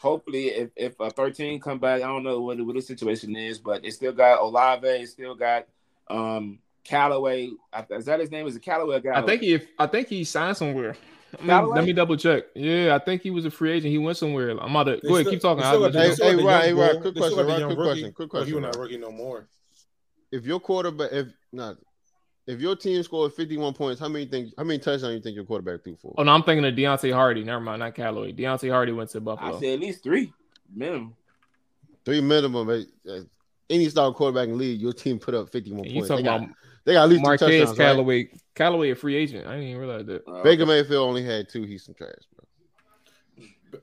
Hopefully, 0.01 0.47
if 0.47 0.69
if 0.75 0.99
a 0.99 1.11
13 1.11 1.59
come 1.59 1.77
back, 1.77 2.01
I 2.01 2.07
don't 2.07 2.23
know 2.23 2.41
what, 2.41 2.59
what 2.65 2.75
the 2.75 2.81
situation 2.81 3.35
is, 3.35 3.59
but 3.59 3.85
it 3.85 3.91
still 3.93 4.11
got 4.13 4.41
Olave. 4.41 5.05
Still 5.05 5.35
got 5.35 5.67
um 6.09 6.57
Callaway. 6.83 7.51
Is 7.91 8.05
that 8.05 8.19
his 8.19 8.31
name? 8.31 8.47
Is 8.47 8.55
it 8.55 8.63
Callaway? 8.63 8.99
Or 9.05 9.13
I 9.13 9.21
think 9.21 9.41
he 9.41 9.59
I 9.77 9.85
think 9.85 10.07
he 10.07 10.23
signed 10.23 10.57
somewhere. 10.57 10.95
I 11.39 11.43
mean, 11.45 11.69
let 11.69 11.85
me 11.85 11.93
double 11.93 12.17
check. 12.17 12.45
Yeah, 12.55 12.93
I 12.95 12.99
think 12.99 13.21
he 13.21 13.29
was 13.29 13.45
a 13.45 13.51
free 13.51 13.71
agent. 13.71 13.91
He 13.91 13.97
went 13.99 14.17
somewhere. 14.17 14.49
I'm 14.49 14.71
about 14.75 14.83
to 14.85 14.99
They 15.01 15.07
go 15.07 15.13
ahead, 15.15 15.21
still- 15.27 15.31
keep 15.31 15.41
talking. 15.41 15.61
they 15.61 15.67
I'll 15.67 15.71
still 15.73 15.81
let 15.81 15.93
got 15.93 15.99
you 15.99 16.01
the- 16.01 16.03
know. 16.03 16.09
they 16.09 16.15
still 16.15 16.25
got 16.25 16.31
Hey, 16.31 16.35
the 16.35 16.43
right, 16.43 16.51
young 16.51 16.61
hey, 16.63 16.73
right, 16.81 16.91
bull. 16.93 17.01
quick 17.01 17.13
They 17.13 17.21
still 17.21 17.29
question, 17.35 17.37
got 17.37 17.43
the 17.45 17.51
right, 17.53 17.59
young 17.59 17.69
quick 17.69 17.77
rookie. 17.77 17.89
question, 18.01 18.13
quick 18.13 18.25
he 18.25 18.29
question, 18.29 18.61
not 18.61 18.75
right. 18.75 18.81
rookie 18.81 18.97
no 18.97 19.11
more. 19.11 19.47
If 20.31 20.45
your 20.45 20.59
quarterback, 20.59 21.11
if 21.13 21.27
not, 21.53 21.77
if 22.47 22.59
your 22.59 22.75
team 22.75 23.01
scored 23.03 23.33
51 23.33 23.73
points, 23.73 23.99
how 23.99 24.07
many 24.07 24.25
think 24.25 24.53
how 24.57 24.63
many 24.63 24.79
touchdowns 24.79 25.13
you 25.13 25.21
think 25.21 25.35
your 25.35 25.45
quarterback 25.45 25.83
threw 25.83 25.95
for? 25.95 26.13
Oh 26.17 26.23
no, 26.23 26.31
I'm 26.31 26.43
thinking 26.43 26.65
of 26.65 26.73
Deonte 26.73 27.13
Harty. 27.13 27.43
Never 27.43 27.61
mind, 27.61 27.79
not 27.79 27.95
Callaway. 27.95 28.33
Deonte 28.33 28.71
Harty 28.71 28.91
went 28.91 29.09
to 29.11 29.21
Buffalo. 29.21 29.49
I 29.49 29.51
Buffalo. 29.51 29.69
said 29.69 29.73
at 29.75 29.79
least 29.79 30.03
three 30.03 30.33
minimum. 30.73 31.15
Three 32.03 32.21
minimum. 32.21 32.69
eh, 32.69 32.83
eh, 33.09 33.21
Any 33.69 33.89
star 33.89 34.11
quarterback 34.13 34.45
in 34.45 34.51
the 34.51 34.57
league, 34.57 34.81
your 34.81 34.93
team 34.93 35.19
put 35.19 35.33
up 35.33 35.49
51 35.49 35.83
you 35.83 35.93
points. 35.93 36.07
They 36.09 36.23
talking 36.23 36.25
got, 36.25 36.55
they 36.83 36.93
got 36.93 37.03
at 37.03 37.09
least 37.09 37.21
two 37.21 37.27
Marquez 37.27 37.59
touchdowns. 37.59 37.79
Right? 37.79 38.29
Callaway, 38.55 38.89
a 38.89 38.95
free 38.95 39.15
agent. 39.15 39.47
I 39.47 39.55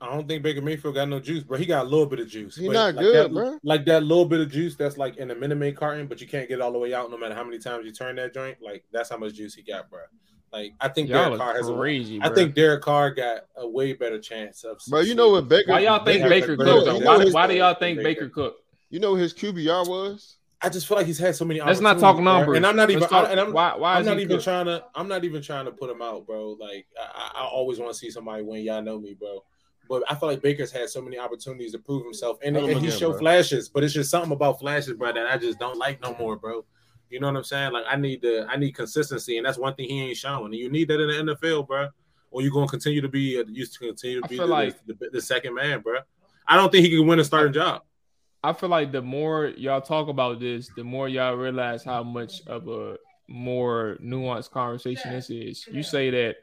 don't 0.05 0.27
think 0.27 0.43
Baker 0.43 0.61
Mayfield 0.61 0.95
got 0.95 1.09
no 1.09 1.19
juice, 1.19 1.43
bro. 1.43 1.57
He 1.57 1.65
got 1.65 1.85
a 1.85 1.89
little 1.89 2.05
bit 2.05 2.19
of 2.19 2.27
juice. 2.27 2.55
He 2.55 2.67
not 2.67 2.95
like 2.95 3.03
good, 3.03 3.25
that, 3.25 3.33
bro. 3.33 3.59
Like 3.63 3.85
that 3.85 4.03
little 4.03 4.25
bit 4.25 4.39
of 4.39 4.51
juice 4.51 4.75
that's 4.75 4.97
like 4.97 5.17
in 5.17 5.31
a 5.31 5.35
Minute 5.35 5.55
Maid 5.55 5.75
carton, 5.77 6.07
but 6.07 6.21
you 6.21 6.27
can't 6.27 6.47
get 6.47 6.55
it 6.55 6.61
all 6.61 6.71
the 6.71 6.79
way 6.79 6.93
out 6.93 7.09
no 7.11 7.17
matter 7.17 7.35
how 7.35 7.43
many 7.43 7.59
times 7.59 7.85
you 7.85 7.91
turn 7.91 8.15
that 8.17 8.33
joint. 8.33 8.57
Like 8.61 8.83
that's 8.91 9.09
how 9.09 9.17
much 9.17 9.33
juice 9.33 9.55
he 9.55 9.63
got, 9.63 9.89
bro. 9.89 10.01
Like 10.51 10.73
I 10.79 10.89
think 10.89 11.09
Y'all 11.09 11.25
Derek 11.25 11.39
Carr 11.39 11.55
has 11.55 11.69
are 11.69 11.73
a 11.73 11.77
crazy. 11.77 12.19
I 12.21 12.33
think 12.33 12.55
Derek 12.55 12.81
Carr 12.81 13.11
got 13.11 13.41
a 13.55 13.67
way 13.67 13.93
better 13.93 14.19
chance 14.19 14.63
of. 14.63 14.79
Bro, 14.87 15.01
you 15.01 15.15
know 15.15 15.29
what 15.31 15.47
Baker? 15.47 15.71
Why 15.71 15.79
y'all 15.79 16.03
think 16.03 16.27
Baker 16.27 16.55
bro, 16.55 16.65
cooked? 16.65 16.87
you 16.87 16.99
know 17.03 17.17
Why, 17.17 17.25
why 17.25 17.47
do 17.47 17.55
y'all 17.55 17.75
think 17.75 18.01
Baker 18.01 18.29
cooked? 18.29 18.61
You 18.89 18.99
know 18.99 19.15
his 19.15 19.33
QBR 19.33 19.87
was? 19.87 20.37
I 20.61 20.67
just 20.67 20.87
feel 20.87 20.97
like 20.97 21.05
he's 21.05 21.19
had 21.19 21.35
so 21.35 21.45
many. 21.45 21.61
Let's 21.61 21.79
not 21.79 21.97
opportunities, 21.97 22.01
talk 22.01 22.15
bro. 22.17 22.23
numbers. 22.25 22.57
and 22.57 22.65
I'm 22.65 22.75
not 22.75 22.89
even. 22.89 23.07
Talk- 23.07 23.27
I, 23.27 23.31
and 23.31 23.39
I'm, 23.39 23.53
why? 23.53 23.75
Why 23.75 23.95
I'm 23.95 24.01
is 24.01 24.07
not 24.07 24.17
he 24.17 24.23
even 24.23 24.37
cooked? 24.37 24.43
trying 24.43 24.65
to. 24.65 24.83
I'm 24.93 25.07
not 25.07 25.23
even 25.23 25.41
trying 25.41 25.65
to 25.65 25.71
put 25.71 25.89
him 25.89 26.01
out, 26.01 26.25
bro. 26.25 26.57
Like 26.59 26.87
I, 26.99 27.31
I 27.37 27.41
I 27.41 27.45
always 27.45 27.79
want 27.79 27.93
to 27.93 27.97
see 27.97 28.09
somebody 28.11 28.43
win. 28.43 28.63
Y'all 28.63 28.81
know 28.81 28.99
me, 28.99 29.13
bro. 29.13 29.43
But 29.89 30.03
I 30.07 30.13
feel 30.13 30.29
like 30.29 30.43
Baker's 30.43 30.71
had 30.71 30.87
so 30.87 31.01
many 31.01 31.17
opportunities 31.17 31.71
to 31.71 31.79
prove 31.79 32.05
himself, 32.05 32.37
and, 32.43 32.55
and 32.55 32.67
he 32.67 32.73
again, 32.73 32.91
showed 32.91 33.17
flashes. 33.17 33.69
But 33.69 33.83
it's 33.83 33.93
just 33.93 34.11
something 34.11 34.31
about 34.31 34.59
flashes, 34.59 34.93
bro, 34.93 35.11
that 35.11 35.25
I 35.25 35.35
just 35.35 35.57
don't 35.57 35.79
like 35.79 35.99
no 36.01 36.15
more, 36.19 36.35
bro. 36.35 36.63
You 37.09 37.19
know 37.19 37.25
what 37.27 37.37
I'm 37.37 37.43
saying? 37.43 37.73
Like 37.73 37.85
I 37.89 37.95
need 37.95 38.21
the 38.21 38.45
I 38.47 38.55
need 38.55 38.75
consistency, 38.75 39.37
and 39.37 39.45
that's 39.45 39.57
one 39.57 39.73
thing 39.73 39.89
he 39.89 39.99
ain't 40.01 40.17
showing. 40.17 40.45
And 40.45 40.55
you 40.55 40.69
need 40.69 40.89
that 40.89 41.01
in 41.01 41.25
the 41.25 41.33
NFL, 41.33 41.67
bro. 41.67 41.89
Or 42.29 42.43
you're 42.43 42.51
gonna 42.51 42.67
continue 42.67 43.01
to 43.01 43.09
be 43.09 43.39
uh, 43.39 43.45
used 43.49 43.73
to 43.73 43.79
continue 43.79 44.21
to 44.21 44.27
be 44.27 44.37
the, 44.37 44.45
like- 44.45 44.77
the, 44.85 44.95
the 45.11 45.21
second 45.21 45.55
man, 45.55 45.81
bro. 45.81 45.97
I 46.47 46.55
don't 46.55 46.71
think 46.71 46.85
he 46.85 46.95
can 46.95 47.07
win 47.07 47.19
a 47.19 47.23
starting 47.23 47.53
job. 47.53 47.81
I 48.43 48.53
feel 48.53 48.69
like 48.69 48.91
the 48.91 49.01
more 49.01 49.47
y'all 49.47 49.81
talk 49.81 50.07
about 50.07 50.39
this, 50.39 50.69
the 50.75 50.83
more 50.83 51.09
y'all 51.09 51.35
realize 51.35 51.83
how 51.83 52.03
much 52.03 52.41
of 52.47 52.67
a 52.67 52.97
more 53.27 53.97
nuanced 54.01 54.51
conversation 54.51 55.11
this 55.11 55.29
is. 55.29 55.67
You 55.67 55.83
say 55.83 56.09
that 56.11 56.35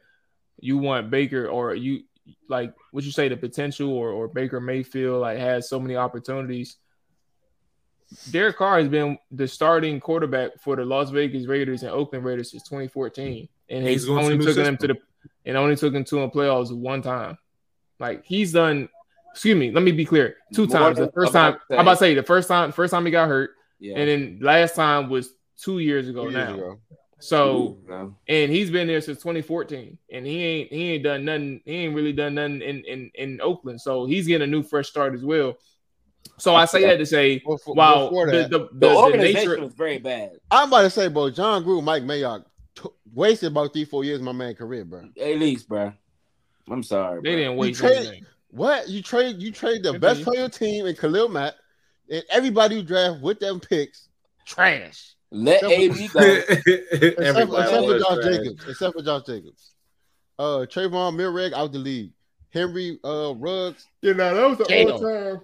you 0.58 0.78
want 0.78 1.10
Baker 1.10 1.48
or 1.48 1.74
you 1.74 2.02
like 2.48 2.72
what 2.90 3.04
you 3.04 3.10
say 3.10 3.28
the 3.28 3.36
potential 3.36 3.90
or, 3.92 4.10
or 4.10 4.28
Baker 4.28 4.60
Mayfield 4.60 5.20
like 5.20 5.38
has 5.38 5.68
so 5.68 5.78
many 5.80 5.96
opportunities. 5.96 6.76
Derek 8.30 8.56
Carr 8.56 8.78
has 8.78 8.88
been 8.88 9.18
the 9.32 9.48
starting 9.48 9.98
quarterback 10.00 10.60
for 10.60 10.76
the 10.76 10.84
Las 10.84 11.10
Vegas 11.10 11.46
Raiders 11.46 11.82
and 11.82 11.90
Oakland 11.90 12.24
Raiders 12.24 12.52
since 12.52 12.62
2014, 12.64 13.48
and 13.68 13.86
He's 13.86 14.02
he's 14.02 14.08
only 14.10 14.38
took 14.38 14.54
them 14.54 14.76
to 14.76 14.86
the 14.88 14.96
and 15.44 15.56
only 15.56 15.74
took 15.76 15.92
them 15.92 16.04
to 16.04 16.16
the 16.20 16.28
playoffs 16.28 16.72
one 16.76 17.02
time. 17.02 17.36
Like 17.98 18.24
he's 18.24 18.52
done. 18.52 18.88
Excuse 19.32 19.56
me. 19.56 19.70
Let 19.70 19.82
me 19.82 19.92
be 19.92 20.04
clear. 20.04 20.36
Two 20.54 20.66
More 20.66 20.76
times. 20.78 20.98
The 20.98 21.10
first 21.12 21.32
time. 21.32 21.56
I'm 21.70 21.80
about 21.80 21.92
to 21.94 21.96
say. 21.98 22.10
say 22.12 22.14
the 22.14 22.22
first 22.22 22.48
time. 22.48 22.72
First 22.72 22.92
time 22.92 23.04
he 23.04 23.10
got 23.10 23.28
hurt, 23.28 23.50
Yeah. 23.80 23.96
and 23.98 24.08
then 24.08 24.38
last 24.40 24.76
time 24.76 25.10
was 25.10 25.30
two 25.58 25.78
years 25.80 26.08
ago 26.08 26.24
Two 26.26 26.30
years 26.30 26.48
now. 26.48 26.54
ago. 26.54 26.80
So 27.26 27.78
No. 27.88 28.14
and 28.28 28.50
he's 28.52 28.70
been 28.70 28.86
there 28.86 29.00
since 29.00 29.18
2014, 29.18 29.98
and 30.12 30.26
he 30.26 30.42
ain't 30.44 30.72
he 30.72 30.92
ain't 30.92 31.02
done 31.04 31.24
nothing. 31.24 31.60
He 31.64 31.72
ain't 31.76 31.94
really 31.94 32.12
done 32.12 32.34
nothing 32.34 32.62
in 32.62 32.84
in 32.84 33.10
in 33.14 33.40
Oakland. 33.40 33.80
So 33.80 34.06
he's 34.06 34.26
getting 34.26 34.46
a 34.48 34.50
new 34.50 34.62
fresh 34.62 34.88
start 34.88 35.14
as 35.14 35.24
well. 35.24 35.56
So 36.38 36.54
I 36.54 36.64
say 36.64 36.82
that 36.86 36.96
to 36.98 37.06
say, 37.06 37.38
Before, 37.38 37.74
wow, 37.74 38.08
before 38.08 38.26
the 38.26 38.32
that, 38.32 38.50
the, 38.50 38.58
The, 38.58 38.68
the, 38.72 38.88
the 38.88 38.96
organization 38.96 39.50
nature. 39.50 39.60
was 39.62 39.72
very 39.74 39.98
bad. 39.98 40.32
I'm 40.50 40.68
about 40.68 40.82
to 40.82 40.90
say, 40.90 41.08
bro, 41.08 41.30
Jon 41.30 41.64
Gruden, 41.64 41.84
Mike 41.84 42.02
Mayock 42.02 42.44
t- 42.74 42.88
wasted 43.14 43.52
about 43.52 43.72
three, 43.72 43.84
four 43.84 44.04
years 44.04 44.18
of 44.18 44.24
my 44.24 44.32
man 44.32 44.54
career, 44.54 44.84
bro. 44.84 45.08
At 45.20 45.38
least, 45.38 45.68
bro. 45.68 45.92
I'm 46.68 46.82
sorry. 46.82 47.20
They 47.22 47.30
bro. 47.30 47.36
didn't 47.36 47.56
waste 47.56 47.80
trade- 47.80 47.96
anything. 47.96 48.26
What 48.50 48.88
you 48.88 49.02
trade? 49.02 49.36
You 49.38 49.50
trade 49.52 49.82
the 49.82 49.98
best 49.98 50.22
player 50.24 50.48
team 50.48 50.86
in 50.86 50.94
Khalil 50.96 51.28
Mack, 51.28 51.54
and 52.10 52.24
everybody 52.30 52.76
you 52.76 52.82
draft 52.82 53.20
with 53.20 53.38
them 53.40 53.60
picks 53.60 54.08
trash. 54.46 55.14
Let 55.36 55.62
Except 55.62 55.72
AB 55.72 56.08
go. 56.08 56.20
Except, 56.66 57.20
Everybody 57.20 57.62
except 57.62 57.86
for 57.86 57.98
Josh 57.98 58.14
trash. 58.24 58.36
Jacobs. 58.36 58.64
Except 58.68 58.96
for 58.96 59.02
Josh 59.02 59.22
Jacobs. 59.26 59.72
Uh, 60.38 60.66
Trayvon 60.68 61.14
Milreg 61.14 61.52
out 61.52 61.72
the 61.72 61.78
league. 61.78 62.12
Henry 62.50 62.98
uh 63.04 63.34
Ruggs. 63.36 63.86
You 64.02 64.14
know 64.14 64.34
that 64.34 64.48
was 64.48 64.58
the 64.58 64.64
Damn. 64.64 64.90
all 64.92 64.98
time. 65.00 65.40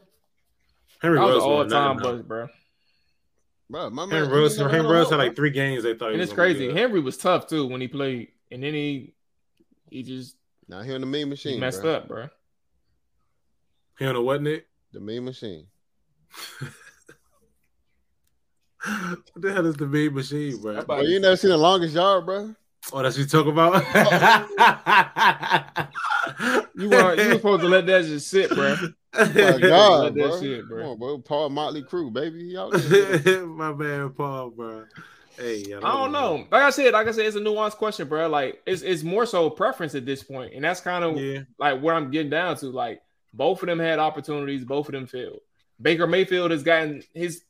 Henry 1.01 1.19
That 1.19 1.25
was 1.25 1.35
Ruggs 1.35 1.45
all 1.45 1.57
won 1.57 1.69
time 1.69 1.97
nothing, 1.97 2.17
buzz, 2.19 2.23
bro. 2.23 2.49
Bro, 3.71 3.91
my 3.91 4.07
man. 4.07 4.23
Henry 4.23 4.29
he 4.37 4.43
Ruggs, 4.43 4.57
didn't 4.57 4.71
Henry 4.71 4.87
have 4.87 4.95
Ruggs 4.97 5.11
had 5.11 5.17
like 5.17 5.37
three 5.37 5.51
games. 5.51 5.83
They 5.83 5.95
thought 5.95 6.09
he 6.09 6.13
And 6.13 6.21
was 6.21 6.29
it's 6.31 6.35
crazy. 6.35 6.67
good. 6.69 6.77
Henry 6.77 7.01
was 7.01 7.17
tough 7.17 7.47
too 7.49 7.67
when 7.67 7.81
he 7.81 7.89
played, 7.89 8.29
and 8.51 8.63
then 8.63 8.75
he 8.75 9.15
he 9.91 10.03
just 10.03 10.37
bro. 10.69 10.79
Now 10.79 10.85
he 10.85 10.95
on 10.95 11.01
the 11.01 11.07
mean 11.07 11.27
he 11.27 11.31
machine. 11.31 11.61
messed 11.61 11.83
bro. 11.83 11.95
up, 11.95 12.09
bro. 12.09 12.29
He 13.99 14.07
on 14.07 14.17
a 14.17 14.23
what, 14.23 14.43
Nick? 14.43 14.67
The 14.93 15.01
mean 15.01 15.25
machine. 15.25 15.67
What 18.85 19.43
the 19.43 19.53
hell 19.53 19.67
is 19.67 19.77
the 19.77 19.87
big 19.87 20.15
machine, 20.15 20.61
bro? 20.61 20.73
About- 20.73 20.87
Bro, 20.87 21.01
you 21.03 21.21
never 21.21 21.37
seen 21.37 21.51
the 21.51 21.57
longest 21.57 21.95
yard, 21.95 22.27
bro? 22.27 22.55
Oh, 22.93 23.03
that's 23.03 23.17
what 23.17 23.23
you 23.23 23.27
talk 23.27 23.47
about. 23.47 23.85
You 26.75 26.89
were 26.89 27.15
you 27.15 27.29
were 27.29 27.35
supposed 27.35 27.63
to 27.63 27.69
let 27.69 27.87
that 27.87 28.05
just 28.05 28.29
sit, 28.29 28.49
bro. 28.51 28.77
My 29.15 29.23
Let 29.25 29.61
God, 29.61 30.15
that 30.15 30.17
bro. 30.21 30.41
shit, 30.41 30.67
bro. 30.69 30.83
Come 30.83 30.91
on, 30.93 30.99
bro. 30.99 31.19
Paul 31.19 31.51
Motley 31.51 31.83
Crew, 31.83 32.11
baby. 32.11 32.49
He 32.49 32.57
out 32.57 32.73
there. 32.73 33.47
My 33.47 33.73
man, 33.73 34.11
Paul, 34.11 34.51
bro. 34.51 34.85
Hey, 35.37 35.65
I 35.75 35.81
don't 35.81 36.13
know. 36.13 36.47
Like 36.51 36.63
I 36.63 36.71
said, 36.71 36.93
like 36.95 37.09
I 37.09 37.13
said, 37.13 37.27
it's 37.27 37.37
a 37.37 37.41
nuanced 37.41 37.77
question, 37.77 38.09
bro. 38.09 38.29
Like 38.29 38.63
it's 38.67 38.83
it's 38.83 39.03
more 39.03 39.27
so 39.27 39.51
preference 39.51 39.95
at 39.95 40.07
this 40.07 40.23
point, 40.23 40.55
and 40.55 40.65
that's 40.65 40.81
kind 40.81 41.05
of 41.05 41.19
Yeah, 41.19 41.41
like 41.59 41.81
what 41.83 41.95
I'm 41.95 42.11
getting 42.11 42.31
down 42.31 42.57
to. 42.59 42.71
Like 42.71 43.03
both 43.35 43.63
of 43.63 43.67
them 43.67 43.79
had 43.79 43.99
opportunities, 43.99 44.65
both 44.65 44.89
of 44.89 44.93
them 44.93 45.07
failed. 45.07 45.41
Baker 45.81 46.07
Mayfield 46.07 46.51
has 46.51 46.63
gotten 46.63 47.03
his. 47.15 47.43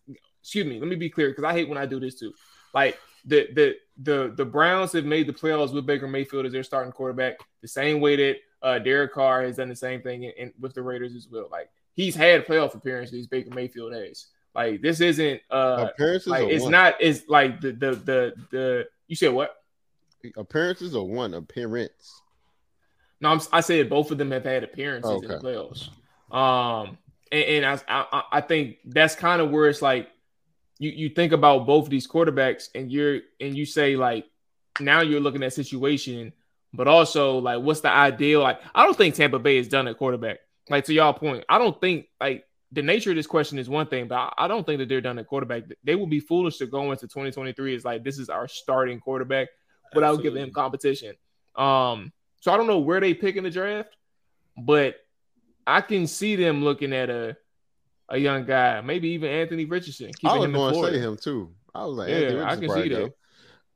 Excuse 0.43 0.67
me. 0.67 0.79
Let 0.79 0.89
me 0.89 0.97
be 0.97 1.09
clear 1.09 1.29
because 1.29 1.45
I 1.45 1.53
hate 1.53 1.69
when 1.69 1.79
I 1.79 1.87
do 1.87 1.99
this 2.01 2.19
too. 2.19 2.35
Like 2.75 2.99
the 3.25 3.49
the 3.55 3.77
the 4.03 4.35
the 4.37 4.45
Browns 4.45 4.93
have 4.93 5.05
made 5.05 5.27
the 5.27 5.33
playoffs 5.33 5.73
with 5.73 5.87
Baker 5.87 6.09
Mayfield 6.09 6.47
as 6.47 6.53
their 6.53 6.65
starting 6.65 6.93
quarterback, 6.93 7.39
the 7.61 7.69
same 7.69 8.01
way 8.01 8.17
that 8.17 8.37
uh, 8.63 8.79
Derek 8.79 9.13
Carr 9.13 9.43
has 9.43 9.57
done 9.57 9.69
the 9.69 9.77
same 9.77 10.03
thing 10.03 10.25
in, 10.25 10.33
in- 10.37 10.53
with 10.61 10.75
the 10.75 10.83
Raiders 10.83 11.15
as 11.15 11.29
well. 11.31 11.49
Like 11.51 11.71
he's 11.95 12.15
had 12.15 12.47
playoff 12.47 12.75
appearances, 12.75 13.27
Baker 13.27 13.55
Mayfield 13.55 13.93
has. 13.93 14.27
Like 14.55 14.83
this 14.83 15.01
isn't 15.01 15.41
uh 15.51 15.89
Appearances 15.93 16.29
like 16.29 16.49
it's 16.49 16.65
one? 16.65 16.73
not 16.73 16.97
it's 17.01 17.29
like 17.29 17.61
the 17.61 17.73
the 17.73 17.91
the 17.93 18.35
the 18.51 18.89
you 19.07 19.17
said 19.17 19.33
what? 19.33 19.57
Appearances 20.37 20.95
or 20.95 21.09
one 21.09 21.35
appearance. 21.35 22.21
No, 23.21 23.31
I'm, 23.31 23.41
I 23.53 23.61
said 23.61 23.89
both 23.89 24.11
of 24.11 24.19
them 24.19 24.31
have 24.33 24.45
had 24.45 24.65
appearances 24.65 25.23
in 25.23 25.29
the 25.29 25.39
playoffs. 25.39 25.89
Um, 26.35 26.99
and, 27.31 27.65
and 27.65 27.67
I, 27.67 27.79
I 27.89 28.23
I 28.33 28.41
think 28.41 28.79
that's 28.85 29.15
kind 29.15 29.41
of 29.41 29.51
where 29.51 29.69
it's 29.69 29.81
like 29.83 30.11
you 30.83 30.91
you 30.91 31.09
think 31.11 31.33
about 31.33 31.65
both 31.65 31.89
these 31.89 32.09
quarterbacks, 32.09 32.69
and 32.75 32.91
you're 32.91 33.21
and 33.41 33.57
you 33.57 33.65
say 33.65 33.95
like 33.95 34.27
now 34.81 35.01
you're 35.01 35.21
looking 35.21 35.45
at 35.45 35.53
situation, 35.53 36.33
but 36.75 36.89
also 36.89 37.39
like 37.39 37.61
what's 37.63 37.81
the 37.81 37.89
ideal? 37.89 38.41
Like 38.41 38.61
I 38.75 38.85
don't 38.85 38.97
think 38.97 39.15
Tampa 39.15 39.39
Bay 39.39 39.59
has 39.59 39.69
done 39.69 39.87
at 39.87 39.97
quarterback. 39.97 40.39
Like 40.69 40.85
to 40.87 40.93
y'all 40.93 41.13
point, 41.13 41.45
I 41.49 41.59
don't 41.59 41.81
think 41.81 42.07
like 42.21 42.45
the 42.73 42.83
nature 42.83 43.11
of 43.11 43.17
this 43.17 43.29
question 43.29 43.61
is 43.61 43.69
one 43.69 43.87
thing, 43.87 44.09
but 44.09 44.35
I, 44.37 44.49
don't 44.49 44.67
think 44.67 44.79
that 44.79 44.89
they're 44.89 45.03
done 45.03 45.19
at 45.19 45.27
quarterback. 45.27 45.65
They 45.85 45.95
would 45.95 46.09
be 46.09 46.21
foolish 46.21 46.57
to 46.57 46.67
go 46.67 46.91
into 46.91 47.07
2023 47.07 47.77
as 47.77 47.85
like 47.85 48.03
this 48.03 48.19
is 48.19 48.31
our 48.31 48.49
starting 48.49 48.99
quarterback 48.99 49.49
without 49.95 50.23
giving 50.23 50.43
him 50.43 50.53
competition. 50.53 51.15
Um, 51.55 52.13
so 52.41 52.51
I 52.51 52.57
don't 52.57 52.67
know 52.67 52.79
where 52.79 52.99
they 52.99 53.13
pick 53.13 53.37
in 53.37 53.45
the 53.45 53.51
draft, 53.51 53.95
but 54.57 54.97
I 55.67 55.83
can 55.83 56.07
see 56.07 56.35
them 56.35 56.65
looking 56.65 56.95
at 56.95 57.11
a 57.11 57.37
a 58.13 58.19
young 58.19 58.45
guy, 58.45 58.81
maybe 58.83 59.09
even 59.09 59.31
Anthony 59.31 59.65
Richardson. 59.65 60.11
I 60.25 60.37
was 60.37 60.47
going 60.47 60.75
to 60.75 60.93
say 60.93 60.99
him 61.01 61.17
too. 61.17 61.51
I 61.75 61.87
was 61.87 61.97
like, 61.97 62.11
Yeah, 62.11 62.45
I 62.47 62.57
can 62.57 62.69
see 62.69 62.89
go. 62.89 63.11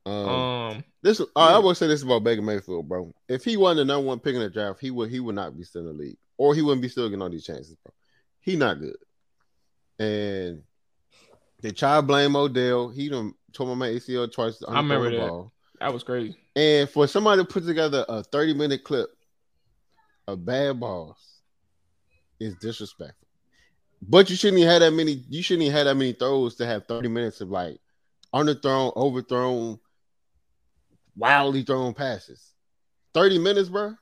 Um, 0.05 0.29
Um, 0.29 0.85
this 1.03 1.19
right, 1.19 1.29
I 1.35 1.59
will 1.59 1.75
say 1.75 1.89
this 1.89 2.03
about 2.03 2.23
Baker 2.23 2.43
Mayfield, 2.43 2.89
bro. 2.89 3.13
If 3.29 3.45
he 3.45 3.57
wasn't 3.57 3.79
the 3.79 3.93
number 3.93 4.07
one 4.07 4.21
pick 4.21 4.35
in 4.35 4.41
the 4.41 4.51
draft, 4.51 4.79
he 4.81 4.91
would 4.91 5.11
he 5.11 5.19
would 5.19 5.35
not 5.35 5.57
be 5.57 5.65
still 5.65 5.81
in 5.81 5.87
the 5.89 5.93
league, 6.05 6.19
or 6.37 6.55
he 6.55 6.63
wouldn't 6.63 6.83
be 6.83 6.89
still 6.89 7.09
getting 7.09 7.23
all 7.23 7.31
these 7.31 7.47
chances, 7.47 7.75
bro. 7.83 7.93
He 8.41 8.55
not 8.55 8.79
good, 8.79 8.97
and 9.99 10.63
they 11.63 11.73
try 11.73 11.97
to 11.97 12.03
blame 12.03 12.37
Odell. 12.37 12.91
He 12.91 13.09
done 13.09 13.35
tore 13.53 13.75
my 13.75 13.87
man 13.87 13.97
ACL 13.97 14.31
twice. 14.31 14.63
I 14.69 14.77
remember 14.77 15.11
that. 15.11 15.29
ball. 15.29 15.53
that 15.81 15.93
was 15.93 16.05
crazy. 16.05 16.37
And 16.55 16.89
for 16.89 17.09
somebody 17.09 17.43
to 17.43 17.49
put 17.49 17.67
together 17.67 18.05
a 18.09 18.23
30 18.23 18.55
minute 18.55 18.85
clip 18.85 19.09
of 20.29 20.45
bad 20.45 20.79
balls 20.79 21.19
is 22.39 22.55
disrespectful. 22.57 23.26
But 24.09 24.31
you 24.31 24.37
shouldn't 24.37 24.59
even 24.61 24.71
have 24.71 24.81
that 24.81 24.93
many, 24.93 25.25
you 25.29 25.43
shouldn't 25.43 25.65
even 25.65 25.77
have 25.77 25.87
that 25.87 25.95
many 25.97 26.13
throws 26.13 26.55
to 26.57 26.67
have 26.67 26.87
30 26.87 27.09
minutes 27.09 27.41
of 27.41 27.51
like 27.51 27.79
underthrown, 28.35 28.95
overthrown, 28.97 29.79
wildly 31.17 31.63
thrown 31.63 31.95
passes. 31.95 32.53
30 33.15 33.39
minutes, 33.39 33.69
bro. 33.69 33.95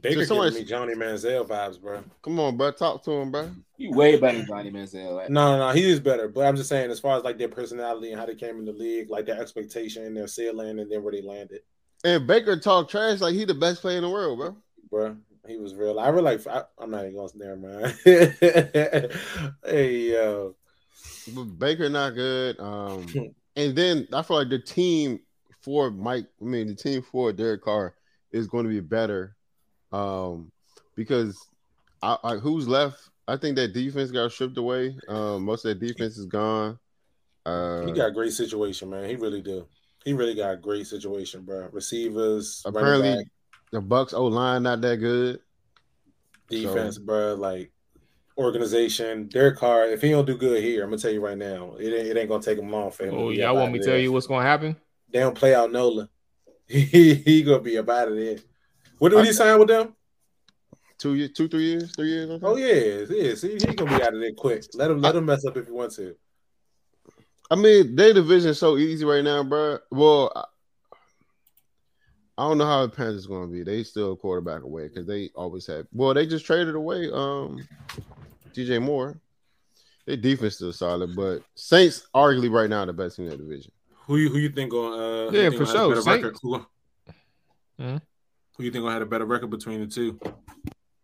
Baker 0.00 0.20
So 0.20 0.26
somebody- 0.26 0.50
giving 0.50 0.62
me 0.64 0.68
Johnny 0.68 0.94
Manziel 0.94 1.46
vibes, 1.46 1.80
bro. 1.80 2.04
Come 2.22 2.38
on, 2.40 2.56
bro. 2.56 2.70
Talk 2.70 3.02
to 3.04 3.10
him, 3.12 3.30
bro. 3.30 3.50
You 3.76 3.90
way 3.92 4.18
better 4.18 4.38
than 4.38 4.46
Johnny 4.46 4.70
Manziel. 4.70 5.14
Like, 5.16 5.30
No, 5.30 5.56
no, 5.56 5.66
no, 5.68 5.72
he 5.74 5.90
is 5.90 5.98
better. 6.00 6.28
But 6.28 6.46
I'm 6.46 6.56
just 6.56 6.68
saying, 6.68 6.90
as 6.90 7.00
far 7.00 7.16
as 7.16 7.24
like 7.24 7.38
their 7.38 7.48
personality 7.48 8.10
and 8.12 8.20
how 8.20 8.26
they 8.26 8.34
came 8.34 8.58
in 8.58 8.64
the 8.64 8.72
league, 8.72 9.10
like 9.10 9.26
their 9.26 9.40
expectation, 9.40 10.12
their 10.14 10.26
ceiling, 10.26 10.78
and 10.78 10.90
then 10.90 11.02
where 11.02 11.12
they 11.12 11.22
landed, 11.22 11.60
And 12.04 12.26
Baker 12.26 12.58
talk 12.58 12.88
trash 12.88 13.20
like 13.20 13.34
he 13.34 13.44
the 13.44 13.54
best 13.54 13.80
player 13.80 13.96
in 13.96 14.02
the 14.04 14.10
world, 14.10 14.38
bro. 14.38 14.56
bro. 14.90 15.16
He 15.46 15.56
was 15.56 15.74
real. 15.74 15.98
I 15.98 16.08
really 16.08 16.36
like. 16.36 16.46
I, 16.46 16.62
I'm 16.78 16.90
not 16.90 17.04
even 17.04 17.14
going 17.14 17.28
to 17.28 17.38
never 17.38 17.56
mind. 17.56 17.98
hey, 19.64 19.96
yo, 20.12 20.54
But 21.34 21.44
Baker 21.58 21.88
not 21.88 22.14
good. 22.14 22.58
Um, 22.60 23.06
and 23.56 23.76
then 23.76 24.08
I 24.12 24.22
feel 24.22 24.38
like 24.38 24.48
the 24.48 24.58
team 24.58 25.20
for 25.62 25.90
Mike, 25.90 26.26
I 26.40 26.44
mean 26.44 26.66
the 26.68 26.74
team 26.74 27.02
for 27.02 27.32
Derek 27.32 27.62
Carr 27.62 27.94
is 28.32 28.46
going 28.46 28.64
to 28.64 28.70
be 28.70 28.80
better. 28.80 29.36
Um, 29.92 30.52
because 30.94 31.38
I, 32.02 32.18
I, 32.22 32.36
who's 32.36 32.68
left? 32.68 33.08
I 33.26 33.36
think 33.36 33.56
that 33.56 33.72
defense 33.72 34.10
got 34.10 34.32
stripped 34.32 34.58
away. 34.58 34.96
Um, 35.08 35.44
most 35.44 35.64
of 35.64 35.78
that 35.78 35.86
defense 35.86 36.18
is 36.18 36.26
gone. 36.26 36.78
Uh, 37.44 37.86
He 37.86 37.92
got 37.92 38.08
a 38.08 38.12
great 38.12 38.32
situation, 38.32 38.90
man. 38.90 39.08
He 39.08 39.16
really 39.16 39.42
do. 39.42 39.66
He 40.04 40.12
really 40.12 40.34
got 40.34 40.52
a 40.52 40.56
great 40.56 40.86
situation, 40.86 41.42
bro. 41.42 41.68
Receivers, 41.72 42.62
apparently 42.64 43.24
the 43.72 43.80
Bucks 43.80 44.12
O 44.12 44.26
line 44.26 44.62
not 44.62 44.80
that 44.80 44.96
good. 44.96 45.40
defense, 46.48 46.98
bro. 46.98 47.34
Like 47.34 47.72
organization. 48.38 49.26
Derek 49.26 49.56
Carr, 49.56 49.86
if 49.86 50.00
he 50.00 50.10
don't 50.10 50.24
do 50.24 50.36
good 50.36 50.62
here, 50.62 50.84
I'm 50.84 50.90
gonna 50.90 51.02
tell 51.02 51.10
you 51.10 51.20
right 51.20 51.36
now, 51.36 51.74
it 51.78 51.86
ain't, 51.86 52.08
it 52.08 52.16
ain't 52.16 52.28
gonna 52.28 52.42
take 52.42 52.58
him 52.58 52.70
long 52.70 52.90
for 52.90 53.04
him. 53.04 53.14
Oh, 53.14 53.30
be 53.30 53.36
y'all 53.36 53.56
want 53.56 53.72
me 53.72 53.80
to 53.80 53.84
tell 53.84 53.98
you 53.98 54.12
what's 54.12 54.26
gonna 54.26 54.46
happen? 54.46 54.76
They 55.10 55.20
don't 55.20 55.36
play 55.36 55.54
out 55.54 55.72
Nola. 55.72 56.08
He, 56.70 57.14
he 57.14 57.42
gonna 57.42 57.60
be 57.60 57.78
up 57.78 57.88
out 57.88 58.08
of. 58.08 58.42
What 58.98 59.08
did 59.08 59.24
he 59.24 59.32
sign 59.32 59.58
with 59.58 59.68
them? 59.68 59.94
Two 60.98 61.14
years, 61.14 61.32
two, 61.32 61.48
three 61.48 61.62
years, 61.62 61.96
three 61.96 62.10
years. 62.10 62.28
I 62.28 62.32
think. 62.34 62.44
Oh 62.44 62.56
yeah, 62.56 63.06
yeah. 63.08 63.34
See, 63.36 63.52
he 63.52 63.74
gonna 63.74 63.96
be 63.96 64.04
out 64.04 64.12
of 64.12 64.20
there 64.20 64.32
quick. 64.32 64.64
Let 64.74 64.90
him 64.90 65.00
let 65.00 65.16
him 65.16 65.24
mess 65.24 65.46
up 65.46 65.56
if 65.56 65.64
he 65.64 65.72
wants 65.72 65.96
to. 65.96 66.14
I 67.50 67.54
mean, 67.54 67.96
their 67.96 68.12
division 68.12 68.50
is 68.50 68.58
so 68.58 68.76
easy 68.76 69.06
right 69.06 69.24
now, 69.24 69.42
bro. 69.44 69.78
Well, 69.90 70.50
I, 72.38 72.44
I 72.44 72.48
don't 72.48 72.58
know 72.58 72.66
how 72.66 72.82
the 72.86 72.88
Panthers 72.88 73.26
going 73.26 73.48
to 73.48 73.52
be. 73.52 73.62
They 73.62 73.82
still 73.82 74.12
a 74.12 74.16
quarterback 74.16 74.62
away 74.62 74.88
because 74.88 75.06
they 75.06 75.30
always 75.34 75.66
have. 75.66 75.86
Well, 75.92 76.14
they 76.14 76.26
just 76.26 76.46
traded 76.46 76.74
away 76.74 77.10
um 77.12 77.66
DJ 78.54 78.80
Moore. 78.80 79.20
Their 80.06 80.16
defense 80.16 80.54
still 80.54 80.72
solid, 80.72 81.14
but 81.14 81.42
Saints 81.54 82.06
arguably 82.14 82.50
right 82.50 82.70
now 82.70 82.84
the 82.86 82.94
best 82.94 83.16
team 83.16 83.26
in 83.26 83.32
that 83.32 83.36
division. 83.38 83.70
Who 84.06 84.16
you 84.16 84.30
who 84.30 84.38
you 84.38 84.48
think 84.48 84.70
going? 84.70 84.98
Uh, 84.98 85.30
Yeah, 85.32 85.50
think 85.50 85.56
for 85.56 85.64
gonna 85.66 85.78
have 85.78 85.98
a 85.98 86.02
sure. 86.02 86.04
better 86.04 86.16
record? 86.16 86.36
Who, 86.42 86.66
Mhm. 87.78 88.00
who 88.56 88.64
you 88.64 88.70
think 88.70 88.82
gonna 88.82 88.92
have 88.94 89.02
a 89.02 89.06
better 89.06 89.26
record 89.26 89.50
between 89.50 89.80
the 89.80 89.86
two? 89.86 90.18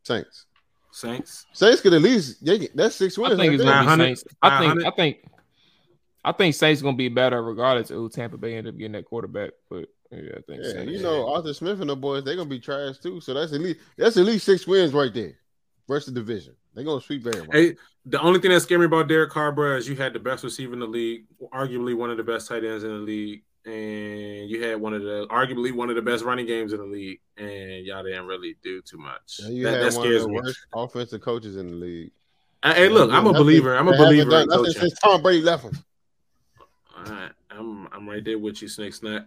Saints. 0.05 0.47
Saints. 0.90 1.44
Saints 1.52 1.81
could 1.82 1.93
at 1.93 2.01
least 2.01 2.43
they, 2.44 2.69
that's 2.74 2.94
six 2.97 3.19
wins. 3.19 3.35
I 3.35 3.36
think 3.36 3.48
right 3.51 3.55
it's 3.55 3.62
gonna 3.65 3.81
be 3.82 3.86
900, 3.86 4.05
Saints. 4.05 4.24
I 4.40 4.59
think 4.61 4.85
I 4.86 4.90
think 4.90 5.24
I 6.24 6.32
think 6.32 6.55
Saints 6.55 6.81
gonna 6.81 6.97
be 6.97 7.09
better 7.11 7.43
regardless 7.43 7.90
of 7.90 7.97
who 7.98 8.09
Tampa 8.09 8.39
Bay 8.39 8.55
end 8.56 8.69
up 8.69 8.77
getting 8.78 8.93
that 8.93 9.05
quarterback. 9.05 9.51
But 9.69 9.89
yeah, 10.11 10.19
I 10.37 10.41
think 10.43 10.63
Yeah, 10.63 10.73
Saints. 10.73 10.93
you 10.93 11.03
know 11.03 11.33
Arthur 11.33 11.55
Smith 11.55 11.81
and 11.81 11.91
the 11.91 11.97
boys, 11.97 12.25
they're 12.25 12.37
gonna 12.37 12.49
be 12.49 12.61
trash 12.61 12.99
too. 12.99 13.21
So 13.21 13.35
that's 13.35 13.53
at 13.53 13.61
least 13.61 13.81
that's 13.97 14.17
at 14.17 14.25
least 14.25 14.45
six 14.47 14.67
wins 14.67 14.93
right 14.93 15.13
there 15.13 15.35
versus 15.89 16.13
the 16.13 16.21
division. 16.21 16.55
They're 16.75 16.85
gonna 16.85 17.01
sweep 17.01 17.27
everyone. 17.27 17.51
Hey, 17.53 17.77
the 18.07 18.21
only 18.21 18.41
thing 18.41 18.51
that 18.51 18.61
scared 18.61 18.81
me 18.81 18.87
about 18.87 19.09
Derek 19.09 19.31
Carr, 19.31 19.53
bro, 19.53 19.77
is 19.77 19.89
you 19.89 19.97
had 19.97 20.13
the 20.13 20.19
best 20.21 20.45
receiver 20.45 20.73
in 20.75 20.81
the 20.81 20.87
league, 20.87 21.25
arguably 21.53 21.97
one 21.97 22.11
of 22.11 22.17
the 22.17 22.25
best 22.25 22.49
tight 22.49 22.65
ends 22.65 22.85
in 22.85 22.91
the 22.91 22.97
league, 22.97 23.43
and 23.65 24.51
you 24.51 24.63
had 24.63 24.81
one 24.81 24.93
of 24.95 25.03
the 25.03 25.27
arguably 25.31 25.73
one 25.73 25.89
of 25.91 25.97
the 25.97 26.03
best 26.03 26.25
running 26.25 26.47
games 26.47 26.73
in 26.73 26.79
the 26.81 26.85
league, 26.87 27.21
and 27.37 27.87
y'all 27.87 28.03
didn't 28.03 28.27
really 28.27 28.57
do 28.63 28.83
too 28.83 28.99
much. 28.99 29.41
And 29.45 29.57
you 29.57 29.65
that, 29.65 29.71
had 29.71 29.81
that 29.93 29.97
one 29.97 30.07
of 30.07 30.11
scares 30.11 30.23
the 30.23 30.29
me. 30.29 30.35
worst 30.35 30.59
offensive 30.75 31.21
coaches 31.21 31.57
in 31.57 31.69
the 31.69 31.77
league. 31.77 32.11
Hey, 32.65 32.89
look, 32.89 33.11
I'm 33.11 33.27
a 33.27 33.33
Nothing- 33.33 33.39
believer. 33.39 33.77
I'm 33.77 33.89
a 33.89 33.97
believer 33.97 34.31
done 34.31 34.43
in 34.45 34.49
coaching. 34.49 34.73
since 34.73 34.95
Tom 34.99 35.23
Brady 35.23 35.43
left 35.43 35.65
him. 35.65 35.73
All 36.97 37.05
right, 37.05 37.31
I'm 37.51 37.87
I'm 37.93 38.09
right 38.09 38.25
there 38.25 38.39
with 38.39 38.61
you, 38.63 38.69
Snake 38.69 38.95
Snack. 38.95 39.27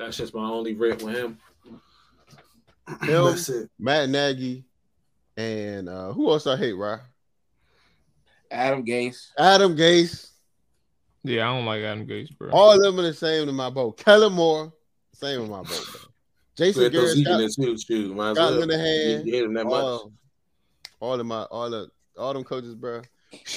That's 0.00 0.16
just 0.16 0.34
my 0.34 0.48
only 0.48 0.72
rip 0.72 1.02
with 1.02 1.14
him. 1.14 1.38
Him, 3.02 3.24
That's 3.26 3.50
it. 3.50 3.70
Matt 3.78 4.08
Nagy, 4.08 4.64
and 5.36 5.88
uh, 5.90 6.12
who 6.12 6.30
else 6.30 6.46
I 6.46 6.56
hate, 6.56 6.72
right? 6.72 6.98
Adam 8.50 8.84
Gase. 8.84 9.28
Adam 9.38 9.76
Gase. 9.76 10.30
Yeah, 11.22 11.48
I 11.48 11.54
don't 11.54 11.66
like 11.66 11.82
Adam 11.82 12.06
Gase, 12.06 12.36
bro. 12.36 12.50
All 12.50 12.72
of 12.72 12.80
them 12.82 12.98
are 12.98 13.02
the 13.02 13.12
same 13.14 13.46
in 13.48 13.54
my 13.54 13.68
boat. 13.68 13.98
Kellen 13.98 14.32
Moore, 14.32 14.72
same 15.12 15.42
in 15.42 15.50
my 15.50 15.58
boat. 15.58 15.86
Bro. 15.92 16.00
Jason 16.56 16.82
Put 16.84 16.92
those 16.94 17.02
Garrett, 17.02 17.16
Zeke 17.16 17.26
in 17.26 17.50
Scott, 17.50 17.56
there 17.58 17.66
too, 17.66 17.78
shoot. 17.78 18.16
Might 18.16 18.30
as 18.30 18.36
Scott 18.38 18.52
well. 18.56 18.66
Linehan, 18.66 19.26
You 19.26 19.32
hate 19.32 19.44
him 19.44 19.54
that 19.54 19.64
much. 19.66 19.74
all, 19.74 20.12
all 20.98 21.20
of 21.20 21.26
my 21.26 21.42
all 21.42 21.72
of 21.74 21.90
all 22.16 22.32
them 22.32 22.42
coaches, 22.42 22.74
bro. 22.74 23.02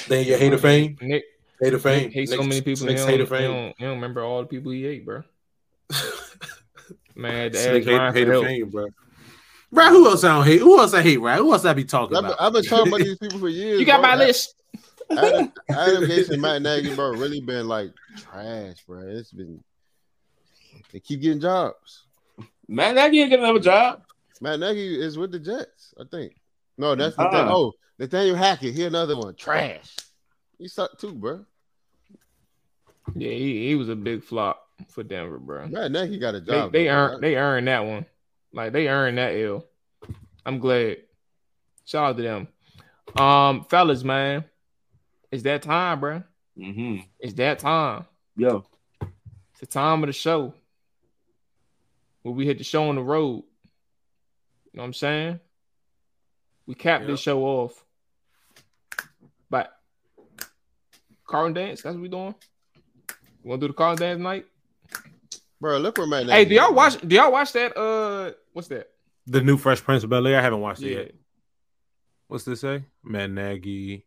Then 0.09 0.25
you 0.27 0.37
hate 0.37 0.53
of 0.53 0.61
fame. 0.61 0.97
Nick, 1.01 1.23
Hate 1.61 1.73
of 1.73 1.81
fame. 1.81 2.03
Nick 2.03 2.13
hates 2.13 2.31
so 2.31 2.43
many 2.43 2.61
people. 2.61 2.87
He 2.87 2.95
hate 2.95 3.21
of 3.21 3.29
fame. 3.29 3.49
don't, 3.51 3.75
he 3.77 3.85
don't 3.85 3.95
remember 3.95 4.21
all 4.23 4.41
the 4.41 4.47
people 4.47 4.73
he 4.73 4.85
ate, 4.85 5.05
bro. 5.05 5.23
Man, 7.15 7.31
I 7.31 7.37
had 7.37 7.53
to 7.53 7.59
Snake 7.59 7.87
ask 7.87 7.87
hate, 7.87 7.97
Ryan 7.97 8.13
hate 8.13 8.25
for 8.25 8.33
of 8.33 8.43
fame, 8.43 8.69
bro. 8.69 8.87
Right, 9.71 9.89
who 9.89 10.07
else 10.07 10.23
I 10.23 10.35
don't 10.35 10.45
hate? 10.45 10.59
Who 10.59 10.79
else 10.79 10.93
I 10.93 11.01
hate, 11.01 11.17
right? 11.17 11.37
Who 11.37 11.51
else 11.51 11.65
I 11.65 11.73
be 11.73 11.83
talking 11.83 12.17
I've, 12.17 12.25
about? 12.25 12.41
I've 12.41 12.53
been 12.53 12.63
talking 12.63 12.87
about 12.87 12.99
these 13.05 13.17
people 13.17 13.39
for 13.39 13.49
years. 13.49 13.79
You 13.79 13.85
got 13.85 14.01
bro. 14.01 14.09
my 14.09 14.15
list. 14.15 14.55
Adam, 15.11 15.51
Adam 15.69 16.03
Gase 16.05 16.29
and 16.29 16.41
Matt 16.41 16.61
Nagy, 16.61 16.95
bro, 16.95 17.11
really 17.11 17.41
been 17.41 17.67
like 17.67 17.91
trash, 18.17 18.77
bro. 18.87 19.01
It's 19.01 19.31
been 19.31 19.63
they 20.91 20.99
keep 20.99 21.21
getting 21.21 21.39
jobs. 21.39 22.03
Matt 22.67 22.95
Nagy 22.95 23.21
ain't 23.21 23.31
get 23.31 23.39
another 23.39 23.59
job. 23.59 24.03
Matt 24.41 24.59
Nagy 24.59 24.99
is 24.99 25.17
with 25.17 25.31
the 25.31 25.39
Jets, 25.39 25.93
I 25.99 26.03
think. 26.09 26.35
No, 26.77 26.95
that's 26.95 27.15
the 27.15 27.23
thing. 27.23 27.31
Ah. 27.33 27.53
Oh, 27.53 27.73
Nathaniel 27.99 28.35
Hackett, 28.35 28.73
he 28.73 28.83
another 28.83 29.17
one. 29.17 29.35
Trash. 29.35 29.95
He 30.57 30.67
sucked 30.67 31.01
too, 31.01 31.13
bro. 31.13 31.45
Yeah, 33.15 33.31
he, 33.31 33.67
he 33.67 33.75
was 33.75 33.89
a 33.89 33.95
big 33.95 34.23
flop 34.23 34.67
for 34.89 35.03
Denver, 35.03 35.37
bro. 35.39 35.67
Matt 35.67 35.91
Nagy 35.91 36.17
got 36.19 36.35
a 36.35 36.39
They 36.39 36.51
job. 36.53 36.71
they 36.71 36.85
though, 36.85 36.91
earned 36.91 37.11
right? 37.13 37.21
they 37.21 37.35
earned 37.35 37.67
that 37.67 37.85
one. 37.85 38.05
Like 38.53 38.71
they 38.73 38.87
earned 38.87 39.17
that 39.17 39.33
L. 39.35 39.65
I'm 40.45 40.59
glad. 40.59 40.97
Shout 41.85 42.09
out 42.11 42.17
to 42.17 42.23
them. 42.23 42.47
Um, 43.17 43.65
fellas, 43.65 44.03
man, 44.03 44.45
it's 45.31 45.43
that 45.43 45.61
time, 45.63 45.99
bro. 45.99 46.23
Mm-hmm. 46.57 46.97
It's 47.19 47.33
that 47.35 47.59
time. 47.59 48.05
Yo, 48.35 48.65
It's 49.51 49.59
the 49.59 49.65
time 49.67 50.03
of 50.03 50.07
the 50.07 50.13
show 50.13 50.53
where 52.21 52.33
we 52.33 52.45
hit 52.45 52.57
the 52.57 52.63
show 52.63 52.89
on 52.89 52.95
the 52.95 53.01
road. 53.01 53.43
You 54.71 54.77
know 54.77 54.83
what 54.83 54.87
I'm 54.87 54.93
saying? 54.93 55.39
We 56.65 56.73
cap 56.75 57.01
Yep. 57.01 57.09
this 57.09 57.19
show 57.19 57.43
off. 57.43 57.83
But 59.49 59.71
Carlton 61.27 61.53
dance, 61.53 61.81
that's 61.81 61.93
what 61.95 62.01
we 62.01 62.07
doing. 62.09 62.33
You 63.43 63.49
want 63.49 63.61
to 63.61 63.67
do 63.67 63.73
the 63.73 63.77
Carlton 63.77 64.07
dance 64.07 64.19
night? 64.21 64.45
Bro, 65.63 65.77
look 65.77 65.97
where 65.97 66.05
Matt 66.05 66.25
Nagy. 66.25 66.33
Hey, 66.33 66.43
do 66.43 66.55
y'all 66.55 66.73
watch? 66.73 66.99
Do 66.99 67.15
y'all 67.15 67.31
watch 67.31 67.53
that? 67.53 67.77
Uh, 67.77 68.33
what's 68.51 68.67
that? 68.67 68.89
the 69.27 69.39
new 69.39 69.55
Fresh 69.55 69.81
Prince 69.81 70.03
of 70.03 70.09
Bel 70.09 70.27
Air. 70.27 70.37
I 70.37 70.41
haven't 70.41 70.59
watched 70.59 70.81
it 70.81 70.89
Yeah, 70.91 70.97
yet. 70.97 71.11
What's 72.27 72.43
this 72.43 72.59
say? 72.59 72.83
Matt 73.01 73.29
Nagy, 73.31 74.05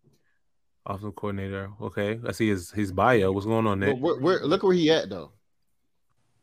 offensive 0.84 1.16
coordinator. 1.16 1.70
Okay, 1.80 2.20
I 2.28 2.32
see 2.32 2.50
his 2.50 2.70
his 2.72 2.92
bio. 2.92 3.32
What's 3.32 3.46
going 3.46 3.66
on 3.66 3.80
there? 3.80 3.94
where, 3.94 4.20
where, 4.20 4.44
look 4.44 4.64
where 4.64 4.74
he 4.74 4.90
at 4.90 5.08
though. 5.08 5.32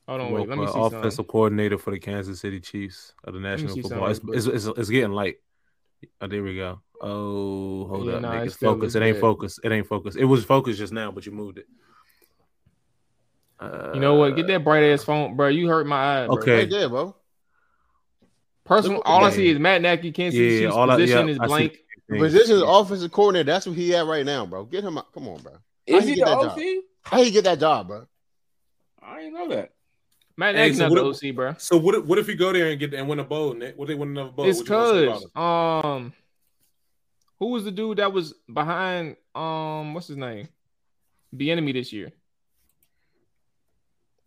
hold 0.07 0.22
on, 0.22 0.31
wait. 0.31 0.49
Let 0.49 0.57
me 0.57 0.65
see 0.65 0.72
Well, 0.73 0.90
something. 0.90 0.98
offensive 0.98 1.27
coordinator 1.27 1.77
for 1.77 1.91
the 1.91 1.99
Kansas 1.99 2.40
City 2.40 2.60
Chiefs 2.60 3.14
of 3.23 3.35
the 3.35 3.40
National 3.40 3.76
Football. 3.80 4.07
It's, 4.10 4.19
it's, 4.34 4.48
it's, 4.48 4.65
it's 4.65 4.90
getting 4.90 5.11
light. 5.11 5.35
Oh, 6.22 6.26
there 6.27 6.41
we 6.41 6.56
go. 6.56 6.81
Oh, 6.99 7.85
hold 7.85 8.07
Yeah, 8.07 8.14
up, 8.14 8.22
nah, 8.23 8.31
nigga. 8.31 8.41
it 8.41 8.45
It's 8.48 8.56
still 8.56 8.72
focused. 8.72 8.81
looks 8.81 8.95
It 8.95 9.03
ain't 9.07 9.15
bad. 9.18 9.22
focused. 9.22 9.60
It 9.64 9.72
ain't 9.72 9.88
focused. 9.88 10.18
It 10.18 10.26
was 10.26 10.44
focused 10.44 10.80
just 10.80 10.91
now, 10.91 11.11
but 11.11 11.27
you 11.27 11.31
moved 11.31 11.60
it. 11.60 11.68
Uh, 13.59 13.91
You 13.93 13.99
know 13.99 14.15
what? 14.15 14.35
Get 14.35 14.47
that 14.47 14.63
bright 14.63 14.84
ass 14.84 15.03
phone, 15.03 15.35
bro. 15.35 15.47
You 15.47 15.67
hurt 15.67 15.85
my 15.88 16.23
eye. 16.23 16.25
Bro. 16.27 16.38
Okay. 16.38 16.57
Right 16.59 16.69
there, 16.69 16.89
bro. 16.89 17.15
Personal, 18.65 18.97
Look 18.97 19.05
at 19.05 19.09
all 19.09 19.25
I 19.25 19.30
see 19.31 19.49
is 19.49 19.59
Matt 19.59 19.81
Nagy, 19.81 20.11
Kansas 20.11 20.38
City 20.38 20.53
Yeah, 20.55 20.59
Chiefs 20.67 20.73
all 20.75 20.89
I- 20.89 20.95
position 20.95 21.27
yeah, 21.27 21.34
is 21.34 21.39
I 21.39 21.47
blank. 21.47 21.80
Position 22.09 22.55
is 22.57 22.61
offensive 22.65 23.11
coordinator. 23.11 23.45
That's 23.51 23.65
what 23.65 23.75
he 23.75 23.95
at 23.95 24.05
right 24.05 24.25
now, 24.25 24.45
bro. 24.45 24.65
Get 24.65 24.84
him 24.84 24.97
out. 24.97 25.11
Come 25.13 25.27
on, 25.27 25.41
bro. 25.41 25.53
How 25.89 25.97
is 25.97 26.03
you 26.05 26.09
he 26.11 26.15
get 26.15 26.25
the 26.25 26.31
OC? 26.38 26.55
job? 26.57 26.84
How 27.01 27.19
you 27.21 27.31
get 27.31 27.43
that 27.45 27.59
job, 27.59 27.88
bro? 27.88 28.05
I 29.01 29.19
didn't 29.19 29.34
know 29.34 29.49
that. 29.49 29.71
Matt 30.38 30.55
Hey, 30.55 30.61
Nagy's 30.67 30.77
so 30.77 30.84
not 30.84 30.91
what 30.91 31.03
the 31.03 31.09
if- 31.27 31.31
OC, 31.31 31.35
bro. 31.35 31.55
So 31.57 31.77
what? 31.77 31.95
If, 31.95 32.05
what 32.05 32.19
if 32.19 32.27
you 32.27 32.35
go 32.35 32.51
there 32.53 32.69
and 32.69 32.80
get 32.80 32.93
and 32.93 33.07
win 33.07 33.19
a 33.19 33.23
bowl, 33.23 33.53
Nick? 33.53 33.77
What 33.77 33.85
if 33.85 33.88
they 33.89 33.95
win 33.95 34.09
another 34.09 34.31
bowl? 34.31 34.45
It's 34.45 34.59
What 34.59 34.65
you 34.67 34.69
gonna 34.69 34.99
say 34.99 35.05
about 35.07 35.34
cause 35.34 35.85
um, 35.97 36.13
who 37.39 37.47
was 37.47 37.63
the 37.65 37.71
dude 37.71 37.97
that 37.97 38.13
was 38.13 38.34
behind 38.51 39.15
um, 39.35 39.93
what's 39.93 40.07
his 40.07 40.17
name? 40.17 40.47
Bieniemy 41.35 41.73
this 41.73 41.91
year. 41.91 42.11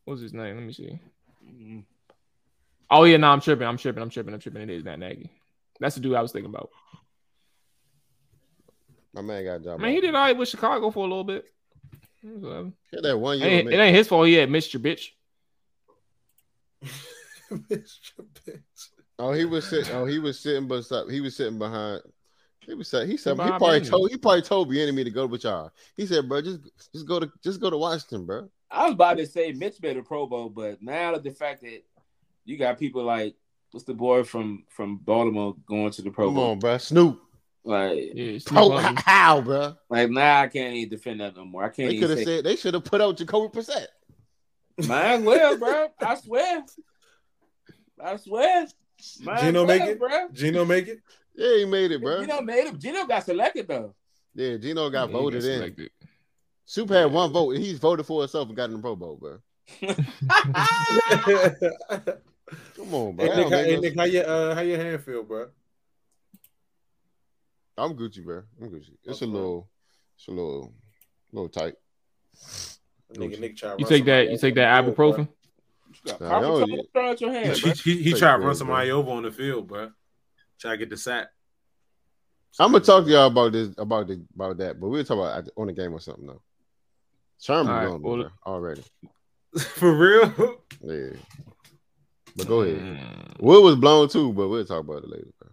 What's 0.06 0.22
his 0.22 0.32
name? 0.32 0.56
Let 0.56 0.64
me 0.64 0.72
see. 0.72 0.98
Mhm. 1.44 1.84
Oh 2.88 3.02
yeah, 3.04 3.16
no, 3.16 3.28
I'm 3.28 3.40
tripping. 3.40 3.66
I'm 3.66 3.76
tripping. 3.76 4.02
I'm 4.02 4.08
tripping. 4.08 4.32
I'm 4.32 4.40
tripping. 4.40 4.62
It 4.62 4.70
is 4.70 4.84
Matt 4.84 5.00
Nagy. 5.00 5.30
That's 5.80 5.96
the 5.96 6.00
dude 6.00 6.14
I 6.14 6.22
was 6.22 6.32
thinking 6.32 6.50
about. 6.50 6.70
My 9.12 9.20
man 9.20 9.44
got 9.44 9.54
a 9.54 9.60
job. 9.60 9.80
Man, 9.80 9.92
he 9.92 10.00
did 10.00 10.14
all 10.14 10.22
right 10.22 10.36
with 10.36 10.48
Chicago 10.48 10.90
for 10.90 11.00
a 11.00 11.08
little 11.08 11.24
bit. 11.24 11.44
It 12.22 13.02
that 13.02 13.18
one 13.18 13.38
year. 13.38 13.48
ain't, 13.48 13.68
it 13.68 13.78
ain't 13.78 13.96
his 13.96 14.08
fault. 14.08 14.26
He 14.26 14.34
had 14.34 14.48
Mr. 14.48 14.80
Bitch. 14.80 15.10
Mr. 17.50 18.24
Pitts. 18.44 18.90
Oh, 19.18 19.32
he 19.32 19.44
was 19.44 19.66
sitting. 19.66 19.92
Oh, 19.94 20.04
he 20.04 20.18
was 20.18 20.38
sitting, 20.38 20.68
but 20.68 20.84
stop. 20.84 21.08
He 21.08 21.20
was 21.20 21.36
sitting 21.36 21.58
behind. 21.58 22.02
He 22.60 22.74
was 22.74 22.88
saying 22.88 23.08
he 23.08 23.16
said 23.16 23.38
he 23.38 23.48
probably 23.48 23.80
told 23.82 24.10
he 24.10 24.16
probably 24.16 24.42
told 24.42 24.70
Bieniemy 24.70 25.04
to 25.04 25.10
go 25.10 25.26
with 25.26 25.44
y'all. 25.44 25.70
He 25.96 26.04
said, 26.06 26.28
bro, 26.28 26.42
just 26.42 26.60
just 26.92 27.06
go 27.06 27.20
to 27.20 27.30
just 27.42 27.60
go 27.60 27.70
to 27.70 27.78
Washington, 27.78 28.26
bro. 28.26 28.50
I 28.70 28.84
was 28.84 28.92
about 28.94 29.18
to 29.18 29.26
say 29.26 29.52
Mitch 29.52 29.80
made 29.80 29.96
a 29.96 30.02
Pro 30.02 30.26
Bowl, 30.26 30.48
but 30.48 30.82
now 30.82 31.12
that 31.12 31.22
the 31.22 31.30
fact 31.30 31.62
that 31.62 31.82
you 32.44 32.56
got 32.56 32.78
people 32.78 33.04
like 33.04 33.34
what's 33.70 33.84
the 33.86 33.94
boy 33.94 34.24
from 34.24 34.64
from 34.70 34.96
Baltimore 34.98 35.54
going 35.66 35.90
to 35.92 36.02
the 36.02 36.10
Pro 36.10 36.26
Come 36.28 36.34
Bowl, 36.34 36.50
on, 36.52 36.58
bro. 36.58 36.78
Snoop. 36.78 37.20
like 37.64 38.10
Yeah, 38.14 38.38
Snoop 38.38 38.46
Pro, 38.72 38.78
how, 38.96 39.40
bro? 39.40 39.76
like 39.90 40.10
now 40.10 40.40
I 40.42 40.46
can't 40.48 40.74
even 40.74 40.88
defend 40.90 41.20
that 41.20 41.36
no 41.36 41.44
more. 41.44 41.64
I 41.64 41.68
can't 41.68 41.90
They 41.90 41.98
could 41.98 42.10
have 42.10 42.18
say, 42.20 42.24
said 42.24 42.44
they 42.44 42.56
should 42.56 42.74
have 42.74 42.84
put 42.84 43.00
out 43.00 43.16
Jacoby 43.16 43.56
Brissett. 43.58 43.86
might 44.86 45.04
as 45.14 45.22
well, 45.22 45.56
bro. 45.58 45.88
I 46.00 46.14
swear, 46.16 46.64
I 48.02 48.16
swear. 48.16 48.66
Might 49.22 49.40
Geno 49.40 49.62
as 49.62 49.68
make 49.68 49.82
it? 49.82 49.98
bro. 49.98 50.28
Geno 50.32 50.64
make 50.64 50.88
it? 50.88 51.00
Yeah, 51.34 51.56
he 51.58 51.64
made 51.66 51.90
it, 51.92 52.00
bro. 52.02 52.20
Geno 52.22 52.40
made 52.40 52.66
him. 52.66 52.78
Geno 52.78 53.04
got 53.06 53.24
selected 53.24 53.68
though. 53.68 53.94
Yeah, 54.34 54.56
Geno 54.56 54.88
got 54.90 55.08
Yeah, 55.10 55.12
voted 55.12 55.42
got 55.42 55.48
in. 55.50 55.88
Selected. 56.66 56.68
Super 56.88 56.94
had 56.94 57.12
one 57.12 57.32
vote. 57.32 57.54
and 57.54 57.64
He's 57.64 57.78
voted 57.78 58.06
for 58.06 58.22
himself 58.22 58.48
and 58.48 58.56
got 58.56 58.64
in 58.64 58.72
the 58.72 58.78
Pro 58.78 58.96
Bowl, 58.96 59.16
bro. 59.16 59.38
Come 62.76 62.94
on, 62.94 63.16
bro. 63.16 63.26
Hey, 63.26 63.36
Nick, 63.36 63.50
how, 63.50 63.58
hey, 63.58 63.76
Nick, 63.80 63.96
how 63.96 64.04
your 64.04 64.28
uh, 64.28 64.54
how 64.54 64.60
your 64.60 64.78
hand 64.78 65.02
feel, 65.02 65.22
bro? 65.22 65.48
I'm 67.78 67.94
Gucci, 67.94 68.24
bro. 68.24 68.42
I'm 68.60 68.70
Gucci. 68.70 68.90
It's 69.04 69.22
a 69.22 69.26
little, 69.26 69.68
it's 70.16 70.28
a 70.28 70.30
little, 70.30 70.72
little 71.32 71.48
tight. 71.48 71.74
Nigga, 73.14 73.40
Nick 73.40 73.56
tried 73.56 73.80
You 73.80 73.86
take 73.86 74.04
that. 74.06 74.30
You 74.30 74.38
take 74.38 74.54
that 74.54 74.78
on 74.78 74.86
the 74.86 74.92
ibuprofen. 74.92 75.18
You 75.18 75.28
Nah, 76.06 76.12
carpal 76.18 76.68
yo, 76.68 76.76
yeah. 76.76 76.82
thrown 76.92 77.08
out 77.08 77.20
your 77.20 77.30
bro. 77.30 77.42
hand, 77.42 77.56
He, 77.56 77.70
he, 77.70 78.02
he 78.02 78.12
tried 78.12 78.36
to 78.36 78.42
run 78.44 78.54
somebody 78.54 78.90
over 78.90 79.10
on 79.10 79.22
the 79.22 79.30
field, 79.30 79.66
bro. 79.66 79.90
Try 80.58 80.72
to 80.72 80.76
get 80.76 80.90
the 80.90 80.96
sack. 80.96 81.28
I'm 82.58 82.72
gonna 82.72 82.84
talk 82.84 83.04
to 83.04 83.10
y'all 83.10 83.26
about 83.26 83.52
this, 83.52 83.70
about 83.76 84.06
the, 84.06 84.22
about 84.34 84.56
that, 84.58 84.80
but 84.80 84.88
we'll 84.88 85.04
talk 85.04 85.18
about 85.18 85.48
on 85.56 85.66
the 85.66 85.72
game 85.72 85.92
or 85.92 86.00
something 86.00 86.26
though. 86.26 86.40
Sherman 87.40 87.72
right, 87.72 87.86
blown, 88.00 88.18
well- 88.20 88.30
already. 88.46 88.82
For 89.58 89.92
real? 89.96 90.56
Yeah. 90.82 91.18
But 92.36 92.48
go 92.48 92.60
ahead. 92.62 92.78
Mm. 92.78 93.40
Wood 93.40 93.64
was 93.64 93.76
blown 93.76 94.08
too, 94.08 94.32
but 94.32 94.48
we'll 94.48 94.64
talk 94.66 94.80
about 94.80 95.04
it 95.04 95.08
later, 95.08 95.28
bro. 95.40 95.50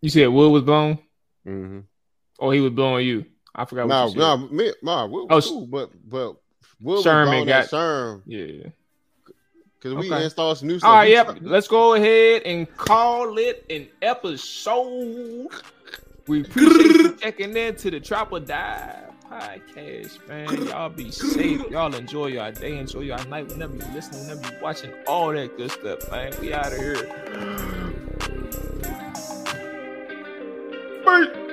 You 0.00 0.10
said 0.10 0.26
Wood 0.28 0.52
was 0.52 0.62
blown, 0.62 0.98
Mm-hmm. 1.46 1.80
or 2.38 2.54
he 2.54 2.60
was 2.60 2.72
blowing 2.72 3.06
you. 3.06 3.24
I 3.54 3.64
forgot. 3.64 3.88
Nah, 3.88 4.04
what 4.06 4.14
you 4.14 4.20
said. 4.20 4.26
nah, 4.26 4.36
me, 4.36 4.72
nah, 4.82 5.06
Wood 5.06 5.26
Oh, 5.30 5.40
cool, 5.40 5.66
but 5.66 5.90
but 6.08 6.36
Wood 6.80 7.02
Sherman 7.02 7.46
got- 7.46 7.68
Sherm 7.68 8.22
Yeah. 8.26 8.68
because 9.74 9.94
we 9.94 10.12
Okay. 10.12 10.24
installed 10.24 10.58
some 10.58 10.68
new 10.68 10.78
stuff. 10.78 10.88
All 10.90 10.96
right. 10.96 11.10
Yep. 11.10 11.38
Let's 11.40 11.68
go 11.68 11.94
ahead 11.94 12.42
and 12.42 12.72
call 12.76 13.36
it 13.38 13.64
an 13.70 13.88
episode. 14.02 15.48
We 16.28 16.42
appreciate 16.42 16.96
you 16.96 17.16
checking 17.16 17.56
in 17.56 17.76
to 17.76 17.90
the 17.90 18.00
Trap 18.00 18.32
or 18.32 18.40
Dive 18.40 19.10
podcast, 19.34 20.28
man. 20.28 20.66
Y'all 20.68 20.88
be 20.88 21.10
safe. 21.10 21.62
Y'all 21.70 21.94
enjoy 21.94 22.26
your 22.26 22.52
day, 22.52 22.78
enjoy 22.78 23.00
your 23.00 23.24
night, 23.26 23.48
whenever 23.48 23.74
you're 23.74 23.92
listening, 23.92 24.20
whenever 24.28 24.52
you're 24.52 24.62
watching, 24.62 24.92
all 25.06 25.32
that 25.32 25.56
good 25.56 25.70
stuff, 25.70 26.10
man. 26.10 26.32
We 26.40 26.52
out 26.52 26.72
of 26.72 26.78
here. 26.78 26.94
Damn, 31.04 31.43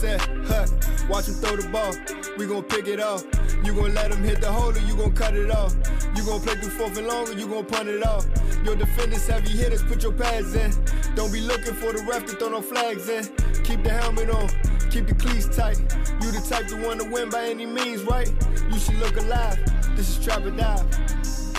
set, 0.00 0.20
huh? 0.46 0.66
Watch 1.10 1.28
him 1.28 1.34
throw 1.34 1.56
the 1.56 1.68
ball. 1.68 1.92
We 2.38 2.46
gon' 2.46 2.62
pick 2.62 2.88
it 2.88 3.00
off. 3.00 3.22
You 3.62 3.74
gon' 3.74 3.92
let 3.92 4.10
him 4.10 4.24
hit 4.24 4.40
the 4.40 4.50
hole 4.50 4.72
or 4.72 4.78
you 4.78 4.96
gon' 4.96 5.12
cut 5.12 5.36
it 5.36 5.50
off. 5.50 5.74
You 6.16 6.24
gon' 6.24 6.40
play 6.40 6.54
through 6.54 6.70
fourth 6.70 6.96
and 6.96 7.06
long 7.06 7.28
or 7.28 7.32
you 7.32 7.46
gon' 7.46 7.66
punt 7.66 7.88
it 7.88 8.02
off. 8.02 8.26
Your 8.64 8.76
defenders 8.76 9.26
heavy 9.26 9.50
hitters, 9.50 9.82
put 9.82 10.02
your 10.02 10.12
pads 10.12 10.54
in. 10.54 10.72
Don't 11.14 11.30
be 11.30 11.42
looking 11.42 11.74
for 11.74 11.92
the 11.92 12.02
ref 12.08 12.24
to 12.26 12.32
throw 12.36 12.48
no 12.48 12.62
flags 12.62 13.10
in. 13.10 13.24
Keep 13.62 13.82
the 13.82 13.90
helmet 13.90 14.30
on, 14.30 14.48
keep 14.90 15.06
the 15.06 15.14
cleats 15.14 15.54
tight. 15.54 15.78
You 16.22 16.30
the 16.30 16.42
type 16.48 16.66
to 16.68 16.82
want 16.82 17.02
to 17.02 17.10
win 17.10 17.28
by 17.28 17.44
any 17.44 17.66
means, 17.66 18.02
right? 18.04 18.32
You 18.72 18.78
should 18.78 18.96
look 18.96 19.16
alive. 19.18 19.58
This 19.96 20.16
is 20.16 20.24
Trap 20.24 20.46
or 20.46 20.50
Dive. 20.50 21.49